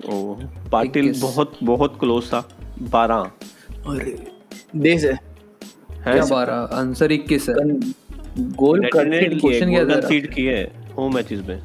ओ 0.05 0.33
पाटिल 0.71 1.13
बहुत 1.21 1.57
बहुत 1.63 1.99
क्लोज 1.99 2.27
था। 2.27 2.47
बारह। 2.81 3.31
अरे 3.87 4.27
देश 4.75 5.05
है 5.05 5.13
है? 5.13 6.13
क्या 6.13 6.25
बारह? 6.25 6.53
आंसर 6.53 7.11
21 7.11 7.49
है। 7.49 7.55
गोल 8.55 8.89
कंसीड 8.93 9.39
किए 9.41 9.61
था 9.61 10.01
कंसीड 10.01 10.33
किए 10.33 10.63
होम 10.97 11.15
मैचेस 11.15 11.39
में। 11.47 11.61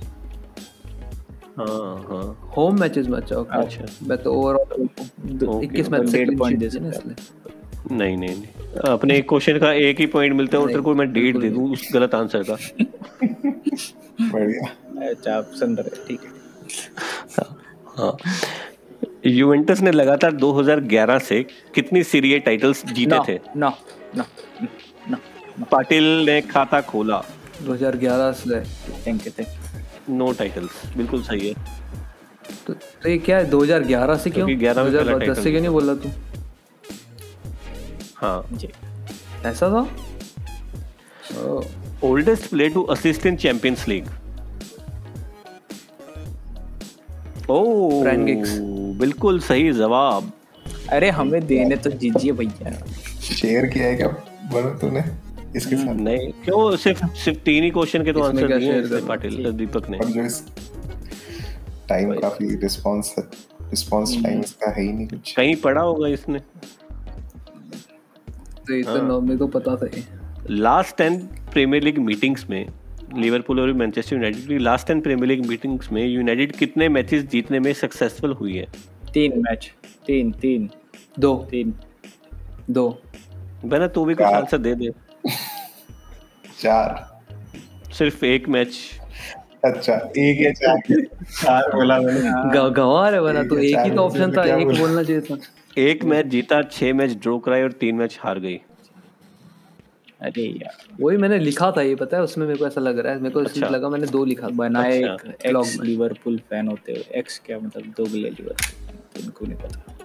होम 1.59 2.81
मैचेस 2.81 3.07
में 3.07 3.17
अच्छा 3.19 3.37
ओके 3.37 3.59
अच्छा। 3.59 3.85
मैं 4.03 4.19
तो 4.19 4.33
ओवरऑल 4.35 4.89
21 5.63 5.89
मैच 5.89 6.09
से 6.09 6.25
डेढ़ 6.25 6.35
clean 6.39 6.59
दे 6.59 6.71
सकता 6.71 6.89
इसलिए। 6.89 7.97
नहीं 7.97 8.17
नहीं 8.17 8.31
नहीं। 8.31 8.81
अपने 8.93 9.21
क्वेश्चन 9.21 9.59
का 9.59 9.73
एक 9.73 10.01
ही 10.01 10.07
पॉइंट 10.07 10.35
मिलता 10.35 10.57
है 10.57 10.63
और 10.63 10.69
तेरे 10.69 10.83
को 10.83 10.95
मैं 10.95 11.13
डेट 11.13 11.37
दे 11.37 11.51
दूँ 11.51 11.73
उस 11.73 11.89
गलत 11.95 12.15
आंसर 12.15 12.43
का। 12.43 12.57
बढ़िया। 14.21 15.09
अच्छा 15.11 15.37
आप 15.37 15.51
सुन 15.55 15.77
रहे 15.77 16.05
ठीक 16.09 16.21
है। 16.25 17.45
हाँ। 17.99 18.17
यूवेंटस 19.27 19.81
ने 19.81 19.91
लगातार 19.91 20.33
2011 20.33 21.19
से 21.19 21.43
कितनी 21.75 22.03
सीरिया 22.03 22.39
टाइटल्स 22.39 22.85
जीते 22.87 23.19
थे? 23.29 23.39
नो 23.57 23.71
नो 24.17 24.25
नो 25.11 25.17
पाटिल 25.71 26.05
ने 26.05 26.41
खाता 26.41 26.81
खोला। 26.81 27.23
2011 27.63 28.33
से। 28.33 28.61
Thank 29.07 29.27
you 29.27 29.33
thank 29.39 29.49
no 30.11 30.33
titles 30.33 30.71
बिल्कुल 30.97 31.23
सही 31.23 31.49
है। 31.49 31.55
तो, 32.67 32.73
तो 32.73 33.09
ये 33.09 33.19
क्या 33.19 33.39
है 33.39 33.51
2011 33.51 34.17
से 34.17 34.31
क्यों? 34.31 34.47
क्योंकि 34.47 34.65
11 34.65 34.83
में 34.85 34.93
2010 34.93 35.43
से 35.43 35.51
क्यों 35.51 35.61
नहीं 35.61 35.73
बोला 35.73 35.95
तू? 35.95 36.09
हाँ 38.17 38.49
जी। 38.53 38.69
ऐसा 39.47 39.69
था? 39.69 39.89
Oldest 42.05 42.51
player 42.51 42.73
to 42.73 42.83
assist 42.83 43.27
in 43.27 43.37
Champions 43.37 43.89
League 43.89 44.07
ओ। 47.51 48.03
बिल्कुल 48.99 49.41
सही 49.41 49.73
जवाब। 49.73 50.33
अरे 50.91 51.11
हमें 51.11 51.47
देने 51.47 51.77
तो 51.77 51.91
दीजिए 51.91 52.33
भैया। 52.33 52.73
शेयर 53.21 53.67
किया 53.67 53.87
है 53.87 53.97
क्या? 53.97 54.09
बोलो 54.53 54.71
तूने। 54.71 55.26
इसके 55.57 55.77
साथ। 55.77 55.95
नहीं 55.95 56.31
क्यों? 56.45 56.77
सिर्फ़ 56.77 57.05
सिर्फ़ 57.15 57.39
तीन 57.39 57.65
ही 57.65 57.71
क्वेश्चन 57.71 58.05
के 58.05 58.13
तो 58.13 58.23
आंसर 58.23 58.59
दिए 58.59 58.73
हैं 58.73 59.07
पाटिल 59.07 59.51
दीपक 59.53 59.89
ने। 59.91 59.99
और 59.99 60.11
जो 60.11 60.23
इस 60.23 60.43
टाइम 61.89 62.15
काफ़ी 62.15 62.55
रिस्पांस 62.57 63.15
रिस्पांस 63.19 64.17
टाइम 64.25 64.41
इसका 64.41 64.71
है 64.71 64.83
ही 64.83 64.93
नहीं 64.93 65.07
कुछ। 65.09 65.33
कहीं 65.37 65.55
पढ़ा 65.57 65.83
होगा 65.83 66.09
इसने। 66.09 66.39
तो 68.59 68.75
ये 68.75 68.83
हाँ। 68.83 68.97
तो 68.99 69.03
नौ 69.03 69.21
मेरे 69.21 69.39
को 69.39 69.47
पता 69.49 69.77
था 69.77 69.89
last 70.51 70.97
ten 70.97 71.17
premier 71.53 71.83
league 71.83 71.99
meetings 71.99 72.49
में 72.51 72.67
लिवरपूल 73.17 73.61
और 73.61 73.73
मैनचेस्टर 73.73 74.17
यूनाइटेड 74.17 74.47
की 74.49 74.59
last 74.59 74.87
ten 74.87 75.01
premier 75.01 75.29
league 75.29 75.47
meetings 75.47 75.93
में 75.93 76.05
यूनाइटेड 76.07 76.53
कितने 76.53 76.89
मैचेस 76.89 77.25
जीतने 77.25 77.61
में 77.61 77.73
सक्सेसफुल 77.73 78.33
हुई 78.33 78.57
है? 78.57 78.67
तीन 79.15 79.39
मैच 79.41 79.73
तीन 80.07 80.33
तीन 80.33 80.69
दो 81.19 81.35
तीन 81.51 81.75
दो। 82.71 82.89
मैंने 83.65 83.89
तो 83.89 84.05
भी 84.05 84.15
कुछ 84.15 84.27
आंसर 84.27 84.59
दे 84.59 84.75
दे। 84.75 84.91
चार। 86.61 87.23
सिर्फ़ 87.93 88.25
एक 88.25 88.49
मैच। 88.49 88.77
अच्छा 89.65 89.95
एक 90.19 90.41
या 90.41 90.51
चार। 90.53 90.81
चार 91.25 91.71
बोला 91.75 91.99
मैंने 92.01 92.21
ग- 92.59 92.73
गंवा 92.73 93.09
रहे 93.09 93.21
बना 93.21 93.43
तो 93.43 93.59
एक 93.59 93.79
ही 93.79 93.91
तो 93.91 94.03
ऑप्शन 94.03 94.33
था 94.37 94.45
एक 94.57 94.67
बोलना 94.67 95.03
चाहिए 95.03 95.21
था। 95.21 95.39
एक 95.79 96.05
मैच 96.05 96.27
जीता 96.27 96.63
छह 96.63 96.93
मैच 96.95 97.11
ड्रॉ 97.23 97.39
कराए 97.39 97.63
और 97.63 97.73
तीन 97.73 97.95
मैच 97.97 98.19
हार 98.23 98.39
गई। 98.39 98.61
अरे 100.21 100.43
यार 100.43 100.77
वही 101.01 101.17
मैंने 101.17 101.39
लिखा 101.39 101.71
था 101.71 101.83
ये 101.83 101.95
पता 101.95 102.17
है 102.17 102.23
उसमें 102.23 102.47
मेरे 102.47 102.59
को 102.59 102.67
ऐसा 102.67 102.81
लग 102.81 102.99
रहा 102.99 103.13
है 103.13 103.19
मेरे 103.21 103.31
को 103.35 103.41
अच्छा। 103.41 103.69
लगा 103.69 103.89
मैंने 103.89 104.07
दो 104.07 104.25
लिखा 104.25 104.49
बनाए 104.49 105.03
अच्छा, 105.03 105.31
एक 105.31 105.57
एक्स 105.57 105.77
लिवरपूल 105.81 106.39
फ़ैन 106.51 106.69
होते 106.69 106.93
हुए 106.93 107.05
एक्स 107.19 107.39
क्या 107.47 107.59
मतलब 107.59 107.83
दोगले 107.97 108.31
लिवरपूल 108.31 108.87
फ़ैन 108.87 109.25
इनको 109.25 109.47
नहीं 109.47 109.57
पता। 109.57 109.97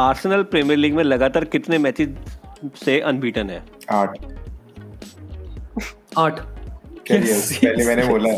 आर्सेनल 0.00 0.42
प्रीमियर 0.42 0.78
लीग 0.78 0.94
में 0.94 1.04
लगातार 1.04 1.44
कितने 1.44 1.78
मैचेस 1.78 2.08
से 2.84 2.98
अनबीटन 3.00 3.50
है। 3.50 3.62
आठ। 3.90 4.16
आठ। 6.18 6.40
पहले 7.10 7.84
मैंने 7.84 8.04
बोला 8.06 8.32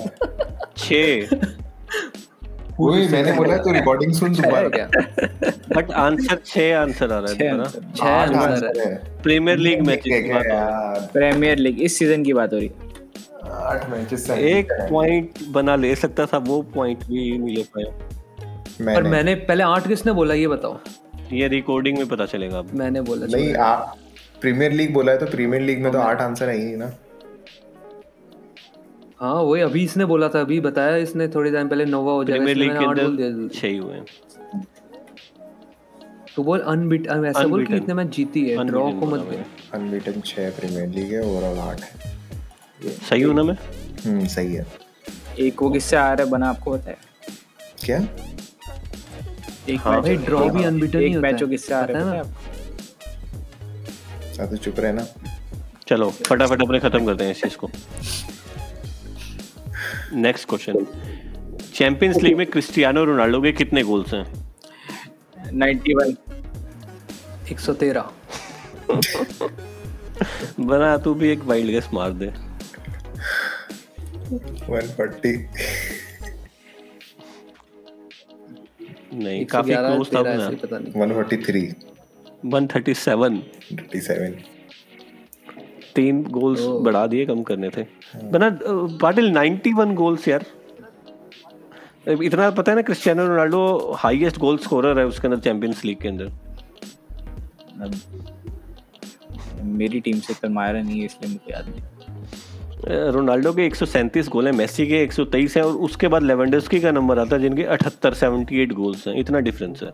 छह। 0.77 1.37
वही 2.81 3.09
मैंने 3.09 3.33
बोला 3.33 3.57
तो 3.57 3.73
रिकॉर्डिंग 3.73 4.13
सुन 4.13 4.33
दोबारा 4.35 4.69
बट 5.77 5.91
आंसर 5.91 6.39
छह 6.47 6.79
आंसर 6.79 7.13
आ 7.13 7.19
रहा 7.19 7.31
है 7.31 7.37
छह 7.39 7.53
ना 7.53 7.63
आंसर 7.63 7.81
छह 7.97 8.07
आंसर 8.07 8.39
आंसर 8.39 8.81
है। 8.81 8.95
Premier 9.23 9.59
league 9.59 9.87
matches 9.87 10.25
premier 11.13 11.59
league 11.59 11.81
इस 11.83 11.99
सीज़न 11.99 12.23
की 12.25 12.33
बात 12.33 12.53
हो 12.53 12.59
रही 12.59 12.67
है। 12.67 12.73
आठ 13.53 13.89
मैचेस 13.91 14.31
एक 14.31 14.73
पॉइंट 14.91 15.39
बना 15.49 15.77
ले 15.77 15.95
सकता 15.97 16.27
था 16.27 16.39
वो 16.39 16.61
पॉइंट 16.75 17.05
भी 17.05 17.39
नहीं 17.39 17.57
ले 17.57 17.63
पाया। 17.77 17.91
पर 18.81 18.85
मैंने 18.85 19.11
मैंने 19.11 19.35
पहले 19.35 19.65
आठ 19.65 19.89
किसने 19.89 20.13
बोला 20.13 20.35
ये 20.35 20.49
बताओ। 20.49 20.79
ये 21.33 21.49
रिकॉर्डिंग 21.49 21.99
में 21.99 22.07
पता 22.09 22.27
चलेगा 22.27 22.63
मैंने 22.75 23.01
बोला 23.01 23.27
नहीं 23.27 23.55
आ 23.55 23.75
प्रीमियर 24.45 24.73
लीग 24.73 24.93
बोला 24.95 25.13
है 25.13 25.19
तो 25.19 25.27
प्रीमियर 25.27 25.63
लीग 25.63 25.83
में 25.83 25.91
तो 25.93 25.99
आठ 25.99 26.21
आंसर 26.21 26.49
है 26.49 26.77
ना? 26.77 26.91
हाँ 29.21 29.35
वही 29.35 29.61
अभी 29.63 29.83
इसने 29.85 30.05
बोला 30.05 30.29
था 30.29 30.41
अभी 30.41 30.59
बताया 30.61 30.97
इसने 31.05 31.29
थोड़ी 31.35 31.51
टाइम 31.51 31.69
पहले 31.69 31.85
नोवा 31.85 32.13
हो 32.13 32.25
जाएगा 32.25 32.45
प्रीमियर 32.45 32.57
लीग 32.59 32.79
के 32.79 32.85
अंदर 33.03 33.49
छह 33.55 33.79
हुए 33.81 34.01
तो 36.35 36.43
बोल 36.43 36.61
अनबीट 36.73 37.07
ऐसा 37.07 37.47
बोल 37.47 37.65
कि 37.67 37.77
इतने 37.77 37.95
मैच 37.95 38.09
जीती 38.17 38.41
है 38.49 38.65
ड्रॉ 38.67 38.91
को 39.01 39.07
मत 39.07 39.21
दे। 39.29 39.37
अनबीटन 39.75 40.21
छह 40.27 40.51
प्रीमियर 40.59 40.89
लीग 40.95 41.13
है 41.13 41.23
ओवरऑल 41.25 41.59
आठ 41.61 41.81
है। 41.83 42.91
सही 43.09 43.23
हूँ 43.23 43.35
ना 43.35 43.43
मैं? 43.43 43.57
हम्म 44.07 44.27
सही 44.35 44.55
है। 44.55 44.67
एक 45.47 45.63
वो 45.63 45.71
किससे 45.71 45.97
आ 45.97 46.13
रहा 46.13 46.25
है 46.25 46.31
बना 46.31 46.49
आपको 46.49 46.73
पता 46.73 46.91
है? 46.91 46.97
क्या? 47.85 47.99
एक 49.69 49.81
हाँ, 49.81 50.01
भाई 50.03 50.17
ड्रॉ 50.27 50.49
भी 50.51 50.65
अनबीटन 50.65 50.99
ही 50.99 51.05
एक 51.05 51.15
होता 51.17 51.29
मैच 51.29 51.43
है 51.43 51.49
किससे 51.49 51.75
आ 51.75 51.85
रहा 51.85 52.11
है 52.13 52.23
ना? 54.37 54.43
हाँ 54.43 54.51
तो 54.51 54.57
चुप 54.57 54.81
रहे 54.81 54.93
ना 54.93 55.07
चलो 55.89 56.11
फटाफट 56.27 56.63
अपने 56.63 56.79
खत्म 56.81 57.07
करते 57.07 57.25
हैं 57.25 57.31
इस 57.31 57.43
चीज़ 57.43 57.57
को। 57.57 57.71
नेक्स्ट 60.17 60.49
क्वेश्चन 60.49 60.87
चैंपियंस 61.75 62.17
लीग 62.23 62.37
में 62.37 62.47
क्रिस्टियानो 62.47 63.05
रोनाल्डो 63.05 63.41
के 63.43 63.53
कितने 63.53 63.83
गोल्स 63.83 64.15
हैं? 64.15 64.25
91 65.53 66.17
113 67.53 68.05
बना 70.61 70.97
तू 70.97 71.15
भी 71.15 71.29
एक 71.31 71.45
वाइल्ड 71.45 71.71
गेस 71.71 71.89
मार 71.95 72.13
दे। 72.13 72.27
140 74.27 75.37
नहीं 79.15 79.45
काफ़ी 79.47 79.75
क्लोज 79.75 80.09
था 80.15 80.23
13 80.23 80.37
बना 80.37 80.47
ऐसे 80.47 80.57
पता 80.57 80.79
नहीं। 80.79 80.93
143 80.93 81.94
137. 82.45 83.41
37 83.73 84.53
तीन 85.97 86.23
गोल्स 86.31 86.61
बढ़ा 86.85 87.07
दिए 87.07 87.25
कम 87.27 87.43
करने 87.43 87.69
थे। 87.71 87.83
बना 88.25 88.49
पाटिल 89.01 89.31
91 89.33 89.95
गोल्स 89.95 90.29
यार। 90.29 90.45
इतना 92.23 92.51
पता 92.51 92.73
है 92.73 92.77
ना 92.77 92.83
Cristiano 92.83 93.27
Ronaldo 93.27 93.93
highest 93.99 94.39
goal 94.39 94.59
scorer 94.59 94.99
है 94.99 95.07
उसके 95.07 95.29
अंदर 95.29 95.41
चैंपियंस 95.41 95.85
लीग 95.85 96.01
के 96.03 96.09
अंदर। 96.09 96.31
मेरी 99.65 100.01
टीम 100.01 100.19
से 100.21 100.35
कल 100.35 100.49
मारा 100.49 100.81
नहीं 100.83 100.99
है 101.01 101.05
इसलिए 101.07 101.33
मुझे 101.33 101.53
याद 101.53 101.69
नहीं। 101.69 103.13
रोनाल्डो 103.13 103.53
के 103.53 103.67
137 103.67 104.29
गोल 104.29 104.47
हैं 104.47 104.53
मेसी 104.53 104.87
के 104.87 105.03
123 105.03 105.57
हैं 105.57 105.63
और 105.65 105.77
उसके 105.87 106.09
बाद 106.09 106.23
लेवेंडोस्की 106.23 106.81
का 106.81 106.91
नंबर 106.91 107.19
आता 107.19 107.37
है 107.37 107.43
जिनके 107.43 107.65
78 107.75 108.15
78 108.15 108.73
गोल्स 108.73 109.07
हैं। 109.09 109.15
इतना 109.21 109.39
डिफरेंस 109.41 109.83
है। 109.83 109.91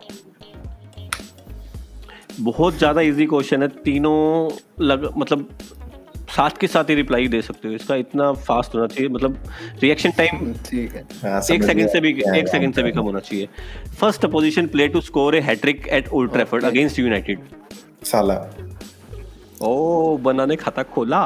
बहुत 2.40 2.78
ज़्यादा 2.78 3.00
इजी 3.02 3.26
क्वेश्चन 3.26 3.62
है। 3.62 3.68
तीनों 3.84 4.50
लग 4.84 5.10
मतलब 5.16 5.48
साथ 6.30 6.58
के 6.60 6.66
साथ 6.66 6.90
ही 6.90 6.94
रिप्लाई 6.94 7.28
दे 7.28 7.40
सकते 7.42 7.68
हो। 7.68 7.74
इसका 7.74 7.94
इतना 7.96 8.32
फास्ट 8.32 8.74
होना 8.74 8.86
चाहिए। 8.86 9.08
मतलब 9.08 9.38
रिएक्शन 9.82 10.10
टाइम 10.18 10.52
ठीक 10.66 10.94
है। 10.94 11.02
हाँ, 11.22 11.40
एक 11.52 11.62
सेकंड 11.62 11.88
से 11.88 12.00
भी 12.00 12.10
एक 12.36 12.48
सेकंड 12.48 12.74
से 12.74 12.82
भी 12.82 12.92
कम 12.92 13.02
होना 13.02 13.20
चाहिए। 13.20 13.48
First 14.00 14.24
opposition 14.24 14.66
play 14.66 14.88
to 14.88 15.00
score 15.00 15.36
a 15.36 15.40
hat-trick 15.42 15.86
at 15.88 16.08
Old 16.10 16.32
Trafford 16.32 16.64
against 16.64 16.98
United 16.98 17.38
साला। 18.04 18.34
ओ 19.62 20.16
बना 20.18 20.46
ने 20.46 20.56
खाता 20.56 20.82
खोला। 20.94 21.22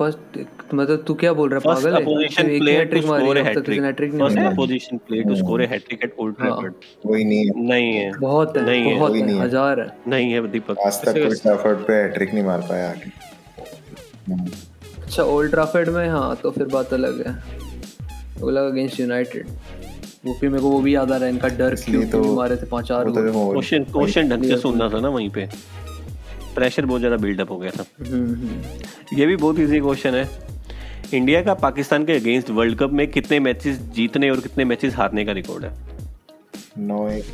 फ़र्स्ट 0.00 0.74
मतलब 0.74 1.04
तू 1.06 1.14
क्या 1.22 1.32
बोल 1.32 1.48
रहा 1.50 1.58
है? 1.58 1.74
पागल 1.74 1.94
है? 1.94 2.00
अपोजिशन 2.02 2.50
एक 2.50 2.60
प्ले 2.60 2.84
टू 2.84 3.00
स्कोर 3.02 3.38
ए 3.38 3.42
है 3.42 3.54
अब 3.54 3.62
किसी 3.64 3.80
ने 3.80 3.86
हैट्रिक 3.86 4.12
फ़र्स्ट 4.12 4.38
मारी। 4.38 4.48
Opposition 4.48 4.96
play 5.08 5.22
to 5.22 5.34
score 5.36 5.62
a 5.62 5.66
hat-trick 5.66 6.04
at 6.04 6.14
Old 6.20 6.36
Trafford 6.36 6.74
वही 7.06 7.24
नहीं 7.24 7.44
है। 7.46 7.66
नहीं 7.66 7.92
है। 7.92 8.10
बहुत 8.20 8.56
है 8.56 8.64
नहीं 8.66 8.84
है, 8.84 8.98
बहुत 8.98 9.14
है 9.14 9.26
नहीं 9.26 9.36
है। 9.36 9.44
हज़ार 9.44 9.80
है। 9.80 9.88
नहीं 10.08 10.32
है 10.32 10.46
दीपक। 10.50 10.78
आज 10.86 11.00
तक 11.04 11.12
कोई 11.18 11.36
ट्रैफर्ड 11.36 11.78
पे 11.86 11.92
हैट्रिक 11.94 12.34
नहीं 12.34 12.44
मार 12.44 12.60
पाया 12.68 12.90
आगे। 12.90 13.10
अच्छा 15.02 15.22
ओल्ड 15.24 15.50
ट्राफर्ड 15.50 15.88
में 15.90 16.08
हाँ 16.08 16.36
तो 16.42 16.50
फिर 16.50 16.66
बात 16.72 16.92
अलग 16.94 17.26
है। 17.26 17.32
वो 18.38 18.50
लगा 18.50 18.66
अगेंस्ट 18.68 19.00
यूनाइटेड 19.00 19.46
वो 20.24 20.36
फिर 20.40 20.50
मेरे 20.50 20.62
को 20.62 20.70
वो 20.70 20.80
भी 20.80 20.94
याद 20.94 21.12
आ 21.12 21.16
रहा 21.16 21.24
है 21.24 21.32
इनका 21.32 21.48
डर 21.58 21.74
क्यों 21.76 22.04
तो 22.10 22.22
मारे 22.34 22.56
थे 22.56 22.66
पाँच 22.68 22.86
चार 22.88 23.04
तो 23.04 23.22
क्वेश्चन 23.32 23.84
क्वेश्चन 23.92 24.28
ढंग 24.28 24.44
से 24.44 24.56
सुनना 24.58 24.88
था 24.88 25.00
ना 25.00 25.08
वहीं 25.10 25.30
पे। 25.30 25.48
प्रेशर 26.54 26.86
बहुत 26.86 27.00
ज़्यादा 27.00 27.16
बिल्डअप 27.16 27.50
हो 27.50 27.58
गया 27.58 27.70
था। 27.70 27.84
हम्म, 28.00 28.34
हम्म। 28.34 29.18
ये 29.18 29.26
भी 29.26 29.36
बहुत 29.36 29.58
इजी 29.58 29.80
क्वेश्चन 29.80 30.14
है। 30.14 30.28
इंडिया 31.14 31.42
का 31.42 31.54
पाकिस्तान 31.62 32.04
के 32.04 32.12
अगेंस्ट 32.12 32.50
वर्ल्ड 32.50 32.78
कप 32.78 32.90
में 32.92 33.06
कितने 33.10 33.38
मैचेस 33.40 33.78
जीतने 33.94 34.30
और 34.30 34.40
कितने 34.40 34.64
मैचेस 34.64 34.94
हारने 34.96 35.24
का 35.24 35.32
रिकॉर्ड 35.32 35.64
है? 35.64 35.72
नौ 36.78 37.08
एक। 37.08 37.24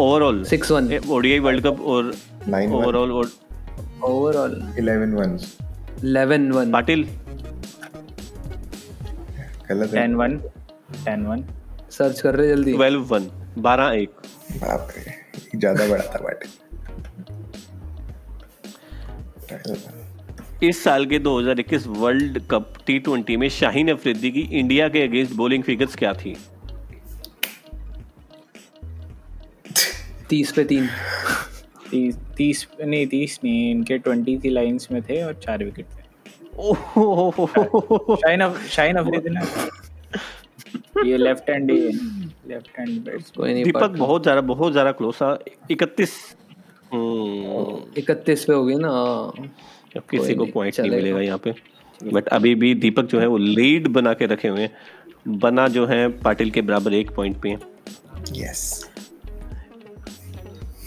Overall 0.00 0.42
six 0.44 0.70
one 0.70 0.98
ODI 1.10 1.38
world 1.38 1.64
cup 1.66 1.80
और 1.82 2.12
overall 2.48 3.12
overall 4.04 4.62
eleven 4.78 5.14
one 5.14 5.38
eleven 6.04 6.50
one 6.52 6.72
Patil 6.72 7.04
10 9.70 10.14
1 10.16 10.38
10 11.06 11.26
1 11.28 11.42
search 11.90 12.20
कर 12.20 12.34
रहे 12.34 12.48
जल्दी। 12.48 12.72
12 12.74 13.08
वन 13.10 13.30
12 13.62 13.92
एक। 13.92 14.10
बाप 14.52 14.88
रे 14.96 15.58
ज़्यादा 15.58 15.86
बड़ा 15.88 16.04
था 16.04 16.18
बट 19.52 20.62
इस 20.64 20.82
साल 20.84 21.06
के 21.06 21.18
2021 21.20 21.86
वर्ल्ड 21.86 22.40
कप 22.50 22.72
टी 22.86 23.36
में 23.36 23.48
शाहीन 23.50 23.90
अफरीदी 23.90 24.30
की 24.30 24.40
इंडिया 24.60 24.88
के 24.88 25.02
अगेंस्ट 25.02 25.34
बॉलिंग 25.36 25.62
फिगर्स 25.64 25.94
क्या 25.96 26.12
थी? 26.14 26.36
तीस 30.30 30.52
पे 30.52 30.64
तीन। 30.64 30.88
तीस 31.90 32.16
तीस 32.36 32.66
नहीं 32.80 33.06
तीस 33.06 33.38
नहीं 33.44 33.70
इनके 33.70 33.98
ट्वेंटी 33.98 34.36
की 34.38 34.50
लाइंस 34.50 34.88
में 34.92 35.00
थे 35.02 35.22
और 35.22 35.34
चार 35.44 35.64
विकेट 35.64 35.86
थे। 35.86 36.02
शाइन 38.16 38.40
अफ 38.40 38.66
शाइन 38.70 38.96
अफरीदी 38.96 39.30
ना? 39.30 39.40
ये 41.06 41.16
लेफ़्ट 41.16 41.50
हैंड 41.50 41.70
ही 41.70 41.78
लेफ़्ट 42.48 42.78
हैंड 42.78 43.00
बैट्स 43.04 43.30
कोई 43.30 43.52
नहीं 43.52 43.64
दीपक 43.64 43.90
बहुत 43.98 44.22
ज़्यादा 44.22 44.40
बहुत 44.50 44.72
ज़्यादा 44.72 44.92
क्लोज 44.92 45.14
था। 45.14 45.38
इकतीस 45.70 46.14
इकतीस 46.92 48.44
पे 48.44 48.52
हो 48.52 48.64
गई 48.64 48.74
ना 48.74 48.88
हाँ। 48.88 49.32
अब 49.96 50.02
किसी 50.10 50.34
को 50.34 50.46
पॉइंट 50.46 50.80
नहीं 50.80 50.90
मिलेगा 50.90 51.20
यहाँ 51.20 51.38
पे। 51.38 51.54
बट 52.12 52.28
अभी 52.28 52.54
भी 52.54 52.74
दीपक 52.74 53.02
जो 53.02 53.20
है 53.20 53.26
वो 53.26 53.36
लीड 53.36 53.88
बना 53.88 54.12
के 54.14 54.26
रखे 54.26 54.48
हुए 54.48 54.60
हैं। 54.60 55.38
बना 55.38 55.68
जो 55.68 55.86
है 55.86 56.08
पाटिल 56.08 56.50
के 56.50 56.62
बराबर 56.62 56.94
एक 56.94 57.10
पॉइंट 57.10 57.40
पे 57.42 57.48
है। 57.48 57.58
यस 58.32 58.90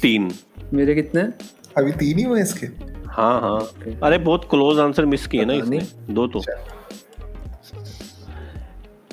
तीन। 0.02 0.32
मेरे 0.74 0.96
कितने? 0.96 1.22
अभी 1.78 1.92
तीन 1.92 2.18
ही 2.18 2.24
हुए 2.24 2.42
इसके? 2.42 2.68
हाँ 3.08 3.42
हाँ। 3.42 3.60
अरे 4.04 4.18
बहुत 4.18 4.48
क्लोज 4.50 4.80
आंसर 4.80 5.06
मिस 5.06 5.28
किए 5.28 5.46
ना 5.46 5.54
इसने। 5.54 5.80
दो 6.10 6.28
तो। 6.28 6.42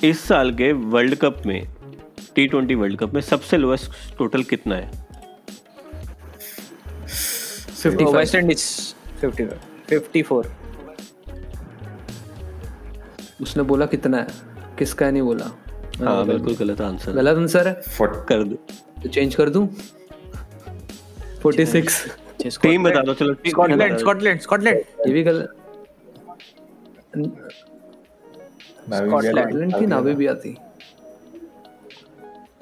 इस 0.05 0.21
साल 0.21 0.55
के 0.55 0.73
वर्ल्ड 0.73 1.15
कप 1.15 1.43
में 1.47 1.69
टी 2.35 2.47
ट्वेंटी 2.47 2.75
वर्ल्ड 2.75 2.99
कप 2.99 3.15
में 3.15 3.21
सबसे 3.21 3.57
लोएस्ट 3.57 4.19
टोटल 4.19 4.43
कितना 4.43 4.77
है? 4.77 5.08
फिफ्टी 7.83 8.05
वेस्ट 8.05 8.35
इंडीज 8.35 8.63
50 9.25 9.49
54 9.91 10.47
उसने 13.43 13.63
बोला 13.63 13.87
कितना 13.87 14.17
है? 14.19 14.27
किसका 14.79 15.07
है 15.07 15.13
नहीं 15.13 15.23
बोला? 15.23 15.51
हाँ 16.05 16.25
बिल्कुल 16.27 16.55
गलत 16.57 16.81
आंसर 16.81 17.13
गलत 17.13 17.37
आंसर 17.39 17.69
है? 17.69 17.75
फोर्ट 17.97 18.13
कर 18.29 18.43
दो। 18.45 18.55
तो 19.03 19.09
चेंज 19.09 19.35
कर 19.35 19.51
दूँ? 19.51 19.67
फोर्टी 21.43 21.67
सिक्स 21.67 22.05
टीम 22.63 22.85
बता 22.85 23.03
दो 23.03 23.15
चलो 23.15 23.35
स्कॉटलैंड 23.47 23.97
स्कॉटलैंड 23.99 24.41
स्कॉटलैंड 24.41 24.79
ये 25.07 25.13
भी 25.13 25.23
गलत 25.23 25.55
स्कॉटलैंड 28.89 29.75
की 29.75 29.87
थी 30.43 30.55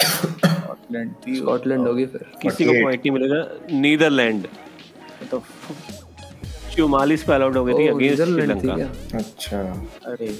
स्कॉटलैंड 0.00 1.10
थी 1.26 1.36
स्कॉटलैंड 1.36 1.86
होगी 1.86 2.06
फिर। 2.06 2.24
किसी 2.42 2.64
को 2.64 2.72
पॉइंट 2.72 3.00
नहीं 3.00 3.10
मिलेगा। 3.12 3.40
नीदरलैंड 3.80 4.46
तो 5.30 5.42
चौवालीस 6.76 7.22
पे 7.22 7.32
आउट 7.32 7.56
हो 7.56 7.64
गई 7.64 7.74
थी 7.74 7.86
अगेंस्ट 7.88 8.22
श्रीलंका। 8.22 8.74
अच्छा। 9.18 9.60
अरे। 10.06 10.38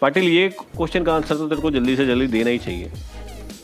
पाटिल 0.00 0.24
ये 0.24 0.48
क्वेश्चन 0.48 1.04
का 1.04 1.14
आंसर 1.14 1.36
तो 1.36 1.48
तेरे 1.48 1.60
को 1.60 1.70
जल्दी 1.70 1.96
से 1.96 2.06
जल्दी 2.06 2.26
देना 2.26 2.50
ही 2.50 2.58
चाहिए। 2.58 2.92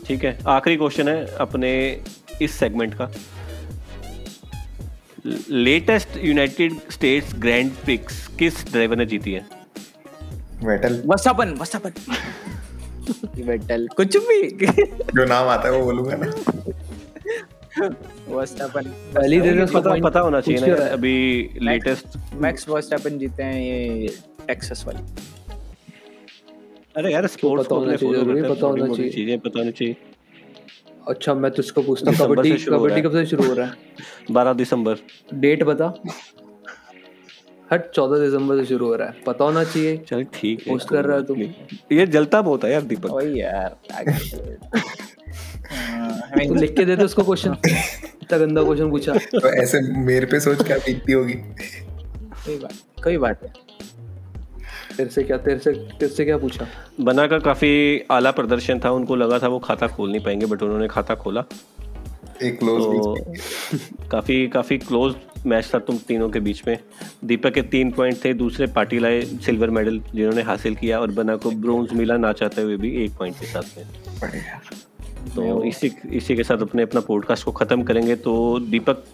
ठीक 0.06 0.24
है? 0.24 0.38
आखिरी 0.46 0.76
क्वेश्चन 0.76 1.08
है 1.08 1.26
अपने 1.36 2.00
इस 2.42 2.52
सेगमेंट 2.52 2.94
का। 2.94 3.10
Latest 5.50 6.08
United 6.16 6.72
States 6.90 7.34
Grand 7.34 7.72
Prix 7.72 8.26
किस 8.38 8.64
ड्राइवर 8.72 8.96
ने 8.96 9.06
जीती 9.06 9.32
है? 9.32 9.46
वेटल 10.64 11.02
वसापन 11.06 11.54
वसापन। 11.60 11.92
वेटल 13.44 13.88
कुछ 13.96 14.16
भी। 14.16 14.66
जो 14.66 15.24
नाम 15.24 15.48
आता 15.48 15.68
है 15.68 15.74
वो 15.78 15.84
बोलूँगा 15.84 16.16
ना। 16.16 16.32
वस्टापन 18.28 18.82
पहली 19.14 19.40
दे 19.40 19.52
दे 19.52 19.64
पता 19.74 19.94
पता 20.02 20.20
होना 20.20 20.40
चाहिए 20.40 20.74
ना? 20.74 20.86
अभी 20.86 21.50
लेटेस्ट 21.62 22.06
मैक्स 22.34 22.68
वस्टापन 22.68 23.18
जीते 23.18 23.42
हैं 23.42 23.62
ये 23.62 24.08
टेक्सास 24.46 24.84
वाली। 24.86 24.98
अरे 26.96 27.12
यार 27.12 27.26
स्पोर्ट्स 27.26 27.66
को 27.66 27.80
अपने 27.80 27.96
फॉलो 27.96 28.24
करते 28.24 28.40
हैं 28.40 28.54
पता 28.54 28.66
होना 28.66 28.94
चाहिए। 28.94 29.10
चीज़ें 29.10 29.38
पता 29.38 29.58
होनी 29.58 29.72
चाहिए। 29.72 29.96
अच्छा 31.08 31.34
मैं 31.34 31.50
तुझको 31.50 31.82
पूछता 31.82 32.10
हूँ 32.10 32.18
कबड्डी 32.18 32.56
कबड्डी 32.56 33.02
कब 33.02 33.12
से 33.12 33.26
शुरू 33.26 33.44
हो 33.44 33.54
रहा 33.54 33.66
है? 33.66 33.72
बारह 34.30 34.52
दिसंबर। 34.52 34.96
डेट 35.34 35.62
बता। 35.62 35.94
हट 37.72 37.90
चौदह 37.90 38.18
दिसंबर 38.18 38.58
से 38.58 38.66
शुरू 38.66 38.86
हो 38.86 38.94
रहा 38.94 39.08
है। 39.08 39.14
पता 39.26 39.44
होना 39.44 39.64
चाहिए। 39.64 39.96
चल 39.96 40.26
ठीक 40.34 40.66
है 40.66 40.74
Post 40.74 40.88
कर 40.88 41.04
रहा 41.04 41.16
है 41.16 41.24
तू। 41.24 41.34
ये 41.96 42.06
जलता 42.06 42.42
बहुत 42.42 42.64
है 42.64 42.72
यार 42.72 42.82
दीपक। 42.82 43.10
वही 43.10 43.40
यार 43.40 43.76
तू 46.38 46.54
लिख 46.54 46.74
के 46.76 46.84
दे 46.84 46.96
दे 46.96 47.04
उसको 47.04 47.22
क्वेश्चन 47.22 47.56
इतना 48.22 48.38
गंदा 48.38 48.62
क्वेश्चन 48.64 48.90
पूछा. 48.90 49.12
तो 49.12 49.48
ऐसे 49.52 49.80
मेरे 50.04 50.26
पे 50.26 50.40
सोच 50.40 50.62
क्या 50.62 50.76
बीतती 50.78 51.12
होगी। 51.12 51.32
कोई 51.32 52.56
बात 52.58 53.02
कोई 53.04 53.16
बात 53.16 53.42
है 53.42 53.52
तेरे 54.96 55.10
से 55.10 55.22
क्या 55.22 55.36
तेरे 55.38 55.58
से 55.58 55.72
तेरे 55.72 56.08
से 56.08 56.24
क्या 56.24 56.36
पूछा? 56.38 56.66
बना 57.00 57.26
का 57.26 57.38
काफ़ी 57.38 58.02
आला 58.10 58.30
प्रदर्शन 58.30 58.80
था 58.84 58.90
उनको 58.90 59.16
लगा 59.16 59.38
था 59.38 59.48
वो 59.48 59.58
खाता 59.58 59.86
खोल 59.86 60.10
नहीं 60.10 60.24
पाएँगे 60.24 60.46
बट 60.46 60.62
उन्होंने 60.62 60.88
खाता 60.88 61.14
खोला। 61.14 61.44
एक 62.42 62.58
क्लोज 62.58 62.82
तो 62.82 64.08
काफ़ी 64.10 64.46
काफ़ी 64.48 64.78
क्लोज 64.78 65.14
मैच 65.46 65.70
था 65.74 65.78
तुम 65.78 65.98
तीनों 65.98 66.28
के 66.30 66.40
बीच 66.40 66.62
में। 66.66 66.76
दीपक 67.24 67.52
के 67.54 67.62
तीन 67.72 67.90
पॉइंट 67.90 68.24
थे 68.24 68.32
दूसरे 68.34 68.66
पाटिल 68.66 69.06
आए 69.06 69.20
सिल्वर 69.46 69.70
मेडल 69.70 70.00
जिन्होंने 70.14 70.42
हासिल 70.42 70.74
किया 70.74 71.00
और 71.00 71.10
बना 71.10 71.36
को 71.36 71.50
ब्रोंज 71.50 71.92
मिला 71.92 72.16
ना 72.16 72.32
चाहते 72.32 72.62
हुए 72.62 72.76
भी 72.76 72.94
एक 73.04 73.16
पॉइंट 73.18 73.38
के 73.40 73.46
साथ 73.46 73.78
में। 73.78 73.84
तो 75.34 75.62
इसी 75.64 75.90
इसी 76.12 76.36
के 76.36 76.42
साथ 76.42 76.62
अपने 76.62 76.82
अपना 76.82 77.00
पॉडकास्ट 77.00 77.44
को 77.44 77.52
खत्म 77.52 77.82
करेंगे। 77.82 78.16
तो 78.16 78.58
दीपक। 78.60 79.04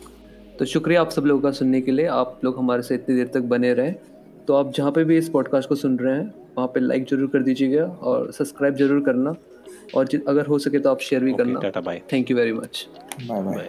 तो 0.58 0.64
शुक्रिया 0.64 1.00
आप 1.00 1.10
सब 1.10 1.24
लोगों 1.24 1.40
का 1.40 1.50
सुनने 1.52 1.80
के 1.80 1.92
लिए। 1.92 2.06
आप 2.06 2.40
लोग 2.44 2.58
हमारे 2.58 2.82
से 2.82 2.94
इतनी 2.94 3.16
देर 3.16 3.26
तक 3.34 3.40
बने 3.50 3.72
रहे। 3.74 3.90
तो 4.48 4.54
आप 4.54 4.72
जहाँ 4.76 4.90
पे 4.92 5.04
भी 5.04 5.18
इस 5.18 5.28
पॉडकास्ट 5.28 5.68
को 5.68 5.74
सुन 5.74 5.98
रहे 5.98 6.14
हैं 6.14 6.32
वहाँ 6.56 6.68
पे 6.68 6.80
लाइक 6.80 7.06
ज़रूर 7.10 7.28
कर 7.28 7.42
दीजिएगा 7.42 7.84
और 7.84 8.30
सब्सक्राइब 8.32 8.76
ज़रूर 8.76 9.00
करना। 9.00 9.34
और 9.94 10.08
अगर 10.28 10.46
हो 10.46 10.58
सके 10.58 10.78
तो 10.78 10.90
आप 10.90 11.00
शेयर 11.00 11.24
भी 11.24 11.32
okay, 11.32 11.44
करना। 11.44 11.60
Tata 11.60 11.80
bye 11.80 12.00
thank 12.12 12.30
you 12.30 12.36
very 12.36 12.52
much 12.52 12.86
bye 13.22 13.42
bye 13.42 13.68